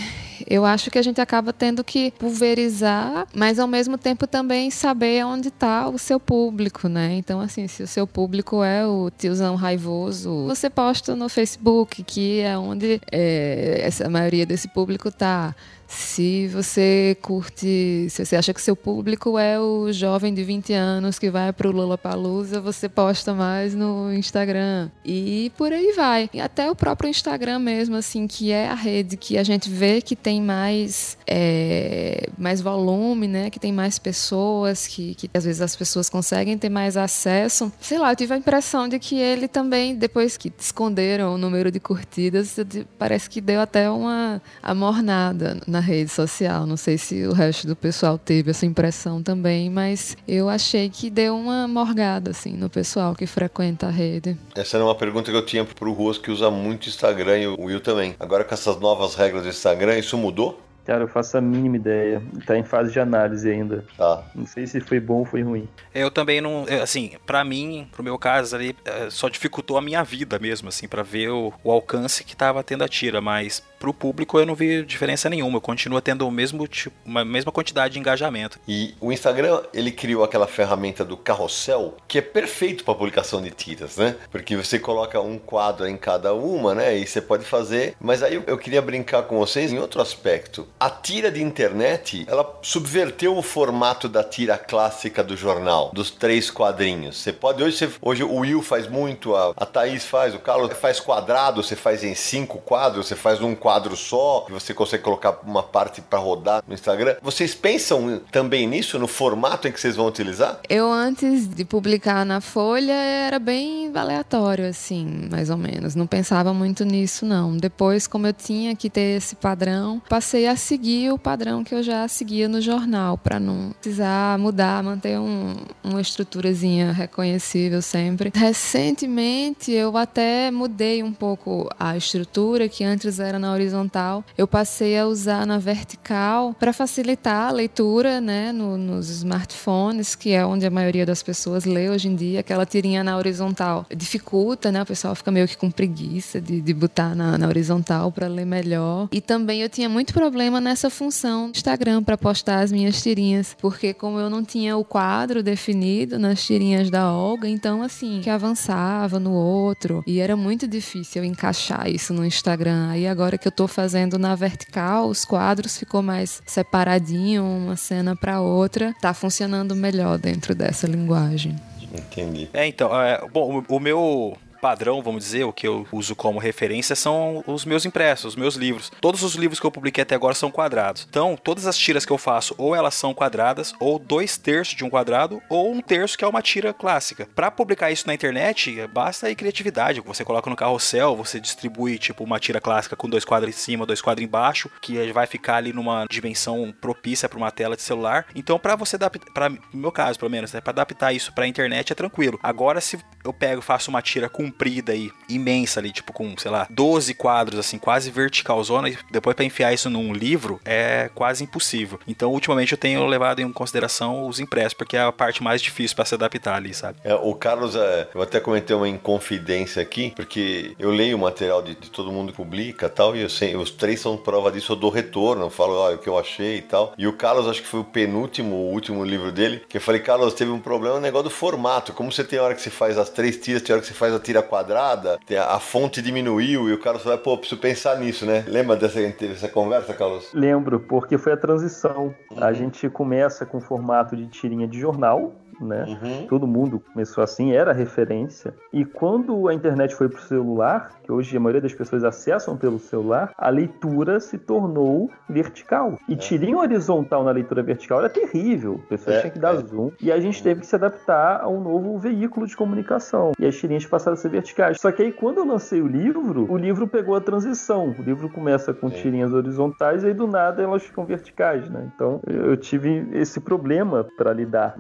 eu 0.48 0.66
acho 0.66 0.90
que 0.90 0.98
a 0.98 1.02
gente 1.02 1.22
acaba 1.22 1.54
tendo 1.54 1.84
que 1.84 2.12
pulverizar, 2.12 3.28
mas 3.34 3.60
ao 3.60 3.68
mesmo 3.68 3.98
tempo 3.98 4.28
também 4.28 4.70
saber 4.70 5.26
onde 5.26 5.50
está 5.50 5.88
o 5.88 5.98
seu 5.98 6.20
público, 6.20 6.88
né? 6.88 7.16
Então, 7.16 7.40
assim, 7.40 7.68
se 7.68 7.84
o 7.84 7.88
seu 7.88 8.08
público 8.08 8.64
é 8.64 8.86
o 8.86 9.10
tiozão 9.10 9.56
raivoso, 9.56 10.46
você 10.48 10.70
posta 10.70 11.16
no 11.16 11.30
Facebook, 11.30 12.04
que 12.04 12.40
é 12.40 12.58
onde 12.58 13.02
é, 13.12 13.82
essa, 13.82 14.10
maioria 14.10 14.46
desse 14.46 14.68
público 14.68 15.10
está. 15.10 15.56
Se 15.88 16.48
você 16.48 17.16
curte, 17.22 18.08
se 18.10 18.26
você 18.26 18.36
acha 18.36 18.54
que 18.54 18.62
seu 18.62 18.76
público 18.76 19.38
é 19.38 19.60
o 19.60 19.92
jovem 19.92 20.34
de 20.34 20.44
20 20.44 20.74
anos 20.74 21.20
que 21.20 21.30
vai 21.30 21.54
pro 21.54 21.72
Lollapalooza, 21.72 22.60
você 22.60 22.90
posta 22.90 23.34
mais 23.34 23.76
no 23.76 24.12
Instagram. 24.12 24.90
E 25.04 25.52
por 25.56 25.72
aí 25.72 25.94
vai. 25.96 26.30
E 26.34 26.42
até 26.42 26.70
o 26.70 26.76
próprio 26.76 27.10
Instagram 27.10 27.60
mesmo, 27.60 27.96
assim, 27.96 28.26
que 28.26 28.52
é 28.52 28.68
a 28.68 28.74
rede 28.74 29.16
que 29.16 29.38
a 29.38 29.44
gente 29.44 29.70
vê 29.70 30.02
que 30.02 30.16
tem 30.26 30.42
mais, 30.42 31.20
é, 31.28 32.30
mais 32.36 32.60
volume, 32.60 33.28
né? 33.28 33.52
Que 33.52 33.60
tem 33.60 33.72
mais 33.72 34.00
pessoas, 34.00 34.88
que, 34.88 35.14
que 35.14 35.30
às 35.32 35.46
vezes 35.46 35.62
as 35.62 35.76
pessoas 35.76 36.10
conseguem 36.10 36.58
ter 36.58 36.68
mais 36.68 36.98
acesso. 36.98 37.72
Sei 37.80 38.00
lá, 38.00 38.12
eu 38.12 38.16
tive 38.16 38.34
a 38.34 38.38
impressão 38.38 38.88
de 38.88 38.98
que 38.98 39.20
ele 39.20 39.48
também, 39.48 39.94
depois 39.94 40.36
que 40.36 40.52
esconderam 40.58 41.36
o 41.36 41.38
número 41.38 41.70
de 41.70 41.80
curtidas, 41.80 42.56
parece 42.98 43.30
que 43.30 43.40
deu 43.40 43.62
até 43.62 43.88
uma 43.88 44.42
amornada 44.64 45.62
na 45.68 45.80
rede 45.80 46.10
social. 46.10 46.66
Não 46.66 46.76
sei 46.76 46.98
se 46.98 47.24
o 47.28 47.32
resto 47.32 47.68
do 47.68 47.76
pessoal 47.76 48.18
teve 48.18 48.50
essa 48.50 48.66
impressão 48.66 49.22
também, 49.22 49.70
mas 49.70 50.18
eu 50.28 50.50
achei 50.50 50.90
que 50.90 51.12
deu 51.12 51.38
uma 51.38 51.68
morgada 51.68 52.32
assim 52.32 52.54
no 52.54 52.68
pessoal 52.68 53.14
que 53.14 53.28
frequenta 53.28 53.86
a 53.86 53.92
rede. 53.92 54.36
Essa 54.56 54.78
era 54.78 54.86
uma 54.86 54.96
pergunta 54.96 55.30
que 55.30 55.38
eu 55.38 55.46
tinha 55.46 55.64
pro 55.64 55.94
Ruas 55.94 56.18
que 56.18 56.32
usa 56.32 56.50
muito 56.50 56.90
Instagram 56.90 57.38
e 57.38 57.48
o 57.48 57.62
Will 57.62 57.80
também. 57.80 58.16
Agora 58.20 58.44
com 58.44 58.56
essas 58.56 58.80
novas 58.80 59.14
regras 59.14 59.44
do 59.44 59.50
Instagram, 59.50 60.00
isso 60.00 60.15
mudou? 60.18 60.66
Cara, 60.86 61.04
eu 61.04 61.08
faço 61.08 61.36
a 61.36 61.42
mínima 61.42 61.78
ideia. 61.78 62.22
Tá 62.46 62.56
em 62.56 62.64
fase 62.64 62.92
de 62.92 63.00
análise 63.00 63.50
ainda. 63.50 63.84
Tá. 63.98 64.24
Não 64.36 64.46
sei 64.46 64.68
se 64.68 64.80
foi 64.80 65.00
bom 65.00 65.16
ou 65.16 65.26
foi 65.26 65.42
ruim. 65.42 65.68
Eu 65.94 66.12
também 66.12 66.40
não. 66.40 66.64
Assim, 66.82 67.14
para 67.26 67.44
mim, 67.44 67.88
pro 67.92 68.04
meu 68.04 68.20
caso 68.20 68.56
ali, 68.56 68.76
é, 68.86 69.10
só 69.10 69.28
dificultou 69.28 69.78
a 69.78 69.82
minha 69.82 70.04
vida 70.04 70.38
mesmo, 70.38 70.70
assim, 70.70 70.88
para 70.88 71.02
ver 71.02 71.30
o, 71.30 71.52
o, 71.64 71.72
alcance 71.72 72.24
que 72.24 72.36
tava 72.36 72.64
tendo 72.64 72.84
a 72.84 72.88
tira. 72.88 73.20
Mas 73.20 73.64
pro 73.80 73.94
público 73.94 74.40
eu 74.40 74.46
não 74.46 74.56
vi 74.56 74.84
diferença 74.84 75.30
nenhuma. 75.30 75.58
Eu 75.58 75.62
continuo 75.62 76.02
tendo 76.02 76.28
o 76.28 76.32
mesmo 76.32 76.68
tipo, 76.68 76.96
uma 77.06 77.24
mesma 77.24 77.52
quantidade 77.52 77.94
de 77.94 78.00
engajamento. 78.00 78.60
E 78.68 78.96
o 79.00 79.12
Instagram, 79.12 79.62
ele 79.74 79.92
criou 79.92 80.24
aquela 80.24 80.48
ferramenta 80.48 81.04
do 81.04 81.18
carrossel, 81.18 81.96
que 82.08 82.18
é 82.18 82.22
perfeito 82.22 82.84
para 82.84 82.96
publicação 82.96 83.42
de 83.42 83.52
tiras, 83.52 83.98
né? 83.98 84.16
Porque 84.32 84.56
você 84.56 84.80
coloca 84.80 85.20
um 85.20 85.38
quadro 85.38 85.88
em 85.88 85.98
cada 85.98 86.34
uma, 86.34 86.74
né? 86.74 86.98
E 86.98 87.06
você 87.06 87.22
pode 87.22 87.46
fazer. 87.46 87.96
Mas 88.00 88.24
aí 88.24 88.42
eu 88.46 88.58
queria 88.58 88.82
brincar 88.82 89.24
com 89.24 89.38
vocês 89.38 89.72
em 89.72 89.80
outro 89.80 90.02
aspecto 90.02 90.68
a 90.80 90.90
tira 90.90 91.32
de 91.32 91.42
internet, 91.42 92.26
ela 92.28 92.60
subverteu 92.62 93.38
o 93.38 93.42
formato 93.42 94.08
da 94.08 94.24
tira 94.24 94.58
clássica 94.58 95.24
do 95.24 95.36
jornal, 95.36 95.92
dos 95.94 96.12
três 96.12 96.52
quadrinhos. 96.52 97.18
Você 97.18 97.34
pode, 97.34 97.64
hoje, 97.64 97.78
você, 97.78 97.90
hoje 98.02 98.24
o 98.24 98.36
Will 98.40 98.62
faz 98.62 98.88
muito, 98.88 99.36
a, 99.36 99.54
a 99.56 99.66
Thaís 99.66 100.06
faz, 100.06 100.36
o 100.36 100.40
Carlos 100.40 100.72
faz 100.74 101.00
quadrado, 101.00 101.64
você 101.64 101.76
faz 101.76 102.04
em 102.04 102.14
cinco 102.14 102.60
quadros, 102.60 103.08
você 103.08 103.16
faz 103.16 103.42
um 103.42 103.56
quadro 103.56 103.75
só, 103.96 104.46
você 104.50 104.74
consegue 104.74 105.04
colocar 105.04 105.40
uma 105.46 105.64
parte 105.64 106.02
para 106.02 106.20
rodar 106.20 106.64
no 106.68 106.74
Instagram. 106.74 107.16
Vocês 107.22 107.54
pensam 107.54 108.22
também 108.32 108.68
nisso, 108.68 108.98
no 108.98 109.08
formato 109.08 109.68
em 109.68 109.72
que 109.72 109.80
vocês 109.80 109.96
vão 109.96 110.08
utilizar? 110.08 110.60
Eu, 110.70 110.92
antes 110.92 111.48
de 111.48 111.66
publicar 111.66 112.26
na 112.26 112.42
Folha, 112.42 112.94
era 112.94 113.40
bem 113.40 113.92
aleatório, 113.96 114.68
assim, 114.68 115.28
mais 115.30 115.50
ou 115.50 115.58
menos. 115.58 115.96
Não 115.96 116.08
pensava 116.08 116.54
muito 116.54 116.84
nisso, 116.86 117.26
não. 117.26 117.56
Depois, 117.56 118.08
como 118.08 118.28
eu 118.28 118.34
tinha 118.34 118.76
que 118.76 118.90
ter 118.90 119.18
esse 119.18 119.36
padrão, 119.36 120.02
passei 120.08 120.48
a 120.48 120.56
seguir 120.56 121.12
o 121.12 121.18
padrão 121.18 121.64
que 121.64 121.74
eu 121.74 121.84
já 121.84 122.08
seguia 122.08 122.48
no 122.48 122.62
jornal, 122.62 123.18
para 123.18 123.40
não 123.40 123.72
precisar 123.82 124.38
mudar, 124.38 124.84
manter 124.84 125.20
um, 125.20 125.56
uma 125.84 126.02
estruturazinha 126.02 126.92
reconhecível 126.92 127.82
sempre. 127.82 128.32
Recentemente 128.34 129.72
eu 129.72 129.96
até 129.98 130.52
mudei 130.52 131.04
um 131.04 131.14
pouco 131.14 131.70
a 131.80 131.98
estrutura, 131.98 132.70
que 132.70 132.84
antes 132.84 133.20
era 133.20 133.40
na 133.40 133.52
horizontal, 133.56 134.24
eu 134.38 134.48
passei 134.48 134.98
a 134.98 135.06
usar 135.06 135.46
na 135.46 135.58
vertical 135.58 136.54
para 136.60 136.72
facilitar 136.72 137.50
a 137.50 137.52
leitura 137.52 138.22
né, 138.22 138.52
no, 138.52 138.78
nos 138.78 139.10
smartphones, 139.10 140.16
que 140.16 140.32
é 140.32 140.46
onde 140.46 140.66
a 140.66 140.70
maioria 140.70 141.06
das 141.06 141.24
pessoas 141.24 141.66
lê 141.66 141.90
hoje 141.90 142.08
em 142.08 142.16
dia. 142.16 142.42
Aquela 142.42 142.66
tirinha 142.66 143.04
na 143.04 143.18
horizontal 143.18 143.86
dificulta, 143.96 144.72
né? 144.72 144.82
O 144.82 144.86
pessoal 144.86 145.16
fica 145.16 145.32
meio 145.32 145.48
que 145.48 145.58
com 145.58 145.72
preguiça 145.72 146.40
de, 146.40 146.62
de 146.62 146.74
botar 146.74 147.16
na, 147.16 147.38
na 147.38 147.48
horizontal 147.48 148.12
para 148.12 148.28
ler 148.28 148.46
melhor. 148.46 149.08
E 149.12 149.22
também 149.22 149.62
eu 149.62 149.70
tinha 149.70 149.90
muito 149.90 150.14
problema 150.14 150.62
nessa 150.62 150.90
função 150.90 151.50
do 151.50 151.56
Instagram 151.56 152.04
para 152.04 152.18
postar 152.18 152.60
as 152.60 152.72
minhas 152.72 153.02
tirinhas, 153.02 153.56
porque 153.60 153.94
como 153.94 154.20
eu 154.20 154.30
não 154.30 154.44
tinha 154.44 154.78
o 154.78 154.84
quadro 154.84 155.42
definido 155.42 156.20
nas 156.20 156.44
tirinhas 156.44 156.90
da 156.90 157.12
Olga, 157.12 157.48
então 157.48 157.82
assim, 157.82 158.22
que 158.22 158.30
avançava 158.30 159.20
no 159.20 159.32
outro 159.32 160.04
e 160.06 160.20
era 160.20 160.36
muito 160.36 160.68
difícil 160.68 161.24
encaixar 161.24 161.90
isso 161.90 162.14
no 162.14 162.26
Instagram. 162.26 162.90
Aí 162.90 163.08
agora 163.08 163.38
que 163.38 163.45
eu 163.48 163.52
tô 163.52 163.68
fazendo 163.68 164.18
na 164.18 164.36
vertical, 164.36 165.08
os 165.08 165.26
quadros 165.26 165.78
ficou 165.78 166.02
mais 166.02 166.42
separadinho, 166.46 167.44
uma 167.44 167.76
cena 167.76 168.16
para 168.16 168.42
outra, 168.42 168.94
tá 169.02 169.14
funcionando 169.14 169.76
melhor 169.76 170.18
dentro 170.18 170.56
dessa 170.56 170.88
linguagem. 170.88 171.56
Entendi. 171.94 172.50
É, 172.54 172.68
então, 172.68 173.00
é, 173.02 173.26
bom, 173.32 173.64
o, 173.70 173.76
o 173.76 173.80
meu 173.80 174.38
padrão, 174.66 175.00
vamos 175.00 175.24
dizer, 175.24 175.44
o 175.44 175.54
que 175.54 175.68
eu 175.68 175.86
uso 175.92 176.16
como 176.16 176.40
referência 176.40 176.96
são 176.96 177.44
os 177.46 177.66
meus 177.66 177.86
impressos, 177.86 178.34
os 178.34 178.36
meus 178.36 178.56
livros. 178.56 178.92
Todos 179.00 179.22
os 179.22 179.36
livros 179.36 179.60
que 179.60 179.66
eu 179.68 179.70
publiquei 179.70 180.02
até 180.02 180.16
agora 180.16 180.34
são 180.34 180.50
quadrados. 180.50 181.06
Então, 181.08 181.38
todas 181.38 181.68
as 181.68 181.78
tiras 181.78 182.04
que 182.04 182.12
eu 182.12 182.18
faço, 182.18 182.56
ou 182.58 182.76
elas 182.76 182.96
são 182.96 183.14
quadradas, 183.14 183.76
ou 183.80 184.00
dois 184.00 184.38
terços 184.38 184.74
de 184.74 184.84
um 184.84 184.90
quadrado, 184.90 185.40
ou 185.52 185.72
um 185.72 185.82
terço 185.82 186.18
que 186.18 186.26
é 186.26 186.28
uma 186.28 186.42
tira 186.42 186.74
clássica. 186.74 187.30
Para 187.36 187.52
publicar 187.52 187.92
isso 187.92 188.08
na 188.08 188.16
internet, 188.16 188.88
basta 188.88 189.28
aí 189.28 189.36
criatividade. 189.36 190.02
Você 190.02 190.26
coloca 190.26 190.50
no 190.50 190.56
carrossel, 190.56 191.16
você 191.16 191.40
distribui 191.40 192.00
tipo 192.00 192.24
uma 192.24 192.40
tira 192.40 192.60
clássica 192.60 192.96
com 192.96 193.08
dois 193.08 193.24
quadros 193.24 193.56
em 193.56 193.60
cima, 193.60 193.86
dois 193.86 194.02
quadros 194.02 194.26
embaixo, 194.26 194.68
que 194.82 195.12
vai 195.12 195.28
ficar 195.28 195.58
ali 195.58 195.74
numa 195.74 196.08
dimensão 196.10 196.74
propícia 196.82 197.30
para 197.30 197.38
uma 197.38 197.52
tela 197.52 197.76
de 197.76 197.84
celular. 197.84 198.26
Então, 198.34 198.58
para 198.58 198.76
você 198.76 198.96
adaptar, 198.96 199.32
para 199.32 199.52
meu 199.72 199.92
caso, 199.92 200.18
pelo 200.18 200.32
menos, 200.32 200.52
né, 200.52 200.60
para 200.60 200.72
adaptar 200.72 201.14
isso 201.14 201.32
para 201.34 201.46
internet 201.46 201.92
é 201.92 201.96
tranquilo. 201.96 202.40
Agora, 202.42 202.82
se 202.82 202.98
eu 203.24 203.32
pego, 203.32 203.62
faço 203.62 203.92
uma 203.92 204.02
tira 204.02 204.28
com 204.28 204.55
comprida 204.56 204.94
aí, 204.94 205.12
imensa 205.28 205.80
ali, 205.80 205.92
tipo 205.92 206.14
com, 206.14 206.34
sei 206.38 206.50
lá, 206.50 206.66
12 206.70 207.14
quadros, 207.14 207.60
assim, 207.60 207.78
quase 207.78 208.10
verticalzona, 208.10 208.90
e 208.90 208.98
depois 209.12 209.36
para 209.36 209.44
enfiar 209.44 209.74
isso 209.74 209.90
num 209.90 210.14
livro 210.14 210.60
é 210.64 211.10
quase 211.14 211.44
impossível. 211.44 212.00
Então, 212.08 212.32
ultimamente 212.32 212.72
eu 212.72 212.78
tenho 212.78 213.06
levado 213.06 213.42
em 213.42 213.52
consideração 213.52 214.28
os 214.28 214.40
impressos, 214.40 214.74
porque 214.74 214.96
é 214.96 215.02
a 215.02 215.12
parte 215.12 215.44
mais 215.44 215.62
difícil 215.62 215.96
para 215.96 216.06
se 216.06 216.16
adaptar 216.16 216.56
ali, 216.56 216.74
sabe? 216.74 217.00
É, 217.04 217.14
o 217.14 217.34
Carlos, 217.36 217.76
é, 217.76 218.08
eu 218.16 218.22
até 218.22 218.40
comentei 218.40 218.76
uma 218.76 218.88
inconfidência 218.88 219.82
aqui, 219.82 220.14
porque 220.16 220.74
eu 220.80 220.90
leio 220.92 221.18
o 221.18 221.20
material 221.20 221.62
de, 221.62 221.76
de 221.76 221.90
todo 221.90 222.12
mundo 222.12 222.32
que 222.32 222.38
publica 222.38 222.88
tal, 222.88 223.16
e 223.16 223.22
eu 223.22 223.30
sei, 223.30 223.56
os 223.56 223.72
três 223.72 224.00
são 224.00 224.16
prova 224.16 224.52
disso, 224.52 224.72
eu 224.72 224.76
dou 224.78 224.90
retorno, 224.90 225.46
eu 225.46 225.50
falo 225.50 225.74
olha, 225.74 225.96
o 225.96 226.00
que 226.00 226.08
eu 226.08 226.18
achei 226.18 226.58
e 226.58 226.62
tal. 226.62 226.94
E 226.98 227.06
o 227.08 227.14
Carlos, 227.14 227.48
acho 227.48 227.62
que 227.62 227.68
foi 227.68 227.82
o 227.82 227.84
penúltimo, 227.84 228.56
o 228.56 228.72
último 228.72 229.04
livro 229.04 229.32
dele, 229.32 229.64
que 229.68 229.78
eu 229.78 229.82
falei, 229.82 230.00
Carlos, 230.00 230.34
teve 230.34 230.52
um 230.52 230.60
problema 230.60 230.96
no 230.96 231.02
negócio 231.02 231.26
do 231.26 231.30
formato. 231.30 231.94
Como 231.94 232.12
você 232.12 232.24
tem 232.24 232.40
hora 232.40 232.56
que 232.56 232.62
você 232.62 232.70
faz 232.70 232.98
as 232.98 233.10
três 233.10 233.38
tiras, 233.38 233.62
tem 233.62 233.74
hora 233.74 233.82
que 233.82 233.88
você 233.88 233.94
faz 233.94 234.14
a 234.14 234.20
tira 234.20 234.35
quadrada, 234.42 235.20
a 235.48 235.60
fonte 235.60 236.02
diminuiu 236.02 236.70
e 236.70 236.74
o 236.74 236.80
cara 236.80 237.00
falou, 237.00 237.18
pô, 237.18 237.38
preciso 237.38 237.60
pensar 237.60 237.98
nisso, 238.00 238.26
né? 238.26 238.44
Lembra 238.48 238.76
dessa, 238.76 239.00
dessa 239.02 239.48
conversa, 239.48 239.94
Carlos? 239.94 240.30
Lembro, 240.34 240.80
porque 240.80 241.18
foi 241.18 241.34
a 241.34 241.38
transição. 241.38 242.14
A 242.38 242.54
gente 242.54 242.90
começa 242.90 243.46
com 243.46 243.58
o 243.58 243.62
formato 243.62 244.16
de 244.16 244.28
tirinha 244.28 244.68
de 244.68 244.80
jornal, 244.80 245.34
né? 245.62 245.86
Uhum. 245.88 246.28
Todo 246.28 246.48
mundo 246.48 246.82
começou 246.94 247.24
assim, 247.24 247.54
era 247.54 247.74
referência. 247.74 248.54
E 248.72 248.86
quando 248.86 249.48
a 249.48 249.54
internet 249.54 249.96
foi 249.96 250.10
pro 250.10 250.22
celular, 250.22 250.92
que 251.04 251.12
hoje 251.12 251.36
a 251.36 251.40
maioria 251.40 251.62
das 251.62 251.74
pessoas 251.74 252.04
acessam 252.04 252.58
pelo 252.58 252.80
celular, 252.80 253.34
a 253.38 253.50
leitura 253.50 254.20
se 254.20 254.38
tornou 254.38 255.10
vertical. 255.30 255.98
E 256.08 256.14
é. 256.14 256.16
tirinha 256.16 256.58
horizontal 256.58 257.24
na 257.24 257.32
leitura 257.32 257.62
vertical 257.62 258.00
era 258.00 258.10
terrível. 258.10 258.80
A 258.86 258.90
pessoa 258.90 259.16
é, 259.16 259.22
tinha 259.22 259.32
que 259.32 259.40
dar 259.40 259.56
é. 259.56 259.58
zoom. 259.58 259.92
E 260.02 260.12
a 260.12 260.20
gente 260.20 260.42
teve 260.42 260.62
que 260.62 260.68
se 260.68 260.76
adaptar 260.76 261.42
a 261.42 261.48
um 261.48 261.62
novo 261.62 261.98
veículo 261.98 262.48
de 262.48 262.56
comunicação. 262.56 263.34
E 263.40 263.46
as 263.46 263.56
tirinhas 263.56 263.86
passaram 263.86 264.14
a 264.14 264.18
ser 264.18 264.30
verticais. 264.30 264.80
Só 264.80 264.92
que 264.92 265.02
aí, 265.02 265.12
quando 265.12 265.38
eu 265.38 265.46
lancei 265.46 265.82
o 265.82 265.88
livro, 265.88 266.52
o 266.52 266.58
livro 266.58 266.88
pegou 266.88 267.16
a 267.16 267.22
transição. 267.22 267.96
O 267.98 268.02
livro 268.02 268.30
começa 268.30 268.74
com 268.74 268.90
tirinhas 268.90 269.34
horizontais 269.34 270.04
e 270.04 270.08
aí 270.08 270.14
do 270.14 270.28
nada 270.28 270.62
elas 270.62 270.84
ficam 270.84 271.06
verticais, 271.06 271.70
né? 271.70 271.92
Então 271.94 272.20
eu 272.28 272.58
tive 272.58 273.08
esse 273.14 273.40
problema 273.40 274.06
para 274.18 274.34
lidar. 274.34 274.76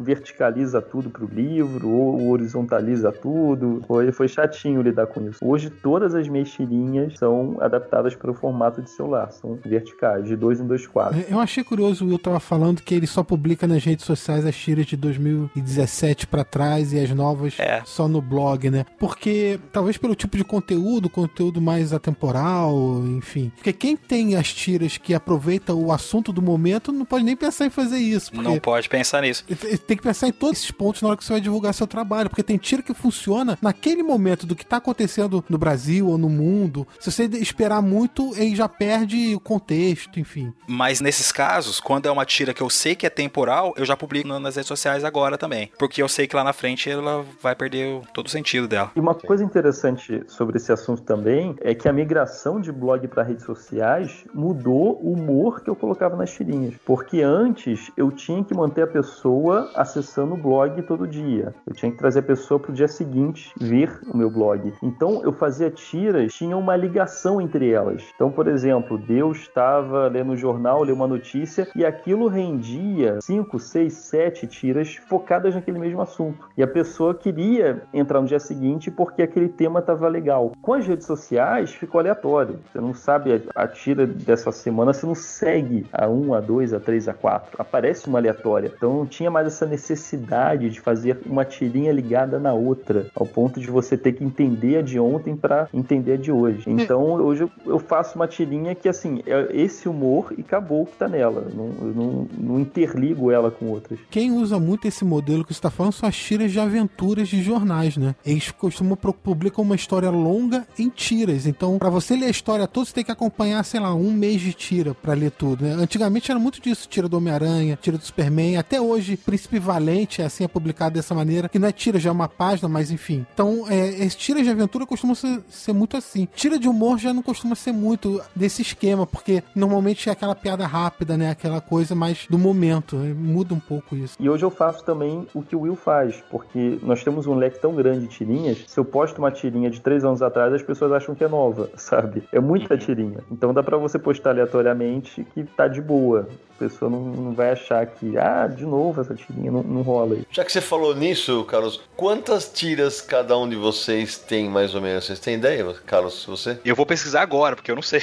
Verticaliza 0.65 0.81
tudo 0.81 1.09
pro 1.09 1.27
livro 1.27 1.89
ou 1.89 2.29
horizontaliza 2.29 3.11
tudo. 3.11 3.81
Foi, 3.87 4.11
foi 4.11 4.27
chatinho 4.27 4.81
lidar 4.81 5.07
com 5.07 5.21
isso. 5.29 5.39
Hoje 5.43 5.69
todas 5.69 6.15
as 6.15 6.27
minhas 6.27 6.49
tirinhas 6.49 7.17
são 7.17 7.57
adaptadas 7.59 8.15
para 8.15 8.31
o 8.31 8.33
formato 8.33 8.81
de 8.81 8.89
celular, 8.89 9.31
são 9.31 9.59
verticais, 9.63 10.25
de 10.25 10.35
dois 10.35 10.59
em 10.59 10.67
dois 10.67 10.85
quadros. 10.87 11.23
Eu 11.29 11.39
achei 11.39 11.63
curioso 11.63 12.05
o 12.05 12.09
Will 12.09 12.19
tava 12.19 12.39
falando 12.39 12.81
que 12.81 12.95
ele 12.95 13.07
só 13.07 13.23
publica 13.23 13.67
nas 13.67 13.83
redes 13.83 14.05
sociais 14.05 14.45
as 14.45 14.55
tiras 14.55 14.85
de 14.85 14.97
2017 14.97 16.27
para 16.27 16.43
trás 16.43 16.93
e 16.93 16.99
as 16.99 17.09
novas 17.11 17.55
é. 17.59 17.81
só 17.85 18.07
no 18.07 18.21
blog, 18.21 18.69
né? 18.69 18.85
Porque 18.99 19.59
talvez 19.71 19.97
pelo 19.97 20.15
tipo 20.15 20.37
de 20.37 20.43
conteúdo, 20.43 21.09
conteúdo 21.09 21.61
mais 21.61 21.93
atemporal, 21.93 23.03
enfim. 23.05 23.51
Porque 23.55 23.73
quem 23.73 23.95
tem 23.95 24.35
as 24.35 24.53
tiras 24.53 24.97
que 24.97 25.13
aproveita 25.13 25.73
o 25.73 25.91
assunto 25.91 26.31
do 26.31 26.41
momento 26.41 26.91
não 26.91 27.05
pode 27.05 27.23
nem 27.23 27.35
pensar 27.35 27.65
em 27.65 27.69
fazer 27.69 27.97
isso. 27.97 28.35
Não 28.35 28.59
pode 28.59 28.89
pensar 28.89 29.21
nisso. 29.21 29.45
Tem 29.87 29.97
que 29.97 30.03
pensar 30.03 30.27
em 30.27 30.31
todos 30.31 30.54
esses 30.55 30.71
pontos 30.71 31.01
na 31.01 31.09
hora 31.09 31.17
que 31.17 31.23
você 31.23 31.33
vai 31.33 31.41
divulgar 31.41 31.73
seu 31.73 31.85
trabalho, 31.85 32.29
porque 32.29 32.43
tem 32.43 32.57
tira 32.57 32.81
que 32.81 32.93
funciona 32.93 33.57
naquele 33.61 34.01
momento 34.01 34.45
do 34.45 34.55
que 34.55 34.63
está 34.63 34.77
acontecendo 34.77 35.43
no 35.49 35.57
Brasil 35.57 36.07
ou 36.07 36.17
no 36.17 36.29
mundo. 36.29 36.87
Se 36.99 37.11
você 37.11 37.25
esperar 37.25 37.81
muito, 37.81 38.33
ele 38.35 38.55
já 38.55 38.67
perde 38.67 39.35
o 39.35 39.39
contexto, 39.39 40.19
enfim. 40.19 40.53
Mas 40.67 41.01
nesses 41.01 41.31
casos, 41.31 41.79
quando 41.79 42.07
é 42.07 42.11
uma 42.11 42.25
tira 42.25 42.53
que 42.53 42.61
eu 42.61 42.69
sei 42.69 42.95
que 42.95 43.05
é 43.05 43.09
temporal, 43.09 43.73
eu 43.77 43.85
já 43.85 43.95
publico 43.95 44.27
nas 44.27 44.55
redes 44.55 44.67
sociais 44.67 45.03
agora 45.03 45.37
também. 45.37 45.69
Porque 45.77 46.01
eu 46.01 46.07
sei 46.07 46.27
que 46.27 46.35
lá 46.35 46.43
na 46.43 46.53
frente 46.53 46.89
ela 46.89 47.25
vai 47.41 47.55
perder 47.55 48.01
todo 48.13 48.27
o 48.27 48.29
sentido 48.29 48.67
dela. 48.67 48.91
E 48.95 48.99
uma 48.99 49.13
coisa 49.13 49.43
interessante 49.43 50.23
sobre 50.27 50.57
esse 50.57 50.71
assunto 50.71 51.01
também 51.01 51.55
é 51.61 51.75
que 51.75 51.87
a 51.87 51.93
migração 51.93 52.59
de 52.59 52.71
blog 52.71 53.07
para 53.07 53.23
redes 53.23 53.43
sociais 53.43 54.23
mudou 54.33 54.99
o 55.01 55.13
humor 55.13 55.61
que 55.61 55.69
eu 55.69 55.75
colocava 55.75 56.15
nas 56.15 56.31
tirinhas. 56.31 56.75
Porque 56.85 57.21
antes 57.21 57.91
eu 57.97 58.11
tinha 58.11 58.43
que 58.43 58.53
manter 58.53 58.83
a 58.83 58.87
pessoa 58.87 59.71
acessando 59.75 60.33
o 60.33 60.37
blog 60.45 60.79
todo 60.83 61.07
dia. 61.07 61.55
Eu 61.65 61.73
tinha 61.73 61.91
que 61.91 61.97
trazer 61.97 62.19
a 62.19 62.23
pessoa 62.23 62.59
para 62.59 62.69
o 62.69 62.73
dia 62.73 62.87
seguinte 62.87 63.51
ver 63.59 63.99
o 64.13 64.15
meu 64.15 64.29
blog. 64.29 64.71
Então 64.83 65.23
eu 65.23 65.33
fazia 65.33 65.71
tiras, 65.71 66.31
tinha 66.31 66.55
uma 66.55 66.75
ligação 66.75 67.41
entre 67.41 67.71
elas. 67.71 68.03
Então, 68.13 68.31
por 68.31 68.47
exemplo, 68.47 68.95
Deus 68.95 69.39
estava 69.39 70.07
lendo 70.07 70.33
o 70.33 70.37
jornal, 70.37 70.83
leu 70.83 70.93
uma 70.93 71.07
notícia 71.07 71.67
e 71.75 71.83
aquilo 71.83 72.27
rendia 72.27 73.19
5, 73.21 73.57
6, 73.57 73.93
7 73.93 74.45
tiras 74.45 74.95
focadas 75.07 75.55
naquele 75.55 75.79
mesmo 75.79 76.01
assunto. 76.01 76.47
E 76.55 76.61
a 76.61 76.67
pessoa 76.67 77.15
queria 77.15 77.81
entrar 77.91 78.21
no 78.21 78.27
dia 78.27 78.39
seguinte 78.39 78.91
porque 78.91 79.23
aquele 79.23 79.49
tema 79.49 79.79
estava 79.79 80.07
legal. 80.07 80.51
Com 80.61 80.73
as 80.73 80.85
redes 80.85 81.07
sociais 81.07 81.73
ficou 81.73 81.99
aleatório. 81.99 82.59
Você 82.71 82.79
não 82.79 82.93
sabe 82.93 83.43
a 83.55 83.67
tira 83.67 84.05
dessa 84.05 84.51
semana, 84.51 84.93
você 84.93 85.07
não 85.07 85.15
segue 85.15 85.87
a 85.91 86.07
1, 86.07 86.33
a 86.35 86.39
2, 86.39 86.73
a 86.75 86.79
3, 86.79 87.07
a 87.07 87.13
4. 87.15 87.55
Aparece 87.57 88.07
uma 88.07 88.19
aleatória. 88.19 88.71
Então 88.75 88.93
não 88.93 89.05
tinha 89.07 89.31
mais 89.31 89.47
essa 89.47 89.65
necessidade 89.65 90.34
de 90.57 90.79
fazer 90.79 91.19
uma 91.25 91.45
tirinha 91.45 91.91
ligada 91.91 92.39
na 92.39 92.53
outra, 92.53 93.07
ao 93.15 93.25
ponto 93.25 93.59
de 93.59 93.67
você 93.67 93.97
ter 93.97 94.13
que 94.13 94.23
entender 94.23 94.77
a 94.77 94.81
de 94.81 94.99
ontem 94.99 95.35
para 95.35 95.67
entender 95.73 96.13
a 96.13 96.17
de 96.17 96.31
hoje. 96.31 96.63
Então 96.67 97.03
hoje 97.13 97.47
eu 97.65 97.79
faço 97.79 98.15
uma 98.15 98.27
tirinha 98.27 98.75
que 98.75 98.89
assim, 98.89 99.21
é 99.25 99.47
esse 99.53 99.87
humor 99.87 100.33
e 100.37 100.41
acabou 100.41 100.83
o 100.83 100.85
que 100.85 100.97
tá 100.97 101.07
nela. 101.07 101.45
Eu 101.49 101.55
não, 101.55 101.87
eu 101.87 101.93
não, 101.95 102.27
não 102.37 102.59
interligo 102.59 103.31
ela 103.31 103.49
com 103.49 103.67
outras. 103.67 103.99
Quem 104.09 104.31
usa 104.31 104.59
muito 104.59 104.87
esse 104.87 105.05
modelo 105.05 105.43
que 105.43 105.53
você 105.53 105.59
está 105.59 105.69
falando 105.69 105.93
são 105.93 106.07
as 106.07 106.15
tiras 106.15 106.51
de 106.51 106.59
aventuras 106.59 107.27
de 107.27 107.41
jornais, 107.41 107.97
né? 107.97 108.15
Eles 108.25 108.51
costumam 108.51 108.95
publicar 108.95 109.61
uma 109.61 109.75
história 109.75 110.09
longa 110.09 110.65
em 110.77 110.89
tiras. 110.89 111.45
Então, 111.45 111.77
para 111.77 111.89
você 111.89 112.15
ler 112.15 112.27
a 112.27 112.29
história 112.29 112.67
toda, 112.67 112.85
você 112.87 112.93
tem 112.93 113.03
que 113.03 113.11
acompanhar, 113.11 113.63
sei 113.63 113.79
lá, 113.79 113.93
um 113.93 114.11
mês 114.11 114.41
de 114.41 114.53
tira 114.53 114.93
para 114.93 115.13
ler 115.13 115.31
tudo. 115.31 115.63
Né? 115.63 115.73
Antigamente 115.73 116.31
era 116.31 116.39
muito 116.39 116.61
disso, 116.61 116.87
tira 116.89 117.07
do 117.07 117.17
Homem-Aranha, 117.17 117.77
tira 117.81 117.97
do 117.97 118.03
Superman. 118.03 118.57
Até 118.57 118.79
hoje, 118.79 119.17
Príncipe 119.17 119.59
Valente 119.59 120.21
é 120.21 120.24
assim, 120.25 120.43
é 120.43 120.47
publicado 120.47 120.95
dessa 120.95 121.13
maneira, 121.13 121.49
que 121.49 121.59
não 121.59 121.67
é 121.67 121.71
tira, 121.71 121.99
já 121.99 122.09
é 122.09 122.13
uma 122.13 122.27
página, 122.27 122.67
mas 122.67 122.91
enfim. 122.91 123.25
Então, 123.33 123.65
é, 123.69 124.03
as 124.03 124.15
tiras 124.15 124.43
de 124.43 124.49
aventura 124.49 124.85
costumam 124.85 125.15
ser, 125.15 125.41
ser 125.49 125.73
muito 125.73 125.97
assim. 125.97 126.27
Tira 126.35 126.57
de 126.57 126.67
humor 126.67 126.97
já 126.97 127.13
não 127.13 127.21
costuma 127.21 127.55
ser 127.55 127.71
muito 127.71 128.21
desse 128.35 128.61
esquema, 128.61 129.05
porque 129.05 129.43
normalmente 129.55 130.09
é 130.09 130.11
aquela 130.11 130.35
piada 130.35 130.65
rápida, 130.65 131.17
né? 131.17 131.29
Aquela 131.29 131.61
coisa 131.61 131.95
mais 131.95 132.25
do 132.29 132.37
momento. 132.37 132.95
Né? 132.95 133.13
Muda 133.13 133.53
um 133.53 133.59
pouco 133.59 133.95
isso. 133.95 134.15
E 134.19 134.29
hoje 134.29 134.43
eu 134.43 134.51
faço 134.51 134.83
também 134.83 135.27
o 135.33 135.41
que 135.41 135.55
o 135.55 135.61
Will 135.61 135.75
faz, 135.75 136.23
porque 136.29 136.79
nós 136.81 137.03
temos 137.03 137.27
um 137.27 137.35
leque 137.35 137.59
tão 137.59 137.73
grande 137.73 138.01
de 138.01 138.07
tirinhas. 138.07 138.63
Se 138.67 138.79
eu 138.79 138.85
posto 138.85 139.19
uma 139.19 139.31
tirinha 139.31 139.69
de 139.69 139.81
três 139.81 140.03
anos 140.03 140.21
atrás, 140.21 140.53
as 140.53 140.61
pessoas 140.61 140.91
acham 140.91 141.15
que 141.15 141.23
é 141.23 141.27
nova, 141.27 141.69
sabe? 141.75 142.23
É 142.31 142.39
muita 142.39 142.73
uhum. 142.73 142.79
tirinha. 142.79 143.19
Então 143.31 143.53
dá 143.53 143.63
para 143.63 143.77
você 143.77 143.99
postar 143.99 144.31
aleatoriamente 144.31 145.25
que 145.33 145.43
tá 145.43 145.67
de 145.67 145.81
boa. 145.81 146.27
A 146.55 146.59
pessoa 146.59 146.89
não, 146.89 147.01
não, 147.01 147.33
vai 147.33 147.51
achar 147.51 147.85
que, 147.85 148.17
ah, 148.17 148.47
de 148.47 148.65
novo 148.65 149.01
essa 149.01 149.13
tirinha, 149.13 149.51
não, 149.51 149.61
não 149.61 149.81
rola 149.81 150.15
aí. 150.15 150.25
Já 150.31 150.45
que 150.45 150.51
você 150.51 150.61
falou 150.61 150.95
nisso, 150.95 151.43
Carlos, 151.43 151.81
quantas 151.97 152.49
tiras 152.49 153.01
cada 153.01 153.37
um 153.37 153.47
de 153.47 153.57
vocês 153.57 154.17
tem 154.17 154.49
mais 154.49 154.73
ou 154.73 154.81
menos? 154.81 155.05
Vocês 155.05 155.19
têm 155.19 155.35
ideia, 155.35 155.65
Carlos, 155.85 156.23
você? 156.25 156.57
Eu 156.63 156.75
vou 156.75 156.85
pesquisar 156.85 157.21
agora, 157.21 157.57
porque 157.57 157.69
eu 157.69 157.75
não 157.75 157.81
sei. 157.81 158.01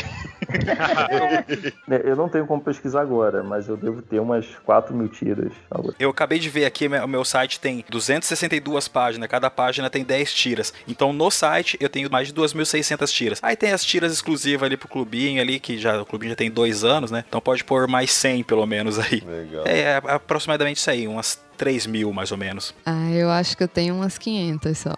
eu 2.04 2.14
não 2.14 2.28
tenho 2.28 2.46
como 2.46 2.60
pesquisar 2.60 3.00
agora, 3.00 3.42
mas 3.42 3.68
eu 3.68 3.76
devo 3.76 4.02
ter 4.02 4.20
umas 4.20 4.46
4 4.66 4.94
mil 4.94 5.08
tiras. 5.08 5.52
Eu 5.98 6.10
acabei 6.10 6.38
de 6.38 6.50
ver 6.50 6.66
aqui, 6.66 6.86
o 6.86 7.08
meu 7.08 7.24
site 7.24 7.58
tem 7.58 7.82
262 7.88 8.86
páginas, 8.88 9.28
cada 9.30 9.48
página 9.48 9.88
tem 9.88 10.04
10 10.04 10.32
tiras. 10.34 10.74
Então 10.86 11.12
no 11.12 11.30
site 11.30 11.78
eu 11.80 11.88
tenho 11.88 12.10
mais 12.10 12.28
de 12.28 12.34
2.600 12.34 13.10
tiras. 13.10 13.38
Aí 13.42 13.56
tem 13.56 13.72
as 13.72 13.82
tiras 13.82 14.12
exclusivas 14.12 14.66
ali 14.66 14.76
pro 14.76 14.88
clubinho 14.88 15.40
ali, 15.40 15.58
que 15.58 15.78
já 15.78 16.00
o 16.00 16.06
clubinho 16.06 16.30
já 16.30 16.36
tem 16.36 16.50
dois 16.50 16.84
anos, 16.84 17.10
né? 17.10 17.24
Então 17.26 17.40
pode 17.40 17.64
pôr 17.64 17.88
mais 17.88 18.12
100 18.12 18.41
pelo 18.42 18.66
menos 18.66 18.98
aí. 18.98 19.20
Legal. 19.20 19.64
É, 19.66 19.80
é 19.80 19.96
aproximadamente 19.96 20.78
isso 20.78 20.90
aí, 20.90 21.06
umas 21.06 21.40
3 21.56 21.86
mil, 21.86 22.12
mais 22.12 22.32
ou 22.32 22.38
menos. 22.38 22.74
Ah, 22.84 23.10
eu 23.12 23.30
acho 23.30 23.56
que 23.56 23.62
eu 23.62 23.68
tenho 23.68 23.94
umas 23.94 24.18
500 24.18 24.76
só. 24.78 24.94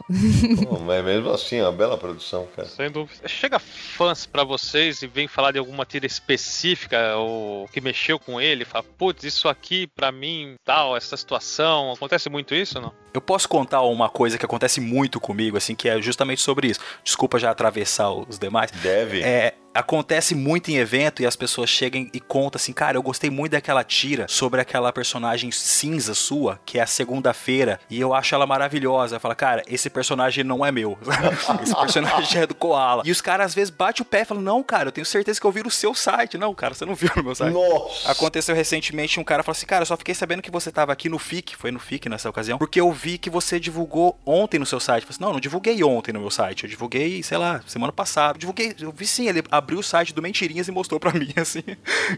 Pô, 0.67 0.79
mas 0.79 1.05
mesmo 1.05 1.31
assim, 1.31 1.57
é 1.57 1.63
uma 1.63 1.73
bela 1.73 1.99
produção, 1.99 2.49
cara. 2.57 2.67
Sem 2.69 2.91
dúvida. 2.91 3.29
Chega 3.29 3.59
fãs 3.59 4.25
para 4.25 4.45
vocês 4.45 5.03
e 5.03 5.07
vem 5.07 5.29
falar 5.29 5.53
de 5.53 5.59
alguma 5.59 5.85
tira 5.85 6.07
específica 6.07 7.17
ou 7.17 7.69
que 7.69 7.81
mexeu 7.81 8.19
com 8.19 8.41
ele, 8.41 8.65
fala, 8.65 8.85
putz, 8.97 9.25
isso 9.25 9.49
aqui 9.49 9.87
para 9.87 10.11
mim, 10.11 10.55
tal, 10.65 10.97
essa 10.97 11.17
situação. 11.17 11.93
Acontece 11.93 12.31
muito 12.31 12.55
isso 12.55 12.79
ou 12.79 12.85
não? 12.85 12.93
Eu 13.13 13.21
posso 13.21 13.49
contar 13.49 13.83
uma 13.83 14.09
coisa 14.09 14.39
que 14.39 14.45
acontece 14.45 14.81
muito 14.81 15.21
comigo, 15.21 15.57
assim, 15.57 15.75
que 15.75 15.89
é 15.89 16.01
justamente 16.01 16.41
sobre 16.41 16.69
isso. 16.69 16.81
Desculpa 17.05 17.39
já 17.39 17.51
atravessar 17.51 18.11
os 18.11 18.39
demais. 18.39 18.71
Deve. 18.71 19.23
É, 19.23 19.55
acontece 19.75 20.35
muito 20.35 20.71
em 20.71 20.77
evento 20.77 21.21
e 21.21 21.27
as 21.27 21.35
pessoas 21.35 21.69
chegam 21.69 22.09
e 22.13 22.21
contam 22.21 22.59
assim, 22.59 22.73
cara, 22.73 22.97
eu 22.97 23.03
gostei 23.03 23.29
muito 23.29 23.53
daquela 23.53 23.83
tira 23.83 24.27
sobre 24.29 24.61
aquela 24.61 24.93
personagem 24.93 25.51
cinza 25.51 26.15
sua, 26.15 26.61
que 26.65 26.79
é 26.79 26.83
a 26.83 26.87
segunda-feira, 26.87 27.81
e 27.91 28.01
eu 28.01 28.15
acho 28.15 28.35
ela 28.35 28.47
maravilhosa. 28.47 29.19
Fala, 29.19 29.35
cara, 29.35 29.63
esse 29.67 29.91
personagem 29.91 30.45
não 30.45 30.65
é 30.65 30.71
meu. 30.71 30.97
esse 31.63 31.75
personagem 31.75 32.43
é 32.43 32.47
do 32.47 32.55
Koala. 32.55 33.03
E 33.05 33.11
os 33.11 33.21
caras 33.21 33.47
às 33.47 33.55
vezes 33.55 33.71
batem 33.71 34.03
o 34.03 34.05
pé 34.05 34.23
e 34.23 34.25
falam, 34.25 34.43
não, 34.43 34.63
cara, 34.63 34.89
eu 34.89 34.93
tenho 34.93 35.05
certeza 35.05 35.41
que 35.41 35.47
eu 35.47 35.53
vi 35.53 35.63
no 35.63 35.71
seu 35.71 35.95
site. 35.95 36.39
Não, 36.39 36.55
cara, 36.55 36.75
você 36.75 36.85
não 36.85 36.95
viu 36.95 37.11
no 37.17 37.25
meu 37.25 37.35
site. 37.35 37.53
Nossa. 37.53 38.11
Aconteceu 38.11 38.55
recentemente 38.55 39.19
um 39.19 39.25
cara 39.25 39.43
falou 39.43 39.57
assim, 39.57 39.67
cara, 39.67 39.83
eu 39.83 39.87
só 39.87 39.97
fiquei 39.97 40.15
sabendo 40.15 40.43
que 40.43 40.51
você 40.51 40.71
tava 40.71 40.93
aqui 40.93 41.09
no 41.09 41.19
FIC, 41.19 41.57
foi 41.57 41.71
no 41.71 41.79
FIC 41.79 42.09
nessa 42.09 42.31
ocasião, 42.31 42.59
porque 42.59 42.81
eu 42.81 42.91
vi 42.93 43.19
que 43.19 43.29
você 43.29 43.59
divulgou 43.59 44.19
ontem 44.25 44.59
no 44.59 44.67
seu 44.67 44.79
site. 44.79 45.03
Eu 45.03 45.07
falei 45.09 45.17
assim, 45.17 45.25
não, 45.25 45.33
não 45.33 45.41
divulguei 45.41 45.83
ontem 45.83 46.13
no 46.13 46.21
meu 46.21 46.31
site, 46.31 46.65
eu 46.65 46.71
divulguei, 46.71 47.23
sei 47.23 47.39
lá, 47.39 47.61
semana 47.67 47.93
passada. 47.93 48.37
Eu 48.37 48.41
divulguei, 48.41 48.75
eu 48.81 48.93
vi 48.93 49.07
sim, 49.07 49.29
ele 49.29 49.43
abriu 49.51 49.64
o 49.73 49.83
site 49.83 50.15
do 50.15 50.21
Mentirinhas 50.21 50.69
e 50.69 50.73
mostrou 50.73 51.01
para 51.01 51.13
mim, 51.19 51.33
assim, 51.37 51.63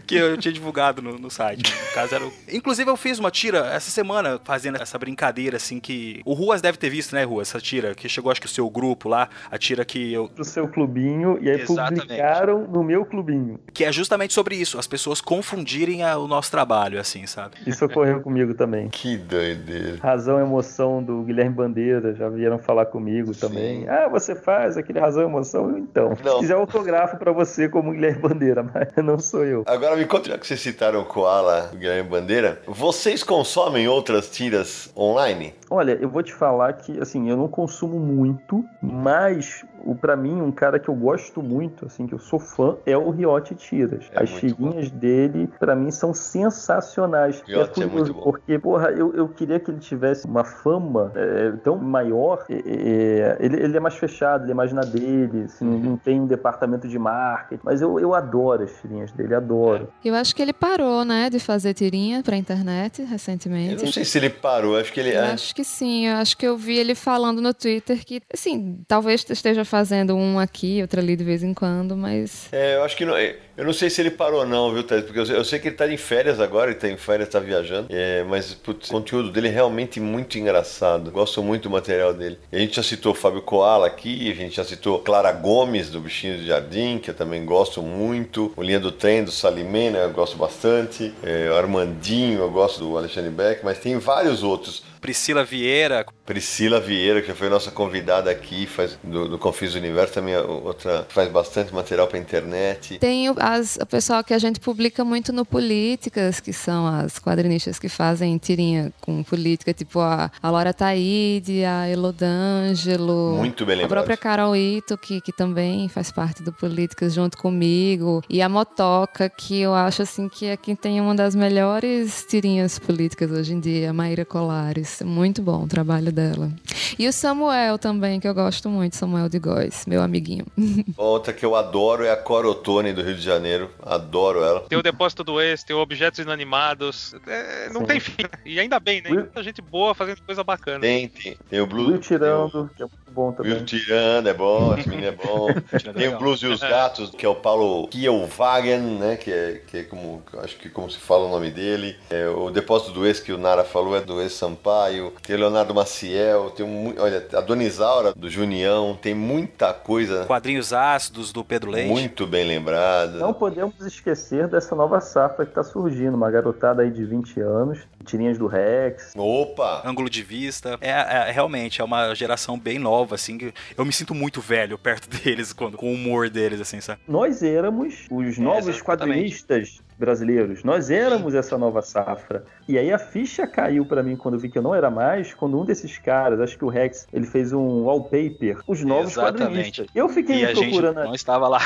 que 0.05 0.15
eu 0.15 0.37
tinha 0.37 0.51
divulgado 0.53 1.01
no, 1.01 1.17
no 1.17 1.29
site. 1.31 1.73
No 1.73 1.93
caso 1.93 2.15
era 2.15 2.25
o... 2.25 2.33
Inclusive, 2.51 2.89
eu 2.89 2.97
fiz 2.97 3.19
uma 3.19 3.31
tira 3.31 3.59
essa 3.67 3.89
semana 3.89 4.39
fazendo 4.43 4.81
essa 4.81 4.97
brincadeira, 4.97 5.57
assim, 5.57 5.79
que. 5.79 6.21
O 6.25 6.33
Ruas 6.33 6.61
deve 6.61 6.77
ter 6.77 6.89
visto, 6.89 7.15
né, 7.15 7.23
Ruas, 7.23 7.49
essa 7.49 7.59
tira, 7.59 7.93
que 7.95 8.09
chegou, 8.09 8.31
acho 8.31 8.41
que 8.41 8.47
o 8.47 8.49
seu 8.49 8.69
grupo 8.69 9.07
lá, 9.07 9.29
a 9.49 9.57
tira 9.57 9.85
que 9.85 10.11
eu. 10.11 10.27
Pro 10.29 10.43
seu 10.43 10.67
clubinho, 10.67 11.37
e 11.41 11.49
aí 11.49 11.61
Exatamente. 11.61 12.01
publicaram 12.01 12.67
no 12.67 12.83
meu 12.83 13.05
clubinho. 13.05 13.59
Que 13.73 13.83
é 13.83 13.91
justamente 13.91 14.33
sobre 14.33 14.55
isso, 14.55 14.77
as 14.77 14.87
pessoas 14.87 15.21
confundirem 15.21 16.03
a, 16.03 16.17
o 16.17 16.27
nosso 16.27 16.49
trabalho, 16.51 16.99
assim, 16.99 17.25
sabe? 17.25 17.55
Isso 17.65 17.85
ocorreu 17.85 18.21
comigo 18.21 18.53
também. 18.53 18.89
Que 18.89 19.17
doideira. 19.17 19.97
Razão 20.01 20.39
e 20.39 20.43
emoção 20.43 21.03
do 21.03 21.23
Guilherme 21.23 21.55
Bandeira, 21.55 22.13
já 22.15 22.29
vieram 22.29 22.57
falar 22.57 22.85
comigo 22.87 23.33
Sim. 23.33 23.39
também. 23.39 23.89
Ah, 23.89 24.07
você 24.07 24.35
faz 24.35 24.77
aquele 24.77 24.99
razão 24.99 25.23
e 25.23 25.25
emoção? 25.25 25.77
Então, 25.77 26.09
Não. 26.23 26.33
se 26.33 26.39
quiser 26.39 26.55
autografo 26.55 27.17
para 27.17 27.31
você 27.37 27.69
como 27.69 27.91
Guilherme 27.91 28.19
Bandeira, 28.19 28.63
mas 28.63 28.89
não 29.05 29.19
sou 29.19 29.45
eu. 29.45 29.63
Agora 29.67 29.95
me 29.95 30.05
conta, 30.05 30.29
já 30.31 30.37
que 30.37 30.47
vocês 30.47 30.59
citaram 30.59 31.01
o 31.01 31.05
Koala, 31.05 31.69
o 31.71 31.77
Guilherme 31.77 32.09
Bandeira, 32.09 32.59
vocês 32.65 33.23
consomem 33.23 33.87
outras 33.87 34.29
tiras 34.29 34.89
online? 34.97 35.53
Olha, 35.69 35.97
eu 36.01 36.09
vou 36.09 36.23
te 36.23 36.33
falar 36.33 36.73
que, 36.73 36.99
assim, 36.99 37.29
eu 37.29 37.35
não 37.37 37.47
consumo 37.47 37.99
muito, 37.99 38.63
mas 38.81 39.65
o 39.85 39.93
para 39.95 40.15
mim 40.15 40.41
um 40.41 40.51
cara 40.51 40.79
que 40.79 40.89
eu 40.89 40.95
gosto 40.95 41.41
muito, 41.41 41.85
assim, 41.85 42.07
que 42.07 42.13
eu 42.13 42.19
sou 42.19 42.39
fã, 42.39 42.77
é 42.85 42.97
o 42.97 43.09
Riote 43.09 43.53
Tiras. 43.55 44.09
É 44.13 44.23
As 44.23 44.29
tirinhas 44.31 44.89
dele, 44.91 45.49
para 45.59 45.75
mim, 45.75 45.91
são 45.91 46.13
sensacionais. 46.13 47.41
Riote 47.47 47.69
é 47.69 47.73
curioso, 47.73 47.95
muito 47.95 48.13
bom. 48.13 48.21
Porque, 48.21 48.59
porra, 48.59 48.91
eu, 48.91 49.13
eu 49.13 49.27
queria 49.29 49.59
que 49.59 49.71
ele 49.71 49.79
tivesse 49.79 50.25
uma 50.25 50.43
fama 50.43 51.11
é, 51.15 51.51
tão 51.63 51.77
maior. 51.77 52.45
é, 52.49 52.53
é, 52.55 53.37
ele, 53.39 53.57
ele 53.63 53.77
é 53.77 53.79
mais 53.79 53.95
fechado, 53.95 54.43
ele 54.45 54.51
é 54.51 54.55
mais 54.55 54.71
na 54.73 54.81
dele, 54.81 55.43
assim, 55.43 55.65
Uhum. 55.67 55.79
não 55.79 55.97
tem 55.97 56.21
um 56.21 56.25
departamento 56.27 56.87
de 56.87 56.97
marketing. 56.97 57.61
Mas 57.63 57.81
eu, 57.81 57.99
eu 57.99 58.13
adoro 58.13 58.63
as 58.63 58.71
tirinhas 58.81 59.11
dele, 59.11 59.35
adoro. 59.35 59.89
Eu 60.03 60.15
acho 60.15 60.35
que 60.35 60.41
ele 60.41 60.53
parou, 60.53 61.03
né, 61.03 61.29
de 61.29 61.39
fazer 61.39 61.73
tirinha 61.73 62.21
pra 62.23 62.37
internet 62.37 63.01
Eu 63.01 63.07
recentemente. 63.07 63.83
não 63.85 63.91
sei 63.91 64.05
se 64.05 64.17
ele 64.17 64.29
parou, 64.29 64.77
acho 64.77 64.93
que 64.93 64.99
ele. 64.99 65.09
Eu 65.15 65.21
é. 65.21 65.31
acho 65.31 65.53
que 65.57 65.63
sim, 65.63 66.05
eu 66.05 66.17
acho 66.17 66.37
que 66.37 66.45
eu 66.45 66.55
vi 66.55 66.77
ele 66.77 66.93
falando 66.93 67.41
no 67.41 67.51
Twitter 67.51 68.05
que, 68.05 68.21
assim, 68.31 68.79
talvez 68.87 69.25
esteja 69.27 69.65
fazendo 69.65 70.15
um 70.15 70.37
aqui, 70.37 70.83
outro 70.83 70.99
ali 70.99 71.15
de 71.15 71.23
vez 71.23 71.41
em 71.41 71.51
quando, 71.51 71.97
mas 71.97 72.47
É, 72.51 72.75
eu 72.75 72.83
acho 72.83 72.95
que 72.95 73.03
não. 73.03 73.17
Eu 73.17 73.65
não 73.65 73.73
sei 73.73 73.89
se 73.89 73.99
ele 73.99 74.11
parou, 74.11 74.45
não, 74.45 74.71
viu, 74.71 74.83
Thaís? 74.83 75.03
Porque 75.03 75.19
eu, 75.19 75.25
eu 75.25 75.43
sei 75.43 75.57
que 75.57 75.69
ele 75.69 75.75
tá 75.75 75.91
em 75.91 75.97
férias 75.97 76.39
agora, 76.39 76.69
ele 76.69 76.79
tá 76.79 76.87
em 76.87 76.95
férias, 76.95 77.27
tá 77.27 77.39
viajando. 77.39 77.87
É, 77.89 78.23
mas 78.25 78.53
putz, 78.53 78.87
o 78.87 78.91
conteúdo 78.91 79.31
dele 79.31 79.47
é 79.47 79.51
realmente 79.51 79.99
muito 79.99 80.37
engraçado. 80.37 81.09
Gosto 81.09 81.41
muito 81.41 81.63
do 81.63 81.71
material 81.71 82.13
dele. 82.13 82.37
A 82.51 82.57
gente 82.59 82.75
já 82.75 82.83
citou 82.83 83.15
Fábio 83.15 83.41
Koala 83.41 83.87
aqui, 83.87 84.31
a 84.31 84.35
gente 84.35 84.55
já 84.57 84.63
citou 84.63 84.99
Clara 84.99 85.31
Gomes, 85.31 85.89
do 85.89 85.99
Bichinho 85.99 86.37
do 86.37 86.45
Jardim, 86.45 86.99
que 86.99 87.09
eu 87.09 87.15
também 87.15 87.43
gosto 87.45 87.81
muito. 87.81 88.53
O 88.55 88.61
Linha 88.61 88.79
do 88.79 88.91
Trem, 88.91 89.23
do 89.23 89.31
Salimena, 89.31 89.97
eu 89.97 90.11
gosto 90.11 90.37
bastante. 90.37 91.11
É, 91.23 91.49
o 91.49 91.55
Armandinho, 91.55 92.41
eu 92.41 92.51
gosto 92.51 92.79
do 92.79 92.95
Alexandre 92.95 93.31
Beck, 93.31 93.65
mas 93.65 93.79
tem 93.79 93.97
vários 93.97 94.43
outros. 94.43 94.83
Priscila 95.07 95.45
Vieira, 95.45 96.05
Priscila 96.25 96.81
Vieira, 96.81 97.21
que 97.21 97.29
já 97.29 97.33
foi 97.33 97.47
nossa 97.47 97.71
convidada 97.71 98.29
aqui, 98.29 98.65
faz 98.67 98.99
do, 99.01 99.29
do 99.29 99.37
Confis 99.37 99.73
Universo, 99.73 100.15
também 100.15 100.33
é 100.33 100.41
outra 100.41 101.05
faz 101.07 101.31
bastante 101.31 101.73
material 101.73 102.07
pra 102.07 102.19
internet. 102.19 102.99
tem 102.99 103.29
o, 103.29 103.35
as, 103.39 103.77
o 103.81 103.85
pessoal 103.85 104.21
que 104.21 104.33
a 104.33 104.37
gente 104.37 104.59
publica 104.59 105.05
muito 105.05 105.31
no 105.31 105.45
Políticas, 105.45 106.41
que 106.41 106.51
são 106.51 106.85
as 106.85 107.17
quadrinistas 107.19 107.79
que 107.79 107.87
fazem 107.87 108.37
tirinha 108.37 108.91
com 108.99 109.23
política, 109.23 109.73
tipo 109.73 110.01
a, 110.01 110.29
a 110.43 110.51
Laura 110.51 110.73
Taide, 110.73 111.63
a 111.63 111.87
Elodângelo, 111.89 113.37
Muito 113.37 113.65
bem 113.65 113.75
a 113.75 113.77
lembrado. 113.77 114.03
própria 114.03 114.17
Carol 114.17 114.57
Ito, 114.57 114.97
que, 114.97 115.21
que 115.21 115.31
também 115.31 115.87
faz 115.87 116.11
parte 116.11 116.43
do 116.43 116.51
Políticas 116.51 117.13
junto 117.13 117.37
comigo, 117.37 118.21
e 118.29 118.41
a 118.41 118.49
Motoca, 118.49 119.29
que 119.29 119.61
eu 119.61 119.73
acho 119.73 120.01
assim 120.01 120.27
que 120.27 120.47
é 120.47 120.57
quem 120.57 120.75
tem 120.75 120.99
uma 120.99 121.15
das 121.15 121.33
melhores 121.33 122.25
tirinhas 122.27 122.77
políticas 122.77 123.31
hoje 123.31 123.53
em 123.53 123.59
dia, 123.61 123.91
a 123.91 123.93
Maíra 123.93 124.25
Colares. 124.25 124.96
Muito 125.05 125.41
bom 125.41 125.63
o 125.63 125.67
trabalho 125.67 126.11
dela. 126.11 126.51
E 126.97 127.07
o 127.07 127.13
Samuel 127.13 127.77
também, 127.77 128.19
que 128.19 128.27
eu 128.27 128.33
gosto 128.33 128.69
muito, 128.69 128.95
Samuel 128.95 129.29
de 129.29 129.39
Góes, 129.39 129.85
meu 129.85 130.01
amiguinho. 130.01 130.45
Outra 130.97 131.33
que 131.33 131.45
eu 131.45 131.55
adoro 131.55 132.03
é 132.03 132.11
a 132.11 132.17
Corotone 132.17 132.93
do 132.93 133.01
Rio 133.01 133.15
de 133.15 133.21
Janeiro. 133.21 133.69
Adoro 133.81 134.43
ela. 134.43 134.61
Tem 134.61 134.77
o 134.77 134.83
Depósito 134.83 135.23
do 135.23 135.41
Ex, 135.41 135.63
tem 135.63 135.75
o 135.75 135.79
Objetos 135.79 136.19
Inanimados. 136.19 137.15
É, 137.27 137.69
não 137.69 137.81
Sim. 137.81 137.87
tem 137.87 137.99
fim. 137.99 138.23
E 138.45 138.59
ainda 138.59 138.79
bem, 138.79 139.01
né? 139.01 139.09
Muita 139.09 139.43
gente 139.43 139.61
boa 139.61 139.93
fazendo 139.93 140.21
coisa 140.21 140.43
bacana. 140.43 140.79
Tem, 140.79 141.07
tem, 141.07 141.37
tem 141.49 141.59
o 141.61 141.67
Blues. 141.67 141.87
Will 141.89 141.99
Tirando, 141.99 142.69
que 142.75 142.83
é 142.83 142.85
muito 142.85 143.11
bom 143.11 143.21
o 143.21 143.25
Will 143.27 143.35
também. 143.35 143.65
Tirando, 143.65 144.27
é 144.27 144.33
bom, 144.33 144.75
esse 144.77 144.89
menino 144.89 145.07
é 145.07 145.11
bom. 145.11 145.47
Tem 145.95 146.07
o 146.07 146.17
Blues 146.17 146.41
e 146.41 146.47
os 146.47 146.59
Gatos, 146.59 147.11
que 147.11 147.25
é 147.25 147.29
o 147.29 147.35
Paulo 147.35 147.87
Kielwagen, 147.87 148.79
né? 148.99 149.17
Que 149.17 149.31
é, 149.31 149.61
que 149.65 149.77
é 149.77 149.83
como, 149.83 150.21
acho 150.39 150.57
que 150.57 150.69
como 150.69 150.89
se 150.89 150.97
fala 150.97 151.25
o 151.25 151.29
nome 151.29 151.51
dele. 151.51 151.97
É, 152.09 152.27
o 152.27 152.49
Depósito 152.49 152.91
do 152.91 153.05
Ex, 153.05 153.19
que 153.19 153.31
o 153.31 153.37
Nara 153.37 153.63
falou, 153.63 153.95
é 153.95 154.01
do 154.01 154.21
Ex 154.21 154.33
Sampaio. 154.33 154.76
Tem 155.21 155.35
o 155.35 155.39
Leonardo 155.39 155.73
Maciel, 155.73 156.51
tem 156.51 156.65
um, 156.65 156.93
olha, 156.99 157.25
a 157.33 157.41
Dona 157.41 157.63
Isaura, 157.63 158.13
do 158.13 158.29
Junião. 158.29 158.97
Tem 159.01 159.13
muita 159.13 159.73
coisa 159.73 160.25
quadrinhos 160.25 160.73
ácidos 160.73 161.31
do 161.31 161.43
Pedro 161.43 161.71
Leite. 161.71 161.89
muito 161.89 162.27
bem 162.27 162.45
lembrada. 162.45 163.17
Não 163.17 163.33
podemos 163.33 163.79
esquecer 163.85 164.47
dessa 164.47 164.75
nova 164.75 164.99
safra 165.01 165.45
que 165.45 165.51
está 165.51 165.63
surgindo, 165.63 166.15
uma 166.15 166.29
garotada 166.29 166.81
aí 166.81 166.91
de 166.91 167.03
20 167.03 167.39
anos, 167.41 167.79
tirinhas 168.05 168.37
do 168.37 168.47
Rex. 168.47 169.13
Opa! 169.15 169.81
ângulo 169.85 170.09
de 170.09 170.23
vista. 170.23 170.77
É, 170.81 170.89
é- 170.89 171.31
realmente 171.31 171.81
é 171.81 171.83
uma 171.83 172.13
geração 172.13 172.57
bem 172.59 172.79
nova, 172.79 173.15
assim. 173.15 173.37
que 173.37 173.53
Eu 173.77 173.85
me 173.85 173.93
sinto 173.93 174.13
muito 174.13 174.41
velho 174.41 174.77
perto 174.79 175.09
deles, 175.09 175.53
quando, 175.53 175.77
com 175.77 175.89
o 175.89 175.93
humor 175.93 176.29
deles, 176.29 176.61
assim, 176.61 176.79
sabe? 176.81 177.01
Nós 177.07 177.41
éramos 177.41 178.05
os 178.11 178.37
novos 178.37 178.67
exatamente. 178.67 178.83
quadrinistas 178.83 179.81
brasileiros. 179.97 180.63
Nós 180.63 180.89
éramos 180.89 181.33
essa 181.33 181.57
nova 181.57 181.81
safra. 181.81 182.45
E 182.67 182.77
aí 182.77 182.91
a 182.91 182.99
ficha 182.99 183.47
caiu 183.47 183.85
pra 183.85 184.03
mim 184.03 184.15
quando 184.15 184.33
eu 184.35 184.39
vi 184.39 184.49
que 184.49 184.57
eu 184.57 184.61
não 184.61 184.75
era 184.75 184.89
mais, 184.91 185.33
quando 185.33 185.59
um 185.59 185.63
desses 185.65 185.97
caras, 185.97 186.39
acho 186.41 186.57
que 186.57 186.65
o 186.65 186.69
Rex, 186.69 187.07
ele 187.13 187.25
fez 187.25 187.53
um 187.53 187.83
wallpaper, 187.83 188.59
os 188.67 188.83
novos 188.83 189.11
Exatamente. 189.13 189.43
quadrinistas. 189.45 189.87
Eu 189.95 190.09
fiquei 190.09 190.41
E 190.41 190.45
a 190.45 190.53
gente 190.53 190.69
procurando. 190.71 191.05
não 191.05 191.15
estava 191.15 191.47
lá. 191.47 191.59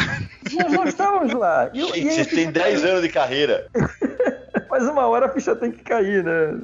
Nós 0.53 0.71
não 0.71 0.83
estávamos 0.85 1.33
lá. 1.33 1.69
E, 1.73 1.79
eu- 1.79 1.89
e 1.89 1.93
aí 1.93 2.07
a 2.09 2.11
Vocês 2.11 2.27
têm 2.27 2.37
ficha 2.39 2.51
10 2.51 2.79
caiu. 2.81 2.89
anos 2.91 3.01
de 3.03 3.09
carreira. 3.09 3.67
Mas 4.69 4.87
uma 4.87 5.05
hora 5.05 5.25
a 5.25 5.29
ficha 5.29 5.53
tem 5.53 5.69
que 5.69 5.83
cair, 5.83 6.23
né? 6.23 6.57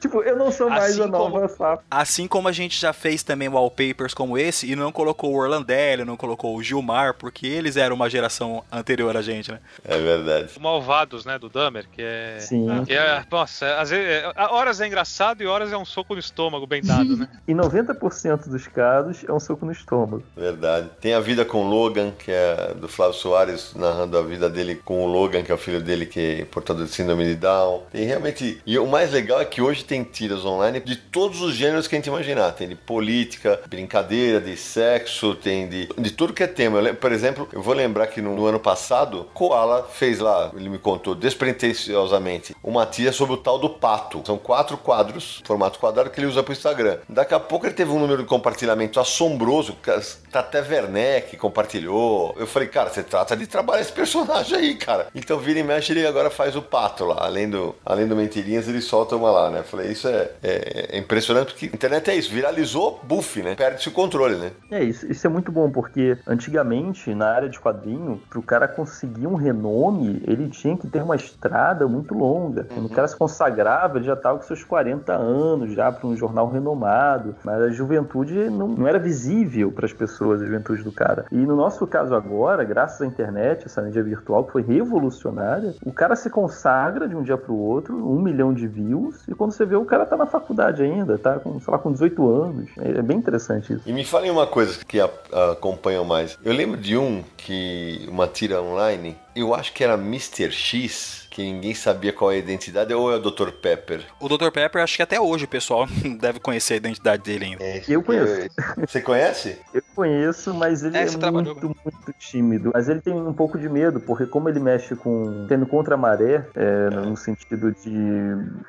Tipo, 0.00 0.22
eu 0.22 0.36
não 0.36 0.50
sou 0.50 0.70
mais 0.70 0.92
Assim 0.94 1.02
a 1.02 1.06
nova 1.06 1.30
como- 1.32 1.48
safra. 1.50 1.84
Assim 1.90 2.26
como 2.26 2.48
a 2.48 2.52
gente 2.52 2.80
já 2.80 2.94
fez 2.94 3.22
também 3.22 3.46
wallpapers 3.46 4.14
como 4.14 4.38
esse 4.38 4.70
e 4.70 4.74
não 4.74 4.90
colocou 4.90 5.32
o 5.34 5.36
Orlandelli, 5.38 6.02
não 6.02 6.16
colocou 6.16 6.56
o 6.56 6.62
Gilmar, 6.62 7.12
porque 7.14 7.46
eles 7.46 7.76
eram 7.76 7.94
uma 7.94 8.08
geração 8.08 8.64
anterior 8.72 9.14
a 9.18 9.20
gente, 9.22 9.52
né? 9.52 9.60
É 9.84 9.98
verdade. 9.98 10.48
O 10.56 10.60
Malvados, 10.62 11.26
né, 11.26 11.38
do 11.38 11.50
Dahmer, 11.50 11.84
que 11.92 12.00
é... 12.00 12.38
Sim. 12.40 12.66
Que 12.86 12.94
é, 12.94 13.22
nossa, 13.30 13.66
às 13.78 13.90
vezes, 13.90 14.06
é- 14.06 14.32
horas 14.50 14.80
é 14.80 14.86
engraçado 14.86 15.42
e 15.42 15.46
horas 15.46 15.72
é 15.72 15.76
um 15.76 15.84
soco 15.84 16.14
no 16.14 16.20
estômago 16.20 16.66
bem 16.66 16.82
dado, 16.82 17.16
né? 17.16 17.28
Em 17.46 17.54
90% 17.54 18.48
dos 18.48 18.66
casos 18.66 19.24
é 19.26 19.32
um 19.32 19.40
soco 19.40 19.66
no 19.66 19.72
estômago. 19.72 20.22
Verdade. 20.36 20.88
Tem 21.00 21.14
a 21.14 21.20
vida 21.20 21.44
com 21.44 21.64
o 21.64 21.68
Logan, 21.68 22.12
que 22.12 22.30
é 22.30 22.74
do 22.74 22.88
Flávio 22.88 23.14
Soares, 23.14 23.72
narrando 23.74 24.16
a 24.16 24.22
vida 24.22 24.48
dele 24.48 24.76
com 24.76 25.04
o 25.04 25.06
Logan, 25.06 25.42
que 25.42 25.52
é 25.52 25.54
o 25.54 25.58
filho 25.58 25.80
dele 25.80 26.06
que 26.06 26.40
é 26.40 26.44
portador 26.44 26.84
de 26.84 26.90
síndrome 26.90 27.24
de 27.24 27.34
Down. 27.34 27.82
Tem 27.90 28.04
realmente. 28.04 28.60
E 28.66 28.78
o 28.78 28.86
mais 28.86 29.12
legal 29.12 29.40
é 29.40 29.44
que 29.44 29.60
hoje 29.60 29.84
tem 29.84 30.04
tiras 30.04 30.44
online 30.44 30.80
de 30.80 30.96
todos 30.96 31.40
os 31.40 31.54
gêneros 31.54 31.86
que 31.86 31.94
a 31.94 31.98
gente 31.98 32.08
imaginar. 32.08 32.52
Tem 32.52 32.68
de 32.68 32.74
política, 32.74 33.60
brincadeira, 33.68 34.40
de 34.40 34.56
sexo, 34.56 35.34
tem 35.34 35.68
de, 35.68 35.88
de 35.98 36.10
tudo 36.10 36.32
que 36.32 36.42
é 36.42 36.46
tema. 36.46 36.78
Eu 36.80 36.94
por 36.94 37.12
exemplo, 37.12 37.48
eu 37.52 37.62
vou 37.62 37.74
lembrar 37.74 38.06
que 38.06 38.20
no, 38.20 38.34
no 38.34 38.46
ano 38.46 38.60
passado, 38.60 39.28
Koala 39.34 39.82
fez 39.84 40.18
lá, 40.18 40.50
ele 40.56 40.68
me 40.68 40.78
contou 40.78 41.14
despretensiosamente, 41.14 42.54
uma 42.62 42.86
tira 42.86 43.12
sobre 43.12 43.34
o 43.34 43.36
tal 43.36 43.58
do 43.62 43.70
pato. 43.70 44.22
São 44.26 44.36
quatro 44.36 44.76
quadros, 44.76 45.40
formato 45.44 45.78
quadrado, 45.78 46.10
que 46.10 46.20
ele 46.20 46.26
usa 46.26 46.42
pro 46.42 46.52
Instagram. 46.52 46.98
Daqui 47.08 47.32
a 47.32 47.40
pouco 47.40 47.64
ele 47.66 47.74
teve 47.74 47.90
um 47.90 47.98
número 47.98 48.22
de 48.22 48.28
compartilhamento 48.28 48.98
assombroso. 49.00 49.74
cara, 49.80 50.02
Tata 50.30 50.58
Werneck 50.58 51.36
compartilhou. 51.36 52.34
Eu 52.36 52.46
falei, 52.46 52.68
cara, 52.68 52.90
você 52.90 53.02
trata 53.02 53.36
de 53.36 53.46
trabalhar 53.46 53.80
esse 53.82 53.92
personagem 53.92 54.58
aí, 54.58 54.74
cara. 54.74 55.06
Então 55.14 55.38
vira 55.38 55.60
e 55.60 55.62
mexe, 55.62 55.92
ele 55.92 56.06
agora 56.06 56.28
faz 56.28 56.56
o 56.56 56.62
pato 56.62 57.04
lá. 57.04 57.24
Além 57.24 57.48
do, 57.48 57.74
além 57.86 58.06
do 58.06 58.16
Mentirinhas, 58.16 58.66
ele 58.66 58.80
solta 58.80 59.14
uma 59.14 59.30
lá, 59.30 59.50
né? 59.50 59.60
Eu 59.60 59.64
falei, 59.64 59.92
isso 59.92 60.08
é, 60.08 60.30
é, 60.42 60.96
é 60.96 60.98
impressionante, 60.98 61.52
porque 61.52 61.66
a 61.66 61.68
internet 61.68 62.10
é 62.10 62.16
isso. 62.16 62.32
Viralizou, 62.32 63.00
buff, 63.04 63.40
né? 63.42 63.54
Perde-se 63.54 63.88
o 63.88 63.92
controle, 63.92 64.36
né? 64.36 64.52
É, 64.70 64.82
isso, 64.82 65.10
isso 65.10 65.26
é 65.26 65.30
muito 65.30 65.52
bom, 65.52 65.70
porque 65.70 66.18
antigamente, 66.26 67.14
na 67.14 67.28
área 67.28 67.48
de 67.48 67.60
quadrinho, 67.60 68.20
pro 68.28 68.42
cara 68.42 68.66
conseguir 68.66 69.26
um 69.28 69.34
renome, 69.34 70.22
ele 70.26 70.48
tinha 70.48 70.76
que 70.76 70.88
ter 70.88 71.02
uma 71.02 71.14
estrada 71.14 71.86
muito 71.86 72.14
longa. 72.14 72.64
Quando 72.64 72.86
o 72.86 72.90
cara 72.90 73.06
se 73.06 73.16
consagrava, 73.16 73.51
ele 73.96 74.04
já 74.04 74.14
estava 74.14 74.38
com 74.38 74.44
seus 74.44 74.64
40 74.64 75.12
anos, 75.12 75.72
já 75.72 75.90
para 75.90 76.06
um 76.06 76.16
jornal 76.16 76.48
renomado. 76.48 77.34
Mas 77.44 77.60
a 77.60 77.70
juventude 77.70 78.50
não, 78.50 78.68
não 78.68 78.88
era 78.88 78.98
visível 78.98 79.70
para 79.70 79.86
as 79.86 79.92
pessoas, 79.92 80.42
a 80.42 80.44
juventude 80.44 80.82
do 80.82 80.92
cara. 80.92 81.26
E 81.30 81.36
no 81.36 81.56
nosso 81.56 81.86
caso 81.86 82.14
agora, 82.14 82.64
graças 82.64 83.00
à 83.00 83.06
internet, 83.06 83.66
essa 83.66 83.82
mídia 83.82 84.02
virtual 84.02 84.44
que 84.44 84.52
foi 84.52 84.62
revolucionária, 84.62 85.74
o 85.84 85.92
cara 85.92 86.16
se 86.16 86.30
consagra 86.30 87.08
de 87.08 87.16
um 87.16 87.22
dia 87.22 87.36
pro 87.36 87.54
outro, 87.54 87.96
um 87.96 88.20
milhão 88.20 88.52
de 88.52 88.66
views, 88.66 89.26
e 89.28 89.34
quando 89.34 89.52
você 89.52 89.64
vê, 89.64 89.76
o 89.76 89.84
cara 89.84 90.06
tá 90.06 90.16
na 90.16 90.26
faculdade 90.26 90.82
ainda, 90.82 91.18
tá 91.18 91.38
com, 91.38 91.60
sei 91.60 91.72
lá, 91.72 91.78
com 91.78 91.92
18 91.92 92.30
anos. 92.30 92.70
É, 92.78 92.90
é 92.90 93.02
bem 93.02 93.18
interessante 93.18 93.74
isso. 93.74 93.82
E 93.88 93.92
me 93.92 94.04
falem 94.04 94.30
uma 94.30 94.46
coisa 94.46 94.84
que 94.84 94.98
acompanham 95.00 96.04
mais. 96.04 96.38
Eu 96.44 96.52
lembro 96.52 96.78
de 96.78 96.96
um 96.96 97.22
que, 97.36 98.06
uma 98.08 98.26
tira 98.26 98.62
online, 98.62 99.16
Eu 99.34 99.54
acho 99.54 99.72
que 99.72 99.82
era 99.82 99.94
Mr. 99.94 100.50
X, 100.50 101.21
que 101.32 101.42
ninguém 101.42 101.74
sabia 101.74 102.12
qual 102.12 102.30
é 102.30 102.34
a 102.34 102.38
identidade, 102.38 102.92
ou 102.92 103.10
é 103.10 103.16
o 103.16 103.18
Dr. 103.18 103.50
Pepper? 103.50 104.02
O 104.20 104.28
Dr. 104.28 104.50
Pepper, 104.52 104.82
acho 104.82 104.96
que 104.96 105.02
até 105.02 105.18
hoje 105.18 105.46
o 105.46 105.48
pessoal 105.48 105.86
deve 106.20 106.38
conhecer 106.38 106.74
a 106.74 106.76
identidade 106.76 107.22
dele 107.22 107.46
ainda. 107.46 107.64
É, 107.64 107.82
Eu 107.88 108.02
conheço. 108.02 108.48
Você 108.86 109.00
conhece? 109.00 109.58
Eu 109.72 109.82
conheço, 109.96 110.52
mas 110.52 110.84
ele 110.84 110.96
É, 110.96 111.04
é, 111.04 111.06
trabalhou 111.06 111.54
muito, 111.54 111.66
muito 111.66 112.12
tímido. 112.18 112.70
Mas 112.74 112.88
ele 112.88 113.00
tem 113.00 113.14
um 113.14 113.32
pouco 113.32 113.58
de 113.58 113.68
medo, 113.68 113.98
porque 114.00 114.26
como 114.26 114.48
ele 114.48 114.60
mexe 114.60 114.94
com. 114.94 115.46
tendo 115.48 115.66
contra 115.66 115.94
a 115.94 115.98
maré, 115.98 116.44
é, 116.54 116.90
no 116.90 117.16
sentido 117.16 117.72
de. 117.72 117.92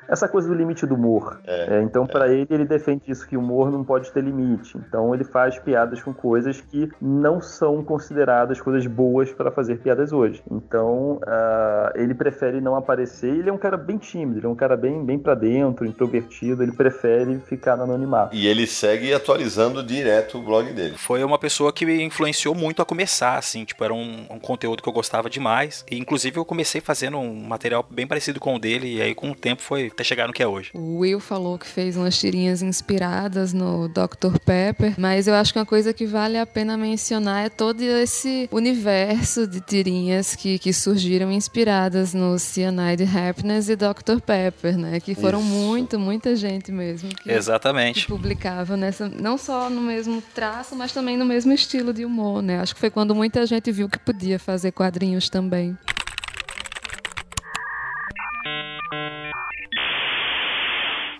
essa 0.08 0.26
coisa 0.26 0.48
do 0.48 0.54
limite 0.54 0.86
do 0.86 0.94
humor. 0.94 1.40
É, 1.46 1.82
então, 1.82 2.06
pra 2.06 2.28
ele, 2.28 2.46
ele 2.48 2.64
defende 2.64 3.02
isso, 3.08 3.28
que 3.28 3.36
o 3.36 3.40
humor 3.40 3.70
não 3.70 3.84
pode 3.84 4.10
ter 4.10 4.22
limite. 4.22 4.78
Então, 4.78 5.14
ele 5.14 5.24
faz 5.24 5.58
piadas 5.58 6.02
com 6.02 6.14
coisas 6.14 6.60
que 6.62 6.88
não 7.00 7.40
são 7.42 7.84
consideradas 7.84 8.60
coisas 8.60 8.86
boas 8.86 9.30
para 9.32 9.50
fazer 9.50 9.78
piadas 9.80 10.12
hoje. 10.12 10.42
Então, 10.50 11.20
ah, 11.26 11.92
ele 11.94 12.14
prefere 12.14 12.53
não 12.60 12.76
aparecer. 12.76 13.30
Ele 13.30 13.48
é 13.48 13.52
um 13.52 13.58
cara 13.58 13.76
bem 13.76 13.98
tímido, 13.98 14.38
ele 14.38 14.46
é 14.46 14.48
um 14.48 14.54
cara 14.54 14.76
bem, 14.76 15.04
bem 15.04 15.18
pra 15.18 15.34
dentro, 15.34 15.86
introvertido. 15.86 16.62
Ele 16.62 16.72
prefere 16.72 17.38
ficar 17.40 17.76
no 17.76 17.84
anonimato. 17.84 18.34
E 18.34 18.46
ele 18.46 18.66
segue 18.66 19.12
atualizando 19.12 19.82
direto 19.82 20.38
o 20.38 20.42
blog 20.42 20.72
dele. 20.72 20.94
Foi 20.96 21.22
uma 21.24 21.38
pessoa 21.38 21.72
que 21.72 21.86
me 21.86 22.02
influenciou 22.02 22.54
muito 22.54 22.82
a 22.82 22.84
começar, 22.84 23.36
assim, 23.36 23.64
tipo, 23.64 23.82
era 23.84 23.92
um, 23.92 24.26
um 24.30 24.38
conteúdo 24.38 24.82
que 24.82 24.88
eu 24.88 24.92
gostava 24.92 25.28
demais. 25.30 25.84
E 25.90 25.98
inclusive 25.98 26.38
eu 26.38 26.44
comecei 26.44 26.80
fazendo 26.80 27.18
um 27.18 27.46
material 27.46 27.84
bem 27.88 28.06
parecido 28.06 28.40
com 28.40 28.54
o 28.54 28.58
dele, 28.58 28.96
e 28.96 29.02
aí 29.02 29.14
com 29.14 29.30
o 29.30 29.34
tempo 29.34 29.62
foi 29.62 29.86
até 29.86 30.04
chegar 30.04 30.26
no 30.26 30.32
que 30.32 30.42
é 30.42 30.46
hoje. 30.46 30.70
O 30.74 30.98
Will 30.98 31.20
falou 31.20 31.58
que 31.58 31.66
fez 31.66 31.96
umas 31.96 32.18
tirinhas 32.18 32.62
inspiradas 32.62 33.52
no 33.52 33.88
Dr. 33.88 34.38
Pepper, 34.44 34.94
mas 34.98 35.26
eu 35.26 35.34
acho 35.34 35.52
que 35.52 35.58
uma 35.58 35.66
coisa 35.66 35.92
que 35.92 36.06
vale 36.06 36.38
a 36.38 36.46
pena 36.46 36.76
mencionar 36.76 37.46
é 37.46 37.48
todo 37.48 37.82
esse 37.82 38.48
universo 38.50 39.46
de 39.46 39.60
tirinhas 39.60 40.34
que, 40.34 40.58
que 40.58 40.72
surgiram 40.72 41.30
inspiradas 41.30 42.14
no 42.14 42.38
Cyanide 42.44 43.04
Happiness 43.04 43.68
e 43.68 43.76
Dr. 43.76 44.20
Pepper, 44.24 44.76
né? 44.78 45.00
Que 45.00 45.14
foram 45.14 45.40
Isso. 45.40 45.48
muito, 45.48 45.98
muita 45.98 46.36
gente 46.36 46.70
mesmo 46.70 47.08
que, 47.10 47.24
que 47.24 47.32
Exatamente. 47.32 48.06
publicava 48.06 48.76
nessa, 48.76 49.08
não 49.08 49.36
só 49.36 49.68
no 49.68 49.80
mesmo 49.80 50.22
traço, 50.34 50.76
mas 50.76 50.92
também 50.92 51.16
no 51.16 51.24
mesmo 51.24 51.52
estilo 51.52 51.92
de 51.92 52.04
humor, 52.04 52.42
né? 52.42 52.60
Acho 52.60 52.74
que 52.74 52.80
foi 52.80 52.90
quando 52.90 53.14
muita 53.14 53.44
gente 53.46 53.70
viu 53.72 53.88
que 53.88 53.98
podia 53.98 54.38
fazer 54.38 54.72
quadrinhos 54.72 55.28
também. 55.28 55.76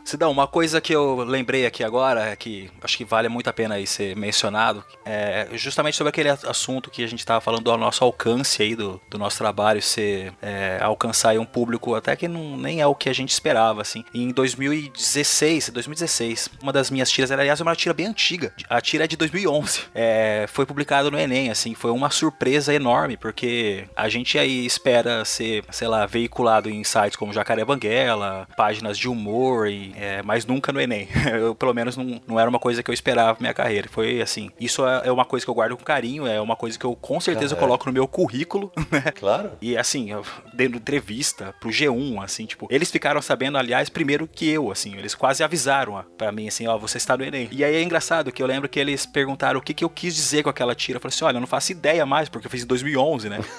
Sidão, 0.04 0.30
uma 0.30 0.46
coisa 0.46 0.82
que 0.82 0.94
eu 0.94 1.24
lembrei 1.24 1.64
aqui 1.64 1.82
agora, 1.82 2.28
é 2.28 2.36
que 2.36 2.70
acho 2.82 2.96
que 2.96 3.06
vale 3.06 3.26
muito 3.26 3.48
a 3.48 3.54
pena 3.54 3.76
aí 3.76 3.86
ser 3.86 4.14
mencionado, 4.14 4.84
é 5.04 5.48
justamente 5.54 5.96
sobre 5.96 6.10
aquele 6.10 6.28
assunto 6.28 6.90
que 6.90 7.02
a 7.02 7.06
gente 7.06 7.20
estava 7.20 7.40
falando 7.40 7.64
do 7.64 7.76
nosso 7.78 8.04
alcance 8.04 8.62
aí, 8.62 8.76
do, 8.76 9.00
do 9.08 9.16
nosso 9.16 9.38
trabalho 9.38 9.80
ser 9.80 10.34
é, 10.42 10.78
alcançar 10.82 11.38
um 11.38 11.46
público 11.46 11.94
até 11.94 12.14
que 12.14 12.28
não, 12.28 12.54
nem 12.54 12.82
é 12.82 12.86
o 12.86 12.94
que 12.94 13.08
a 13.08 13.14
gente 13.14 13.30
esperava, 13.30 13.80
assim. 13.80 14.04
Em 14.14 14.30
2016, 14.30 15.70
2016, 15.70 16.50
uma 16.62 16.72
das 16.72 16.90
minhas 16.90 17.10
tiras, 17.10 17.30
era, 17.30 17.40
aliás, 17.40 17.60
uma 17.62 17.74
tira 17.74 17.94
bem 17.94 18.06
antiga, 18.06 18.52
a 18.68 18.82
tira 18.82 19.04
é 19.04 19.06
de 19.06 19.16
2011, 19.16 19.84
é, 19.94 20.44
foi 20.48 20.66
publicado 20.66 21.10
no 21.10 21.18
Enem, 21.18 21.50
assim, 21.50 21.74
foi 21.74 21.90
uma 21.90 22.10
surpresa 22.10 22.74
enorme, 22.74 23.16
porque 23.16 23.88
a 23.96 24.10
gente 24.10 24.38
aí 24.38 24.66
espera 24.66 25.24
ser, 25.24 25.64
sei 25.70 25.88
lá, 25.88 26.04
veiculado 26.04 26.68
em 26.68 26.84
sites 26.84 27.16
como 27.16 27.32
Jacaré 27.32 27.64
Banguela, 27.64 28.46
páginas 28.54 28.98
de 28.98 29.08
humor 29.08 29.66
e 29.66 29.93
é, 29.94 30.22
mas 30.22 30.44
nunca 30.46 30.72
no 30.72 30.80
Enem. 30.80 31.08
Eu, 31.32 31.54
pelo 31.54 31.74
menos, 31.74 31.96
não, 31.96 32.20
não 32.26 32.38
era 32.40 32.48
uma 32.48 32.58
coisa 32.58 32.82
que 32.82 32.90
eu 32.90 32.94
esperava 32.94 33.36
minha 33.40 33.54
carreira. 33.54 33.88
Foi 33.88 34.20
assim. 34.20 34.50
Isso 34.60 34.86
é, 34.86 35.02
é 35.08 35.12
uma 35.12 35.24
coisa 35.24 35.44
que 35.44 35.50
eu 35.50 35.54
guardo 35.54 35.76
com 35.76 35.84
carinho, 35.84 36.26
é 36.26 36.40
uma 36.40 36.56
coisa 36.56 36.78
que 36.78 36.84
eu 36.84 36.94
com 36.94 37.20
certeza 37.20 37.54
Ah, 37.54 37.58
é. 37.58 37.60
coloco 37.60 37.86
no 37.86 37.92
meu 37.92 38.06
currículo, 38.06 38.72
né? 38.90 39.12
Claro. 39.14 39.52
E 39.60 39.76
assim, 39.76 40.10
eu 40.10 40.24
dando 40.52 40.76
entrevista 40.76 41.54
pro 41.60 41.70
G1, 41.70 42.22
assim, 42.22 42.46
tipo, 42.46 42.66
eles 42.70 42.90
ficaram 42.90 43.20
sabendo, 43.20 43.58
aliás, 43.58 43.88
primeiro 43.88 44.28
que 44.28 44.48
eu, 44.48 44.70
assim, 44.70 44.96
eles 44.96 45.14
quase 45.14 45.42
avisaram 45.42 45.94
ó, 45.94 46.02
pra 46.16 46.30
mim, 46.32 46.46
assim, 46.48 46.66
ó, 46.66 46.76
você 46.78 46.98
está 46.98 47.16
no 47.16 47.24
Enem. 47.24 47.48
E 47.50 47.64
aí 47.64 47.74
é 47.74 47.82
engraçado 47.82 48.30
que 48.32 48.42
eu 48.42 48.46
lembro 48.46 48.68
que 48.68 48.78
eles 48.78 49.06
perguntaram 49.06 49.58
o 49.58 49.62
que, 49.62 49.74
que 49.74 49.84
eu 49.84 49.90
quis 49.90 50.14
dizer 50.14 50.42
com 50.42 50.50
aquela 50.50 50.74
tira. 50.74 50.96
Eu 50.96 51.00
falei 51.00 51.14
assim, 51.14 51.24
olha, 51.24 51.36
eu 51.36 51.40
não 51.40 51.46
faço 51.46 51.72
ideia 51.72 52.04
mais, 52.06 52.28
porque 52.28 52.46
eu 52.46 52.50
fiz 52.50 52.62
em 52.62 52.66
2011, 52.66 53.28
né? 53.28 53.40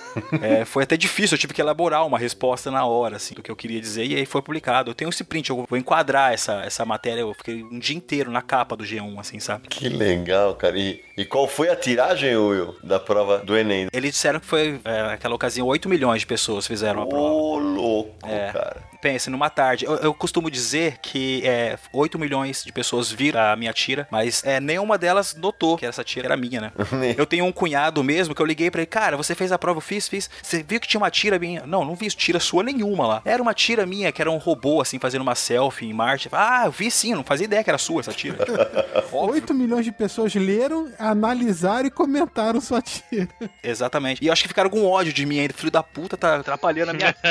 É, 0.41 0.65
foi 0.65 0.83
até 0.83 0.97
difícil, 0.97 1.35
eu 1.35 1.39
tive 1.39 1.53
que 1.53 1.61
elaborar 1.61 2.05
uma 2.05 2.19
resposta 2.19 2.69
na 2.69 2.85
hora, 2.85 3.15
assim, 3.15 3.33
do 3.35 3.41
que 3.41 3.49
eu 3.49 3.55
queria 3.55 3.79
dizer, 3.79 4.05
e 4.05 4.15
aí 4.15 4.25
foi 4.25 4.41
publicado. 4.41 4.91
Eu 4.91 4.95
tenho 4.95 5.09
esse 5.09 5.23
print, 5.23 5.49
eu 5.49 5.65
vou 5.67 5.77
enquadrar 5.77 6.24
essa, 6.33 6.61
essa 6.63 6.85
matéria, 6.85 7.21
eu 7.21 7.33
fiquei 7.33 7.63
um 7.63 7.79
dia 7.79 7.95
inteiro 7.95 8.31
na 8.31 8.41
capa 8.41 8.75
do 8.75 8.83
G1, 8.83 9.19
assim, 9.19 9.39
sabe? 9.39 9.67
Que 9.67 9.89
legal, 9.89 10.55
cara. 10.55 10.77
E, 10.77 11.01
e 11.17 11.25
qual 11.25 11.47
foi 11.47 11.69
a 11.69 11.75
tiragem, 11.75 12.35
Will, 12.35 12.75
da 12.83 12.99
prova 12.99 13.39
do 13.39 13.57
Enem? 13.57 13.87
Eles 13.93 14.11
disseram 14.11 14.39
que 14.39 14.45
foi, 14.45 14.79
é, 14.83 15.03
naquela 15.03 15.35
ocasião, 15.35 15.67
8 15.67 15.87
milhões 15.89 16.21
de 16.21 16.27
pessoas 16.27 16.65
fizeram 16.67 17.01
a 17.03 17.07
prova. 17.07 17.23
Ô, 17.33 17.57
louco, 17.57 18.15
É. 18.27 18.51
cara. 18.51 18.83
Pense, 19.05 19.29
numa 19.29 19.51
tarde. 19.51 19.85
Eu, 19.85 19.97
eu 19.97 20.13
costumo 20.15 20.49
dizer 20.49 20.97
que 20.97 21.45
é, 21.45 21.77
8 21.93 22.17
milhões 22.17 22.63
de 22.63 22.71
pessoas 22.71 23.11
viram 23.11 23.39
a 23.39 23.55
minha 23.55 23.71
tira, 23.71 24.07
mas 24.09 24.43
é, 24.43 24.59
nenhuma 24.59 24.97
delas 24.97 25.35
notou 25.35 25.77
que 25.77 25.85
essa 25.85 26.03
tira 26.03 26.25
era 26.25 26.35
minha, 26.35 26.59
né? 26.59 26.71
Eu 27.15 27.27
tenho 27.27 27.45
um 27.45 27.51
cunhado 27.51 28.03
mesmo 28.03 28.33
que 28.33 28.41
eu 28.41 28.45
liguei 28.45 28.71
pra 28.71 28.81
ele, 28.81 28.87
cara, 28.87 29.15
você 29.15 29.35
fez 29.35 29.51
a 29.51 29.59
prova, 29.59 29.77
eu 29.77 29.81
fiz, 29.81 30.07
fiz. 30.07 30.27
Você 30.41 30.63
viu 30.63 30.79
que 30.79 30.87
tinha 30.87 30.99
uma 30.99 31.11
tira 31.11 31.37
minha? 31.37 31.67
Não, 31.67 31.85
não 31.85 31.93
vi 31.93 32.07
tira 32.07 32.39
sua 32.39 32.63
nenhuma 32.63 33.05
lá. 33.05 33.21
Era 33.23 33.41
uma 33.41 33.53
tira 33.53 33.85
minha, 33.85 34.11
que 34.11 34.21
era 34.21 34.31
um 34.31 34.37
robô, 34.37 34.81
assim, 34.81 34.97
fazendo 34.97 35.21
uma 35.21 35.35
selfie 35.35 35.85
em 35.85 35.93
Marte. 35.93 36.27
Ah, 36.31 36.63
eu 36.65 36.71
vi 36.71 36.89
sim, 36.89 37.13
não 37.13 37.23
fazia 37.23 37.45
ideia 37.45 37.63
que 37.63 37.69
era 37.69 37.77
sua 37.77 37.99
essa 37.99 38.11
tira. 38.11 38.37
Óbvio. 39.13 39.35
8 39.35 39.53
milhões 39.53 39.85
de 39.85 39.91
pessoas 39.91 40.33
leram, 40.33 40.91
analisaram 40.97 41.85
e 41.85 41.91
comentaram 41.91 42.59
sua 42.59 42.81
tira. 42.81 43.29
Exatamente. 43.63 44.23
E 44.23 44.27
eu 44.27 44.33
acho 44.33 44.41
que 44.41 44.47
ficaram 44.47 44.69
com 44.69 44.85
ódio 44.85 45.13
de 45.13 45.25
mim 45.25 45.39
ainda. 45.39 45.53
Filho 45.53 45.71
da 45.71 45.83
puta, 45.83 46.17
tá 46.17 46.37
atrapalhando 46.37 46.89
a 46.89 46.93
minha. 46.93 47.15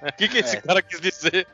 O 0.00 0.12
que, 0.16 0.28
que 0.28 0.38
esse 0.38 0.60
cara 0.60 0.82
quis 0.82 0.99
dizer? 1.00 1.46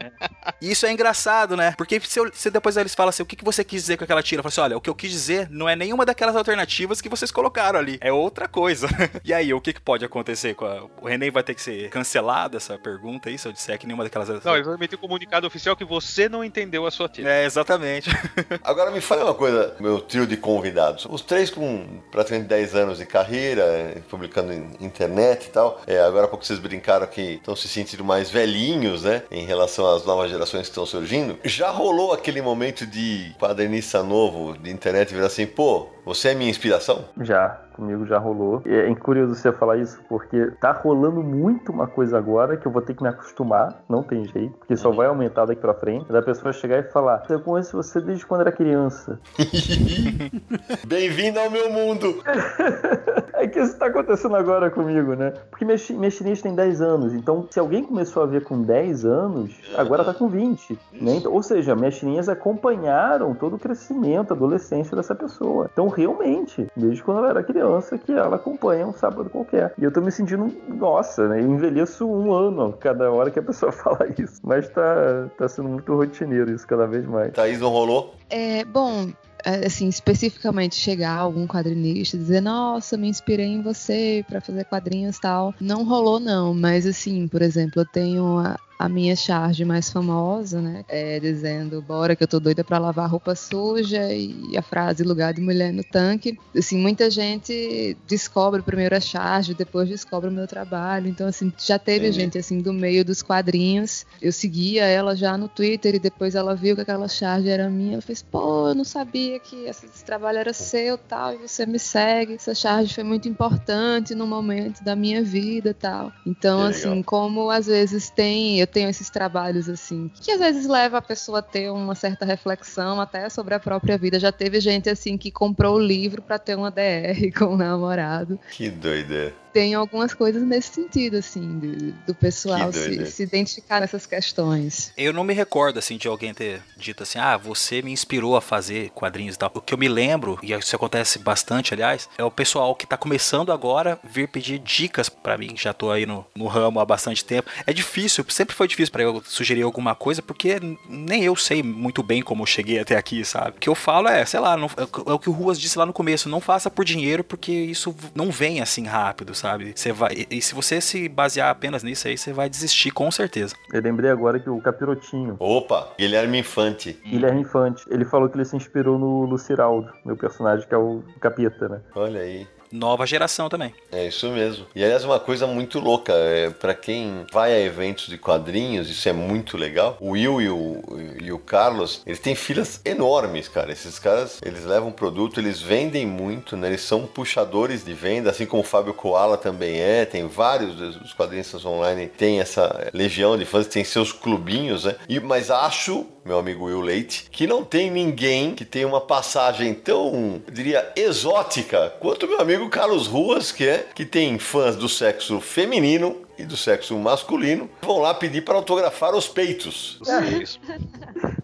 E 0.60 0.70
isso 0.70 0.86
é 0.86 0.93
engraçado, 0.93 1.56
né? 1.56 1.74
Porque 1.77 2.01
se, 2.01 2.18
eu- 2.18 2.31
se 2.32 2.51
depois 2.51 2.77
eles 2.77 2.94
falam 2.94 3.10
assim, 3.10 3.23
o 3.23 3.27
que, 3.27 3.36
que 3.36 3.44
você 3.44 3.62
quis 3.64 3.82
dizer 3.82 3.97
com 3.97 4.05
aquela 4.05 4.23
tira? 4.23 4.40
Eu 4.40 4.43
falo 4.43 4.48
assim, 4.51 4.60
olha, 4.60 4.77
o 4.77 4.81
que 4.81 4.90
eu 4.90 4.94
quis 4.94 5.10
dizer 5.10 5.48
não 5.51 5.68
é 5.68 5.77
nenhuma 5.77 6.05
daquelas 6.05 6.36
alternativas 6.36 7.01
que 7.01 7.09
vocês 7.09 7.31
colocaram 7.31 7.78
ali. 7.78 7.98
É 8.01 8.12
outra 8.12 8.48
coisa. 8.48 8.89
e 9.24 9.32
aí, 9.32 9.52
o 9.52 9.60
que, 9.60 9.73
que 9.73 9.81
pode 9.81 10.05
acontecer? 10.05 10.55
com 10.55 10.64
a- 10.64 10.85
O 11.01 11.06
René 11.09 11.31
vai 11.31 11.43
ter 11.43 11.55
que 11.55 11.62
ser 11.62 11.89
cancelado 11.90 12.56
essa 12.56 12.78
pergunta 12.78 13.28
aí, 13.28 13.39
se 13.39 13.47
eu 13.48 13.52
disser 13.52 13.78
que 13.78 13.86
nenhuma 13.86 14.05
daquelas... 14.05 14.28
Não, 14.44 14.55
eles 14.55 14.66
vão 14.66 14.74
emitir 14.74 14.98
um 14.98 15.01
comunicado 15.02 15.47
oficial 15.47 15.77
que 15.77 15.85
você 15.85 16.28
não 16.28 16.44
entendeu 16.44 16.86
a 16.86 16.90
sua 16.90 17.09
tira. 17.09 17.31
É, 17.31 17.44
exatamente. 17.44 18.10
Agora 18.62 18.90
me 18.90 19.01
fala 19.01 19.24
uma 19.24 19.35
coisa, 19.35 19.74
meu 19.81 20.01
trio 20.01 20.27
de 20.27 20.36
convidados. 20.36 21.06
Os 21.09 21.20
três 21.23 21.51
com 21.51 22.01
praticamente 22.10 22.48
10 22.48 22.74
anos 22.74 22.98
de 22.98 23.06
carreira, 23.06 23.62
eh, 23.62 24.02
publicando 24.09 24.52
em 24.52 24.77
internet 24.81 25.47
e 25.47 25.51
tal. 25.51 25.81
É, 25.86 26.01
agora 26.01 26.27
há 26.27 26.28
pouco 26.28 26.44
vocês 26.44 26.59
brincaram 26.59 27.06
que 27.06 27.20
estão 27.35 27.55
se 27.56 27.68
sentindo 27.68 28.05
mais 28.05 28.31
velhinhos, 28.31 29.02
né? 29.05 29.23
Em 29.36 29.44
relação 29.44 29.86
às 29.94 30.06
novas 30.06 30.30
gerações 30.30 30.62
que 30.62 30.70
estão 30.70 30.86
surgindo. 30.86 31.38
Já 31.44 31.70
rolou 31.70 32.10
aquele 32.10 32.40
momento 32.40 32.86
de 32.86 33.34
quadrinista 33.38 34.02
novo 34.02 34.56
de 34.56 34.70
internet 34.70 35.12
virar 35.12 35.26
assim, 35.26 35.46
pô, 35.46 35.88
você 36.06 36.30
é 36.30 36.34
minha 36.34 36.48
inspiração? 36.48 37.04
Já, 37.20 37.60
comigo 37.77 38.07
já 38.07 38.19
rolou. 38.19 38.62
E 38.65 38.74
É 38.74 38.94
curioso 38.94 39.35
você 39.35 39.53
falar 39.53 39.77
isso, 39.77 40.01
porque 40.09 40.51
tá 40.61 40.73
rolando 40.73 41.23
muito 41.23 41.70
uma 41.70 41.86
coisa 41.86 42.19
agora 42.19 42.57
que 42.57 42.66
eu 42.66 42.73
vou 42.73 42.82
ter 42.82 42.94
que 42.94 43.03
me 43.03 43.09
acostumar, 43.09 43.85
não 43.89 44.03
tem 44.03 44.24
jeito, 44.24 44.55
porque 44.59 44.77
só 44.77 44.90
vai 44.90 45.07
aumentar 45.07 45.44
daqui 45.44 45.61
pra 45.61 45.74
frente. 45.74 46.11
Da 46.11 46.23
pessoa 46.23 46.53
chegar 46.53 46.78
e 46.78 46.82
falar: 46.85 47.23
Eu 47.28 47.40
conheço 47.40 47.77
você 47.77 48.01
desde 48.01 48.27
quando 48.27 48.40
era 48.40 48.53
criança. 48.53 49.20
Bem-vindo 50.86 51.39
ao 51.39 51.51
meu 51.51 51.70
mundo! 51.70 52.23
É 53.36 53.47
que 53.47 53.61
isso 53.61 53.78
tá 53.78 53.86
acontecendo 53.86 54.35
agora 54.35 54.70
comigo, 54.70 55.15
né? 55.15 55.31
Porque 55.51 55.65
minha 55.65 56.11
chinês 56.11 56.40
tem 56.40 56.55
10 56.55 56.81
anos, 56.81 57.12
então 57.12 57.47
se 57.51 57.61
alguém 57.61 57.85
começou 57.85 58.23
a 58.23 58.27
ver 58.27 58.43
com 58.43 58.62
10 58.62 59.05
anos, 59.05 59.55
agora 59.77 60.03
tá 60.03 60.15
com 60.15 60.27
20. 60.27 60.78
Né? 60.94 61.23
Ou 61.27 61.43
seja, 61.43 61.77
minhas 61.77 61.94
chininhas 61.94 62.31
acompanharam 62.31 63.35
todo 63.35 63.57
o 63.57 63.59
crescimento, 63.59 64.32
a 64.32 64.35
adolescência 64.35 64.97
dessa 64.97 65.15
pessoa. 65.15 65.69
Então, 65.70 65.89
realmente, 65.89 66.66
desde 66.74 67.03
quando 67.03 67.19
ela 67.19 67.28
era 67.28 67.43
criança, 67.43 67.65
que 68.05 68.12
ela 68.12 68.36
acompanha 68.36 68.86
um 68.86 68.93
sábado 68.93 69.30
qualquer. 69.30 69.72
E 69.78 69.84
eu 69.84 69.93
tô 69.93 70.01
me 70.01 70.10
sentindo, 70.10 70.51
nossa, 70.68 71.28
né? 71.28 71.40
Eu 71.40 71.47
envelheço 71.51 72.06
um 72.06 72.32
ano 72.32 72.72
cada 72.72 73.10
hora 73.10 73.30
que 73.30 73.38
a 73.38 73.43
pessoa 73.43 73.70
fala 73.72 74.06
isso. 74.18 74.40
Mas 74.43 74.68
tá, 74.68 75.28
tá 75.36 75.48
sendo 75.48 75.68
muito 75.68 75.94
rotineiro 75.94 76.52
isso 76.52 76.66
cada 76.66 76.86
vez 76.86 77.05
mais. 77.06 77.32
Thaís 77.32 77.60
não 77.60 77.70
rolou? 77.70 78.14
É, 78.30 78.64
bom, 78.64 79.09
é, 79.44 79.66
assim, 79.66 79.88
especificamente 79.88 80.74
chegar 80.74 81.16
algum 81.16 81.47
quadrinista 81.47 82.16
e 82.16 82.20
dizer, 82.20 82.40
nossa, 82.40 82.97
me 82.97 83.09
inspirei 83.09 83.47
em 83.47 83.62
você 83.62 84.24
pra 84.28 84.40
fazer 84.40 84.64
quadrinhos 84.64 85.16
e 85.16 85.20
tal. 85.20 85.55
Não 85.60 85.84
rolou, 85.84 86.18
não, 86.18 86.52
mas 86.52 86.86
assim, 86.86 87.28
por 87.28 87.43
exemplo, 87.43 87.82
eu 87.82 87.86
tenho 87.86 88.38
a- 88.38 88.56
a 88.78 88.89
minha 88.89 89.16
charge 89.16 89.65
mais 89.65 89.90
famosa, 89.90 90.61
né? 90.61 90.85
É 90.89 91.19
dizendo, 91.19 91.81
bora 91.82 92.15
que 92.15 92.23
eu 92.23 92.28
tô 92.28 92.39
doida 92.39 92.62
pra 92.62 92.78
lavar 92.78 93.09
roupa 93.11 93.35
suja 93.35 94.12
e 94.12 94.57
a 94.57 94.62
frase 94.62 95.03
lugar 95.03 95.32
de 95.32 95.40
mulher 95.40 95.73
no 95.73 95.82
tanque. 95.82 96.39
Assim, 96.57 96.77
muita 96.78 97.11
gente 97.11 97.97
descobre 98.07 98.62
primeiro 98.62 98.94
a 98.97 99.01
charge, 99.01 99.55
depois 99.55 99.89
descobre 99.89 100.28
o 100.28 100.32
meu 100.32 100.47
trabalho. 100.47 101.09
Então, 101.09 101.27
assim, 101.27 101.53
já 101.59 101.78
teve 101.78 102.12
gente, 102.12 102.39
assim, 102.39 102.59
do 102.59 102.73
meio 102.73 103.05
dos 103.05 103.23
quadrinhos. 103.23 104.05
Eu 104.20 104.32
seguia 104.32 104.85
ela 104.85 105.16
já 105.16 105.36
no 105.39 105.48
Twitter 105.48 105.94
e 105.94 105.98
depois 105.98 106.35
ela 106.35 106.55
viu 106.55 106.74
que 106.74 106.82
aquela 106.82 107.09
charge 107.09 107.48
era 107.48 107.69
minha. 107.70 107.94
Ela 107.94 108.03
fez, 108.03 108.23
pô, 108.23 108.69
eu 108.69 108.74
não 108.74 108.85
sabia 108.85 109.39
que 109.39 109.65
esse 109.65 110.05
trabalho 110.05 110.39
era 110.39 110.53
seu 110.53 110.98
tal, 110.98 111.35
e 111.35 111.39
você 111.39 111.65
me 111.65 111.78
segue. 111.78 112.35
Essa 112.35 112.55
charge 112.55 112.94
foi 112.94 113.05
muito 113.05 113.28
importante 113.28 114.15
no 114.15 114.27
momento 114.27 114.82
da 114.85 114.94
minha 114.94 115.23
vida 115.23 115.73
tal. 115.73 116.12
Então, 116.27 116.61
Que 116.65 116.70
assim, 116.77 116.89
legal. 116.89 117.05
como 117.05 117.51
às 117.51 117.66
vezes 117.66 118.11
tem, 118.11 118.61
eu 118.66 118.72
tenho 118.72 118.90
esses 118.90 119.09
trabalhos 119.09 119.68
assim, 119.68 120.10
que 120.20 120.32
às 120.32 120.40
vezes 120.40 120.66
leva 120.66 120.98
a 120.98 121.02
pessoa 121.02 121.38
a 121.38 121.43
ter 121.43 121.70
uma 121.70 121.94
certa 121.94 122.24
reflexão 122.24 123.01
até 123.01 123.28
sobre 123.30 123.55
a 123.55 123.60
própria 123.60 123.97
vida. 123.97 124.18
Já 124.18 124.32
teve 124.32 124.60
gente 124.60 124.90
assim 124.90 125.16
que 125.16 125.30
comprou 125.30 125.76
o 125.76 125.80
livro 125.80 126.20
para 126.20 126.38
ter 126.38 126.56
uma 126.56 126.70
DR 126.70 127.30
com 127.38 127.55
o 127.55 127.56
namorado. 127.56 128.38
Que 128.51 128.68
doideira. 128.68 129.45
Tem 129.56 129.72
algumas 129.74 130.12
coisas 130.12 130.42
nesse 130.42 130.74
sentido, 130.74 131.16
assim, 131.16 131.58
de- 131.58 131.92
do 132.06 132.14
pessoal 132.14 132.70
se, 132.72 133.06
se 133.06 133.22
identificar 133.22 133.80
nessas 133.80 134.04
questões. 134.04 134.92
Eu 134.98 135.14
não 135.14 135.24
me 135.24 135.32
recordo, 135.32 135.78
assim, 135.78 135.96
de 135.96 136.06
alguém 136.06 136.34
ter 136.34 136.60
dito 136.76 137.02
assim, 137.02 137.18
ah, 137.18 137.38
você 137.38 137.80
me 137.80 137.90
inspirou 137.90 138.36
a 138.36 138.40
fazer 138.42 138.90
quadrinhos 138.90 139.34
e 139.34 139.38
tal. 139.38 139.50
O 139.54 139.60
que 139.62 139.72
eu 139.72 139.78
me 139.78 139.88
lembro, 139.88 140.38
e 140.42 140.52
isso 140.52 140.76
acontece 140.76 141.18
bastante, 141.18 141.72
aliás, 141.72 142.06
é 142.18 142.22
o 142.24 142.30
pessoal 142.30 142.74
que 142.74 142.86
tá 142.86 142.98
começando 142.98 143.50
agora 143.50 143.98
vir 144.04 144.28
pedir 144.28 144.58
dicas 144.58 145.08
pra 145.08 145.38
mim, 145.38 145.54
que 145.54 145.62
já 145.64 145.72
tô 145.72 145.90
aí 145.90 146.04
no, 146.04 146.26
no 146.34 146.46
ramo 146.46 146.78
há 146.78 146.84
bastante 146.84 147.24
tempo. 147.24 147.48
É 147.66 147.72
difícil, 147.72 148.26
sempre 148.28 148.54
foi 148.54 148.68
difícil 148.68 148.92
pra 148.92 149.04
eu 149.04 149.22
sugerir 149.24 149.62
alguma 149.62 149.94
coisa, 149.94 150.20
porque 150.20 150.60
nem 150.86 151.24
eu 151.24 151.34
sei 151.34 151.62
muito 151.62 152.02
bem 152.02 152.20
como 152.20 152.42
eu 152.42 152.46
cheguei 152.46 152.78
até 152.78 152.94
aqui, 152.96 153.24
sabe? 153.24 153.56
O 153.56 153.60
que 153.60 153.68
eu 153.70 153.74
falo 153.74 154.06
é, 154.08 154.22
sei 154.26 154.38
lá, 154.38 154.54
não- 154.54 154.68
é 154.76 154.82
o- 154.82 155.10
é 155.10 155.14
o 155.14 155.18
que 155.18 155.30
o 155.30 155.32
Ruas 155.32 155.58
disse 155.58 155.78
lá 155.78 155.86
no 155.86 155.94
começo, 155.94 156.28
não 156.28 156.42
faça 156.42 156.70
por 156.70 156.84
dinheiro, 156.84 157.24
porque 157.24 157.50
isso 157.52 157.94
não 158.14 158.30
vem 158.30 158.60
assim 158.60 158.84
rápido, 158.84 159.34
sabe? 159.34 159.45
Você 159.74 159.93
vai, 159.93 160.27
e, 160.31 160.39
e 160.39 160.43
se 160.43 160.55
você 160.55 160.81
se 160.81 161.09
basear 161.09 161.51
apenas 161.51 161.82
nisso 161.82 162.09
aí, 162.09 162.16
você 162.16 162.32
vai 162.32 162.48
desistir 162.48 162.90
com 162.90 163.10
certeza. 163.10 163.55
Eu 163.73 163.81
lembrei 163.81 164.10
agora 164.10 164.39
que 164.40 164.51
o 164.51 164.60
Capirotinho, 164.60 165.36
Opa, 165.39 165.89
Guilherme 165.98 166.39
Infante. 166.39 166.98
Guilherme 167.05 167.40
Infante, 167.40 167.85
ele 167.90 168.05
falou 168.05 168.28
que 168.28 168.36
ele 168.36 168.44
se 168.44 168.56
inspirou 168.56 168.98
no 168.98 169.24
Luciraldo, 169.24 169.93
meu 170.05 170.16
personagem 170.16 170.66
que 170.66 170.74
é 170.74 170.78
o 170.78 171.02
Capeta, 171.20 171.68
né? 171.68 171.81
Olha 171.94 172.20
aí. 172.20 172.47
Nova 172.70 173.06
geração 173.06 173.48
também. 173.48 173.74
É 173.90 174.06
isso 174.06 174.28
mesmo. 174.30 174.66
E 174.74 174.84
aliás, 174.84 175.05
uma 175.05 175.20
coisa 175.20 175.47
muito 175.47 175.78
louca, 175.78 176.12
é, 176.12 176.51
para 176.51 176.74
quem 176.74 177.24
vai 177.32 177.52
a 177.52 177.60
eventos 177.60 178.06
de 178.06 178.18
quadrinhos, 178.18 178.90
isso 178.90 179.09
é 179.09 179.12
muito 179.12 179.56
legal. 179.56 179.97
O 180.01 180.10
Will 180.10 180.40
e 180.40 180.48
o, 180.48 180.82
e 181.20 181.32
o 181.32 181.38
Carlos, 181.38 182.02
eles 182.06 182.20
têm 182.20 182.34
filas 182.34 182.80
enormes, 182.84 183.48
cara. 183.48 183.72
Esses 183.72 183.98
caras, 183.98 184.40
eles 184.44 184.64
levam 184.64 184.90
produto, 184.93 185.40
eles 185.40 185.60
vendem 185.60 186.06
muito, 186.06 186.56
né? 186.56 186.68
Eles 186.68 186.82
são 186.82 187.06
puxadores 187.06 187.84
de 187.84 187.93
venda, 187.93 188.30
assim 188.30 188.47
como 188.47 188.62
o 188.62 188.66
Fábio 188.66 188.94
Koala 188.94 189.36
também 189.36 189.80
é. 189.80 190.05
Tem 190.05 190.26
vários 190.26 190.74
dos 190.76 191.12
quadrinistas 191.14 191.64
online, 191.64 192.06
tem 192.06 192.40
essa 192.40 192.90
legião 192.93 193.36
de 193.36 193.44
fãs, 193.44 193.66
tem 193.66 193.84
seus 193.84 194.12
clubinhos, 194.12 194.84
né? 194.84 194.97
E, 195.09 195.20
mas 195.20 195.51
acho, 195.51 196.06
meu 196.27 196.39
amigo 196.39 196.65
Will 196.65 196.81
Leite, 196.81 197.28
que 197.31 197.47
não 197.47 197.65
tem 197.65 197.90
ninguém 197.90 198.55
que 198.55 198.65
tenha 198.65 198.86
uma 198.86 199.01
passagem 199.01 199.73
tão, 199.73 200.43
eu 200.47 200.53
diria, 200.53 200.93
exótica 200.97 201.90
quanto 202.01 202.27
meu 202.27 202.40
amigo 202.40 202.69
Carlos 202.69 203.07
Ruas, 203.07 203.53
que 203.53 203.66
é 203.66 203.86
que 203.94 204.05
tem 204.05 204.39
fãs 204.39 204.74
do 204.74 204.89
sexo 204.89 205.40
feminino 205.40 206.23
e 206.36 206.44
do 206.44 206.57
sexo 206.57 206.98
masculino, 206.98 207.70
vão 207.81 208.01
lá 208.01 208.12
pedir 208.12 208.43
para 208.43 208.57
autografar 208.57 209.15
os 209.15 209.28
peitos. 209.28 210.01
Isso. 210.43 210.61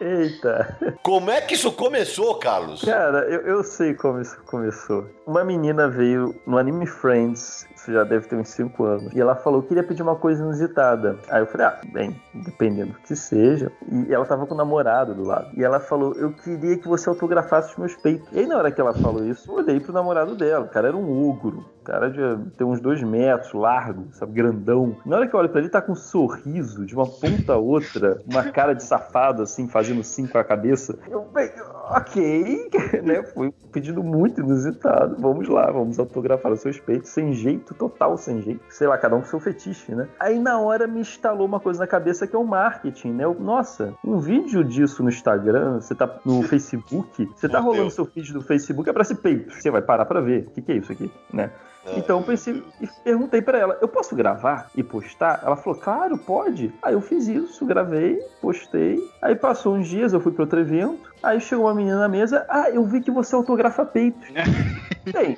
Eita! 0.00 0.76
Como 1.02 1.30
é 1.30 1.40
que 1.40 1.54
isso 1.54 1.72
começou, 1.72 2.34
Carlos? 2.34 2.82
Cara, 2.82 3.20
eu, 3.20 3.40
eu 3.40 3.64
sei 3.64 3.94
como 3.94 4.20
isso 4.20 4.36
começou. 4.44 5.08
Uma 5.26 5.42
menina 5.42 5.88
veio 5.88 6.38
no 6.46 6.58
Anime 6.58 6.86
Friends, 6.86 7.66
já 7.92 8.04
deve 8.04 8.26
ter 8.26 8.36
uns 8.36 8.48
5 8.48 8.84
anos, 8.84 9.12
e 9.12 9.20
ela 9.20 9.34
falou 9.34 9.62
que 9.62 9.74
queria 9.74 9.82
pedir 9.82 10.02
uma 10.02 10.16
coisa 10.16 10.42
inusitada. 10.42 11.18
Aí 11.28 11.42
eu 11.42 11.46
falei, 11.46 11.66
ah, 11.66 11.80
bem, 11.92 12.20
dependendo 12.32 12.92
do 12.92 12.98
que 13.00 13.16
seja. 13.16 13.72
E 13.90 14.12
ela 14.12 14.24
tava 14.24 14.46
com 14.46 14.54
o 14.54 14.56
namorado 14.56 15.14
do 15.14 15.24
lado. 15.24 15.48
E 15.56 15.64
ela 15.64 15.80
falou, 15.80 16.14
eu 16.14 16.32
queria 16.32 16.78
que 16.78 16.86
você 16.86 17.08
autografasse 17.08 17.72
os 17.72 17.78
meus 17.78 17.96
peitos. 17.96 18.28
E 18.32 18.40
aí 18.40 18.46
na 18.46 18.56
hora 18.56 18.70
que 18.70 18.80
ela 18.80 18.94
falou 18.94 19.24
isso, 19.24 19.50
eu 19.50 19.56
olhei 19.56 19.80
pro 19.80 19.92
namorado 19.92 20.36
dela. 20.36 20.64
O 20.64 20.68
cara 20.68 20.88
era 20.88 20.96
um 20.96 21.28
ogro. 21.28 21.64
O 21.84 21.86
cara 21.86 22.10
de 22.10 22.18
ter 22.56 22.64
uns 22.64 22.80
dois 22.80 23.02
metros, 23.02 23.52
largo, 23.52 24.06
sabe, 24.12 24.32
grandão. 24.32 24.96
Na 25.04 25.16
hora 25.16 25.26
que 25.28 25.34
eu 25.34 25.38
olho 25.38 25.50
pra 25.50 25.60
ele, 25.60 25.68
tá 25.68 25.82
com 25.82 25.92
um 25.92 25.94
sorriso 25.94 26.86
de 26.86 26.94
uma 26.94 27.06
ponta 27.06 27.52
a 27.52 27.58
outra, 27.58 28.22
uma 28.26 28.42
cara 28.44 28.72
de 28.72 28.82
safado, 28.82 29.42
assim, 29.42 29.68
fazendo 29.68 30.02
sim 30.02 30.26
com 30.26 30.38
a 30.38 30.42
cabeça. 30.44 30.98
Eu, 31.10 31.28
bem, 31.34 31.50
ok, 31.90 32.70
né? 33.04 33.22
Foi 33.24 33.48
um 33.48 33.52
pedido 33.70 34.02
muito 34.02 34.40
inusitado. 34.40 35.16
Vamos 35.18 35.46
lá, 35.46 35.70
vamos 35.70 35.98
autografar 35.98 36.52
os 36.52 36.60
seus 36.60 36.80
peitos, 36.80 37.10
sem 37.10 37.34
jeito, 37.34 37.74
total 37.74 38.16
sem 38.16 38.40
jeito. 38.40 38.62
Sei 38.70 38.86
lá, 38.88 38.96
cada 38.96 39.16
um 39.16 39.20
com 39.20 39.26
seu 39.26 39.38
fetiche, 39.38 39.94
né? 39.94 40.08
Aí 40.18 40.38
na 40.38 40.58
hora 40.58 40.86
me 40.86 41.00
instalou 41.00 41.46
uma 41.46 41.60
coisa 41.60 41.80
na 41.80 41.86
cabeça 41.86 42.26
que 42.26 42.34
é 42.34 42.38
o 42.38 42.46
marketing, 42.46 43.12
né? 43.12 43.26
Eu, 43.26 43.34
Nossa, 43.38 43.92
um 44.02 44.18
vídeo 44.20 44.64
disso 44.64 45.02
no 45.02 45.10
Instagram, 45.10 45.82
você 45.82 45.94
tá 45.94 46.08
no 46.24 46.42
Facebook, 46.44 47.28
você 47.36 47.46
tá 47.46 47.58
Meu 47.58 47.64
rolando 47.64 47.82
Deus. 47.82 47.94
seu 47.94 48.06
feed 48.06 48.32
do 48.32 48.40
Facebook, 48.40 48.88
aparece 48.88 49.14
peito. 49.16 49.52
Você 49.52 49.70
vai 49.70 49.82
parar 49.82 50.06
pra 50.06 50.22
ver. 50.22 50.46
O 50.48 50.50
que, 50.52 50.62
que 50.62 50.72
é 50.72 50.76
isso 50.76 50.90
aqui, 50.90 51.12
né? 51.30 51.50
Então 51.96 52.20
eu 52.20 52.24
pensei 52.24 52.62
e 52.80 52.88
perguntei 53.02 53.42
pra 53.42 53.58
ela: 53.58 53.78
eu 53.80 53.88
posso 53.88 54.16
gravar 54.16 54.70
e 54.74 54.82
postar? 54.82 55.40
Ela 55.44 55.56
falou: 55.56 55.78
claro, 55.78 56.18
pode. 56.18 56.72
Aí 56.82 56.94
eu 56.94 57.00
fiz 57.00 57.28
isso, 57.28 57.66
gravei, 57.66 58.18
postei. 58.40 58.98
Aí 59.20 59.34
passou 59.34 59.74
uns 59.74 59.88
dias, 59.88 60.12
eu 60.12 60.20
fui 60.20 60.32
pra 60.32 60.44
outro 60.44 60.60
evento. 60.60 61.12
Aí 61.22 61.40
chegou 61.40 61.66
uma 61.66 61.74
menina 61.74 61.98
na 61.98 62.08
mesa: 62.08 62.46
ah, 62.48 62.70
eu 62.70 62.84
vi 62.84 63.00
que 63.00 63.10
você 63.10 63.34
autografa 63.34 63.84
peitos. 63.84 64.28
Bem, 65.12 65.36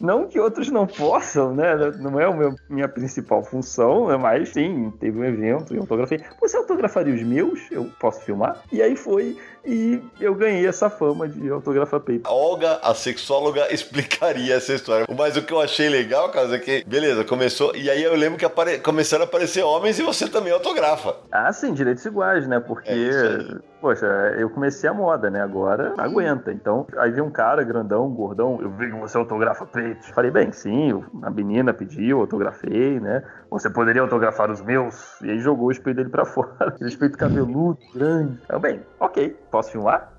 não 0.00 0.28
que 0.28 0.38
outros 0.38 0.70
não 0.70 0.86
possam, 0.86 1.52
né? 1.52 1.74
Não 1.98 2.20
é 2.20 2.24
a 2.24 2.54
minha 2.68 2.88
principal 2.88 3.42
função, 3.42 4.06
né? 4.06 4.16
mas 4.16 4.50
sim, 4.50 4.92
teve 5.00 5.18
um 5.18 5.24
evento 5.24 5.74
e 5.74 5.76
eu 5.76 5.82
autografei. 5.82 6.20
Você 6.40 6.56
autografaria 6.56 7.14
os 7.14 7.22
meus? 7.22 7.68
Eu 7.70 7.90
posso 7.98 8.20
filmar? 8.20 8.62
E 8.70 8.80
aí 8.80 8.94
foi, 8.94 9.36
e 9.64 10.02
eu 10.20 10.34
ganhei 10.34 10.66
essa 10.66 10.88
fama 10.90 11.28
de 11.28 11.48
autografar 11.50 12.00
peito. 12.00 12.28
A 12.28 12.32
Olga, 12.32 12.78
a 12.82 12.94
sexóloga, 12.94 13.66
explicaria 13.72 14.54
essa 14.54 14.72
história. 14.72 15.06
Mas 15.16 15.36
o 15.36 15.42
que 15.42 15.52
eu 15.52 15.60
achei 15.60 15.88
legal, 15.88 16.30
Carlos, 16.30 16.52
é 16.52 16.58
que, 16.58 16.84
beleza, 16.86 17.24
começou. 17.24 17.74
E 17.74 17.90
aí 17.90 18.02
eu 18.02 18.14
lembro 18.16 18.38
que 18.38 18.44
apare... 18.44 18.78
começaram 18.78 19.24
a 19.24 19.26
aparecer 19.26 19.62
homens 19.62 19.98
e 19.98 20.02
você 20.02 20.28
também 20.28 20.52
autografa. 20.52 21.16
Ah, 21.30 21.52
sim, 21.52 21.72
direitos 21.72 22.04
iguais, 22.04 22.46
né? 22.46 22.60
Porque, 22.60 22.90
É 22.90 23.68
poxa, 23.80 24.06
eu 24.38 24.50
comecei 24.50 24.88
a 24.88 24.94
moda, 24.94 25.30
né? 25.30 25.40
Agora 25.40 25.94
aguenta. 25.96 26.52
Então, 26.52 26.86
aí 26.96 27.10
veio 27.10 27.24
um 27.24 27.30
cara 27.30 27.62
grandão, 27.62 28.08
gordão, 28.10 28.58
eu 28.60 28.70
vi 28.70 28.90
que 28.90 28.98
você 28.98 29.16
autografa 29.16 29.66
peitos. 29.66 30.08
Falei, 30.08 30.30
bem, 30.30 30.52
sim, 30.52 31.02
a 31.22 31.30
menina 31.30 31.72
pediu, 31.72 32.20
autografei, 32.20 33.00
né? 33.00 33.22
Você 33.50 33.70
poderia 33.70 34.02
autografar 34.02 34.50
os 34.50 34.60
meus? 34.60 35.20
E 35.22 35.30
aí 35.30 35.38
jogou 35.40 35.68
o 35.68 35.72
espelho 35.72 35.96
dele 35.96 36.10
pra 36.10 36.24
fora. 36.26 36.68
Aquele 36.68 36.90
espelho 36.90 37.16
cabeludo, 37.16 37.78
grande. 37.94 38.38
Eu, 38.48 38.60
bem, 38.60 38.82
ok, 39.00 39.36
posso 39.50 39.72
filmar? 39.72 40.12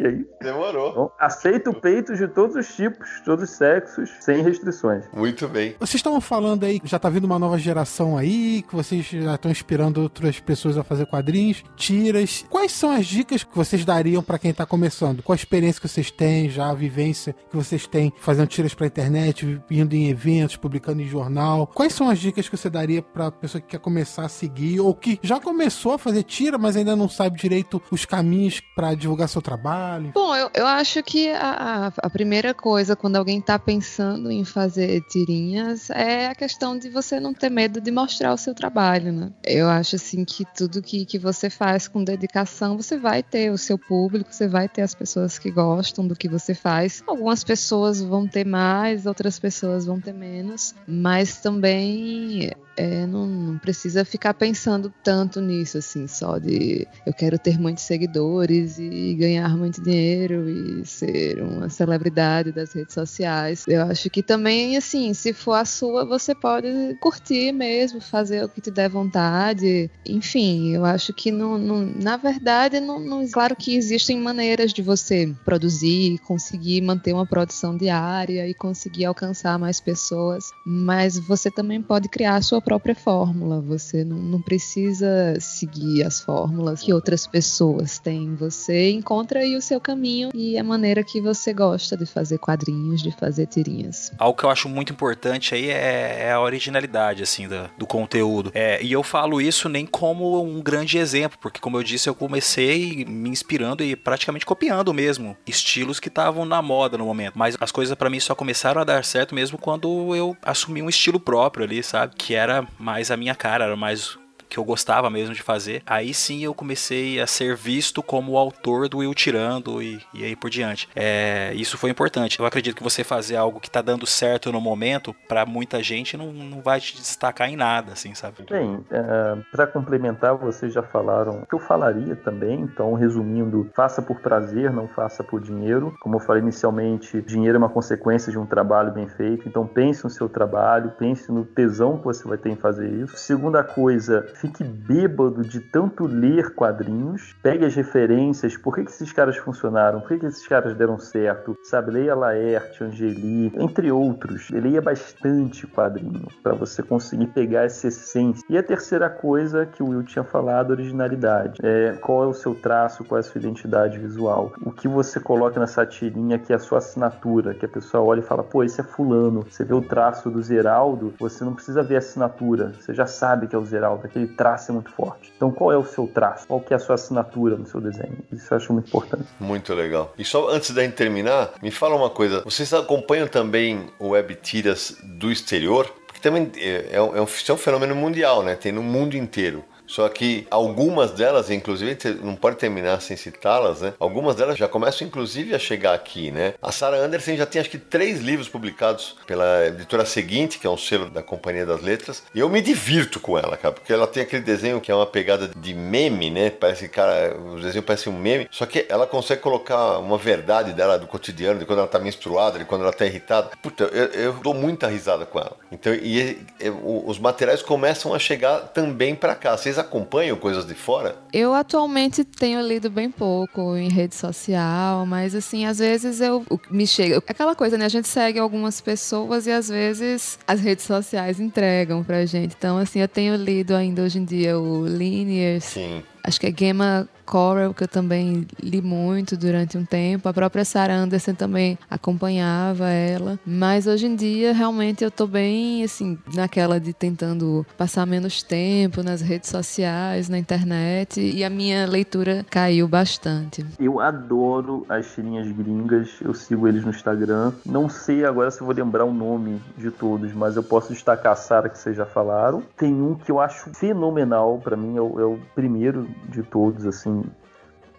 E 0.00 0.06
aí, 0.06 0.26
Demorou. 0.40 0.90
então, 0.92 1.12
aceito 1.18 1.74
peitos 1.74 2.16
de 2.16 2.26
todos 2.26 2.56
os 2.56 2.74
tipos, 2.74 3.06
todos 3.22 3.50
os 3.50 3.54
sexos, 3.54 4.08
sem 4.20 4.42
restrições. 4.42 5.04
Muito 5.12 5.46
bem. 5.46 5.74
Vocês 5.78 5.96
estavam 5.96 6.22
falando 6.22 6.64
aí 6.64 6.80
que 6.80 6.86
já 6.88 6.98
tá 6.98 7.10
vindo 7.10 7.24
uma 7.24 7.38
nova 7.38 7.58
geração 7.58 8.16
aí, 8.16 8.62
que 8.66 8.74
vocês 8.74 9.04
já 9.04 9.34
estão 9.34 9.50
inspirando 9.50 10.00
outras 10.00 10.40
pessoas 10.40 10.78
a 10.78 10.82
fazer 10.82 11.04
quadrinhos, 11.04 11.62
tiras. 11.76 12.46
Quais 12.48 12.72
são 12.72 12.90
as 12.90 13.06
dicas 13.06 13.44
que 13.44 13.54
vocês 13.54 13.84
dariam 13.84 14.22
pra 14.22 14.38
quem 14.38 14.54
tá 14.54 14.64
começando? 14.64 15.22
Qual 15.22 15.34
a 15.34 15.36
experiência 15.36 15.78
que 15.78 15.86
vocês 15.86 16.10
têm, 16.10 16.48
já 16.48 16.70
a 16.70 16.74
vivência 16.74 17.34
que 17.50 17.56
vocês 17.56 17.86
têm 17.86 18.10
fazendo 18.20 18.48
tiras 18.48 18.72
pra 18.72 18.86
internet, 18.86 19.60
indo 19.70 19.94
em 19.94 20.08
eventos, 20.08 20.56
publicando 20.56 21.02
em 21.02 21.06
jornal? 21.08 21.66
Quais 21.66 21.92
são 21.92 22.08
as 22.08 22.18
dicas 22.18 22.48
que 22.48 22.56
você 22.56 22.70
daria 22.70 23.02
pra 23.02 23.30
pessoa 23.30 23.60
que 23.60 23.68
quer 23.68 23.80
começar 23.80 24.24
a 24.24 24.28
seguir 24.30 24.80
ou 24.80 24.94
que 24.94 25.18
já 25.22 25.38
começou 25.38 25.92
a 25.92 25.98
fazer 25.98 26.22
tira, 26.22 26.56
mas 26.56 26.74
ainda 26.74 26.96
não 26.96 27.06
sabe 27.08 27.38
direito 27.38 27.82
os 27.90 28.06
caminhos 28.06 28.62
pra 28.74 28.94
divulgar 28.94 29.28
seu 29.28 29.42
trabalho? 29.42 29.89
Bom, 30.14 30.34
eu, 30.36 30.50
eu 30.54 30.66
acho 30.66 31.02
que 31.02 31.30
a, 31.30 31.86
a- 31.86 31.92
a 32.02 32.10
primeira 32.10 32.52
coisa 32.54 32.94
quando 32.94 33.16
alguém 33.16 33.38
está 33.38 33.58
pensando 33.58 34.30
em 34.30 34.44
fazer 34.44 35.00
tirinhas 35.08 35.90
é 35.90 36.28
a 36.28 36.34
questão 36.34 36.78
de 36.78 36.88
você 36.90 37.18
não 37.18 37.32
ter 37.34 37.50
medo 37.50 37.80
de 37.80 37.90
mostrar 37.90 38.32
o 38.32 38.36
seu 38.36 38.54
trabalho, 38.54 39.12
né? 39.12 39.30
Eu 39.44 39.68
acho 39.68 39.96
assim 39.96 40.24
que 40.24 40.44
tudo 40.56 40.82
que, 40.82 41.04
que 41.04 41.18
você 41.18 41.48
faz 41.50 41.88
com 41.88 42.02
dedicação, 42.04 42.76
você 42.76 42.96
vai 42.98 43.22
ter 43.22 43.50
o 43.50 43.58
seu 43.58 43.78
público, 43.78 44.32
você 44.32 44.46
vai 44.48 44.68
ter 44.68 44.82
as 44.82 44.94
pessoas 44.94 45.38
que 45.38 45.50
gostam 45.50 46.06
do 46.06 46.14
que 46.16 46.28
você 46.28 46.54
faz. 46.54 47.02
Algumas 47.06 47.42
pessoas 47.44 48.00
vão 48.00 48.26
ter 48.26 48.44
mais, 48.46 49.06
outras 49.06 49.38
pessoas 49.38 49.86
vão 49.86 50.00
ter 50.00 50.12
menos, 50.14 50.74
mas 50.86 51.40
também 51.40 52.52
é, 52.80 53.06
não, 53.06 53.26
não, 53.26 53.58
precisa 53.58 54.06
ficar 54.06 54.32
pensando 54.32 54.90
tanto 55.04 55.38
nisso, 55.38 55.76
assim, 55.76 56.06
só 56.06 56.38
de 56.38 56.88
eu 57.04 57.12
quero 57.12 57.38
ter 57.38 57.58
muitos 57.60 57.84
seguidores 57.84 58.78
e 58.78 59.14
ganhar 59.16 59.54
muito 59.54 59.82
dinheiro 59.82 60.48
e 60.48 60.86
ser 60.86 61.42
uma 61.42 61.68
celebridade 61.68 62.52
das 62.52 62.72
redes 62.72 62.94
sociais. 62.94 63.66
Eu 63.68 63.82
acho 63.82 64.08
que 64.08 64.22
também, 64.22 64.78
assim, 64.78 65.12
se 65.12 65.34
for 65.34 65.52
a 65.54 65.66
sua, 65.66 66.06
você 66.06 66.34
pode 66.34 66.68
curtir 67.02 67.52
mesmo, 67.52 68.00
fazer 68.00 68.44
o 68.44 68.48
que 68.48 68.62
te 68.62 68.70
der 68.70 68.88
vontade. 68.88 69.90
Enfim, 70.06 70.74
eu 70.74 70.86
acho 70.86 71.12
que 71.12 71.30
não, 71.30 71.58
não 71.58 71.80
na 71.80 72.16
verdade, 72.16 72.80
não, 72.80 72.98
não, 72.98 73.28
claro 73.28 73.54
que 73.54 73.76
existem 73.76 74.18
maneiras 74.18 74.72
de 74.72 74.80
você 74.80 75.34
produzir, 75.44 76.18
conseguir 76.20 76.80
manter 76.80 77.12
uma 77.12 77.26
produção 77.26 77.76
diária 77.76 78.48
e 78.48 78.54
conseguir 78.54 79.04
alcançar 79.04 79.58
mais 79.58 79.80
pessoas, 79.80 80.44
mas 80.64 81.18
você 81.18 81.50
também 81.50 81.82
pode 81.82 82.08
criar 82.08 82.36
a 82.36 82.42
sua 82.42 82.62
própria 82.70 82.94
fórmula. 82.94 83.60
Você 83.60 84.04
não, 84.04 84.16
não 84.16 84.40
precisa 84.40 85.34
seguir 85.40 86.04
as 86.04 86.20
fórmulas 86.20 86.80
que 86.80 86.92
outras 86.94 87.26
pessoas 87.26 87.98
têm. 87.98 88.36
Você 88.36 88.90
encontra 88.90 89.40
aí 89.40 89.56
o 89.56 89.60
seu 89.60 89.80
caminho 89.80 90.30
e 90.32 90.56
a 90.56 90.62
maneira 90.62 91.02
que 91.02 91.20
você 91.20 91.52
gosta 91.52 91.96
de 91.96 92.06
fazer 92.06 92.38
quadrinhos, 92.38 93.02
de 93.02 93.10
fazer 93.10 93.46
tirinhas. 93.46 94.12
Algo 94.16 94.38
que 94.38 94.44
eu 94.44 94.50
acho 94.50 94.68
muito 94.68 94.92
importante 94.92 95.52
aí 95.52 95.68
é, 95.68 96.26
é 96.26 96.32
a 96.32 96.40
originalidade, 96.40 97.24
assim, 97.24 97.48
do, 97.48 97.68
do 97.76 97.86
conteúdo. 97.88 98.52
É, 98.54 98.80
e 98.80 98.92
eu 98.92 99.02
falo 99.02 99.40
isso 99.40 99.68
nem 99.68 99.84
como 99.84 100.40
um 100.40 100.62
grande 100.62 100.96
exemplo, 100.96 101.38
porque 101.42 101.58
como 101.58 101.76
eu 101.76 101.82
disse, 101.82 102.08
eu 102.08 102.14
comecei 102.14 103.04
me 103.04 103.30
inspirando 103.30 103.82
e 103.82 103.96
praticamente 103.96 104.46
copiando 104.46 104.94
mesmo 104.94 105.36
estilos 105.44 105.98
que 105.98 106.06
estavam 106.06 106.44
na 106.44 106.62
moda 106.62 106.96
no 106.96 107.04
momento. 107.04 107.36
Mas 107.36 107.56
as 107.60 107.72
coisas 107.72 107.96
para 107.96 108.08
mim 108.08 108.20
só 108.20 108.32
começaram 108.32 108.80
a 108.80 108.84
dar 108.84 109.04
certo 109.04 109.34
mesmo 109.34 109.58
quando 109.58 110.14
eu 110.14 110.36
assumi 110.40 110.80
um 110.80 110.88
estilo 110.88 111.18
próprio 111.18 111.64
ali, 111.64 111.82
sabe? 111.82 112.14
Que 112.16 112.36
era 112.36 112.49
mais 112.78 113.10
a 113.10 113.16
minha 113.16 113.34
cara, 113.34 113.64
era 113.64 113.76
mais 113.76 114.18
que 114.50 114.58
eu 114.58 114.64
gostava 114.64 115.08
mesmo 115.08 115.34
de 115.34 115.42
fazer, 115.42 115.82
aí 115.86 116.12
sim 116.12 116.42
eu 116.42 116.52
comecei 116.52 117.20
a 117.20 117.26
ser 117.26 117.54
visto 117.54 118.02
como 118.02 118.32
o 118.32 118.36
autor 118.36 118.88
do 118.88 118.98
Will 118.98 119.14
Tirando 119.14 119.80
e, 119.80 120.02
e 120.12 120.24
aí 120.24 120.34
por 120.34 120.50
diante. 120.50 120.88
É, 120.94 121.52
isso 121.54 121.78
foi 121.78 121.90
importante. 121.90 122.38
Eu 122.38 122.44
acredito 122.44 122.74
que 122.74 122.82
você 122.82 123.04
fazer 123.04 123.36
algo 123.36 123.60
que 123.60 123.70
tá 123.70 123.80
dando 123.80 124.06
certo 124.06 124.50
no 124.50 124.60
momento, 124.60 125.14
para 125.28 125.46
muita 125.46 125.82
gente, 125.82 126.16
não, 126.16 126.32
não 126.32 126.60
vai 126.60 126.80
te 126.80 126.96
destacar 126.96 127.48
em 127.48 127.56
nada, 127.56 127.92
assim, 127.92 128.14
sabe? 128.14 128.44
Bem, 128.50 128.84
é, 128.90 129.36
para 129.52 129.66
complementar, 129.66 130.34
vocês 130.34 130.72
já 130.72 130.82
falaram 130.82 131.42
o 131.42 131.46
que 131.46 131.54
eu 131.54 131.60
falaria 131.60 132.16
também, 132.16 132.60
então 132.60 132.94
resumindo, 132.94 133.70
faça 133.74 134.02
por 134.02 134.20
prazer, 134.20 134.72
não 134.72 134.88
faça 134.88 135.22
por 135.22 135.40
dinheiro. 135.40 135.94
Como 136.00 136.16
eu 136.16 136.20
falei 136.20 136.42
inicialmente, 136.42 137.22
dinheiro 137.22 137.56
é 137.56 137.58
uma 137.58 137.68
consequência 137.68 138.32
de 138.32 138.38
um 138.38 138.46
trabalho 138.46 138.92
bem 138.92 139.08
feito, 139.08 139.48
então 139.48 139.66
pense 139.66 140.02
no 140.02 140.10
seu 140.10 140.28
trabalho, 140.28 140.92
pense 140.98 141.30
no 141.30 141.44
tesão 141.44 141.98
que 141.98 142.04
você 142.04 142.26
vai 142.26 142.38
ter 142.38 142.50
em 142.50 142.56
fazer 142.56 142.88
isso. 142.88 143.16
Segunda 143.16 143.62
coisa, 143.62 144.26
fique 144.40 144.64
bêbado 144.64 145.42
de 145.42 145.60
tanto 145.60 146.06
ler 146.06 146.54
quadrinhos, 146.54 147.36
pegue 147.42 147.64
as 147.66 147.74
referências, 147.74 148.56
por 148.56 148.74
que, 148.74 148.84
que 148.84 148.90
esses 148.90 149.12
caras 149.12 149.36
funcionaram, 149.36 150.00
por 150.00 150.08
que, 150.08 150.18
que 150.18 150.26
esses 150.26 150.46
caras 150.46 150.74
deram 150.74 150.98
certo, 150.98 151.56
sabe? 151.62 151.90
Leia 151.90 152.14
Laerte, 152.14 152.82
Angeli, 152.82 153.52
entre 153.56 153.92
outros. 153.92 154.48
Leia 154.50 154.80
bastante 154.80 155.66
quadrinho 155.66 156.26
para 156.42 156.54
você 156.54 156.82
conseguir 156.82 157.26
pegar 157.26 157.64
essa 157.64 157.88
essência. 157.88 158.42
E 158.48 158.56
a 158.56 158.62
terceira 158.62 159.10
coisa 159.10 159.66
que 159.66 159.82
o 159.82 159.88
Will 159.88 160.02
tinha 160.02 160.24
falado, 160.24 160.70
originalidade. 160.70 161.60
É, 161.62 161.92
qual 162.00 162.24
é 162.24 162.26
o 162.26 162.34
seu 162.34 162.54
traço, 162.54 163.04
qual 163.04 163.18
é 163.18 163.20
a 163.20 163.22
sua 163.22 163.38
identidade 163.38 163.98
visual? 163.98 164.52
O 164.64 164.70
que 164.70 164.88
você 164.88 165.20
coloca 165.20 165.60
nessa 165.60 165.84
tirinha 165.84 166.38
que 166.38 166.52
é 166.52 166.56
a 166.56 166.58
sua 166.58 166.78
assinatura, 166.78 167.54
que 167.54 167.66
a 167.66 167.68
pessoa 167.68 168.02
olha 168.02 168.20
e 168.20 168.22
fala, 168.22 168.42
pô, 168.42 168.64
esse 168.64 168.80
é 168.80 168.84
fulano. 168.84 169.44
Você 169.48 169.64
vê 169.64 169.74
o 169.74 169.82
traço 169.82 170.30
do 170.30 170.42
Zeraldo, 170.42 171.12
você 171.18 171.44
não 171.44 171.54
precisa 171.54 171.82
ver 171.82 171.96
a 171.96 171.98
assinatura, 171.98 172.72
você 172.78 172.94
já 172.94 173.06
sabe 173.06 173.46
que 173.46 173.54
é 173.54 173.58
o 173.58 173.64
Zeraldo, 173.64 174.06
aquele 174.06 174.29
traço 174.30 174.70
é 174.70 174.74
muito 174.74 174.90
forte. 174.90 175.32
Então, 175.36 175.50
qual 175.50 175.72
é 175.72 175.76
o 175.76 175.84
seu 175.84 176.06
traço? 176.06 176.46
Qual 176.46 176.60
que 176.60 176.72
é 176.72 176.76
a 176.76 176.78
sua 176.78 176.94
assinatura 176.94 177.56
no 177.56 177.66
seu 177.66 177.80
desenho? 177.80 178.18
Isso 178.32 178.52
eu 178.52 178.56
acho 178.56 178.72
muito 178.72 178.88
importante. 178.88 179.26
Muito 179.38 179.72
legal. 179.74 180.12
E 180.18 180.24
só 180.24 180.48
antes 180.50 180.70
da 180.70 180.82
gente 180.82 180.94
terminar, 180.94 181.52
me 181.62 181.70
fala 181.70 181.96
uma 181.96 182.10
coisa. 182.10 182.42
Vocês 182.42 182.72
acompanham 182.72 183.26
também 183.26 183.90
o 183.98 184.08
Web 184.08 184.34
Tiras 184.36 184.96
do 185.02 185.30
exterior? 185.30 185.92
Porque 186.06 186.20
também 186.20 186.50
é, 186.56 186.88
é, 186.92 187.02
um, 187.02 187.16
é 187.16 187.20
um 187.22 187.26
fenômeno 187.26 187.94
mundial, 187.94 188.42
né? 188.42 188.54
Tem 188.54 188.72
no 188.72 188.82
mundo 188.82 189.16
inteiro. 189.16 189.64
Só 189.90 190.08
que 190.08 190.46
algumas 190.52 191.10
delas, 191.10 191.50
inclusive, 191.50 191.98
não 192.22 192.36
pode 192.36 192.56
terminar 192.56 193.00
sem 193.00 193.16
citá-las, 193.16 193.80
né? 193.80 193.92
Algumas 193.98 194.36
delas 194.36 194.56
já 194.56 194.68
começam, 194.68 195.04
inclusive, 195.04 195.52
a 195.52 195.58
chegar 195.58 195.94
aqui, 195.94 196.30
né? 196.30 196.54
A 196.62 196.70
Sarah 196.70 196.98
Anderson 196.98 197.34
já 197.34 197.44
tem 197.44 197.60
acho 197.60 197.68
que 197.68 197.78
três 197.78 198.20
livros 198.20 198.48
publicados 198.48 199.16
pela 199.26 199.66
editora 199.66 200.04
seguinte, 200.04 200.60
que 200.60 200.66
é 200.66 200.70
um 200.70 200.76
selo 200.76 201.10
da 201.10 201.24
Companhia 201.24 201.66
das 201.66 201.82
Letras. 201.82 202.22
E 202.32 202.38
eu 202.38 202.48
me 202.48 202.62
divirto 202.62 203.18
com 203.18 203.36
ela, 203.36 203.56
cara, 203.56 203.74
porque 203.74 203.92
ela 203.92 204.06
tem 204.06 204.22
aquele 204.22 204.42
desenho 204.42 204.80
que 204.80 204.92
é 204.92 204.94
uma 204.94 205.06
pegada 205.06 205.48
de 205.48 205.74
meme, 205.74 206.30
né? 206.30 206.50
Parece 206.50 206.88
cara, 206.88 207.36
o 207.36 207.58
desenho 207.60 207.82
parece 207.82 208.08
um 208.08 208.16
meme. 208.16 208.46
Só 208.48 208.66
que 208.66 208.86
ela 208.88 209.08
consegue 209.08 209.42
colocar 209.42 209.98
uma 209.98 210.16
verdade 210.16 210.72
dela 210.72 211.00
do 211.00 211.08
cotidiano, 211.08 211.58
de 211.58 211.66
quando 211.66 211.80
ela 211.80 211.88
tá 211.88 211.98
menstruada, 211.98 212.60
de 212.60 212.64
quando 212.64 212.82
ela 212.82 212.92
tá 212.92 213.06
irritada. 213.06 213.50
Puta, 213.60 213.84
eu, 213.84 214.04
eu 214.06 214.32
dou 214.34 214.54
muita 214.54 214.86
risada 214.86 215.26
com 215.26 215.40
ela. 215.40 215.56
Então, 215.72 215.92
e, 215.92 216.38
e 216.60 216.70
os 216.84 217.18
materiais 217.18 217.60
começam 217.60 218.14
a 218.14 218.20
chegar 218.20 218.68
também 218.68 219.16
para 219.16 219.34
cá. 219.34 219.56
Vocês 219.56 219.79
acompanham 219.80 220.36
coisas 220.36 220.64
de 220.66 220.74
fora? 220.74 221.16
Eu 221.32 221.52
atualmente 221.54 222.24
tenho 222.24 222.60
lido 222.60 222.90
bem 222.90 223.10
pouco 223.10 223.76
em 223.76 223.88
rede 223.88 224.14
social, 224.14 225.04
mas 225.06 225.34
assim, 225.34 225.66
às 225.66 225.78
vezes 225.78 226.20
eu 226.20 226.44
me 226.70 226.86
chega. 226.86 227.18
Aquela 227.18 227.54
coisa, 227.54 227.76
né? 227.76 227.84
A 227.84 227.88
gente 227.88 228.08
segue 228.08 228.38
algumas 228.38 228.80
pessoas 228.80 229.46
e 229.46 229.50
às 229.50 229.68
vezes 229.68 230.38
as 230.46 230.60
redes 230.60 230.84
sociais 230.84 231.40
entregam 231.40 232.04
pra 232.04 232.24
gente. 232.26 232.54
Então, 232.56 232.78
assim, 232.78 233.00
eu 233.00 233.08
tenho 233.08 233.34
lido 233.36 233.74
ainda 233.74 234.02
hoje 234.02 234.18
em 234.18 234.24
dia 234.24 234.58
o 234.58 234.86
Linears. 234.86 235.64
Sim. 235.64 236.02
Acho 236.22 236.38
que 236.38 236.46
é 236.46 236.54
Gemma 236.56 237.08
Corel, 237.30 237.72
que 237.72 237.84
eu 237.84 237.88
também 237.88 238.44
li 238.60 238.82
muito 238.82 239.36
durante 239.36 239.78
um 239.78 239.84
tempo. 239.84 240.28
A 240.28 240.34
própria 240.34 240.64
Sarah 240.64 240.96
Anderson 240.96 241.32
também 241.32 241.78
acompanhava 241.88 242.88
ela. 242.88 243.38
Mas 243.46 243.86
hoje 243.86 244.06
em 244.06 244.16
dia, 244.16 244.52
realmente, 244.52 245.04
eu 245.04 245.12
tô 245.12 245.28
bem, 245.28 245.84
assim, 245.84 246.18
naquela 246.34 246.80
de 246.80 246.92
tentando 246.92 247.64
passar 247.78 248.04
menos 248.04 248.42
tempo 248.42 249.04
nas 249.04 249.20
redes 249.20 249.48
sociais, 249.48 250.28
na 250.28 250.38
internet. 250.38 251.20
E 251.20 251.44
a 251.44 251.48
minha 251.48 251.86
leitura 251.86 252.44
caiu 252.50 252.88
bastante. 252.88 253.64
Eu 253.78 254.00
adoro 254.00 254.84
as 254.88 255.14
tirinhas 255.14 255.46
gringas. 255.52 256.08
Eu 256.20 256.34
sigo 256.34 256.66
eles 256.66 256.84
no 256.84 256.90
Instagram. 256.90 257.52
Não 257.64 257.88
sei 257.88 258.24
agora 258.24 258.50
se 258.50 258.60
vou 258.60 258.74
lembrar 258.74 259.04
o 259.04 259.14
nome 259.14 259.62
de 259.78 259.92
todos, 259.92 260.32
mas 260.32 260.56
eu 260.56 260.64
posso 260.64 260.92
destacar 260.92 261.34
a 261.34 261.36
Sarah, 261.36 261.68
que 261.68 261.78
vocês 261.78 261.96
já 261.96 262.06
falaram. 262.06 262.60
Tem 262.76 262.92
um 262.92 263.14
que 263.14 263.30
eu 263.30 263.38
acho 263.38 263.72
fenomenal, 263.72 264.58
para 264.58 264.76
mim, 264.76 264.96
é 264.96 265.00
o, 265.00 265.20
é 265.20 265.24
o 265.24 265.38
primeiro 265.54 266.08
de 266.28 266.42
todos, 266.42 266.84
assim, 266.86 267.19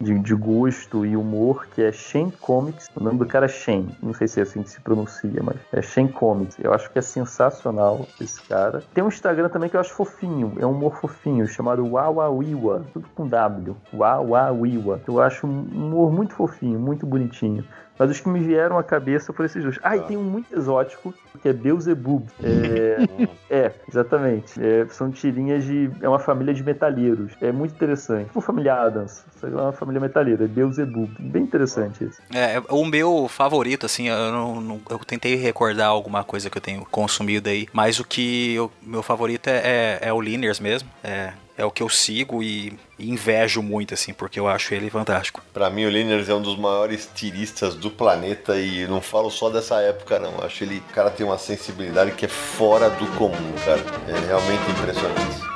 de, 0.02 0.18
de, 0.18 0.34
gosto 0.34 1.06
e 1.06 1.16
humor, 1.16 1.66
que 1.68 1.82
é 1.82 1.92
Shen 1.92 2.30
Comics. 2.30 2.90
O 2.96 3.02
nome 3.02 3.18
do 3.18 3.26
cara 3.26 3.46
é 3.46 3.48
Shen, 3.48 3.88
não 4.02 4.12
sei 4.12 4.26
se 4.26 4.40
é 4.40 4.42
assim 4.42 4.62
que 4.62 4.70
se 4.70 4.80
pronuncia, 4.80 5.42
mas 5.42 5.56
é 5.72 5.80
Shen 5.80 6.08
Comics. 6.08 6.56
Eu 6.58 6.74
acho 6.74 6.90
que 6.90 6.98
é 6.98 7.02
sensacional 7.02 8.06
esse 8.20 8.42
cara. 8.42 8.82
Tem 8.92 9.02
um 9.02 9.08
Instagram 9.08 9.48
também 9.48 9.70
que 9.70 9.76
eu 9.76 9.80
acho 9.80 9.94
fofinho, 9.94 10.54
é 10.58 10.66
um 10.66 10.72
humor 10.72 10.96
fofinho, 10.96 11.46
chamado 11.46 11.88
Wawawiwa, 11.88 12.84
tudo 12.92 13.06
com 13.14 13.26
W, 13.26 13.76
Wawawiwa. 13.94 15.00
Eu 15.06 15.20
acho 15.20 15.46
um 15.46 15.60
humor 15.72 16.12
muito 16.12 16.34
fofinho, 16.34 16.78
muito 16.78 17.06
bonitinho. 17.06 17.64
Mas 17.98 18.10
os 18.10 18.20
que 18.20 18.28
me 18.28 18.40
vieram 18.40 18.78
à 18.78 18.82
cabeça 18.82 19.32
foram 19.32 19.46
esses 19.46 19.62
dois. 19.62 19.78
Ah, 19.82 19.96
e 19.96 20.00
tem 20.02 20.16
um 20.16 20.22
muito 20.22 20.54
exótico, 20.54 21.14
que 21.40 21.48
é 21.48 21.52
Beelzebub. 21.52 22.26
É, 22.42 23.28
é 23.50 23.72
exatamente. 23.88 24.62
É, 24.62 24.86
são 24.88 25.10
tirinhas 25.10 25.64
de. 25.64 25.90
É 26.00 26.08
uma 26.08 26.18
família 26.18 26.54
de 26.54 26.62
metalheiros. 26.62 27.32
É 27.40 27.52
muito 27.52 27.74
interessante. 27.74 28.26
Tipo 28.26 28.40
família 28.40 28.74
Adams. 28.74 29.24
É 29.42 29.46
uma 29.46 29.72
família 29.72 30.00
metalheira. 30.00 30.44
É 30.44 30.48
Beelzebub. 30.48 31.10
Bem 31.18 31.42
interessante 31.42 32.04
isso. 32.04 32.20
É, 32.34 32.62
o 32.68 32.84
meu 32.84 33.28
favorito, 33.28 33.86
assim, 33.86 34.08
eu, 34.08 34.32
não, 34.32 34.60
não, 34.60 34.80
eu 34.88 34.98
tentei 35.00 35.36
recordar 35.36 35.88
alguma 35.88 36.24
coisa 36.24 36.48
que 36.48 36.56
eu 36.56 36.62
tenho 36.62 36.84
consumido 36.90 37.48
aí, 37.48 37.68
mas 37.72 38.00
o 38.00 38.04
que 38.04 38.58
o 38.58 38.70
meu 38.82 39.02
favorito 39.02 39.48
é, 39.48 39.58
é, 39.64 39.98
é 40.08 40.12
o 40.12 40.20
Linears 40.20 40.60
mesmo. 40.60 40.88
É, 41.04 41.32
é 41.62 41.66
o 41.66 41.70
que 41.70 41.82
eu 41.82 41.88
sigo 41.88 42.42
e, 42.42 42.76
invejo 42.98 43.62
muito, 43.62 43.94
assim, 43.94 44.12
porque 44.12 44.38
eu 44.38 44.48
acho 44.48 44.74
ele 44.74 44.90
fantástico. 44.90 45.40
Para 45.52 45.70
mim, 45.70 45.84
o 45.84 45.88
Liners 45.88 46.28
é 46.28 46.34
um 46.34 46.42
dos 46.42 46.58
maiores 46.58 47.08
tiristas 47.14 47.74
do 47.74 47.90
planeta 47.90 48.56
e 48.58 48.86
não 48.86 49.00
falo 49.00 49.30
só 49.30 49.48
dessa 49.48 49.80
época, 49.80 50.18
não. 50.18 50.32
Eu 50.38 50.44
acho 50.44 50.64
ele, 50.64 50.82
cara 50.92 51.10
tem 51.10 51.24
uma 51.24 51.38
sensibilidade 51.38 52.12
que 52.12 52.24
é 52.24 52.28
fora 52.28 52.90
do 52.90 53.06
comum, 53.16 53.52
cara. 53.64 53.80
É 54.08 54.26
realmente 54.26 54.70
impressionante. 54.70 55.51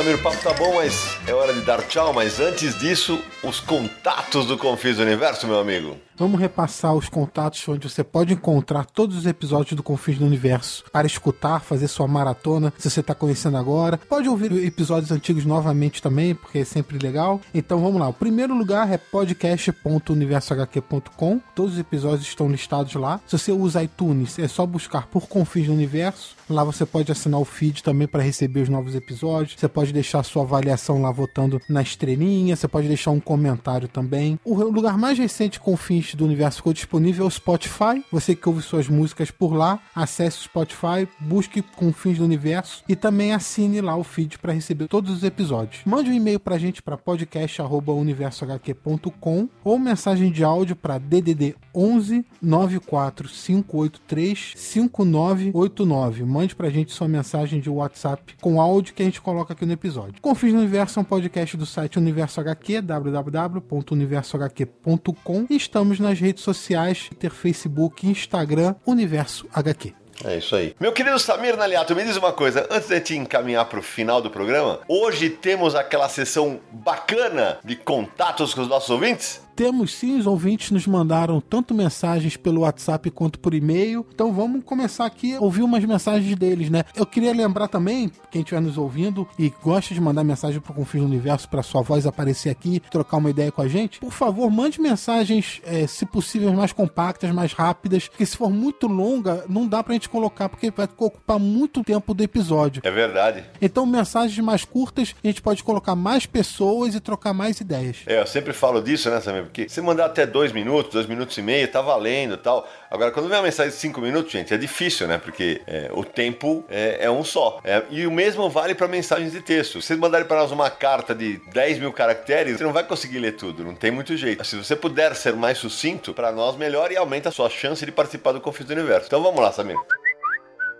Samir, 0.00 0.14
o 0.14 0.22
papo 0.22 0.42
tá 0.42 0.54
bom, 0.54 0.76
mas 0.76 1.18
é 1.26 1.34
hora 1.34 1.52
de 1.52 1.60
dar 1.60 1.82
tchau. 1.82 2.14
Mas 2.14 2.40
antes 2.40 2.78
disso, 2.78 3.22
os 3.44 3.60
contatos 3.60 4.46
do 4.46 4.56
Confis 4.56 4.98
Universo, 4.98 5.46
meu 5.46 5.60
amigo. 5.60 5.94
Vamos 6.16 6.40
repassar 6.40 6.94
os 6.94 7.06
contatos 7.08 7.68
onde 7.68 7.88
você 7.88 8.02
pode 8.04 8.34
encontrar 8.34 8.84
todos 8.84 9.16
os 9.16 9.26
episódios 9.26 9.74
do 9.74 9.82
Confins 9.82 10.18
do 10.18 10.24
Universo 10.24 10.84
para 10.92 11.06
escutar, 11.06 11.60
fazer 11.60 11.88
sua 11.88 12.06
maratona, 12.06 12.72
se 12.78 12.88
você 12.90 13.00
está 13.00 13.14
conhecendo 13.14 13.58
agora. 13.58 13.98
Pode 14.08 14.28
ouvir 14.28 14.52
episódios 14.64 15.10
antigos 15.10 15.44
novamente 15.44 16.00
também, 16.00 16.34
porque 16.34 16.58
é 16.58 16.64
sempre 16.64 16.96
legal. 16.98 17.40
Então 17.54 17.80
vamos 17.80 18.00
lá. 18.00 18.08
O 18.08 18.14
primeiro 18.14 18.54
lugar 18.54 18.92
é 18.92 18.98
podcast.universohq.com. 18.98 21.40
Todos 21.54 21.74
os 21.74 21.78
episódios 21.78 22.26
estão 22.26 22.50
listados 22.50 22.94
lá. 22.94 23.20
Se 23.26 23.38
você 23.38 23.52
usa 23.52 23.82
iTunes, 23.82 24.38
é 24.38 24.48
só 24.48 24.64
buscar 24.64 25.06
por 25.06 25.26
Confins 25.26 25.66
do 25.66 25.72
Universo. 25.72 26.39
Lá 26.50 26.64
você 26.64 26.84
pode 26.84 27.12
assinar 27.12 27.40
o 27.40 27.44
feed 27.44 27.84
também 27.84 28.08
para 28.08 28.22
receber 28.22 28.62
os 28.62 28.68
novos 28.68 28.96
episódios. 28.96 29.54
Você 29.56 29.68
pode 29.68 29.92
deixar 29.92 30.24
sua 30.24 30.42
avaliação 30.42 31.00
lá 31.00 31.12
votando 31.12 31.60
na 31.68 31.80
estrelinha. 31.80 32.56
Você 32.56 32.66
pode 32.66 32.88
deixar 32.88 33.12
um 33.12 33.20
comentário 33.20 33.86
também. 33.86 34.36
O 34.44 34.54
lugar 34.64 34.98
mais 34.98 35.16
recente 35.16 35.60
com 35.60 35.76
fins 35.76 36.16
do 36.16 36.24
universo 36.24 36.56
ficou 36.56 36.72
disponível 36.72 37.24
é 37.24 37.28
o 37.28 37.30
Spotify. 37.30 38.04
Você 38.10 38.34
que 38.34 38.48
ouve 38.48 38.62
suas 38.62 38.88
músicas 38.88 39.30
por 39.30 39.54
lá, 39.54 39.78
acesse 39.94 40.38
o 40.38 40.42
Spotify, 40.42 41.06
busque 41.20 41.62
com 41.62 41.92
fins 41.92 42.18
do 42.18 42.24
universo 42.24 42.82
e 42.88 42.96
também 42.96 43.32
assine 43.32 43.80
lá 43.80 43.94
o 43.96 44.02
feed 44.02 44.36
para 44.38 44.52
receber 44.52 44.88
todos 44.88 45.14
os 45.14 45.22
episódios. 45.22 45.82
Mande 45.86 46.10
um 46.10 46.14
e-mail 46.14 46.40
para 46.40 46.56
a 46.56 46.58
gente 46.58 46.82
para 46.82 46.96
podcast@universohq.com 46.96 49.48
ou 49.62 49.78
mensagem 49.78 50.32
de 50.32 50.42
áudio 50.42 50.74
para 50.74 50.98
DDD 50.98 51.54
11 51.72 52.26
94583 52.42 54.54
5989. 54.56 56.39
Mande 56.40 56.56
pra 56.56 56.70
gente 56.70 56.90
sua 56.90 57.06
mensagem 57.06 57.60
de 57.60 57.68
WhatsApp 57.68 58.34
com 58.40 58.62
áudio 58.62 58.94
que 58.94 59.02
a 59.02 59.04
gente 59.04 59.20
coloca 59.20 59.52
aqui 59.52 59.66
no 59.66 59.74
episódio. 59.74 60.22
Confins 60.22 60.54
no 60.54 60.60
Universo 60.60 60.98
é 60.98 61.02
um 61.02 61.04
podcast 61.04 61.54
do 61.54 61.66
site 61.66 61.98
Universo 61.98 62.40
HQ, 62.40 62.80
www.universohq.com 62.80 65.46
e 65.50 65.56
estamos 65.56 66.00
nas 66.00 66.18
redes 66.18 66.42
sociais, 66.42 67.08
Twitter, 67.08 67.30
Facebook, 67.30 68.06
Instagram, 68.06 68.74
Universo 68.86 69.46
HQ. 69.52 69.92
É 70.24 70.38
isso 70.38 70.56
aí. 70.56 70.74
Meu 70.80 70.92
querido 70.92 71.18
Samir 71.18 71.58
Naliato, 71.58 71.94
me 71.94 72.04
diz 72.04 72.16
uma 72.16 72.32
coisa, 72.32 72.66
antes 72.70 72.88
de 72.88 73.00
te 73.00 73.14
encaminhar 73.16 73.66
para 73.66 73.78
o 73.78 73.82
final 73.82 74.22
do 74.22 74.30
programa, 74.30 74.80
hoje 74.88 75.28
temos 75.28 75.74
aquela 75.74 76.08
sessão 76.08 76.58
bacana 76.72 77.58
de 77.64 77.76
contatos 77.76 78.54
com 78.54 78.62
os 78.62 78.68
nossos 78.68 78.88
ouvintes? 78.90 79.42
Temos 79.60 79.94
sim, 79.94 80.18
os 80.18 80.26
ouvintes 80.26 80.70
nos 80.70 80.86
mandaram 80.86 81.38
tanto 81.38 81.74
mensagens 81.74 82.34
pelo 82.34 82.62
WhatsApp 82.62 83.10
quanto 83.10 83.38
por 83.38 83.52
e-mail. 83.52 84.06
Então 84.10 84.32
vamos 84.32 84.64
começar 84.64 85.04
aqui 85.04 85.36
a 85.36 85.40
ouvir 85.40 85.62
umas 85.62 85.84
mensagens 85.84 86.34
deles, 86.34 86.70
né? 86.70 86.82
Eu 86.96 87.04
queria 87.04 87.30
lembrar 87.34 87.68
também, 87.68 88.10
quem 88.30 88.40
estiver 88.40 88.62
nos 88.62 88.78
ouvindo 88.78 89.28
e 89.38 89.52
gosta 89.62 89.92
de 89.92 90.00
mandar 90.00 90.24
mensagem 90.24 90.62
pro 90.62 90.72
Confins 90.72 91.02
do 91.02 91.06
Universo 91.06 91.46
para 91.46 91.62
sua 91.62 91.82
voz 91.82 92.06
aparecer 92.06 92.48
aqui, 92.48 92.80
trocar 92.90 93.18
uma 93.18 93.28
ideia 93.28 93.52
com 93.52 93.60
a 93.60 93.68
gente, 93.68 94.00
por 94.00 94.12
favor, 94.12 94.50
mande 94.50 94.80
mensagens, 94.80 95.60
é, 95.66 95.86
se 95.86 96.06
possível, 96.06 96.50
mais 96.54 96.72
compactas, 96.72 97.30
mais 97.30 97.52
rápidas, 97.52 98.08
porque 98.08 98.24
se 98.24 98.38
for 98.38 98.48
muito 98.48 98.86
longa, 98.86 99.44
não 99.46 99.68
dá 99.68 99.84
pra 99.84 99.92
gente 99.92 100.08
colocar, 100.08 100.48
porque 100.48 100.70
vai 100.70 100.86
ocupar 100.86 101.38
muito 101.38 101.84
tempo 101.84 102.14
do 102.14 102.22
episódio. 102.22 102.80
É 102.82 102.90
verdade. 102.90 103.44
Então, 103.60 103.84
mensagens 103.84 104.42
mais 104.42 104.64
curtas, 104.64 105.14
a 105.22 105.26
gente 105.26 105.42
pode 105.42 105.62
colocar 105.62 105.94
mais 105.94 106.24
pessoas 106.24 106.94
e 106.94 107.00
trocar 107.00 107.34
mais 107.34 107.60
ideias. 107.60 107.98
É, 108.06 108.22
eu 108.22 108.26
sempre 108.26 108.54
falo 108.54 108.80
disso, 108.80 109.10
né, 109.10 109.20
Samir? 109.20 109.49
Porque 109.50 109.68
se 109.68 109.80
mandar 109.80 110.06
até 110.06 110.24
dois 110.24 110.52
minutos, 110.52 110.92
dois 110.92 111.06
minutos 111.06 111.36
e 111.36 111.42
meio, 111.42 111.66
tá 111.66 111.82
valendo 111.82 112.36
tal. 112.36 112.68
Agora, 112.88 113.10
quando 113.10 113.28
vem 113.28 113.36
uma 113.36 113.42
mensagem 113.42 113.72
de 113.72 113.76
cinco 113.76 114.00
minutos, 114.00 114.30
gente, 114.30 114.54
é 114.54 114.56
difícil, 114.56 115.08
né? 115.08 115.18
Porque 115.18 115.60
é, 115.66 115.90
o 115.92 116.04
tempo 116.04 116.64
é, 116.70 116.98
é 117.00 117.10
um 117.10 117.24
só. 117.24 117.60
É, 117.64 117.82
e 117.90 118.06
o 118.06 118.12
mesmo 118.12 118.48
vale 118.48 118.76
para 118.76 118.86
mensagens 118.86 119.32
de 119.32 119.40
texto. 119.40 119.82
Se 119.82 119.88
vocês 119.88 119.98
mandarem 119.98 120.26
para 120.26 120.38
nós 120.40 120.52
uma 120.52 120.70
carta 120.70 121.12
de 121.12 121.40
10 121.52 121.80
mil 121.80 121.92
caracteres, 121.92 122.58
você 122.58 122.64
não 122.64 122.72
vai 122.72 122.84
conseguir 122.84 123.18
ler 123.18 123.32
tudo, 123.32 123.64
não 123.64 123.74
tem 123.74 123.90
muito 123.90 124.16
jeito. 124.16 124.44
Se 124.44 124.56
você 124.56 124.76
puder 124.76 125.16
ser 125.16 125.34
mais 125.34 125.58
sucinto, 125.58 126.14
para 126.14 126.30
nós 126.30 126.56
melhor 126.56 126.92
e 126.92 126.96
aumenta 126.96 127.28
a 127.30 127.32
sua 127.32 127.50
chance 127.50 127.84
de 127.84 127.90
participar 127.90 128.30
do 128.30 128.40
Confins 128.40 128.68
do 128.68 128.72
Universo. 128.72 129.08
Então 129.08 129.20
vamos 129.20 129.40
lá, 129.40 129.50
Samir. 129.50 129.76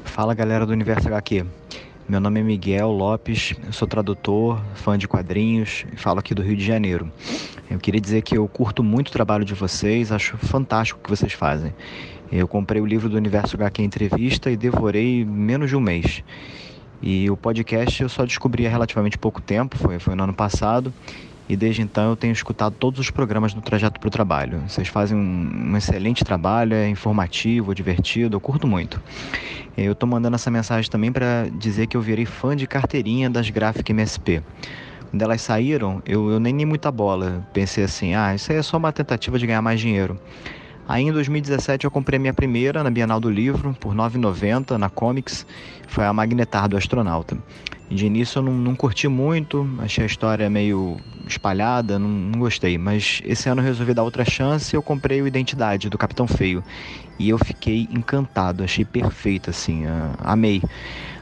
Fala 0.05 0.33
galera 0.33 0.65
do 0.65 0.73
Universo 0.73 1.09
HQ. 1.09 1.45
Meu 2.11 2.19
nome 2.19 2.41
é 2.41 2.43
Miguel 2.43 2.91
Lopes, 2.91 3.55
sou 3.71 3.87
tradutor, 3.87 4.61
fã 4.75 4.99
de 4.99 5.07
quadrinhos 5.07 5.87
falo 5.95 6.19
aqui 6.19 6.35
do 6.35 6.43
Rio 6.43 6.57
de 6.57 6.65
Janeiro. 6.67 7.09
Eu 7.71 7.79
queria 7.79 8.01
dizer 8.01 8.23
que 8.23 8.37
eu 8.37 8.49
curto 8.49 8.83
muito 8.83 9.11
o 9.11 9.13
trabalho 9.13 9.45
de 9.45 9.55
vocês, 9.55 10.11
acho 10.11 10.37
fantástico 10.37 10.99
o 10.99 11.03
que 11.05 11.09
vocês 11.09 11.33
fazem. 11.33 11.73
Eu 12.33 12.49
comprei 12.49 12.83
o 12.83 12.85
livro 12.85 13.09
do 13.09 13.17
Universo 13.17 13.55
HQ 13.55 13.81
Entrevista 13.85 14.51
e 14.51 14.57
devorei 14.57 15.25
menos 15.25 15.71
de 15.71 15.77
um 15.77 15.81
mês. 15.81 16.25
E 17.01 17.31
o 17.31 17.37
podcast 17.37 18.03
eu 18.03 18.09
só 18.09 18.25
descobri 18.25 18.67
há 18.67 18.71
relativamente 18.71 19.17
pouco 19.17 19.41
tempo, 19.41 19.79
foi, 19.79 20.01
foi 20.01 20.17
no 20.17 20.25
ano 20.25 20.35
passado, 20.35 20.93
e 21.51 21.57
desde 21.57 21.83
então 21.83 22.11
eu 22.11 22.17
tenho 22.17 22.31
escutado 22.31 22.77
todos 22.79 23.01
os 23.01 23.11
programas 23.11 23.53
do 23.53 23.61
Trajeto 23.61 23.99
para 23.99 24.07
o 24.07 24.11
Trabalho. 24.11 24.63
Vocês 24.69 24.87
fazem 24.87 25.19
um, 25.19 25.73
um, 25.73 25.77
excelente 25.77 26.25
trabalho, 26.25 26.75
é 26.75 26.89
informativo, 26.89 27.75
divertido, 27.75 28.37
eu 28.37 28.41
curto 28.41 28.69
muito. 28.69 29.03
Eu 29.77 29.91
estou 29.91 30.09
mandando 30.09 30.37
essa 30.37 30.49
mensagem 30.49 30.89
também 30.89 31.11
para 31.11 31.49
dizer 31.53 31.89
que 31.89 31.97
eu 31.97 32.01
virei 32.01 32.25
fã 32.25 32.55
de 32.55 32.69
carteirinha 32.69 33.29
das 33.29 33.51
Graphic 33.51 33.91
MSP. 33.91 34.45
Quando 35.11 35.23
elas 35.23 35.43
saíram, 35.43 36.01
eu, 36.07 36.31
eu 36.31 36.39
nem 36.39 36.57
dei 36.57 36.65
muita 36.65 36.89
bola. 36.93 37.45
Pensei 37.53 37.83
assim, 37.83 38.15
ah, 38.15 38.33
isso 38.33 38.53
aí 38.53 38.59
é 38.59 38.63
só 38.63 38.77
uma 38.77 38.93
tentativa 38.93 39.37
de 39.37 39.45
ganhar 39.45 39.61
mais 39.61 39.81
dinheiro. 39.81 40.17
Aí 40.87 41.03
em 41.03 41.13
2017 41.13 41.85
eu 41.85 41.91
comprei 41.91 42.17
minha 42.17 42.33
primeira 42.33 42.85
na 42.85 42.91
Bienal 42.91 43.19
do 43.19 43.29
Livro, 43.29 43.77
por 43.81 43.91
R$ 43.91 43.97
9,90 43.97 44.77
na 44.77 44.89
Comics. 44.89 45.45
Foi 45.89 46.05
a 46.05 46.13
Magnetar 46.13 46.69
do 46.69 46.77
Astronauta. 46.77 47.37
De 47.91 48.07
início 48.07 48.39
eu 48.39 48.43
não, 48.45 48.53
não 48.53 48.77
curti 48.77 49.09
muito, 49.09 49.69
achei 49.81 50.05
a 50.05 50.07
história 50.07 50.49
meio 50.49 50.97
espalhada, 51.31 51.99
não, 51.99 52.09
não, 52.09 52.39
gostei. 52.39 52.77
Mas 52.77 53.23
esse 53.25 53.49
ano 53.49 53.61
eu 53.61 53.65
resolvi 53.65 53.95
dar 53.95 54.03
outra 54.03 54.25
chance 54.25 54.75
e 54.75 54.77
eu 54.77 54.83
comprei 54.83 55.23
o 55.23 55.27
Identidade 55.27 55.89
do 55.89 55.99
Capitão 55.99 56.27
Feio. 56.27 56.63
E 57.19 57.29
eu 57.29 57.39
fiquei 57.39 57.89
encantado, 57.91 58.65
achei 58.65 58.85
perfeito, 58.85 59.51
assim, 59.51 59.85
uh, 59.87 60.13
amei. 60.21 60.63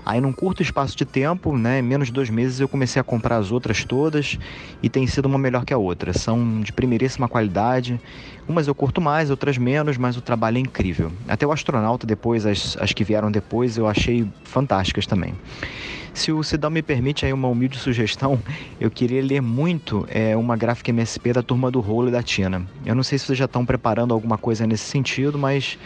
Aí, 0.09 0.23
num 0.23 0.33
curto 0.33 0.63
espaço 0.63 0.97
de 0.97 1.05
tempo, 1.05 1.55
né, 1.55 1.83
menos 1.83 2.07
de 2.07 2.15
dois 2.15 2.31
meses, 2.31 2.61
eu 2.61 2.67
comecei 2.67 2.99
a 2.99 3.05
comprar 3.05 3.37
as 3.37 3.53
outras 3.53 3.85
todas 3.85 4.39
e 4.83 4.89
tem 4.89 5.07
sido 5.07 5.27
uma 5.27 5.39
melhor 5.39 5.67
que 5.67 5.75
a 5.75 5.77
outra. 5.77 6.15
São 6.15 6.63
de 6.63 6.73
primeiríssima 6.73 7.29
qualidade. 7.29 8.01
Umas 8.49 8.67
eu 8.67 8.75
curto 8.75 9.03
mais, 9.03 9.29
outras 9.29 9.59
menos, 9.59 9.99
mas 9.99 10.17
o 10.17 10.23
trabalho 10.23 10.57
é 10.57 10.61
incrível. 10.61 11.13
Até 11.29 11.47
o 11.47 11.53
Astronauta, 11.53 12.07
depois, 12.07 12.47
as, 12.47 12.75
as 12.81 12.95
que 12.95 13.05
vieram 13.05 13.31
depois, 13.31 13.77
eu 13.77 13.87
achei 13.87 14.27
fantásticas 14.45 15.07
também. 15.07 15.35
Se 16.19 16.33
o 16.33 16.43
Cidão 16.43 16.69
me 16.69 16.83
permite 16.83 17.25
aí 17.25 17.33
uma 17.33 17.47
humilde 17.47 17.79
sugestão, 17.79 18.41
eu 18.81 18.91
queria 18.91 19.23
ler 19.23 19.41
muito 19.41 20.05
é, 20.11 20.37
uma 20.37 20.57
gráfica 20.57 20.91
MSP 20.91 21.33
da 21.33 21.45
turma 21.45 21.71
do 21.71 21.79
Rolo 21.79 22.09
e 22.09 22.11
da 22.11 22.21
Tina. 22.25 22.67
Eu 22.85 22.97
não 22.97 23.05
sei 23.05 23.17
se 23.19 23.27
vocês 23.27 23.39
já 23.39 23.45
estão 23.45 23.65
preparando 23.65 24.13
alguma 24.13 24.37
coisa 24.37 24.67
nesse 24.67 24.83
sentido, 24.83 25.39
mas 25.39 25.79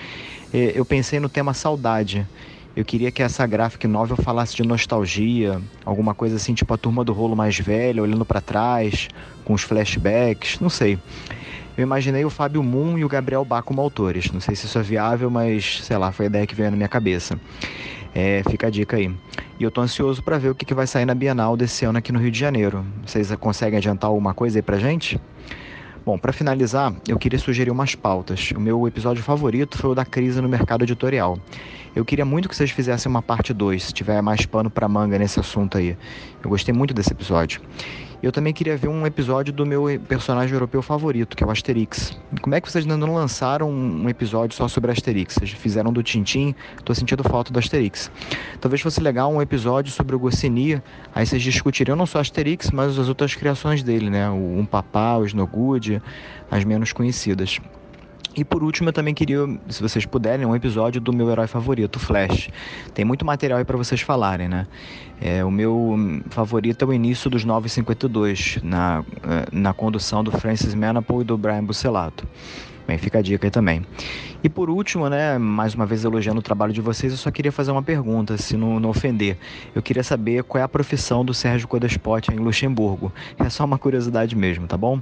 é, 0.51 0.73
eu 0.75 0.87
pensei 0.87 1.21
no 1.21 1.29
tema 1.29 1.53
saudade. 1.53 2.27
Eu 2.75 2.83
queria 2.83 3.11
que 3.11 3.23
essa 3.23 3.47
graphic 3.47 3.87
novel 3.87 4.17
falasse 4.17 4.57
de 4.57 4.63
nostalgia, 4.63 5.61
alguma 5.85 6.15
coisa 6.15 6.37
assim, 6.37 6.55
tipo 6.55 6.73
a 6.73 6.79
turma 6.79 7.05
do 7.05 7.13
rolo 7.13 7.37
mais 7.37 7.59
velha, 7.59 8.03
olhando 8.03 8.25
para 8.25 8.41
trás, 8.41 9.09
com 9.45 9.53
os 9.53 9.61
flashbacks, 9.61 10.59
não 10.61 10.71
sei. 10.71 10.99
Eu 11.77 11.83
imaginei 11.83 12.25
o 12.25 12.31
Fábio 12.31 12.63
Moon 12.63 12.97
e 12.97 13.05
o 13.05 13.09
Gabriel 13.09 13.45
Bá 13.45 13.61
como 13.61 13.83
autores. 13.83 14.33
Não 14.33 14.41
sei 14.41 14.57
se 14.57 14.65
isso 14.65 14.79
é 14.79 14.83
viável, 14.83 15.31
mas 15.31 15.83
sei 15.83 15.99
lá, 15.99 16.11
foi 16.11 16.25
a 16.25 16.29
ideia 16.29 16.47
que 16.47 16.55
veio 16.55 16.71
na 16.71 16.77
minha 16.77 16.89
cabeça. 16.89 17.39
É, 18.15 18.43
fica 18.49 18.67
a 18.67 18.71
dica 18.71 18.97
aí. 18.97 19.15
E 19.59 19.65
eu 19.65 19.71
tô 19.71 19.81
ansioso 19.81 20.23
para 20.23 20.39
ver 20.39 20.51
o 20.51 20.55
que, 20.55 20.65
que 20.65 20.75
vai 20.75 20.87
sair 20.87 21.07
na 21.07 21.15
Bienal 21.15 21.57
desse 21.57 21.85
ano 21.85 21.99
aqui 21.99 22.13
no 22.13 22.19
Rio 22.19 22.31
de 22.31 22.39
Janeiro. 22.39 22.85
Vocês 23.07 23.35
conseguem 23.37 23.79
adiantar 23.79 24.09
alguma 24.09 24.35
coisa 24.35 24.59
aí 24.59 24.63
pra 24.63 24.79
gente? 24.79 25.21
Bom, 26.05 26.19
para 26.19 26.33
finalizar, 26.33 26.93
eu 27.07 27.17
queria 27.17 27.39
sugerir 27.39 27.71
umas 27.71 27.95
pautas. 27.95 28.51
O 28.57 28.61
meu 28.61 28.89
episódio 28.89 29.23
favorito 29.23 29.79
foi 29.79 29.91
o 29.91 29.95
da 29.95 30.05
crise 30.05 30.41
no 30.41 30.49
mercado 30.49 30.83
editorial. 30.83 31.39
Eu 31.95 32.05
queria 32.05 32.25
muito 32.25 32.49
que 32.49 32.57
vocês 32.57 32.71
fizessem 32.71 33.09
uma 33.09 33.23
parte 33.23 33.53
2, 33.53 33.85
se 33.85 33.93
tiver 33.93 34.21
mais 34.21 34.45
pano 34.45 34.69
para 34.69 34.89
manga 34.89 35.17
nesse 35.19 35.39
assunto 35.39 35.79
aí. 35.79 35.97
Eu 36.43 36.51
gostei 36.51 36.75
muito 36.75 36.93
desse 36.93 37.13
episódio. 37.13 37.61
Eu 38.23 38.31
também 38.31 38.53
queria 38.53 38.77
ver 38.77 38.87
um 38.87 39.05
episódio 39.05 39.53
do 39.53 39.67
meu 39.67 39.87
personagem 40.07 40.55
europeu 40.55 40.81
favorito, 40.81 41.37
que 41.37 41.43
é 41.43 41.47
o 41.47 41.51
Asterix. 41.51 42.17
Como 42.41 42.55
é 42.55 42.61
que 42.61 42.71
vocês 42.71 42.85
ainda 42.85 42.97
não 42.97 43.15
lançaram 43.15 43.69
um 43.69 44.09
episódio 44.09 44.57
só 44.57 44.69
sobre 44.69 44.93
Asterix? 44.93 45.35
Vocês 45.35 45.51
fizeram 45.51 45.93
do 45.93 46.05
Tintim, 46.05 46.55
tô 46.85 46.95
sentindo 46.95 47.25
falta 47.25 47.53
do 47.53 47.59
Asterix. 47.59 48.13
Talvez 48.61 48.81
fosse 48.81 49.01
legal 49.01 49.33
um 49.33 49.43
episódio 49.43 49.91
sobre 49.91 50.15
o 50.15 50.21
Goscinny, 50.21 50.81
aí 51.13 51.27
vocês 51.27 51.43
discutiriam 51.43 51.97
não 51.97 52.07
só 52.07 52.21
Asterix, 52.21 52.71
mas 52.71 52.97
as 52.97 53.09
outras 53.09 53.35
criações 53.35 53.83
dele, 53.83 54.09
né? 54.09 54.31
O 54.31 54.57
Um 54.57 54.65
Papá, 54.65 55.17
o 55.17 55.27
Snowgood, 55.27 56.01
as 56.49 56.63
menos 56.63 56.93
conhecidas. 56.93 57.59
E 58.35 58.45
por 58.45 58.63
último, 58.63 58.89
eu 58.89 58.93
também 58.93 59.13
queria, 59.13 59.41
se 59.69 59.83
vocês 59.83 60.07
puderem, 60.07 60.47
um 60.47 60.57
episódio 60.57 61.01
do 61.01 61.13
meu 61.13 61.31
herói 61.31 61.47
favorito, 61.47 61.99
Flash. 61.99 62.49
Tem 62.95 63.05
muito 63.05 63.27
material 63.27 63.59
aí 63.59 63.65
para 63.65 63.77
vocês 63.77 64.01
falarem, 64.01 64.49
né? 64.49 64.67
É, 65.21 65.45
o 65.45 65.51
meu 65.51 66.23
favorito 66.31 66.83
é 66.85 66.89
o 66.89 66.93
início 66.93 67.29
dos 67.29 67.45
952, 67.45 68.59
na, 68.63 69.05
é, 69.23 69.47
na 69.53 69.75
condução 69.75 70.25
do 70.25 70.31
Francis 70.31 70.75
Manapul 70.75 71.21
e 71.21 71.25
do 71.25 71.37
Brian 71.37 71.63
Bucelato. 71.63 72.27
Bem, 72.87 72.99
fica 72.99 73.19
a 73.19 73.23
dica 73.23 73.47
aí 73.47 73.51
também. 73.51 73.87
E 74.43 74.49
por 74.49 74.69
último, 74.69 75.09
né, 75.09 75.39
mais 75.39 75.75
uma 75.75 75.87
vez 75.87 76.05
elogiando 76.05 76.41
o 76.41 76.43
trabalho 76.43 76.73
de 76.73 76.81
vocês, 76.81 77.13
eu 77.13 77.19
só 77.19 77.31
queria 77.31 77.53
fazer 77.53 77.71
uma 77.71 77.83
pergunta, 77.83 78.37
se 78.37 78.57
não, 78.57 78.81
não 78.81 78.91
ofender. 78.91 79.37
Eu 79.73 79.81
queria 79.81 80.03
saber 80.03 80.43
qual 80.43 80.61
é 80.61 80.65
a 80.65 80.69
profissão 80.69 81.25
do 81.25 81.33
Sérgio 81.33 81.69
Codespot 81.69 82.33
em 82.33 82.39
Luxemburgo. 82.39 83.13
É 83.39 83.49
só 83.49 83.65
uma 83.65 83.79
curiosidade 83.79 84.35
mesmo, 84.35 84.67
tá 84.67 84.77
bom? 84.77 85.01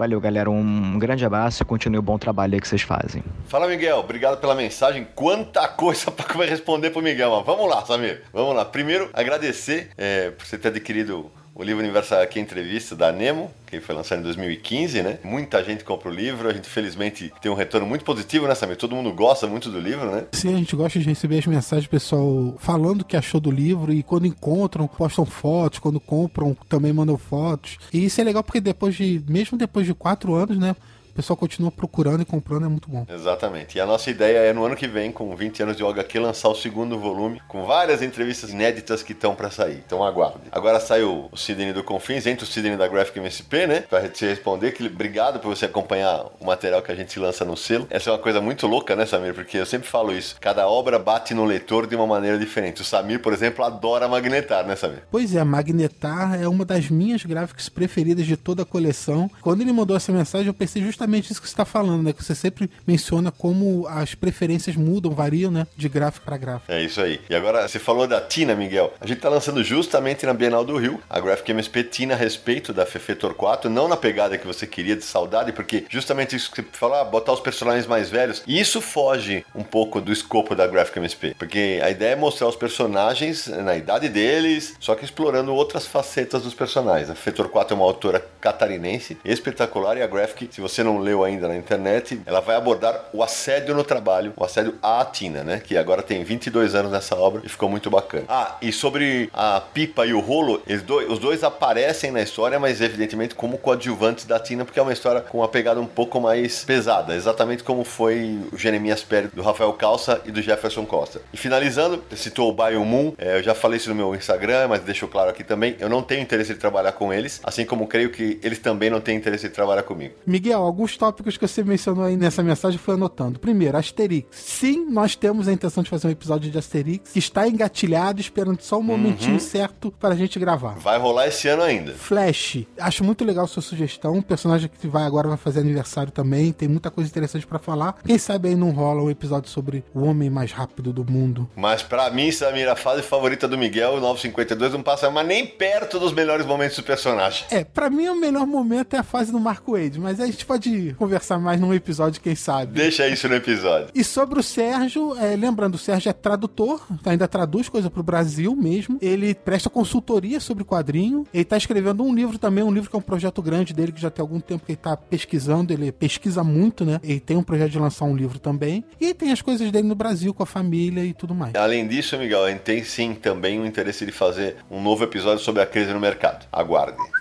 Valeu, 0.00 0.18
galera. 0.18 0.50
Um 0.50 0.98
grande 0.98 1.26
abraço 1.26 1.62
e 1.62 1.66
continue 1.66 1.98
o 1.98 2.02
bom 2.02 2.16
trabalho 2.16 2.54
aí 2.54 2.60
que 2.60 2.66
vocês 2.66 2.80
fazem. 2.80 3.22
Fala, 3.44 3.68
Miguel. 3.68 3.98
Obrigado 3.98 4.40
pela 4.40 4.54
mensagem. 4.54 5.06
Quanta 5.14 5.68
coisa 5.68 6.08
para 6.10 6.46
responder 6.46 6.88
pro 6.88 7.02
Miguel. 7.02 7.44
Vamos 7.44 7.68
lá, 7.68 7.84
Samir. 7.84 8.22
Vamos 8.32 8.56
lá. 8.56 8.64
Primeiro, 8.64 9.10
agradecer 9.12 9.90
é, 9.98 10.30
por 10.30 10.46
você 10.46 10.56
ter 10.56 10.68
adquirido 10.68 11.30
o 11.60 11.62
livro 11.62 11.82
Universal 11.82 12.22
aqui 12.22 12.40
Entrevista 12.40 12.96
da 12.96 13.12
Nemo, 13.12 13.50
que 13.66 13.80
foi 13.80 13.94
lançado 13.94 14.20
em 14.20 14.22
2015, 14.22 15.02
né? 15.02 15.18
Muita 15.22 15.62
gente 15.62 15.84
compra 15.84 16.08
o 16.08 16.12
livro, 16.12 16.48
a 16.48 16.54
gente 16.54 16.66
felizmente 16.66 17.30
tem 17.42 17.52
um 17.52 17.54
retorno 17.54 17.86
muito 17.86 18.02
positivo, 18.02 18.48
né, 18.48 18.54
Samir? 18.54 18.78
Todo 18.78 18.96
mundo 18.96 19.12
gosta 19.12 19.46
muito 19.46 19.70
do 19.70 19.78
livro, 19.78 20.10
né? 20.10 20.24
Sim, 20.32 20.54
a 20.54 20.56
gente 20.56 20.74
gosta 20.74 20.98
de 20.98 21.04
receber 21.04 21.38
as 21.38 21.46
mensagens 21.46 21.86
do 21.86 21.90
pessoal 21.90 22.56
falando 22.58 23.02
o 23.02 23.04
que 23.04 23.14
achou 23.14 23.38
do 23.38 23.50
livro 23.50 23.92
e 23.92 24.02
quando 24.02 24.26
encontram, 24.26 24.86
postam 24.86 25.26
fotos, 25.26 25.80
quando 25.80 26.00
compram, 26.00 26.56
também 26.66 26.94
mandam 26.94 27.18
fotos. 27.18 27.76
E 27.92 28.06
isso 28.06 28.18
é 28.22 28.24
legal 28.24 28.42
porque 28.42 28.58
depois 28.58 28.94
de, 28.94 29.22
mesmo 29.28 29.58
depois 29.58 29.84
de 29.84 29.92
quatro 29.92 30.32
anos, 30.32 30.56
né? 30.56 30.74
Pessoal 31.20 31.36
continua 31.36 31.70
procurando 31.70 32.22
e 32.22 32.24
comprando, 32.24 32.64
é 32.64 32.68
muito 32.68 32.88
bom. 32.88 33.06
Exatamente. 33.08 33.76
E 33.76 33.80
a 33.80 33.84
nossa 33.84 34.10
ideia 34.10 34.38
é 34.38 34.52
no 34.54 34.64
ano 34.64 34.74
que 34.74 34.88
vem, 34.88 35.12
com 35.12 35.36
20 35.36 35.62
anos 35.62 35.76
de 35.76 35.84
HQ, 35.84 36.18
lançar 36.18 36.48
o 36.48 36.54
segundo 36.54 36.98
volume, 36.98 37.42
com 37.46 37.66
várias 37.66 38.00
entrevistas 38.00 38.50
inéditas 38.50 39.02
que 39.02 39.12
estão 39.12 39.34
para 39.34 39.50
sair. 39.50 39.82
Então 39.86 40.02
aguarde. 40.02 40.40
Agora 40.50 40.80
saiu 40.80 41.28
o 41.30 41.36
Sidney 41.36 41.74
do 41.74 41.84
Confins, 41.84 42.26
entra 42.26 42.44
o 42.44 42.48
Sidney 42.48 42.76
da 42.76 42.88
Graphic 42.88 43.18
MSP, 43.18 43.66
né? 43.66 43.80
Pra 43.82 44.08
te 44.08 44.24
responder. 44.24 44.72
Que, 44.72 44.86
obrigado 44.86 45.40
por 45.40 45.54
você 45.54 45.66
acompanhar 45.66 46.24
o 46.40 46.46
material 46.46 46.80
que 46.80 46.90
a 46.90 46.94
gente 46.94 47.18
lança 47.18 47.44
no 47.44 47.56
selo. 47.56 47.86
Essa 47.90 48.08
é 48.08 48.12
uma 48.14 48.18
coisa 48.18 48.40
muito 48.40 48.66
louca, 48.66 48.96
né, 48.96 49.04
Samir? 49.04 49.34
Porque 49.34 49.58
eu 49.58 49.66
sempre 49.66 49.88
falo 49.88 50.16
isso. 50.16 50.36
Cada 50.40 50.66
obra 50.66 50.98
bate 50.98 51.34
no 51.34 51.44
leitor 51.44 51.86
de 51.86 51.94
uma 51.94 52.06
maneira 52.06 52.38
diferente. 52.38 52.80
O 52.80 52.84
Samir, 52.84 53.20
por 53.20 53.34
exemplo, 53.34 53.62
adora 53.62 54.08
magnetar, 54.08 54.66
né, 54.66 54.74
Samir? 54.74 55.02
Pois 55.10 55.34
é, 55.34 55.44
magnetar 55.44 56.40
é 56.40 56.48
uma 56.48 56.64
das 56.64 56.88
minhas 56.88 57.24
gráficas 57.24 57.68
preferidas 57.68 58.24
de 58.24 58.38
toda 58.38 58.62
a 58.62 58.66
coleção. 58.66 59.30
Quando 59.42 59.60
ele 59.60 59.72
mandou 59.72 59.94
essa 59.94 60.10
mensagem, 60.10 60.46
eu 60.46 60.54
pensei 60.54 60.82
justamente 60.82 61.09
justamente 61.10 61.32
isso 61.32 61.40
que 61.40 61.48
você 61.48 61.52
está 61.52 61.64
falando, 61.64 62.02
né? 62.02 62.12
Que 62.12 62.22
você 62.22 62.34
sempre 62.34 62.70
menciona 62.86 63.30
como 63.30 63.86
as 63.88 64.14
preferências 64.14 64.76
mudam, 64.76 65.12
variam, 65.12 65.50
né? 65.50 65.66
De 65.76 65.88
gráfico 65.88 66.24
para 66.24 66.36
gráfico. 66.36 66.70
É 66.70 66.82
isso 66.82 67.00
aí. 67.00 67.20
E 67.28 67.34
agora, 67.34 67.66
você 67.66 67.78
falou 67.78 68.06
da 68.06 68.20
Tina, 68.20 68.54
Miguel. 68.54 68.92
A 69.00 69.06
gente 69.06 69.18
está 69.18 69.28
lançando 69.28 69.62
justamente 69.64 70.24
na 70.24 70.32
Bienal 70.32 70.64
do 70.64 70.76
Rio 70.76 71.00
a 71.08 71.18
Graphic 71.18 71.50
MSP 71.50 71.84
Tina 71.84 72.14
a 72.14 72.16
respeito 72.16 72.72
da 72.72 72.86
Fefe 72.86 73.14
Torquato, 73.14 73.68
não 73.68 73.88
na 73.88 73.96
pegada 73.96 74.38
que 74.38 74.46
você 74.46 74.66
queria 74.66 74.96
de 74.96 75.04
saudade, 75.04 75.52
porque 75.52 75.84
justamente 75.88 76.36
isso 76.36 76.50
que 76.50 76.62
você 76.62 76.68
falou, 76.72 76.96
ah, 76.96 77.04
botar 77.04 77.32
os 77.32 77.40
personagens 77.40 77.86
mais 77.86 78.08
velhos, 78.08 78.42
isso 78.46 78.80
foge 78.80 79.44
um 79.54 79.64
pouco 79.64 80.00
do 80.00 80.12
escopo 80.12 80.54
da 80.54 80.66
Graphic 80.66 80.98
MSP. 80.98 81.34
Porque 81.38 81.80
a 81.82 81.90
ideia 81.90 82.12
é 82.12 82.16
mostrar 82.16 82.46
os 82.46 82.56
personagens 82.56 83.46
na 83.46 83.76
idade 83.76 84.08
deles, 84.08 84.76
só 84.78 84.94
que 84.94 85.04
explorando 85.04 85.52
outras 85.54 85.86
facetas 85.86 86.42
dos 86.42 86.54
personagens. 86.54 87.10
A 87.10 87.14
Fefe 87.14 87.32
Torquato 87.32 87.74
é 87.74 87.76
uma 87.76 87.84
autora 87.84 88.24
catarinense, 88.40 89.18
espetacular, 89.24 89.96
e 89.96 90.02
a 90.02 90.06
Graphic, 90.06 90.48
se 90.52 90.60
você 90.60 90.82
não 90.82 90.89
leu 90.98 91.24
ainda 91.24 91.48
na 91.48 91.56
internet, 91.56 92.20
ela 92.26 92.40
vai 92.40 92.56
abordar 92.56 93.08
o 93.12 93.22
assédio 93.22 93.74
no 93.74 93.84
trabalho, 93.84 94.32
o 94.36 94.44
assédio 94.44 94.74
à 94.82 95.04
Tina, 95.04 95.42
né? 95.42 95.60
Que 95.64 95.76
agora 95.76 96.02
tem 96.02 96.22
22 96.22 96.74
anos 96.74 96.92
nessa 96.92 97.16
obra 97.16 97.42
e 97.44 97.48
ficou 97.48 97.68
muito 97.68 97.90
bacana. 97.90 98.24
Ah, 98.28 98.56
e 98.60 98.72
sobre 98.72 99.30
a 99.32 99.60
Pipa 99.60 100.06
e 100.06 100.12
o 100.12 100.20
Rolo, 100.20 100.62
dois, 100.86 101.10
os 101.10 101.18
dois 101.18 101.44
aparecem 101.44 102.10
na 102.10 102.22
história, 102.22 102.58
mas 102.58 102.80
evidentemente 102.80 103.34
como 103.34 103.58
coadjuvantes 103.58 104.24
da 104.24 104.38
Tina, 104.38 104.64
porque 104.64 104.78
é 104.78 104.82
uma 104.82 104.92
história 104.92 105.20
com 105.20 105.38
uma 105.38 105.48
pegada 105.48 105.80
um 105.80 105.86
pouco 105.86 106.20
mais 106.20 106.64
pesada, 106.64 107.14
exatamente 107.14 107.62
como 107.62 107.84
foi 107.84 108.38
o 108.52 108.56
Jeremias 108.56 109.02
Pérez 109.02 109.30
do 109.32 109.42
Rafael 109.42 109.72
Calça 109.74 110.20
e 110.24 110.30
do 110.30 110.40
Jefferson 110.40 110.84
Costa. 110.86 111.20
E 111.32 111.36
finalizando, 111.36 112.02
citou 112.16 112.50
o 112.50 112.52
Bio 112.52 112.84
Moon, 112.84 113.12
é, 113.18 113.38
eu 113.38 113.42
já 113.42 113.54
falei 113.54 113.76
isso 113.76 113.88
no 113.88 113.94
meu 113.94 114.14
Instagram, 114.14 114.68
mas 114.68 114.80
deixo 114.80 115.06
claro 115.08 115.30
aqui 115.30 115.44
também, 115.44 115.76
eu 115.78 115.88
não 115.88 116.02
tenho 116.02 116.22
interesse 116.22 116.54
de 116.54 116.60
trabalhar 116.60 116.92
com 116.92 117.12
eles, 117.12 117.40
assim 117.44 117.64
como 117.64 117.86
creio 117.86 118.10
que 118.10 118.38
eles 118.42 118.58
também 118.58 118.90
não 118.90 119.00
têm 119.00 119.16
interesse 119.16 119.48
de 119.48 119.54
trabalhar 119.54 119.82
comigo. 119.82 120.14
Miguel, 120.26 120.62
alguns 120.62 120.79
alguns 120.80 120.96
tópicos 120.96 121.36
que 121.36 121.46
você 121.46 121.62
mencionou 121.62 122.04
aí 122.04 122.16
nessa 122.16 122.42
mensagem, 122.42 122.78
fui 122.78 122.94
anotando. 122.94 123.38
Primeiro, 123.38 123.76
Asterix. 123.76 124.28
Sim, 124.30 124.86
nós 124.88 125.14
temos 125.14 125.46
a 125.46 125.52
intenção 125.52 125.82
de 125.82 125.90
fazer 125.90 126.08
um 126.08 126.10
episódio 126.10 126.50
de 126.50 126.56
Asterix, 126.56 127.12
que 127.12 127.18
está 127.18 127.46
engatilhado, 127.46 128.18
esperando 128.18 128.62
só 128.62 128.76
o 128.76 128.80
um 128.80 128.82
momentinho 128.82 129.34
uhum. 129.34 129.40
certo 129.40 129.92
para 130.00 130.14
a 130.14 130.16
gente 130.16 130.38
gravar. 130.38 130.78
Vai 130.78 130.98
rolar 130.98 131.28
esse 131.28 131.48
ano 131.48 131.62
ainda. 131.62 131.92
Flash. 131.92 132.64
Acho 132.78 133.04
muito 133.04 133.24
legal 133.26 133.44
a 133.44 133.48
sua 133.48 133.62
sugestão. 133.62 134.14
Um 134.14 134.22
personagem 134.22 134.70
que 134.70 134.88
vai 134.88 135.02
agora 135.02 135.28
vai 135.28 135.36
fazer 135.36 135.60
aniversário 135.60 136.10
também. 136.10 136.50
Tem 136.50 136.66
muita 136.66 136.90
coisa 136.90 137.10
interessante 137.10 137.46
para 137.46 137.58
falar. 137.58 137.96
Quem 138.02 138.16
sabe 138.16 138.48
aí 138.48 138.54
não 138.54 138.70
rola 138.70 139.02
um 139.02 139.10
episódio 139.10 139.50
sobre 139.50 139.84
o 139.94 140.04
homem 140.04 140.30
mais 140.30 140.50
rápido 140.50 140.94
do 140.94 141.04
mundo. 141.04 141.46
Mas 141.54 141.82
para 141.82 142.08
mim, 142.10 142.32
Samir, 142.32 142.70
a 142.70 142.76
fase 142.76 143.02
favorita 143.02 143.46
do 143.46 143.58
Miguel, 143.58 143.94
o 143.94 144.00
952, 144.00 144.72
não 144.72 144.82
passa 144.82 145.10
mais 145.10 145.26
nem 145.26 145.46
perto 145.46 145.98
dos 145.98 146.14
melhores 146.14 146.46
momentos 146.46 146.76
do 146.78 146.82
personagem. 146.82 147.44
É, 147.50 147.64
para 147.64 147.90
mim 147.90 148.08
o 148.08 148.16
melhor 148.16 148.46
momento 148.46 148.94
é 148.94 148.98
a 148.98 149.02
fase 149.02 149.30
do 149.30 149.38
Marco 149.38 149.72
Wade, 149.72 150.00
mas 150.00 150.18
a 150.20 150.26
gente 150.26 150.46
pode 150.46 150.69
conversar 150.98 151.38
mais 151.38 151.60
num 151.60 151.72
episódio, 151.72 152.20
quem 152.20 152.34
sabe. 152.34 152.72
Deixa 152.72 153.08
isso 153.08 153.28
no 153.28 153.34
episódio. 153.34 153.88
E 153.94 154.04
sobre 154.04 154.40
o 154.40 154.42
Sérgio, 154.42 155.16
é, 155.18 155.36
lembrando, 155.36 155.74
o 155.74 155.78
Sérgio 155.78 156.10
é 156.10 156.12
tradutor, 156.12 156.86
ainda 157.04 157.26
traduz 157.28 157.68
coisa 157.68 157.90
pro 157.90 158.02
Brasil 158.02 158.54
mesmo. 158.56 158.98
Ele 159.00 159.34
presta 159.34 159.70
consultoria 159.70 160.40
sobre 160.40 160.64
quadrinho. 160.64 161.26
Ele 161.32 161.44
tá 161.44 161.56
escrevendo 161.56 162.02
um 162.02 162.14
livro 162.14 162.38
também, 162.38 162.64
um 162.64 162.72
livro 162.72 162.90
que 162.90 162.96
é 162.96 162.98
um 162.98 163.02
projeto 163.02 163.42
grande 163.42 163.72
dele, 163.72 163.92
que 163.92 164.00
já 164.00 164.10
tem 164.10 164.22
algum 164.22 164.40
tempo 164.40 164.64
que 164.64 164.72
ele 164.72 164.76
tá 164.76 164.96
pesquisando. 164.96 165.72
Ele 165.72 165.92
pesquisa 165.92 166.42
muito, 166.42 166.84
né? 166.84 167.00
Ele 167.02 167.20
tem 167.20 167.36
um 167.36 167.42
projeto 167.42 167.70
de 167.70 167.78
lançar 167.78 168.04
um 168.04 168.16
livro 168.16 168.38
também. 168.38 168.84
E 169.00 169.14
tem 169.14 169.32
as 169.32 169.42
coisas 169.42 169.70
dele 169.70 169.86
no 169.86 169.94
Brasil, 169.94 170.32
com 170.34 170.42
a 170.42 170.46
família 170.46 171.04
e 171.04 171.12
tudo 171.12 171.34
mais. 171.34 171.54
Além 171.54 171.86
disso, 171.86 172.16
Miguel, 172.18 172.44
a 172.44 172.50
gente 172.50 172.60
tem 172.60 172.82
sim 172.84 173.14
também 173.14 173.60
o 173.60 173.66
interesse 173.66 174.04
de 174.04 174.12
fazer 174.12 174.56
um 174.70 174.82
novo 174.82 175.04
episódio 175.04 175.44
sobre 175.44 175.62
a 175.62 175.66
crise 175.66 175.92
no 175.92 176.00
mercado. 176.00 176.46
Aguarde. 176.52 177.19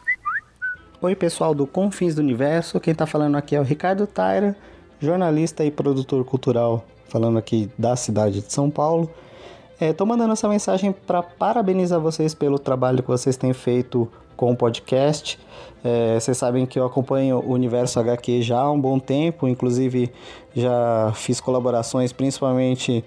Oi, 1.02 1.16
pessoal 1.16 1.56
do 1.56 1.66
Confins 1.66 2.16
do 2.16 2.20
Universo. 2.20 2.78
Quem 2.78 2.92
está 2.92 3.06
falando 3.06 3.38
aqui 3.38 3.56
é 3.56 3.60
o 3.62 3.64
Ricardo 3.64 4.06
Taira, 4.06 4.54
jornalista 5.00 5.64
e 5.64 5.72
produtor 5.72 6.26
cultural, 6.26 6.84
falando 7.08 7.38
aqui 7.38 7.72
da 7.78 7.96
cidade 7.96 8.42
de 8.42 8.52
São 8.52 8.70
Paulo. 8.70 9.10
Estou 9.80 10.06
é, 10.06 10.10
mandando 10.10 10.34
essa 10.34 10.50
mensagem 10.50 10.92
para 10.92 11.24
parabenizar 11.24 12.02
vocês 12.02 12.34
pelo 12.34 12.60
trabalho 12.60 13.02
que 13.02 13.08
vocês 13.08 13.38
têm 13.38 13.54
feito 13.54 14.12
com 14.36 14.52
o 14.52 14.58
podcast. 14.58 15.40
É, 15.86 16.20
vocês 16.20 16.38
sabem 16.38 16.66
que 16.66 16.78
eu 16.78 16.86
acompanho 16.86 17.38
o 17.38 17.54
Universo 17.54 17.98
HQ 17.98 18.42
já 18.42 18.60
há 18.60 18.70
um 18.70 18.82
bom 18.82 19.00
tempo, 19.00 19.48
inclusive 19.48 20.12
já 20.54 21.14
fiz 21.16 21.40
colaborações, 21.40 22.12
principalmente 22.12 23.06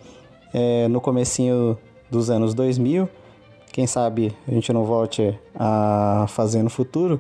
é, 0.55 0.89
no 0.89 0.99
comecinho 0.99 1.77
dos 2.11 2.31
anos 2.31 2.55
2000. 2.55 3.07
Quem 3.71 3.87
sabe 3.87 4.37
a 4.47 4.51
gente 4.51 4.71
não 4.71 4.85
volte 4.85 5.39
a 5.55 6.27
fazer 6.29 6.63
no 6.63 6.69
futuro. 6.69 7.19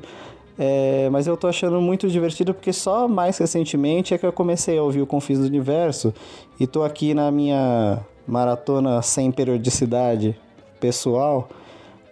É, 0.64 1.10
mas 1.10 1.26
eu 1.26 1.36
tô 1.36 1.48
achando 1.48 1.80
muito 1.80 2.08
divertido 2.08 2.54
porque 2.54 2.72
só 2.72 3.08
mais 3.08 3.36
recentemente 3.36 4.14
é 4.14 4.18
que 4.18 4.24
eu 4.24 4.32
comecei 4.32 4.78
a 4.78 4.82
ouvir 4.84 5.02
o 5.02 5.06
Confins 5.08 5.40
do 5.40 5.46
Universo 5.46 6.14
e 6.60 6.68
tô 6.68 6.84
aqui 6.84 7.14
na 7.14 7.32
minha 7.32 7.98
maratona 8.28 9.02
sem 9.02 9.32
periodicidade 9.32 10.38
pessoal, 10.78 11.48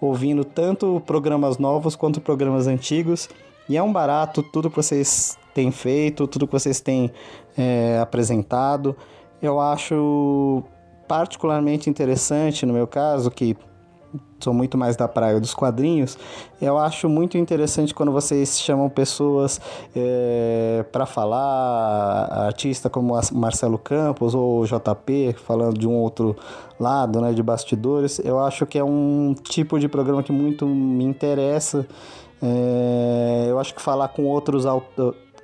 ouvindo 0.01 0.45
tanto 0.45 1.01
programas 1.07 1.59
novos 1.59 1.95
quanto 1.95 2.21
programas 2.21 2.67
antigos. 2.67 3.29
E 3.69 3.77
é 3.77 3.83
um 3.85 3.93
barato 3.93 4.43
tudo 4.43 4.69
que 4.69 4.75
vocês 4.75 5.39
têm 5.55 5.71
feito, 5.71 6.27
tudo 6.27 6.45
que 6.49 6.53
vocês 6.53 6.81
têm 6.81 7.13
é, 7.57 8.01
apresentado. 8.03 8.97
Eu 9.41 9.61
acho 9.61 10.65
particularmente 11.07 11.89
interessante, 11.89 12.67
no 12.67 12.73
meu 12.73 12.89
caso, 12.89 13.31
que 13.31 13.57
sou 14.41 14.53
muito 14.53 14.77
mais 14.79 14.97
da 14.97 15.07
praia 15.07 15.39
dos 15.39 15.55
quadrinhos, 15.55 16.17
eu 16.61 16.79
acho 16.79 17.09
muito 17.09 17.39
interessante 17.39 17.95
quando 17.95 18.13
vocês 18.13 18.61
chamam 18.61 18.89
pessoas 18.89 19.61
é, 19.95 20.85
para 20.91 21.07
falar, 21.07 22.27
artista 22.47 22.91
como 22.91 23.19
Marcelo 23.33 23.79
Campos 23.79 24.35
ou 24.35 24.65
JP, 24.65 25.35
falando 25.45 25.79
de 25.79 25.87
um 25.87 25.95
outro 25.95 26.37
lado, 26.79 27.21
né, 27.21 27.33
de 27.33 27.43
bastidores. 27.43 28.19
Eu 28.25 28.39
acho 28.41 28.67
que 28.67 28.79
é 28.79 28.85
um 28.85 29.35
tipo 29.43 29.79
de 29.79 29.89
programa 29.89 30.23
que 30.23 30.33
muito 30.33 30.67
me 30.67 31.05
interessa. 31.05 31.87
É, 32.43 33.47
eu 33.49 33.59
acho 33.59 33.75
que 33.75 33.83
falar 33.83 34.09
com 34.09 34.25
outros 34.25 34.65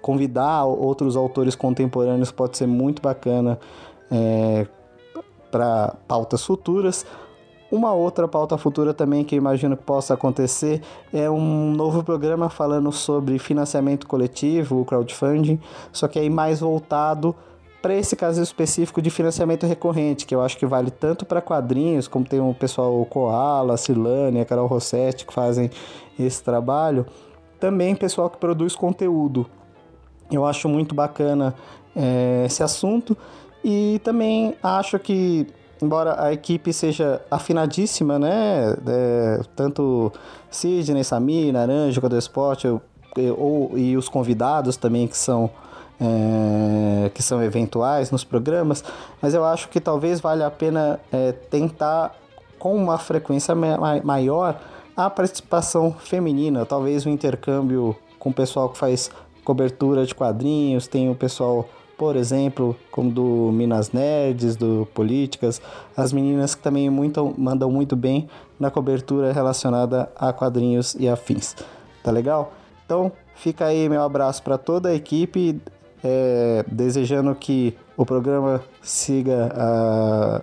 convidar 0.01 0.65
outros 0.65 1.17
autores 1.17 1.57
contemporâneos 1.57 2.31
pode 2.31 2.57
ser 2.57 2.67
muito 2.69 3.03
bacana 3.03 3.59
é, 4.11 4.67
para 5.51 5.97
pautas 6.07 6.45
futuras. 6.45 7.05
Uma 7.71 7.93
outra 7.93 8.29
pauta 8.29 8.57
futura 8.57 8.95
também 8.95 9.25
que 9.25 9.35
imagino 9.35 9.77
que 9.77 9.83
possa 9.83 10.15
acontecer 10.15 10.81
é 11.13 11.29
um 11.29 11.73
novo 11.73 12.03
programa 12.05 12.49
falando 12.49 12.93
sobre 12.93 13.39
financiamento 13.39 14.07
coletivo, 14.07 14.81
o 14.81 14.85
crowdfunding, 14.85 15.61
só 15.93 16.07
que 16.07 16.19
aí 16.19 16.31
mais 16.31 16.61
voltado 16.61 17.35
para 17.83 17.95
esse 17.95 18.17
caso 18.17 18.43
específico 18.43 19.01
de 19.01 19.11
financiamento 19.11 19.67
recorrente, 19.67 20.27
que 20.27 20.35
eu 20.35 20.43
acho 20.43 20.59
que 20.59 20.67
vale 20.67 20.91
tanto 20.91 21.25
para 21.25 21.41
quadrinhos, 21.41 22.09
como 22.09 22.25
tem 22.25 22.41
o 22.41 22.53
pessoal 22.55 23.05
Koala, 23.07 23.77
Silane, 23.77 24.41
a 24.41 24.45
Carol 24.45 24.67
Rossetti 24.67 25.25
que 25.25 25.33
fazem 25.33 25.71
esse 26.19 26.43
trabalho, 26.43 27.07
também 27.61 27.95
pessoal 27.95 28.29
que 28.29 28.39
produz 28.39 28.75
conteúdo. 28.75 29.47
Eu 30.31 30.45
acho 30.45 30.69
muito 30.69 30.95
bacana 30.95 31.55
é, 31.95 32.45
esse 32.47 32.63
assunto 32.63 33.17
e 33.65 34.01
também 34.03 34.55
acho 34.63 34.99
que, 34.99 35.47
embora 35.81 36.23
a 36.23 36.33
equipe 36.33 36.73
seja 36.73 37.21
afinadíssima, 37.31 38.19
né? 38.19 38.77
É, 38.87 39.41
tanto 39.55 40.13
Sidney, 40.51 41.05
Samir, 41.05 41.53
Naranja, 41.53 42.01
Codor 42.01 42.19
Esporte, 42.19 42.67
eu, 42.67 42.81
eu, 43.17 43.73
e 43.75 43.97
os 43.97 44.09
convidados 44.09 44.77
também 44.77 45.07
que 45.07 45.17
são 45.17 45.51
é, 46.01 47.11
que 47.11 47.23
são 47.23 47.43
eventuais 47.43 48.11
nos 48.11 48.23
programas, 48.23 48.85
mas 49.21 49.33
eu 49.33 49.45
acho 49.45 49.69
que 49.69 49.81
talvez 49.81 50.21
valha 50.21 50.47
a 50.47 50.51
pena 50.51 51.01
é, 51.11 51.33
tentar 51.33 52.15
com 52.59 52.75
uma 52.77 52.99
frequência 52.99 53.55
ma 53.55 54.01
maior 54.03 54.61
a 54.97 55.11
participação 55.11 55.93
feminina, 55.93 56.65
talvez 56.65 57.05
um 57.05 57.11
intercâmbio 57.11 57.95
com 58.19 58.31
o 58.31 58.33
pessoal 58.33 58.69
que 58.71 58.79
faz 58.79 59.11
cobertura 59.45 60.05
de 60.07 60.15
quadrinhos, 60.15 60.89
tem 60.89 61.11
o 61.11 61.15
pessoal, 61.15 61.69
por 61.97 62.17
exemplo, 62.17 62.77
como 62.91 63.11
do 63.11 63.51
Minas 63.53 63.93
Nerds, 63.93 64.57
do 64.57 64.87
Políticas, 64.95 65.61
as 65.97 66.13
meninas 66.13 66.55
que 66.55 66.63
também 66.63 66.91
muito, 66.91 67.35
mandam 67.39 67.71
muito 67.71 67.97
bem 67.97 68.29
na 68.59 68.71
cobertura 68.71 69.33
relacionada 69.33 70.11
a 70.17 70.33
quadrinhos 70.33 70.95
e 70.99 71.09
afins. 71.09 71.55
Tá 72.03 72.11
legal? 72.11 72.53
Então, 72.85 73.11
fica 73.35 73.67
aí 73.67 73.89
meu 73.89 74.03
abraço 74.03 74.43
para 74.43 74.59
toda 74.59 74.91
a 74.91 74.95
equipe, 74.95 75.61
é, 76.05 76.65
desejando 76.71 77.35
que 77.35 77.75
o 77.97 78.05
programa 78.05 78.63
siga 78.83 79.53
a 79.57 80.43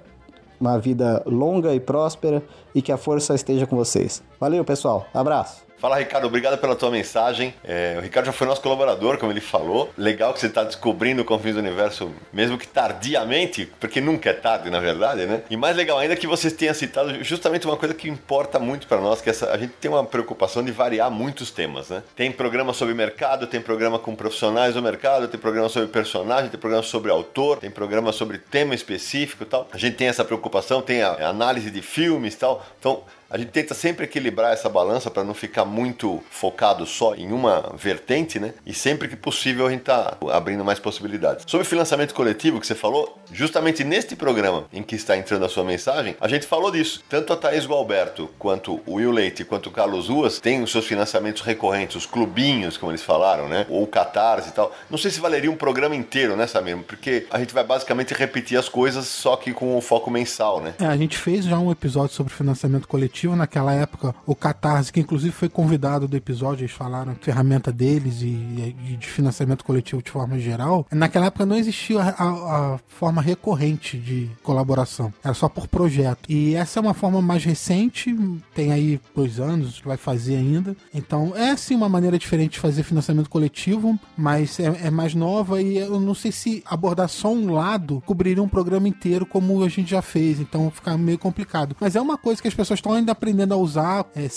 uma 0.60 0.80
vida 0.80 1.22
longa 1.26 1.74
e 1.74 1.80
próspera 1.80 2.42
e 2.74 2.82
que 2.82 2.92
a 2.92 2.98
força 2.98 3.36
esteja 3.36 3.68
com 3.68 3.76
vocês. 3.76 4.24
Valeu, 4.40 4.64
pessoal. 4.64 5.06
Abraço. 5.14 5.63
Fala, 5.84 5.98
Ricardo, 5.98 6.28
obrigado 6.28 6.58
pela 6.58 6.78
tua 6.78 6.90
mensagem. 6.90 7.54
É, 7.62 7.96
o 7.98 8.02
Ricardo 8.02 8.28
já 8.28 8.32
foi 8.32 8.48
nosso 8.48 8.62
colaborador, 8.62 9.18
como 9.18 9.34
ele 9.34 9.42
falou. 9.42 9.92
Legal 9.98 10.34
que 10.34 10.40
você 10.40 10.46
está 10.46 10.64
descobrindo 10.64 11.24
o 11.24 11.26
Confins 11.26 11.56
do 11.56 11.60
Universo, 11.60 12.10
mesmo 12.32 12.58
que 12.58 12.66
tardiamente, 12.66 13.70
porque 13.82 14.00
nunca 14.00 14.30
é 14.30 14.34
tarde, 14.34 14.70
na 14.70 14.80
verdade, 14.80 15.26
né? 15.26 15.42
E 15.50 15.58
mais 15.58 15.76
legal 15.76 16.00
ainda 16.00 16.16
que 16.16 16.26
você 16.26 16.50
tenha 16.50 16.74
citado 16.74 17.22
justamente 17.22 17.68
uma 17.68 17.76
coisa 17.76 17.94
que 17.94 18.08
importa 18.08 18.60
muito 18.60 18.88
para 18.88 19.02
nós, 19.02 19.20
que 19.20 19.30
essa, 19.30 19.52
a 19.52 19.58
gente 19.58 19.74
tem 19.74 19.92
uma 19.92 20.06
preocupação 20.06 20.64
de 20.64 20.72
variar 20.72 21.12
muitos 21.12 21.52
temas, 21.52 21.90
né? 21.90 22.02
Tem 22.16 22.32
programa 22.32 22.72
sobre 22.72 22.94
mercado, 22.94 23.46
tem 23.46 23.60
programa 23.60 24.00
com 24.00 24.16
profissionais 24.16 24.76
do 24.76 24.82
mercado, 24.82 25.28
tem 25.28 25.38
programa 25.38 25.68
sobre 25.68 25.90
personagem, 25.90 26.50
tem 26.50 26.58
programa 26.58 26.84
sobre 26.84 27.12
autor, 27.12 27.58
tem 27.58 27.70
programa 27.70 28.14
sobre 28.14 28.38
tema 28.38 28.74
específico 28.74 29.44
tal. 29.44 29.68
A 29.74 29.78
gente 29.78 29.98
tem 29.98 30.08
essa 30.08 30.24
preocupação, 30.24 30.82
tem 30.82 31.02
a, 31.02 31.28
análise 31.28 31.70
de 31.70 31.82
filmes 31.82 32.36
tal. 32.36 32.66
Então, 32.80 33.04
a 33.34 33.38
gente 33.40 33.50
tenta 33.50 33.74
sempre 33.74 34.06
equilibrar 34.06 34.54
essa 34.54 34.70
balança 34.70 35.10
para 35.10 35.24
não 35.24 35.34
ficar 35.34 35.66
muito 35.66 36.22
focado 36.30 36.86
só 36.86 37.16
em 37.16 37.32
uma 37.32 37.74
vertente, 37.76 38.40
né? 38.40 38.54
E 38.64 38.76
sempre 38.76 39.08
que 39.08 39.16
possível 39.16 39.66
a 39.66 39.72
gente 39.72 39.82
tá 39.82 40.16
abrindo 40.32 40.64
mais 40.64 40.78
possibilidades. 40.78 41.44
Sobre 41.48 41.66
financiamento 41.66 42.14
coletivo 42.14 42.60
que 42.60 42.68
você 42.68 42.76
falou, 42.76 43.18
justamente 43.32 43.84
neste 43.84 44.16
programa 44.16 44.66
em 44.72 44.84
que 44.84 44.94
está 44.94 45.18
entrando 45.18 45.46
a 45.46 45.50
sua 45.50 45.64
mensagem, 45.64 46.16
a 46.22 46.28
gente 46.28 46.46
falou 46.46 46.70
disso. 46.70 47.04
Tanto 47.10 47.34
a 47.34 47.36
Thaís 47.36 47.66
Gualberto, 47.66 48.30
quanto 48.38 48.80
o 48.86 48.98
Will 48.98 49.10
Leite, 49.10 49.44
quanto 49.44 49.70
o 49.70 49.72
Carlos 49.72 50.10
Ruas 50.10 50.40
têm 50.40 50.62
os 50.62 50.72
seus 50.72 50.86
financiamentos 50.86 51.42
recorrentes, 51.42 51.96
os 51.96 52.06
clubinhos, 52.06 52.78
como 52.78 52.92
eles 52.92 53.02
falaram, 53.02 53.50
né? 53.50 53.66
Ou 53.68 53.82
o 53.82 53.88
Catarse 53.88 54.50
e 54.50 54.52
tal. 54.52 54.72
Não 54.92 54.98
sei 55.00 55.10
se 55.10 55.20
valeria 55.20 55.50
um 55.50 55.56
programa 55.56 55.96
inteiro, 55.96 56.36
né, 56.36 56.46
Samir? 56.46 56.78
Porque 56.84 57.26
a 57.32 57.40
gente 57.40 57.52
vai 57.52 57.64
basicamente 57.64 58.14
repetir 58.14 58.60
as 58.60 58.70
coisas, 58.70 59.08
só 59.08 59.36
que 59.36 59.52
com 59.54 59.76
o 59.76 59.82
foco 59.82 60.12
mensal, 60.12 60.62
né? 60.62 60.76
É, 60.80 60.86
a 60.86 60.96
gente 60.96 61.18
fez 61.18 61.46
já 61.46 61.58
um 61.58 61.72
episódio 61.72 62.16
sobre 62.16 62.32
financiamento 62.32 62.88
coletivo 62.88 63.23
naquela 63.36 63.74
época, 63.74 64.14
o 64.26 64.36
Catarse, 64.36 64.92
que 64.92 65.00
inclusive 65.00 65.32
foi 65.32 65.50
convidado 65.50 66.08
do 66.08 66.18
episódio, 66.18 66.64
eles 66.64 66.72
falaram 66.72 67.16
ferramenta 67.16 67.72
deles 67.72 68.22
e, 68.22 68.26
e, 68.26 68.98
de 68.98 69.08
financiamento 69.08 69.64
coletivo 69.64 70.02
de 70.02 70.12
forma 70.12 70.38
geral. 70.40 70.86
Naquela 70.92 71.28
época 71.28 71.46
não 71.46 71.56
existia 71.56 72.02
a, 72.02 72.10
a, 72.10 72.76
a, 72.76 72.80
forma 72.88 73.22
recorrente 73.22 73.98
de 73.98 74.30
colaboração, 74.42 75.14
era 75.24 75.34
só 75.34 75.48
por 75.48 75.68
projeto. 75.68 76.30
E 76.30 76.56
essa 76.56 76.80
é 76.80 76.82
uma 76.82 76.94
forma 76.94 77.22
mais 77.22 77.44
recente, 77.44 78.16
tem 78.54 78.72
aí 78.72 79.00
dois 79.16 79.40
anos, 79.40 79.82
vai 79.84 79.98
fazer 79.98 80.36
ainda. 80.36 80.76
Então 80.94 81.34
é 81.36 81.56
sim 81.56 81.76
uma 81.76 81.90
maneira 81.90 82.18
diferente 82.18 82.54
de 82.54 82.60
fazer 82.60 82.84
financiamento 82.84 83.30
coletivo, 83.30 83.98
mas 84.18 84.60
é, 84.60 84.88
é 84.88 84.92
mais 84.92 85.16
nova 85.16 85.62
e 85.62 85.78
eu 85.78 86.00
não 86.00 86.14
sei 86.14 86.32
se 86.32 86.64
abordar 86.66 87.10
só 87.10 87.32
um 87.32 87.52
lado 87.52 88.02
cobriria 88.06 88.44
um 88.44 88.48
programa 88.48 88.88
inteiro 88.88 89.26
como 89.26 89.64
a 89.64 89.70
gente 89.70 89.92
já 89.92 90.02
fez, 90.02 90.40
então 90.40 90.72
fica 90.72 90.98
meio 90.98 91.18
complicado. 91.18 91.76
Mas 91.80 91.96
é 91.96 92.02
uma 92.02 92.18
coisa 92.18 92.42
que 92.42 92.48
as 92.48 92.54
pessoas 92.54 92.80
estão 92.80 92.94
ainda 93.04 93.12
aprendendo 93.12 93.54
a 93.54 93.58
usar 93.58 94.06
é, 94.16 94.28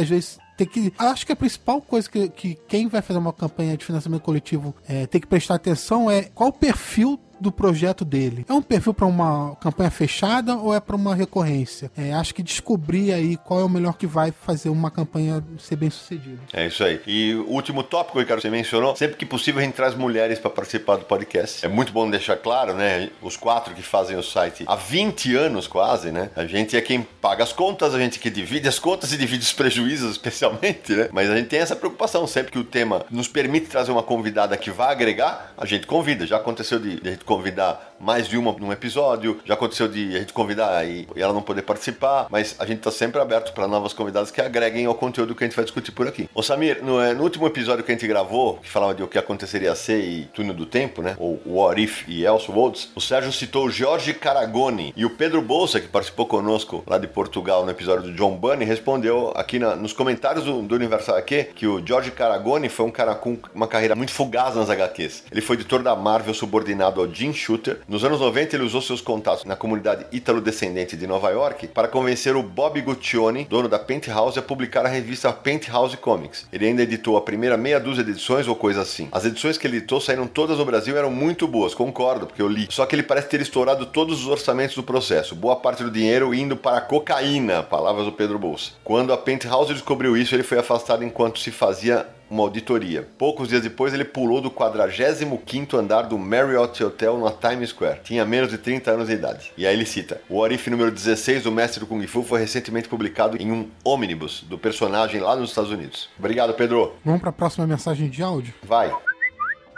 às 0.00 0.08
vezes 0.08 0.38
tem 0.56 0.66
que. 0.66 0.92
Acho 0.98 1.26
que 1.26 1.32
a 1.32 1.36
principal 1.36 1.80
coisa 1.80 2.08
que, 2.08 2.28
que 2.28 2.58
quem 2.68 2.86
vai 2.86 3.00
fazer 3.00 3.18
uma 3.18 3.32
campanha 3.32 3.76
de 3.76 3.84
financiamento 3.84 4.22
coletivo 4.22 4.74
é, 4.86 5.06
tem 5.06 5.20
que 5.20 5.26
prestar 5.26 5.54
atenção 5.54 6.10
é 6.10 6.24
qual 6.34 6.50
o 6.50 6.52
perfil 6.52 7.18
do 7.40 7.50
projeto 7.52 8.04
dele. 8.04 8.44
É 8.48 8.52
um 8.52 8.62
perfil 8.62 8.94
para 8.94 9.06
uma 9.06 9.56
campanha 9.56 9.90
fechada 9.90 10.56
ou 10.56 10.74
é 10.74 10.80
para 10.80 10.96
uma 10.96 11.14
recorrência? 11.14 11.90
É, 11.96 12.12
acho 12.12 12.34
que 12.34 12.42
descobrir 12.42 13.12
aí 13.12 13.36
qual 13.36 13.60
é 13.60 13.64
o 13.64 13.68
melhor 13.68 13.96
que 13.96 14.06
vai 14.06 14.32
fazer 14.32 14.68
uma 14.68 14.90
campanha 14.90 15.42
ser 15.58 15.76
bem 15.76 15.90
sucedida. 15.90 16.38
É 16.52 16.66
isso 16.66 16.82
aí. 16.84 17.00
E 17.06 17.34
o 17.34 17.50
último 17.50 17.82
tópico, 17.82 18.18
Ricardo, 18.18 18.40
você 18.40 18.50
mencionou, 18.50 18.94
sempre 18.96 19.16
que 19.16 19.26
possível 19.26 19.60
a 19.60 19.64
gente 19.64 19.74
traz 19.74 19.94
mulheres 19.94 20.38
para 20.38 20.50
participar 20.50 20.96
do 20.96 21.04
podcast. 21.04 21.64
É 21.64 21.68
muito 21.68 21.92
bom 21.92 22.08
deixar 22.08 22.36
claro, 22.36 22.74
né? 22.74 23.10
Os 23.22 23.36
quatro 23.36 23.74
que 23.74 23.82
fazem 23.82 24.16
o 24.16 24.22
site 24.22 24.64
há 24.66 24.76
20 24.76 25.36
anos 25.36 25.66
quase, 25.66 26.10
né? 26.10 26.30
A 26.36 26.44
gente 26.44 26.76
é 26.76 26.80
quem 26.80 27.02
paga 27.20 27.42
as 27.42 27.52
contas, 27.52 27.94
a 27.94 27.98
gente 27.98 28.18
que 28.18 28.30
divide 28.30 28.68
as 28.68 28.78
contas 28.78 29.12
e 29.12 29.16
divide 29.16 29.42
os 29.42 29.52
prejuízos, 29.52 30.12
especialmente, 30.12 30.92
né? 30.92 31.08
Mas 31.12 31.30
a 31.30 31.36
gente 31.36 31.48
tem 31.48 31.60
essa 31.60 31.76
preocupação. 31.76 32.26
Sempre 32.26 32.52
que 32.52 32.58
o 32.58 32.64
tema 32.64 33.04
nos 33.10 33.28
permite 33.28 33.66
trazer 33.66 33.92
uma 33.92 34.02
convidada 34.02 34.56
que 34.56 34.70
vai 34.70 34.92
agregar, 34.92 35.52
a 35.56 35.66
gente 35.66 35.86
convida. 35.86 36.26
Já 36.26 36.36
aconteceu 36.36 36.78
de, 36.78 37.00
de 37.00 37.08
a 37.08 37.12
gente 37.12 37.24
convidar 37.30 37.94
mais 38.00 38.26
de 38.26 38.36
uma 38.36 38.50
num 38.52 38.72
episódio, 38.72 39.38
já 39.44 39.54
aconteceu 39.54 39.86
de 39.86 40.16
a 40.16 40.18
gente 40.18 40.32
convidar 40.32 40.84
e, 40.84 41.06
e 41.14 41.22
ela 41.22 41.32
não 41.32 41.42
poder 41.42 41.62
participar, 41.62 42.26
mas 42.28 42.56
a 42.58 42.66
gente 42.66 42.80
tá 42.80 42.90
sempre 42.90 43.20
aberto 43.20 43.52
para 43.52 43.68
novas 43.68 43.92
convidadas 43.92 44.32
que 44.32 44.40
agreguem 44.40 44.86
ao 44.86 44.94
conteúdo 44.94 45.34
que 45.34 45.44
a 45.44 45.46
gente 45.46 45.54
vai 45.54 45.64
discutir 45.64 45.92
por 45.92 46.08
aqui. 46.08 46.28
Ô 46.34 46.42
Samir, 46.42 46.82
no, 46.82 47.00
é, 47.00 47.14
no 47.14 47.22
último 47.22 47.46
episódio 47.46 47.84
que 47.84 47.92
a 47.92 47.94
gente 47.94 48.08
gravou, 48.08 48.56
que 48.56 48.68
falava 48.68 48.94
de 48.94 49.02
o 49.02 49.06
que 49.06 49.18
aconteceria 49.18 49.74
ser 49.76 50.00
e 50.00 50.24
túnel 50.34 50.54
do 50.54 50.66
tempo, 50.66 51.02
né? 51.02 51.14
Ou 51.18 51.40
What 51.46 51.80
If 51.80 52.08
e 52.08 52.24
Elseworlds, 52.24 52.90
o 52.96 53.00
Sérgio 53.00 53.32
citou 53.32 53.66
o 53.66 53.70
Jorge 53.70 54.12
Caragoni 54.12 54.92
e 54.96 55.04
o 55.04 55.10
Pedro 55.10 55.40
Bolsa, 55.40 55.78
que 55.78 55.86
participou 55.86 56.26
conosco 56.26 56.82
lá 56.86 56.98
de 56.98 57.06
Portugal 57.06 57.64
no 57.64 57.70
episódio 57.70 58.10
do 58.10 58.12
John 58.14 58.34
Bunny, 58.34 58.64
respondeu 58.64 59.32
aqui 59.36 59.58
na, 59.58 59.76
nos 59.76 59.92
comentários 59.92 60.44
do, 60.44 60.62
do 60.62 60.74
Universal 60.74 61.16
aqui 61.16 61.44
que 61.44 61.66
o 61.66 61.86
Jorge 61.86 62.10
Caragoni 62.10 62.68
foi 62.68 62.86
um 62.86 62.90
cara 62.90 63.14
com 63.14 63.38
uma 63.54 63.68
carreira 63.68 63.94
muito 63.94 64.10
fugaz 64.10 64.56
nas 64.56 64.68
HQs. 64.68 65.24
Ele 65.30 65.40
foi 65.40 65.60
editor 65.60 65.82
da 65.82 65.94
Marvel 65.94 66.32
subordinado 66.32 67.00
ao 67.00 67.06
Jim 67.20 67.34
Shooter. 67.34 67.80
Nos 67.86 68.02
anos 68.02 68.18
90, 68.18 68.56
ele 68.56 68.64
usou 68.64 68.80
seus 68.80 69.02
contatos 69.02 69.44
na 69.44 69.54
comunidade 69.54 70.06
ítalo-descendente 70.10 70.96
de 70.96 71.06
Nova 71.06 71.28
York 71.28 71.68
para 71.68 71.86
convencer 71.86 72.34
o 72.34 72.42
Bob 72.42 72.80
Guccione, 72.80 73.44
dono 73.44 73.68
da 73.68 73.78
Penthouse, 73.78 74.38
a 74.38 74.42
publicar 74.42 74.86
a 74.86 74.88
revista 74.88 75.30
Penthouse 75.30 75.98
Comics. 75.98 76.46
Ele 76.50 76.66
ainda 76.66 76.82
editou 76.82 77.18
a 77.18 77.20
primeira 77.20 77.58
meia 77.58 77.78
dúzia 77.78 78.02
de 78.02 78.12
edições 78.12 78.48
ou 78.48 78.56
coisa 78.56 78.80
assim. 78.80 79.08
As 79.12 79.26
edições 79.26 79.58
que 79.58 79.66
ele 79.66 79.76
editou 79.76 80.00
saíram 80.00 80.26
todas 80.26 80.56
no 80.56 80.64
Brasil 80.64 80.96
eram 80.96 81.10
muito 81.10 81.46
boas, 81.46 81.74
concordo, 81.74 82.26
porque 82.26 82.40
eu 82.40 82.48
li. 82.48 82.66
Só 82.70 82.86
que 82.86 82.94
ele 82.94 83.02
parece 83.02 83.28
ter 83.28 83.42
estourado 83.42 83.84
todos 83.84 84.22
os 84.22 84.26
orçamentos 84.26 84.74
do 84.74 84.82
processo, 84.82 85.34
boa 85.34 85.56
parte 85.56 85.84
do 85.84 85.90
dinheiro 85.90 86.32
indo 86.32 86.56
para 86.56 86.80
cocaína, 86.80 87.62
palavras 87.62 88.06
do 88.06 88.12
Pedro 88.12 88.38
Bolsa. 88.38 88.70
Quando 88.82 89.12
a 89.12 89.18
Penthouse 89.18 89.74
descobriu 89.74 90.16
isso, 90.16 90.34
ele 90.34 90.42
foi 90.42 90.58
afastado 90.58 91.04
enquanto 91.04 91.38
se 91.38 91.50
fazia 91.50 92.06
uma 92.30 92.44
auditoria. 92.44 93.06
Poucos 93.18 93.48
dias 93.48 93.62
depois, 93.62 93.92
ele 93.92 94.04
pulou 94.04 94.40
do 94.40 94.50
45º 94.50 95.74
andar 95.74 96.02
do 96.02 96.16
Marriott 96.16 96.82
Hotel 96.82 97.18
na 97.18 97.30
Times 97.32 97.70
Square. 97.70 98.00
Tinha 98.04 98.24
menos 98.24 98.50
de 98.50 98.58
30 98.58 98.90
anos 98.92 99.08
de 99.08 99.14
idade. 99.14 99.52
E 99.58 99.66
aí 99.66 99.74
ele 99.74 99.84
cita: 99.84 100.20
O 100.28 100.42
Arif 100.44 100.70
número 100.70 100.90
16 100.90 101.42
do 101.42 101.50
Mestre 101.52 101.80
do 101.80 101.86
Kung 101.86 102.06
Fu 102.06 102.22
foi 102.22 102.40
recentemente 102.40 102.88
publicado 102.88 103.36
em 103.36 103.50
um 103.50 103.68
ônibus 103.84 104.44
do 104.48 104.56
personagem 104.56 105.20
lá 105.20 105.34
nos 105.34 105.50
Estados 105.50 105.70
Unidos. 105.70 106.08
Obrigado, 106.18 106.54
Pedro. 106.54 106.94
Vamos 107.04 107.20
para 107.20 107.30
a 107.30 107.32
próxima 107.32 107.66
mensagem 107.66 108.08
de 108.08 108.22
áudio? 108.22 108.54
Vai. 108.62 108.94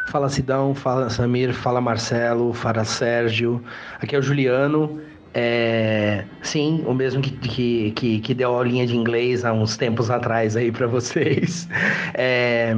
Fala 0.09 0.29
Sidão, 0.29 0.75
fala 0.75 1.09
Samir, 1.09 1.55
fala 1.55 1.81
Marcelo, 1.81 2.53
fala 2.53 2.85
Sérgio. 2.85 3.65
Aqui 4.01 4.15
é 4.15 4.19
o 4.19 4.23
Juliano. 4.23 5.01
É, 5.35 6.29
sim, 6.43 6.83
o 6.87 6.93
mesmo 6.95 7.23
que, 7.23 7.31
que, 7.33 7.93
que, 7.93 8.21
que 8.21 8.35
deu 8.35 8.55
aulinha 8.55 8.87
de 8.87 8.95
inglês 8.97 9.45
há 9.45 9.53
uns 9.53 9.77
tempos 9.79 10.11
atrás 10.11 10.57
aí 10.57 10.71
para 10.73 10.87
vocês. 10.87 11.69
É, 12.15 12.75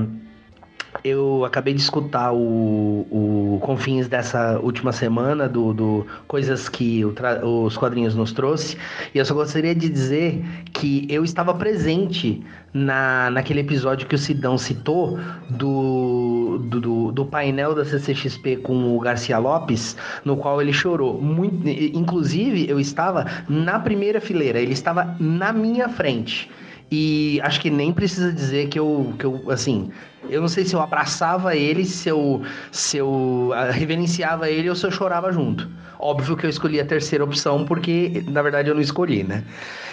eu 1.03 1.45
acabei 1.45 1.75
de 1.75 1.81
escutar 1.81 2.33
o, 2.33 3.07
o 3.11 3.59
Confins 3.63 4.07
dessa 4.09 4.59
última 4.61 4.93
semana, 4.93 5.49
do, 5.49 5.73
do 5.75 6.07
coisas 6.29 6.69
que 6.69 7.05
os 7.05 7.77
quadrinhos 7.77 8.15
nos 8.15 8.33
trouxe, 8.33 8.77
e 9.15 9.19
eu 9.19 9.25
só 9.25 9.35
gostaria 9.35 9.75
de 9.75 9.89
dizer 9.89 10.45
que 10.73 11.07
eu 11.09 11.25
estava 11.25 11.55
presente 11.55 12.43
na, 12.73 13.31
naquele 13.31 13.61
episódio 13.61 14.07
que 14.07 14.15
o 14.15 14.19
Sidão 14.19 14.59
citou 14.59 15.19
do, 15.51 16.59
do, 16.65 16.81
do, 16.81 17.13
do 17.13 17.27
painel 17.27 17.75
da 17.75 17.85
CCXP 17.85 18.57
com 18.59 18.97
o 18.97 19.01
Garcia 19.01 19.39
Lopes, 19.39 19.97
no 20.25 20.37
qual 20.37 20.61
ele 20.61 20.73
chorou. 20.73 21.21
Muito, 21.21 21.69
inclusive, 21.69 22.69
eu 22.69 22.79
estava 22.81 23.27
na 23.49 23.79
primeira 23.79 24.21
fileira, 24.21 24.59
ele 24.59 24.73
estava 24.73 25.17
na 25.19 25.53
minha 25.53 25.89
frente. 25.89 26.51
E 26.91 27.41
acho 27.43 27.61
que 27.61 27.71
nem 27.71 27.93
precisa 27.93 28.33
dizer 28.33 28.69
que 28.69 28.79
eu, 28.79 29.15
que 29.19 29.25
eu 29.25 29.51
assim, 29.51 29.91
eu 30.29 30.41
não 30.41 30.49
sei 30.49 30.65
se 30.65 30.75
eu 30.75 30.81
abraçava 30.81 31.57
ele, 31.57 31.85
se 31.85 32.09
eu, 32.09 32.43
se 32.71 32.97
eu 32.97 33.53
ah, 33.55 33.71
reverenciava 33.71 34.51
ele 34.51 34.69
ou 34.69 34.77
se 34.77 34.87
eu 34.87 34.91
chorava 34.91 35.33
junto. 35.33 35.69
Óbvio 35.99 36.37
que 36.37 36.45
eu 36.45 36.51
escolhi 36.51 36.81
a 36.81 36.85
terceira 36.85 37.25
opção 37.25 37.65
porque, 37.65 38.25
na 38.29 38.43
verdade, 38.43 38.69
eu 38.69 38.75
não 38.75 38.83
escolhi, 38.83 39.23
né? 39.23 39.45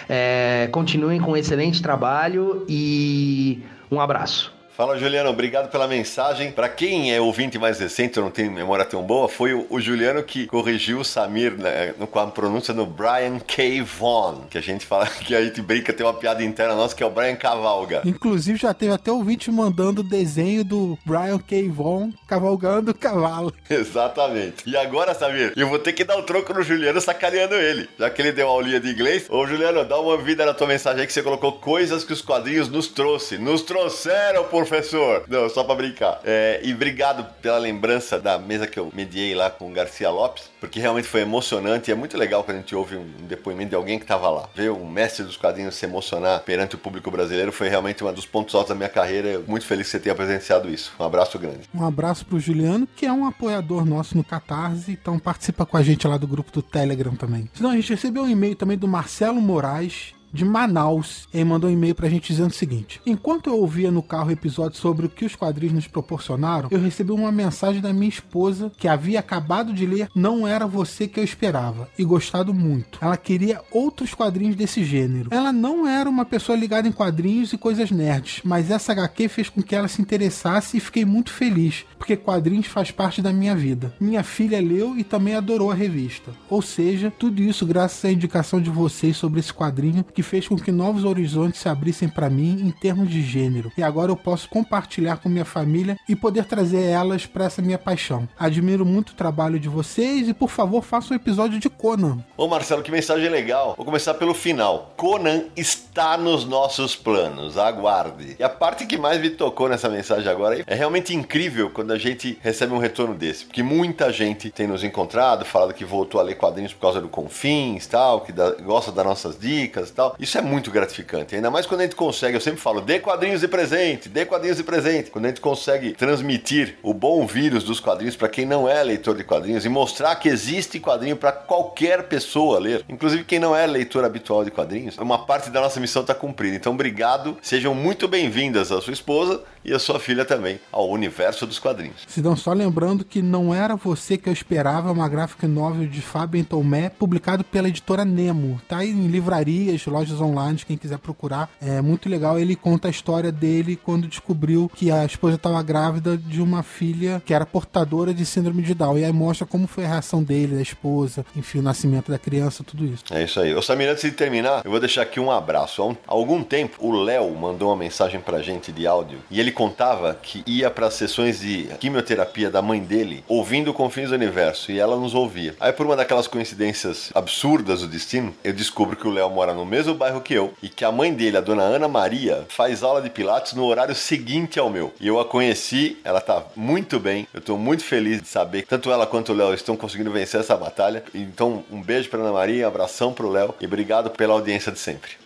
É, 0.08 0.68
continuem 0.72 1.20
com 1.20 1.32
um 1.32 1.36
excelente 1.36 1.80
trabalho 1.80 2.64
e 2.68 3.62
um 3.90 4.00
abraço. 4.00 4.52
Fala, 4.82 4.98
Juliano, 4.98 5.30
obrigado 5.30 5.70
pela 5.70 5.86
mensagem. 5.86 6.50
Para 6.50 6.68
quem 6.68 7.14
é 7.14 7.20
ouvinte 7.20 7.56
mais 7.56 7.78
recente, 7.78 8.16
eu 8.16 8.24
não 8.24 8.32
tenho 8.32 8.50
memória 8.50 8.84
tão 8.84 9.00
boa, 9.00 9.28
foi 9.28 9.54
o, 9.54 9.64
o 9.70 9.80
Juliano 9.80 10.24
que 10.24 10.48
corrigiu 10.48 10.98
o 10.98 11.04
Samir 11.04 11.56
né, 11.56 11.94
no, 11.96 12.08
com 12.08 12.18
a 12.18 12.26
pronúncia 12.26 12.74
no 12.74 12.84
Brian 12.84 13.38
K. 13.38 13.80
Vaughan, 13.80 14.40
que 14.50 14.58
a 14.58 14.60
gente 14.60 14.84
fala 14.84 15.06
que 15.24 15.36
a 15.36 15.44
gente 15.44 15.62
brinca, 15.62 15.92
tem 15.92 16.04
uma 16.04 16.12
piada 16.12 16.42
interna 16.42 16.74
nossa 16.74 16.96
que 16.96 17.02
é 17.04 17.06
o 17.06 17.10
Brian 17.10 17.36
Cavalga. 17.36 18.02
Inclusive 18.04 18.58
já 18.58 18.74
teve 18.74 18.92
até 18.92 19.12
ouvinte 19.12 19.52
mandando 19.52 20.02
desenho 20.02 20.64
do 20.64 20.98
Brian 21.06 21.38
K. 21.38 21.68
Vaughan 21.68 22.10
cavalgando 22.26 22.90
o 22.90 22.94
cavalo. 22.94 23.54
Exatamente. 23.70 24.68
E 24.68 24.76
agora, 24.76 25.14
Samir, 25.14 25.52
eu 25.54 25.68
vou 25.68 25.78
ter 25.78 25.92
que 25.92 26.02
dar 26.02 26.18
o 26.18 26.24
troco 26.24 26.52
no 26.52 26.62
Juliano 26.64 27.00
sacaneando 27.00 27.54
ele, 27.54 27.88
já 27.96 28.10
que 28.10 28.20
ele 28.20 28.32
deu 28.32 28.48
uma 28.48 28.54
aulinha 28.54 28.80
de 28.80 28.90
inglês. 28.90 29.26
Ô, 29.30 29.46
Juliano, 29.46 29.84
dá 29.84 30.00
uma 30.00 30.16
vida 30.16 30.44
na 30.44 30.52
tua 30.52 30.66
mensagem 30.66 31.02
aí 31.02 31.06
que 31.06 31.12
você 31.12 31.22
colocou 31.22 31.52
coisas 31.52 32.02
que 32.02 32.12
os 32.12 32.20
quadrinhos 32.20 32.68
nos 32.68 32.88
trouxe. 32.88 33.38
Nos 33.38 33.62
trouxeram, 33.62 34.42
por 34.42 34.71
professor. 34.72 35.24
Não, 35.28 35.48
só 35.50 35.62
pra 35.62 35.74
brincar. 35.74 36.20
É, 36.24 36.60
e 36.64 36.72
obrigado 36.72 37.24
pela 37.42 37.58
lembrança 37.58 38.18
da 38.18 38.38
mesa 38.38 38.66
que 38.66 38.78
eu 38.78 38.90
mediei 38.94 39.34
lá 39.34 39.50
com 39.50 39.70
o 39.70 39.72
Garcia 39.72 40.08
Lopes, 40.08 40.50
porque 40.58 40.80
realmente 40.80 41.06
foi 41.06 41.20
emocionante 41.20 41.90
e 41.90 41.92
é 41.92 41.94
muito 41.94 42.16
legal 42.16 42.42
quando 42.42 42.56
a 42.56 42.60
gente 42.60 42.74
ouve 42.74 42.96
um 42.96 43.06
depoimento 43.28 43.70
de 43.70 43.76
alguém 43.76 43.98
que 43.98 44.06
tava 44.06 44.30
lá. 44.30 44.48
Ver 44.54 44.70
o 44.70 44.86
mestre 44.86 45.24
dos 45.24 45.36
quadrinhos 45.36 45.74
se 45.74 45.84
emocionar 45.84 46.40
perante 46.40 46.74
o 46.74 46.78
público 46.78 47.10
brasileiro 47.10 47.52
foi 47.52 47.68
realmente 47.68 48.02
um 48.02 48.12
dos 48.12 48.24
pontos 48.24 48.54
altos 48.54 48.70
da 48.70 48.74
minha 48.74 48.88
carreira. 48.88 49.42
Muito 49.46 49.66
feliz 49.66 49.86
que 49.86 49.92
você 49.92 50.00
tenha 50.00 50.14
presenciado 50.14 50.70
isso. 50.70 50.92
Um 50.98 51.04
abraço 51.04 51.38
grande. 51.38 51.68
Um 51.74 51.84
abraço 51.84 52.24
pro 52.24 52.40
Juliano, 52.40 52.88
que 52.96 53.04
é 53.04 53.12
um 53.12 53.26
apoiador 53.26 53.84
nosso 53.84 54.16
no 54.16 54.24
Catarse, 54.24 54.92
então 54.92 55.18
participa 55.18 55.66
com 55.66 55.76
a 55.76 55.82
gente 55.82 56.06
lá 56.06 56.16
do 56.16 56.26
grupo 56.26 56.50
do 56.50 56.62
Telegram 56.62 57.14
também. 57.14 57.48
Senão 57.52 57.70
a 57.70 57.76
gente 57.76 57.90
recebeu 57.90 58.22
um 58.22 58.28
e-mail 58.28 58.56
também 58.56 58.78
do 58.78 58.88
Marcelo 58.88 59.40
Moraes, 59.40 60.14
de 60.32 60.44
Manaus. 60.44 61.28
Ele 61.32 61.44
mandou 61.44 61.68
um 61.68 61.72
e-mail 61.72 61.94
pra 61.94 62.08
gente 62.08 62.32
dizendo 62.32 62.50
o 62.50 62.54
seguinte: 62.54 63.00
Enquanto 63.04 63.50
eu 63.50 63.58
ouvia 63.58 63.90
no 63.90 64.02
carro 64.02 64.30
episódios 64.30 64.80
sobre 64.80 65.06
o 65.06 65.08
que 65.08 65.24
os 65.24 65.36
quadrinhos 65.36 65.74
nos 65.74 65.86
proporcionaram, 65.86 66.68
eu 66.70 66.80
recebi 66.80 67.12
uma 67.12 67.30
mensagem 67.30 67.80
da 67.80 67.92
minha 67.92 68.08
esposa 68.08 68.72
que 68.76 68.88
havia 68.88 69.20
acabado 69.20 69.72
de 69.72 69.86
ler 69.86 70.08
Não 70.14 70.46
Era 70.46 70.66
Você 70.66 71.06
Que 71.06 71.20
Eu 71.20 71.24
Esperava 71.24 71.88
e 71.98 72.04
gostado 72.04 72.54
muito. 72.54 72.98
Ela 73.00 73.16
queria 73.16 73.60
outros 73.70 74.14
quadrinhos 74.14 74.56
desse 74.56 74.84
gênero. 74.84 75.28
Ela 75.32 75.52
não 75.52 75.86
era 75.86 76.08
uma 76.08 76.24
pessoa 76.24 76.56
ligada 76.56 76.88
em 76.88 76.92
quadrinhos 76.92 77.52
e 77.52 77.58
coisas 77.58 77.90
nerds, 77.90 78.40
mas 78.44 78.70
essa 78.70 78.92
HQ 78.92 79.28
fez 79.28 79.48
com 79.48 79.62
que 79.62 79.74
ela 79.74 79.88
se 79.88 80.00
interessasse 80.00 80.76
e 80.76 80.80
fiquei 80.80 81.04
muito 81.04 81.30
feliz, 81.30 81.84
porque 81.98 82.16
quadrinhos 82.16 82.66
faz 82.66 82.90
parte 82.90 83.20
da 83.20 83.32
minha 83.32 83.54
vida. 83.54 83.94
Minha 84.00 84.22
filha 84.22 84.60
leu 84.60 84.96
e 84.96 85.04
também 85.04 85.34
adorou 85.34 85.70
a 85.70 85.74
revista. 85.74 86.32
Ou 86.48 86.62
seja, 86.62 87.12
tudo 87.18 87.42
isso 87.42 87.66
graças 87.66 88.04
à 88.04 88.12
indicação 88.12 88.60
de 88.60 88.70
vocês 88.70 89.16
sobre 89.16 89.40
esse 89.40 89.52
quadrinho 89.52 90.04
que 90.04 90.21
que 90.22 90.28
fez 90.28 90.46
com 90.46 90.56
que 90.56 90.70
novos 90.70 91.04
horizontes 91.04 91.60
se 91.60 91.68
abrissem 91.68 92.08
para 92.08 92.30
mim 92.30 92.60
em 92.62 92.70
termos 92.70 93.10
de 93.10 93.20
gênero. 93.20 93.72
E 93.76 93.82
agora 93.82 94.12
eu 94.12 94.16
posso 94.16 94.48
compartilhar 94.48 95.16
com 95.16 95.28
minha 95.28 95.44
família 95.44 95.98
e 96.08 96.14
poder 96.14 96.44
trazer 96.44 96.84
elas 96.84 97.26
para 97.26 97.46
essa 97.46 97.60
minha 97.60 97.76
paixão. 97.76 98.28
Admiro 98.38 98.86
muito 98.86 99.10
o 99.10 99.14
trabalho 99.14 99.58
de 99.58 99.68
vocês 99.68 100.28
e 100.28 100.32
por 100.34 100.48
favor 100.48 100.82
faça 100.82 101.12
um 101.12 101.16
episódio 101.16 101.58
de 101.58 101.68
Conan. 101.68 102.18
Ô 102.36 102.46
Marcelo, 102.46 102.82
que 102.82 102.90
mensagem 102.92 103.28
legal. 103.28 103.74
Vou 103.76 103.84
começar 103.84 104.14
pelo 104.14 104.32
final. 104.32 104.94
Conan 104.96 105.46
está 105.56 106.16
nos 106.16 106.44
nossos 106.44 106.94
planos. 106.94 107.58
Aguarde. 107.58 108.36
E 108.38 108.44
a 108.44 108.48
parte 108.48 108.86
que 108.86 108.96
mais 108.96 109.20
me 109.20 109.30
tocou 109.30 109.68
nessa 109.68 109.88
mensagem 109.88 110.30
agora 110.30 110.62
é 110.64 110.74
realmente 110.74 111.14
incrível 111.14 111.70
quando 111.70 111.92
a 111.92 111.98
gente 111.98 112.38
recebe 112.40 112.72
um 112.72 112.78
retorno 112.78 113.14
desse, 113.14 113.44
porque 113.44 113.62
muita 113.62 114.12
gente 114.12 114.50
tem 114.50 114.68
nos 114.68 114.84
encontrado, 114.84 115.44
falado 115.44 115.74
que 115.74 115.84
voltou 115.84 116.20
a 116.20 116.24
ler 116.24 116.36
quadrinhos 116.36 116.72
por 116.72 116.82
causa 116.82 117.00
do 117.00 117.08
Confins, 117.08 117.86
tal, 117.86 118.20
que 118.20 118.30
da, 118.30 118.52
gosta 118.52 118.92
das 118.92 119.04
nossas 119.04 119.38
dicas, 119.38 119.90
tal. 119.90 120.11
Isso 120.18 120.38
é 120.38 120.40
muito 120.40 120.70
gratificante. 120.70 121.34
Ainda 121.34 121.50
mais 121.50 121.66
quando 121.66 121.80
a 121.80 121.84
gente 121.84 121.96
consegue, 121.96 122.36
eu 122.36 122.40
sempre 122.40 122.60
falo, 122.60 122.80
dê 122.80 122.98
quadrinhos 122.98 123.40
de 123.40 123.48
presente, 123.48 124.08
dê 124.08 124.24
quadrinhos 124.24 124.56
de 124.56 124.62
presente. 124.62 125.10
Quando 125.10 125.26
a 125.26 125.28
gente 125.28 125.40
consegue 125.40 125.92
transmitir 125.92 126.76
o 126.82 126.92
bom 126.92 127.26
vírus 127.26 127.64
dos 127.64 127.80
quadrinhos 127.80 128.16
para 128.16 128.28
quem 128.28 128.44
não 128.44 128.68
é 128.68 128.82
leitor 128.82 129.16
de 129.16 129.24
quadrinhos 129.24 129.64
e 129.64 129.68
mostrar 129.68 130.16
que 130.16 130.28
existe 130.28 130.78
quadrinho 130.80 131.16
para 131.16 131.32
qualquer 131.32 132.04
pessoa 132.04 132.58
ler, 132.58 132.84
inclusive 132.88 133.24
quem 133.24 133.38
não 133.38 133.54
é 133.54 133.66
leitor 133.66 134.04
habitual 134.04 134.44
de 134.44 134.50
quadrinhos, 134.50 134.96
uma 134.98 135.24
parte 135.26 135.50
da 135.50 135.60
nossa 135.60 135.80
missão 135.80 136.02
está 136.02 136.14
cumprida. 136.14 136.56
Então, 136.56 136.72
obrigado, 136.72 137.36
sejam 137.42 137.74
muito 137.74 138.06
bem-vindas 138.08 138.70
a 138.72 138.80
sua 138.80 138.92
esposa 138.92 139.42
e 139.64 139.72
a 139.72 139.78
sua 139.78 139.98
filha 139.98 140.24
também 140.24 140.60
ao 140.70 140.90
universo 140.90 141.46
dos 141.46 141.58
quadrinhos. 141.58 142.02
Sidão, 142.06 142.36
só 142.36 142.52
lembrando 142.52 143.04
que 143.04 143.22
não 143.22 143.54
era 143.54 143.76
você 143.76 144.16
que 144.16 144.28
eu 144.28 144.32
esperava 144.32 144.90
uma 144.92 145.08
graphic 145.08 145.46
novel 145.46 145.86
de 145.86 146.00
Fábio 146.00 146.44
Tomé, 146.44 146.88
publicado 146.88 147.44
pela 147.44 147.68
editora 147.68 148.04
Nemo. 148.04 148.60
Tá 148.68 148.84
em 148.84 149.06
livrarias, 149.06 149.86
lojas 149.86 150.20
online, 150.20 150.58
quem 150.66 150.76
quiser 150.76 150.98
procurar. 150.98 151.50
É 151.60 151.80
muito 151.80 152.08
legal. 152.08 152.38
Ele 152.38 152.56
conta 152.56 152.88
a 152.88 152.90
história 152.90 153.30
dele 153.30 153.76
quando 153.76 154.08
descobriu 154.08 154.70
que 154.74 154.90
a 154.90 155.04
esposa 155.04 155.36
estava 155.36 155.62
grávida 155.62 156.16
de 156.16 156.40
uma 156.42 156.62
filha 156.62 157.22
que 157.24 157.32
era 157.32 157.46
portadora 157.46 158.12
de 158.12 158.26
síndrome 158.26 158.62
de 158.62 158.74
Down. 158.74 158.98
E 158.98 159.04
aí 159.04 159.12
mostra 159.12 159.46
como 159.46 159.66
foi 159.66 159.84
a 159.84 159.88
reação 159.88 160.22
dele, 160.22 160.56
da 160.56 160.62
esposa, 160.62 161.24
enfim, 161.36 161.58
o 161.58 161.62
nascimento 161.62 162.10
da 162.10 162.18
criança, 162.18 162.64
tudo 162.64 162.84
isso. 162.84 163.04
É 163.10 163.22
isso 163.22 163.40
aí. 163.40 163.54
Ô 163.54 163.62
Samir, 163.62 163.88
antes 163.88 164.02
de 164.02 164.12
terminar, 164.12 164.62
eu 164.64 164.70
vou 164.70 164.80
deixar 164.80 165.02
aqui 165.02 165.20
um 165.20 165.30
abraço. 165.30 165.82
Há, 165.82 166.12
algum 166.12 166.42
tempo, 166.42 166.84
o 166.84 166.92
Léo 166.92 167.34
mandou 167.34 167.68
uma 167.68 167.76
mensagem 167.76 168.20
pra 168.20 168.42
gente 168.42 168.72
de 168.72 168.86
áudio 168.86 169.18
e 169.30 169.40
ele 169.40 169.51
contava 169.52 170.14
que 170.20 170.42
ia 170.46 170.70
para 170.70 170.90
sessões 170.90 171.40
de 171.40 171.68
quimioterapia 171.78 172.50
da 172.50 172.60
mãe 172.60 172.80
dele, 172.80 173.24
ouvindo 173.28 173.72
Confins 173.72 174.08
do 174.08 174.14
Universo, 174.14 174.72
e 174.72 174.78
ela 174.78 174.96
nos 174.96 175.14
ouvia. 175.14 175.54
Aí, 175.60 175.72
por 175.72 175.86
uma 175.86 175.96
daquelas 175.96 176.26
coincidências 176.26 177.10
absurdas 177.14 177.80
do 177.80 177.86
destino, 177.86 178.34
eu 178.42 178.52
descubro 178.52 178.96
que 178.96 179.06
o 179.06 179.10
Léo 179.10 179.30
mora 179.30 179.54
no 179.54 179.64
mesmo 179.64 179.94
bairro 179.94 180.20
que 180.20 180.34
eu 180.34 180.52
e 180.62 180.68
que 180.68 180.84
a 180.84 180.92
mãe 180.92 181.12
dele, 181.12 181.36
a 181.36 181.40
dona 181.40 181.62
Ana 181.62 181.88
Maria, 181.88 182.44
faz 182.48 182.82
aula 182.82 183.00
de 183.00 183.10
pilates 183.10 183.52
no 183.52 183.64
horário 183.64 183.94
seguinte 183.94 184.58
ao 184.58 184.70
meu. 184.70 184.92
E 185.00 185.06
eu 185.06 185.20
a 185.20 185.24
conheci, 185.24 185.98
ela 186.04 186.20
tá 186.20 186.42
muito 186.56 186.98
bem. 186.98 187.26
Eu 187.32 187.40
tô 187.40 187.56
muito 187.56 187.84
feliz 187.84 188.20
de 188.20 188.28
saber 188.28 188.62
que 188.62 188.68
tanto 188.68 188.90
ela 188.90 189.06
quanto 189.06 189.32
o 189.32 189.34
Léo 189.34 189.54
estão 189.54 189.76
conseguindo 189.76 190.10
vencer 190.10 190.40
essa 190.40 190.56
batalha. 190.56 191.04
Então, 191.14 191.64
um 191.70 191.80
beijo 191.82 192.08
pra 192.08 192.20
Ana 192.20 192.32
Maria, 192.32 192.64
um 192.64 192.68
abração 192.68 193.12
pro 193.12 193.30
Léo 193.30 193.54
e 193.60 193.66
obrigado 193.66 194.10
pela 194.10 194.34
audiência 194.34 194.72
de 194.72 194.78
sempre. 194.78 195.22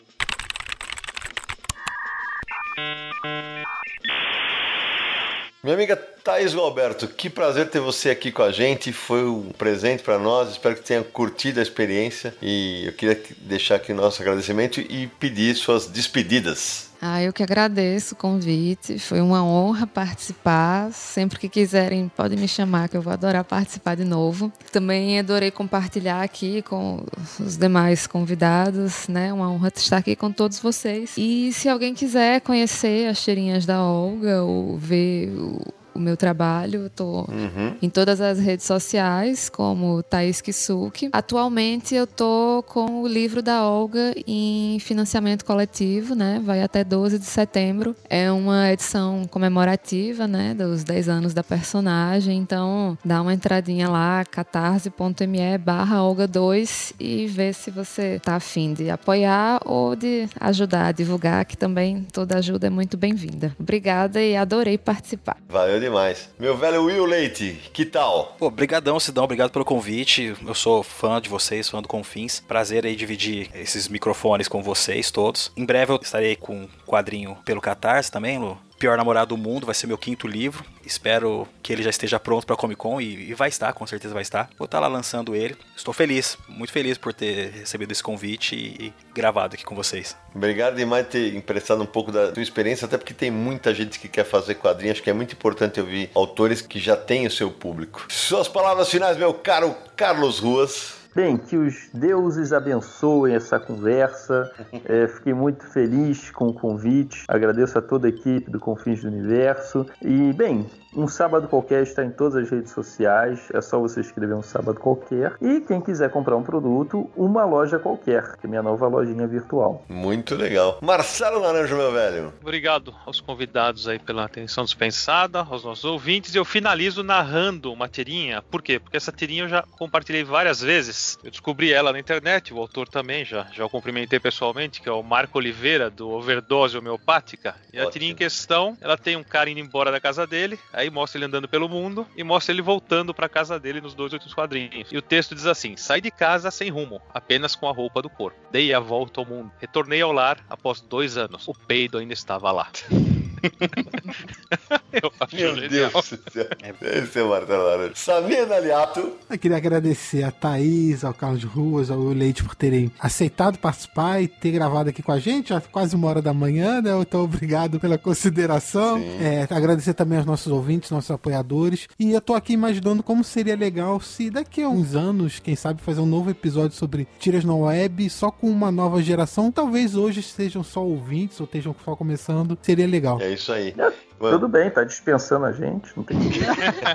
Minha 5.67 5.75
amiga 5.75 5.97
Thaís 5.97 6.55
Roberto, 6.55 7.09
que 7.09 7.29
prazer 7.29 7.69
ter 7.69 7.81
você 7.81 8.11
aqui 8.11 8.31
com 8.31 8.41
a 8.41 8.53
gente. 8.53 8.93
Foi 8.93 9.25
um 9.25 9.51
presente 9.51 10.01
para 10.01 10.17
nós. 10.17 10.53
Espero 10.53 10.77
que 10.77 10.83
tenha 10.83 11.03
curtido 11.03 11.59
a 11.59 11.63
experiência. 11.65 12.33
E 12.41 12.87
eu 12.87 12.93
queria 12.93 13.21
deixar 13.39 13.75
aqui 13.75 13.93
nosso 13.93 14.23
agradecimento 14.23 14.81
e 14.81 15.09
pedir 15.19 15.57
suas 15.57 15.89
despedidas. 15.89 16.86
Ah, 17.01 17.23
eu 17.23 17.33
que 17.33 17.43
agradeço 17.43 18.15
o 18.15 18.17
convite. 18.17 18.99
Foi 18.99 19.21
uma 19.21 19.45
honra 19.45 19.87
participar. 19.87 20.93
Sempre 20.93 21.39
que 21.39 21.49
quiserem, 21.49 22.09
podem 22.09 22.39
me 22.39 22.49
chamar, 22.49 22.89
que 22.89 22.97
eu 22.97 23.03
vou 23.03 23.13
adorar 23.13 23.45
participar 23.45 23.95
de 23.95 24.05
novo. 24.05 24.53
Também 24.73 25.19
adorei 25.19 25.51
compartilhar 25.51 26.23
aqui 26.23 26.63
com 26.63 27.05
os 27.39 27.57
demais 27.57 28.07
convidados, 28.07 29.09
né? 29.09 29.33
Uma 29.33 29.51
honra 29.51 29.73
estar 29.75 29.99
aqui 29.99 30.17
com 30.17 30.33
todos 30.33 30.59
vocês. 30.59 31.15
E 31.17 31.53
se 31.53 31.69
alguém 31.69 31.95
quiser 31.95 32.41
conhecer 32.41 33.09
as 33.09 33.19
cheirinhas 33.19 33.67
da 33.67 33.83
Olga 33.83 34.43
ou 34.43 34.77
ver 34.77 35.31
o 35.37 35.61
o 35.97 36.01
meu 36.01 36.17
trabalho. 36.17 36.87
Estou 36.87 37.29
uhum. 37.29 37.75
em 37.83 37.91
todas 37.91 38.21
as 38.21 38.39
redes 38.39 38.67
sociais, 38.67 39.49
como 39.49 40.03
Thaís 40.03 40.41
Kisuki. 40.41 41.09
Atualmente 41.13 41.95
eu 41.95 42.05
estou 42.05 42.63
com 42.63 43.03
o 43.03 43.09
livro 43.09 43.43
da 43.43 43.65
Olga 43.65 44.15
em 44.27 44.79
financiamento 44.79 45.45
coletivo, 45.45 46.15
né? 46.15 46.41
Vai 46.45 46.63
até 46.63 46.85
12 46.85 47.19
de 47.19 47.25
setembro. 47.25 47.97
É 48.09 48.31
uma 48.31 48.73
edição 48.73 49.25
comemorativa, 49.31 50.27
né? 50.27 50.55
Dos 50.55 50.85
10 50.85 51.09
anos 51.09 51.35
da 51.35 51.43
personagem. 51.43 52.39
Então, 52.39 52.97
dá 53.05 53.21
uma 53.21 53.35
entradinha 53.35 53.89
lá, 53.89 54.25
catarse.me 54.25 55.59
barra 55.59 56.03
Olga 56.03 56.27
2 56.27 56.95
e 57.01 57.27
vê 57.27 57.53
se 57.53 57.71
você 57.71 58.17
está 58.17 58.37
afim 58.37 58.73
de 58.73 58.91
apoiar 58.91 59.61
ou 59.65 59.97
de 59.97 60.29
ajudar 60.41 60.87
a 60.87 60.93
divulgar, 60.93 61.45
que 61.45 61.57
também 61.57 62.07
toda 62.13 62.39
ajuda 62.39 62.67
é 62.67 62.71
muito 62.71 62.97
bem-vinda. 62.97 63.55
Obrigada 63.59 64.23
e 64.23 64.37
adorei 64.37 64.79
participar. 64.79 65.37
Valeu 65.49 65.81
demais. 65.87 66.29
Meu 66.39 66.57
velho 66.57 66.85
Will 66.85 67.05
Leite, 67.05 67.71
que 67.73 67.85
tal? 67.85 68.35
Pô, 68.39 68.51
brigadão, 68.51 68.99
Sidão, 68.99 69.25
obrigado 69.25 69.51
pelo 69.51 69.65
convite. 69.65 70.35
Eu 70.47 70.55
sou 70.55 70.83
fã 70.83 71.21
de 71.21 71.29
vocês, 71.29 71.69
fã 71.69 71.81
do 71.81 71.89
Confins. 71.89 72.41
Prazer 72.41 72.85
aí 72.85 72.97
dividir 72.97 73.51
esses 73.55 73.89
microfones 73.89 74.49
com 74.49 74.63
vocês 74.63 75.11
todos. 75.11 75.53
Em 75.57 75.65
breve 75.65 75.93
eu 75.93 76.01
estarei 76.03 76.37
com 76.37 76.63
um 76.63 76.69
quadrinho 76.87 77.37
pelo 77.45 77.61
Catarse 77.61 78.11
também, 78.11 78.39
Lu. 78.39 78.59
Pior 78.79 78.97
Namorado 78.97 79.35
do 79.35 79.37
Mundo, 79.37 79.65
vai 79.65 79.75
ser 79.75 79.87
meu 79.87 79.97
quinto 79.97 80.29
livro. 80.29 80.65
Espero 80.85 81.49
que 81.63 81.73
ele 81.73 81.83
já 81.83 81.91
esteja 81.91 82.21
pronto 82.21 82.47
para 82.47 82.57
Comic 82.57 82.79
Con 82.79 83.01
e, 83.01 83.31
e, 83.31 83.35
vai 83.35 83.49
estar, 83.49 83.73
com 83.73 83.87
certeza 83.87 84.13
vai 84.13 84.23
estar. 84.23 84.51
Vou 84.59 84.67
estar 84.67 84.79
lá 84.79 84.87
lançando 84.87 85.35
ele. 85.35 85.57
Estou 85.77 85.95
feliz, 85.95 86.37
muito 86.49 86.73
feliz 86.73 86.99
por 86.99 87.13
ter 87.13 87.51
recebido 87.53 87.91
esse 87.91 88.03
convite 88.03 88.55
e, 88.55 88.87
e 88.87 88.93
gravado 89.15 89.55
aqui 89.55 89.65
com 89.65 89.75
vocês. 89.75 90.17
Obrigado 90.35 90.77
demais 90.77 91.07
por 91.07 91.13
ter 91.13 91.35
emprestado 91.35 91.83
um 91.83 91.87
pouco 91.87 92.13
da 92.13 92.31
tua 92.31 92.43
experiência, 92.43 92.85
até 92.85 92.99
porque 92.99 93.15
tem 93.15 93.31
muita 93.31 93.75
gente 93.75 93.99
que 93.99 94.09
quer 94.09 94.25
fazer 94.25 94.57
quadrinhos. 94.57 94.97
Acho 94.97 95.03
que 95.03 95.11
é 95.11 95.15
muito 95.15 95.33
importante 95.33 95.81
ouvir 95.81 96.11
autores 96.15 96.61
que 96.61 96.79
já 96.79 96.97
têm 96.97 97.27
o 97.27 97.31
seu 97.31 97.51
público. 97.51 98.07
Suas 98.11 98.47
palavras 98.47 98.91
finais, 98.91 99.17
meu 99.17 99.33
caro 99.33 99.75
Carlos 99.97 100.39
Ruas. 100.39 100.96
Bem, 101.17 101.39
que 101.39 101.57
os 101.57 101.89
deuses 101.95 102.53
abençoem 102.53 103.35
essa 103.35 103.59
conversa. 103.59 104.53
É, 104.85 105.09
fiquei 105.09 105.33
muito 105.33 105.65
feliz 105.67 106.31
com 106.31 106.49
o 106.49 106.53
convite. 106.53 107.25
Agradeço 107.27 107.79
a 107.79 107.83
toda 107.83 108.07
a 108.07 108.11
equipe 108.11 108.51
do 108.51 108.61
Confins 108.61 109.03
do 109.03 109.09
Universo. 109.09 109.87
E, 110.03 110.33
bem, 110.33 110.67
um 110.97 111.07
sábado 111.07 111.47
qualquer 111.47 111.83
está 111.83 112.03
em 112.03 112.11
todas 112.11 112.37
as 112.37 112.51
redes 112.51 112.73
sociais. 112.73 113.49
É 113.53 113.61
só 113.61 113.79
você 113.79 114.01
escrever 114.01 114.35
um 114.35 114.43
sábado 114.43 114.81
qualquer. 114.81 115.37
E 115.43 115.61
quem 115.61 115.81
quiser 115.81 116.11
comprar 116.11 116.37
um 116.37 116.43
produto, 116.43 117.11
uma 117.15 117.45
loja 117.45 117.79
qualquer, 117.79 118.37
que 118.39 118.47
é 118.47 118.49
minha 118.49 118.63
nova 118.63 118.87
lojinha 118.89 119.27
virtual. 119.27 119.85
Muito 119.89 120.35
legal. 120.35 120.79
Marcelo 120.81 121.41
Naranjo, 121.41 121.77
meu 121.77 121.93
velho. 121.93 122.33
Obrigado 122.41 122.95
aos 123.05 123.21
convidados 123.21 123.87
aí 123.87 123.99
pela 123.99 124.25
atenção 124.25 124.65
dispensada, 124.65 125.41
aos 125.41 125.65
nossos 125.65 125.85
ouvintes. 125.85 126.35
Eu 126.35 126.45
finalizo 126.45 127.03
narrando 127.03 127.73
uma 127.73 127.89
tirinha. 127.89 128.41
Por 128.43 128.63
quê? 128.63 128.79
Porque 128.79 128.97
essa 128.97 129.13
tirinha 129.13 129.45
eu 129.45 129.49
já 129.49 129.65
compartilhei 129.79 130.25
várias 130.25 130.61
vezes. 130.61 131.06
Eu 131.23 131.31
descobri 131.31 131.73
ela 131.73 131.93
na 131.93 131.99
internet, 131.99 132.53
o 132.53 132.59
autor 132.59 132.89
também, 132.89 133.25
já, 133.25 133.47
já 133.53 133.65
o 133.65 133.71
cumprimentei 133.71 134.19
pessoalmente, 134.19 134.81
que 134.81 134.89
é 134.89 134.93
o 134.93 135.03
Marco 135.03 135.39
Oliveira, 135.39 135.91
do 135.91 136.09
Overdose 136.11 136.77
Homeopática. 136.77 137.55
E 137.73 137.79
a 137.79 137.91
tirinha 137.91 138.13
em 138.13 138.17
questão, 138.17 138.77
ela 138.81 138.97
tem 138.97 139.17
um 139.17 139.25
cara 139.25 139.49
indo 139.51 139.61
embora 139.61 139.93
da 139.93 140.01
casa 140.01 140.27
dele, 140.27 140.59
aí 140.73 140.91
mostra 140.91 141.19
ele 141.19 141.27
andando 141.27 141.49
pelo 141.49 141.69
mundo 141.69 142.07
e 142.17 142.25
mostra 142.25 142.53
ele 142.53 142.63
voltando 142.63 143.15
para 143.15 143.29
casa 143.29 143.59
dele 143.59 143.81
nos 143.81 143.95
dois 143.95 144.13
outros 144.13 144.35
quadrinhos. 144.35 144.89
E 144.91 144.97
o 144.97 145.03
texto 145.03 145.35
diz 145.35 145.47
assim: 145.47 145.77
Sai 145.77 146.01
de 146.01 146.11
casa 146.11 146.51
sem 146.51 146.71
rumo, 146.71 147.01
apenas 147.13 147.55
com 147.55 147.69
a 147.69 147.73
roupa 147.73 148.03
do 148.03 148.11
corpo. 148.11 148.39
Dei 148.51 148.73
a 148.73 148.81
volta 148.81 149.21
ao 149.21 149.27
mundo. 149.27 149.53
Retornei 149.59 150.01
ao 150.01 150.13
lar 150.13 150.45
após 150.49 150.81
dois 150.81 151.17
anos. 151.17 151.47
O 151.47 151.55
peido 151.55 151.99
ainda 151.99 152.13
estava 152.13 152.51
lá. 152.51 152.71
Eu 154.93 155.13
acho 155.21 155.37
Meu 155.37 155.55
genial. 155.55 155.91
Deus 155.91 156.11
do 156.11 156.33
céu. 156.33 156.47
Esse 156.81 157.19
é 157.19 157.23
o 157.23 157.29
Marcelo 157.29 157.65
Laranja. 157.65 157.93
Samir 157.95 158.51
Aliato. 158.51 159.13
Eu 159.29 159.39
queria 159.39 159.57
agradecer 159.57 160.23
a 160.23 160.31
Thaís, 160.31 161.05
ao 161.05 161.13
Carlos 161.13 161.45
Ruas, 161.45 161.91
ao 161.91 161.99
Leite 162.01 162.43
por 162.43 162.55
terem 162.55 162.91
aceitado 162.99 163.59
participar 163.59 164.23
e 164.23 164.29
ter 164.29 164.53
gravado 164.53 164.91
aqui 164.91 165.03
com 165.03 165.13
a 165.13 165.19
gente, 165.19 165.53
há 165.53 165.61
quase 165.61 165.95
uma 165.95 166.09
hora 166.09 166.23
da 166.23 166.33
manhã, 166.33 166.81
né? 166.81 166.91
Então, 167.01 167.23
obrigado 167.25 167.79
pela 167.79 167.99
consideração. 167.99 168.99
É, 169.21 169.47
agradecer 169.51 169.95
também 169.95 170.19
aos 170.19 170.27
nossos 170.27 170.51
ouvintes, 170.51 170.91
nossos 170.91 171.11
apoiadores. 171.11 171.89
E 171.99 172.13
eu 172.13 172.21
tô 172.21 172.35
aqui 172.35 172.53
imaginando 172.53 173.03
como 173.03 173.23
seria 173.23 173.57
legal 173.57 174.01
se 174.01 174.31
daqui 174.31 174.63
a 174.63 174.69
uns 174.69 174.95
anos, 174.95 175.39
quem 175.39 175.55
sabe, 175.57 175.83
fazer 175.83 176.01
um 176.01 176.07
novo 176.07 176.31
episódio 176.31 176.77
sobre 176.77 177.07
tiras 177.19 177.45
na 177.45 177.55
web, 177.55 178.09
só 178.09 178.31
com 178.31 178.49
uma 178.49 178.71
nova 178.71 179.03
geração. 179.03 179.53
Talvez 179.53 179.95
hoje 179.95 180.23
sejam 180.23 180.63
só 180.63 180.83
ouvintes 180.85 181.39
ou 181.41 181.45
estejam 181.45 181.75
só 181.85 181.95
começando. 181.95 182.57
Seria 182.63 182.87
legal. 182.87 183.21
É 183.21 183.36
isso 183.37 183.53
aí. 183.53 183.75
Tudo 184.19 184.49
bem, 184.49 184.71
tá 184.71 184.83
dispensando 184.83 185.45
a 185.45 185.53
gente, 185.53 185.93
não 185.95 186.03
tem 186.03 186.17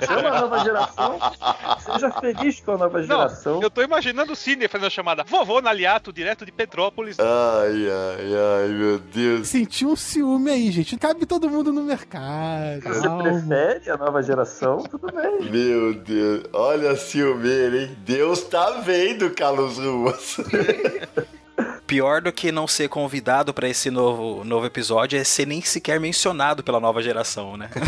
Chama 0.04 0.28
a 0.28 0.40
nova 0.40 0.58
geração, 0.58 1.18
seja 1.78 2.10
feliz 2.10 2.60
com 2.60 2.72
a 2.72 2.78
nova 2.78 3.00
geração. 3.02 3.54
Não, 3.54 3.62
eu 3.62 3.70
tô 3.70 3.80
imaginando 3.80 4.32
o 4.32 4.36
Sidney 4.36 4.66
fazendo 4.66 4.88
a 4.88 4.90
chamada 4.90 5.22
vovô 5.22 5.60
Naliato, 5.60 6.12
direto 6.12 6.44
de 6.44 6.50
Petrópolis. 6.50 7.16
Ai, 7.20 7.88
ai, 7.88 8.64
ai, 8.64 8.68
meu 8.68 8.98
Deus. 8.98 9.48
Senti 9.48 9.86
um 9.86 9.94
ciúme 9.94 10.50
aí, 10.50 10.70
gente. 10.72 10.96
Cabe 10.96 11.24
todo 11.24 11.48
mundo 11.48 11.72
no 11.72 11.82
mercado. 11.84 12.82
Você 12.82 13.02
Calma. 13.02 13.22
prefere 13.22 13.90
a 13.90 13.96
nova 13.96 14.20
geração? 14.22 14.78
Tudo 14.78 15.06
bem. 15.12 15.50
Meu 15.50 15.94
Deus, 15.94 16.44
olha 16.52 16.90
a 16.90 16.96
ciumeira, 16.96 17.82
hein? 17.82 17.96
Deus 18.04 18.42
tá 18.42 18.80
vendo, 18.84 19.30
Carlos 19.30 19.78
Ruas. 19.78 20.38
pior 21.92 22.22
do 22.22 22.32
que 22.32 22.50
não 22.50 22.66
ser 22.66 22.88
convidado 22.88 23.52
para 23.52 23.68
esse 23.68 23.90
novo, 23.90 24.42
novo 24.44 24.64
episódio 24.64 25.18
é 25.18 25.24
ser 25.24 25.46
nem 25.46 25.60
sequer 25.60 26.00
mencionado 26.00 26.62
pela 26.62 26.80
nova 26.80 27.02
geração, 27.02 27.54
né? 27.54 27.68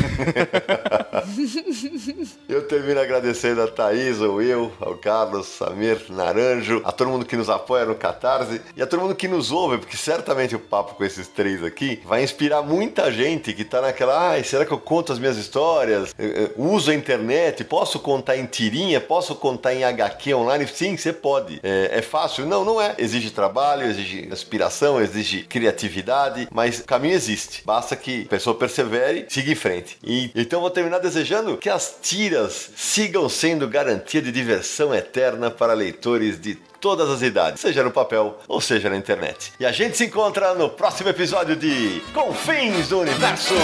eu 2.47 2.69
termino 2.69 3.01
agradecendo 3.01 3.63
a 3.63 3.67
Thaís, 3.67 4.21
ao 4.21 4.43
eu, 4.43 4.71
ao 4.79 4.95
Carlos, 4.97 5.47
Samir, 5.47 6.05
Naranjo, 6.11 6.83
a 6.85 6.93
todo 6.93 7.09
mundo 7.09 7.25
que 7.25 7.35
nos 7.35 7.49
apoia 7.49 7.87
no 7.87 7.95
Catarse 7.95 8.61
e 8.77 8.83
a 8.83 8.87
todo 8.87 9.01
mundo 9.01 9.15
que 9.15 9.27
nos 9.27 9.51
ouve, 9.51 9.79
porque 9.79 9.97
certamente 9.97 10.55
o 10.55 10.59
papo 10.59 10.97
com 10.97 11.05
esses 11.05 11.27
três 11.27 11.65
aqui 11.65 12.03
vai 12.05 12.23
inspirar 12.23 12.61
muita 12.61 13.11
gente 13.11 13.55
que 13.55 13.65
tá 13.65 13.81
naquela, 13.81 14.33
ai, 14.33 14.45
será 14.45 14.67
que 14.67 14.73
eu 14.73 14.79
conto 14.79 15.15
as 15.15 15.19
minhas 15.19 15.39
histórias? 15.39 16.15
Eu 16.19 16.53
uso 16.59 16.91
a 16.91 16.95
internet, 16.95 17.65
posso 17.65 17.99
contar 17.99 18.37
em 18.37 18.45
tirinha, 18.45 19.01
posso 19.01 19.35
contar 19.35 19.73
em 19.73 19.83
HQ 19.83 20.35
online? 20.35 20.69
Sim, 20.69 20.95
você 20.95 21.11
pode. 21.11 21.59
É, 21.63 21.89
é 21.91 22.03
fácil? 22.03 22.45
Não, 22.45 22.67
não 22.67 22.79
é. 22.79 22.97
Exige 22.99 23.31
trabalho, 23.31 23.94
exige 23.95 24.29
inspiração, 24.31 25.01
exige 25.01 25.43
criatividade, 25.43 26.49
mas 26.51 26.81
o 26.81 26.85
caminho 26.85 27.15
existe. 27.15 27.63
Basta 27.65 27.97
que 27.97 28.23
a 28.27 28.29
pessoa 28.29 28.57
persevere, 28.57 29.27
siga 29.29 29.53
em 29.53 29.55
frente. 29.55 29.99
E 30.03 30.31
então 30.35 30.61
vou 30.61 30.71
terminar 30.71 30.99
desejando 30.99 31.57
que 31.57 31.71
as 31.71 31.99
tiras 32.03 32.71
sigam 32.77 33.29
sendo 33.29 33.69
garantia 33.69 34.21
de 34.21 34.31
diversão 34.31 34.95
eterna 34.95 35.51
para 35.51 35.73
leitores 35.73 36.41
de 36.41 36.55
todas 36.81 37.09
as 37.09 37.23
idades, 37.23 37.61
seja 37.61 37.83
no 37.83 37.91
papel 37.91 38.39
ou 38.47 38.61
seja 38.61 38.91
na 38.91 38.97
internet. 38.97 39.53
E 39.59 39.65
a 39.65 39.73
gente 39.73 39.97
se 39.97 40.05
encontra 40.05 40.55
no 40.55 40.69
próximo 40.69 41.09
episódio 41.09 41.57
de 41.57 42.03
Confins 42.13 42.89
do 42.89 43.01
Universo. 43.01 43.55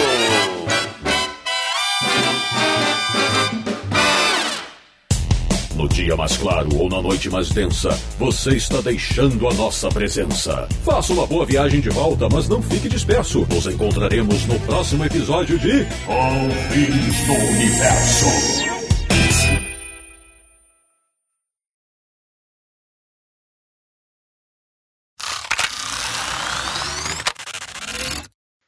No 5.81 5.89
dia 5.89 6.15
mais 6.15 6.37
claro 6.37 6.69
ou 6.77 6.91
na 6.91 7.01
noite 7.01 7.31
mais 7.31 7.49
densa, 7.49 7.89
você 8.19 8.51
está 8.51 8.83
deixando 8.83 9.49
a 9.49 9.55
nossa 9.55 9.89
presença. 9.89 10.69
Faça 10.85 11.11
uma 11.15 11.27
boa 11.27 11.47
viagem 11.47 11.81
de 11.81 11.89
volta, 11.89 12.29
mas 12.31 12.47
não 12.47 12.61
fique 12.61 12.87
disperso. 12.87 13.47
Nos 13.49 13.67
encontraremos 13.67 14.45
no 14.45 14.61
próximo 14.61 15.07
episódio 15.07 15.59
de 15.59 15.87
Confins 16.05 17.27
do 17.27 17.33
Universo. 17.33 18.27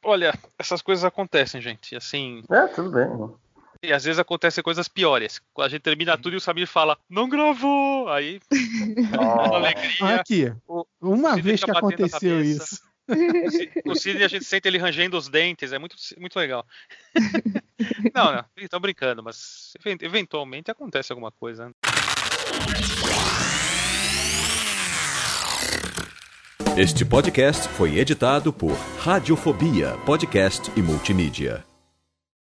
Olha, 0.03 0.33
essas 0.59 0.81
coisas 0.81 1.05
acontecem, 1.05 1.61
gente. 1.61 1.95
Assim. 1.95 2.43
É, 2.51 2.67
tudo 2.69 2.91
bem. 2.91 3.07
E 3.83 3.93
às 3.93 4.05
vezes 4.05 4.21
acontecem 4.21 4.63
coisas 4.63 4.87
piores. 4.87 5.43
A 5.59 5.69
gente 5.69 5.83
termina 5.83 6.17
tudo 6.17 6.35
e 6.35 6.37
o 6.37 6.41
Samir 6.41 6.69
fala, 6.69 6.97
não 7.11 7.29
gravou! 7.29 8.09
Aí, 8.09 8.41
oh. 9.19 9.55
alegria. 9.57 10.15
Aqui, 10.15 10.53
uma 11.01 11.37
vez 11.37 11.65
que 11.65 11.71
aconteceu 11.71 12.41
isso. 12.41 12.81
O 13.85 13.97
Sidney 13.97 14.25
a 14.25 14.29
gente 14.29 14.45
sente 14.45 14.69
ele 14.69 14.79
rangendo 14.79 15.19
os 15.19 15.29
dentes, 15.29 15.73
é 15.73 15.79
muito, 15.79 15.97
muito 16.19 16.39
legal. 16.39 16.65
Não, 18.15 18.33
não, 18.33 18.45
estão 18.57 18.81
brincando, 18.81 19.23
mas 19.25 19.73
eventualmente 20.01 20.71
acontece 20.71 21.13
alguma 21.13 21.33
coisa. 21.33 21.71
Este 26.77 27.05
podcast 27.05 27.69
foi 27.71 27.99
editado 27.99 28.53
por 28.53 28.73
Radiofobia, 28.99 29.99
podcast 30.07 30.71
e 30.77 30.81
multimídia. 30.81 31.65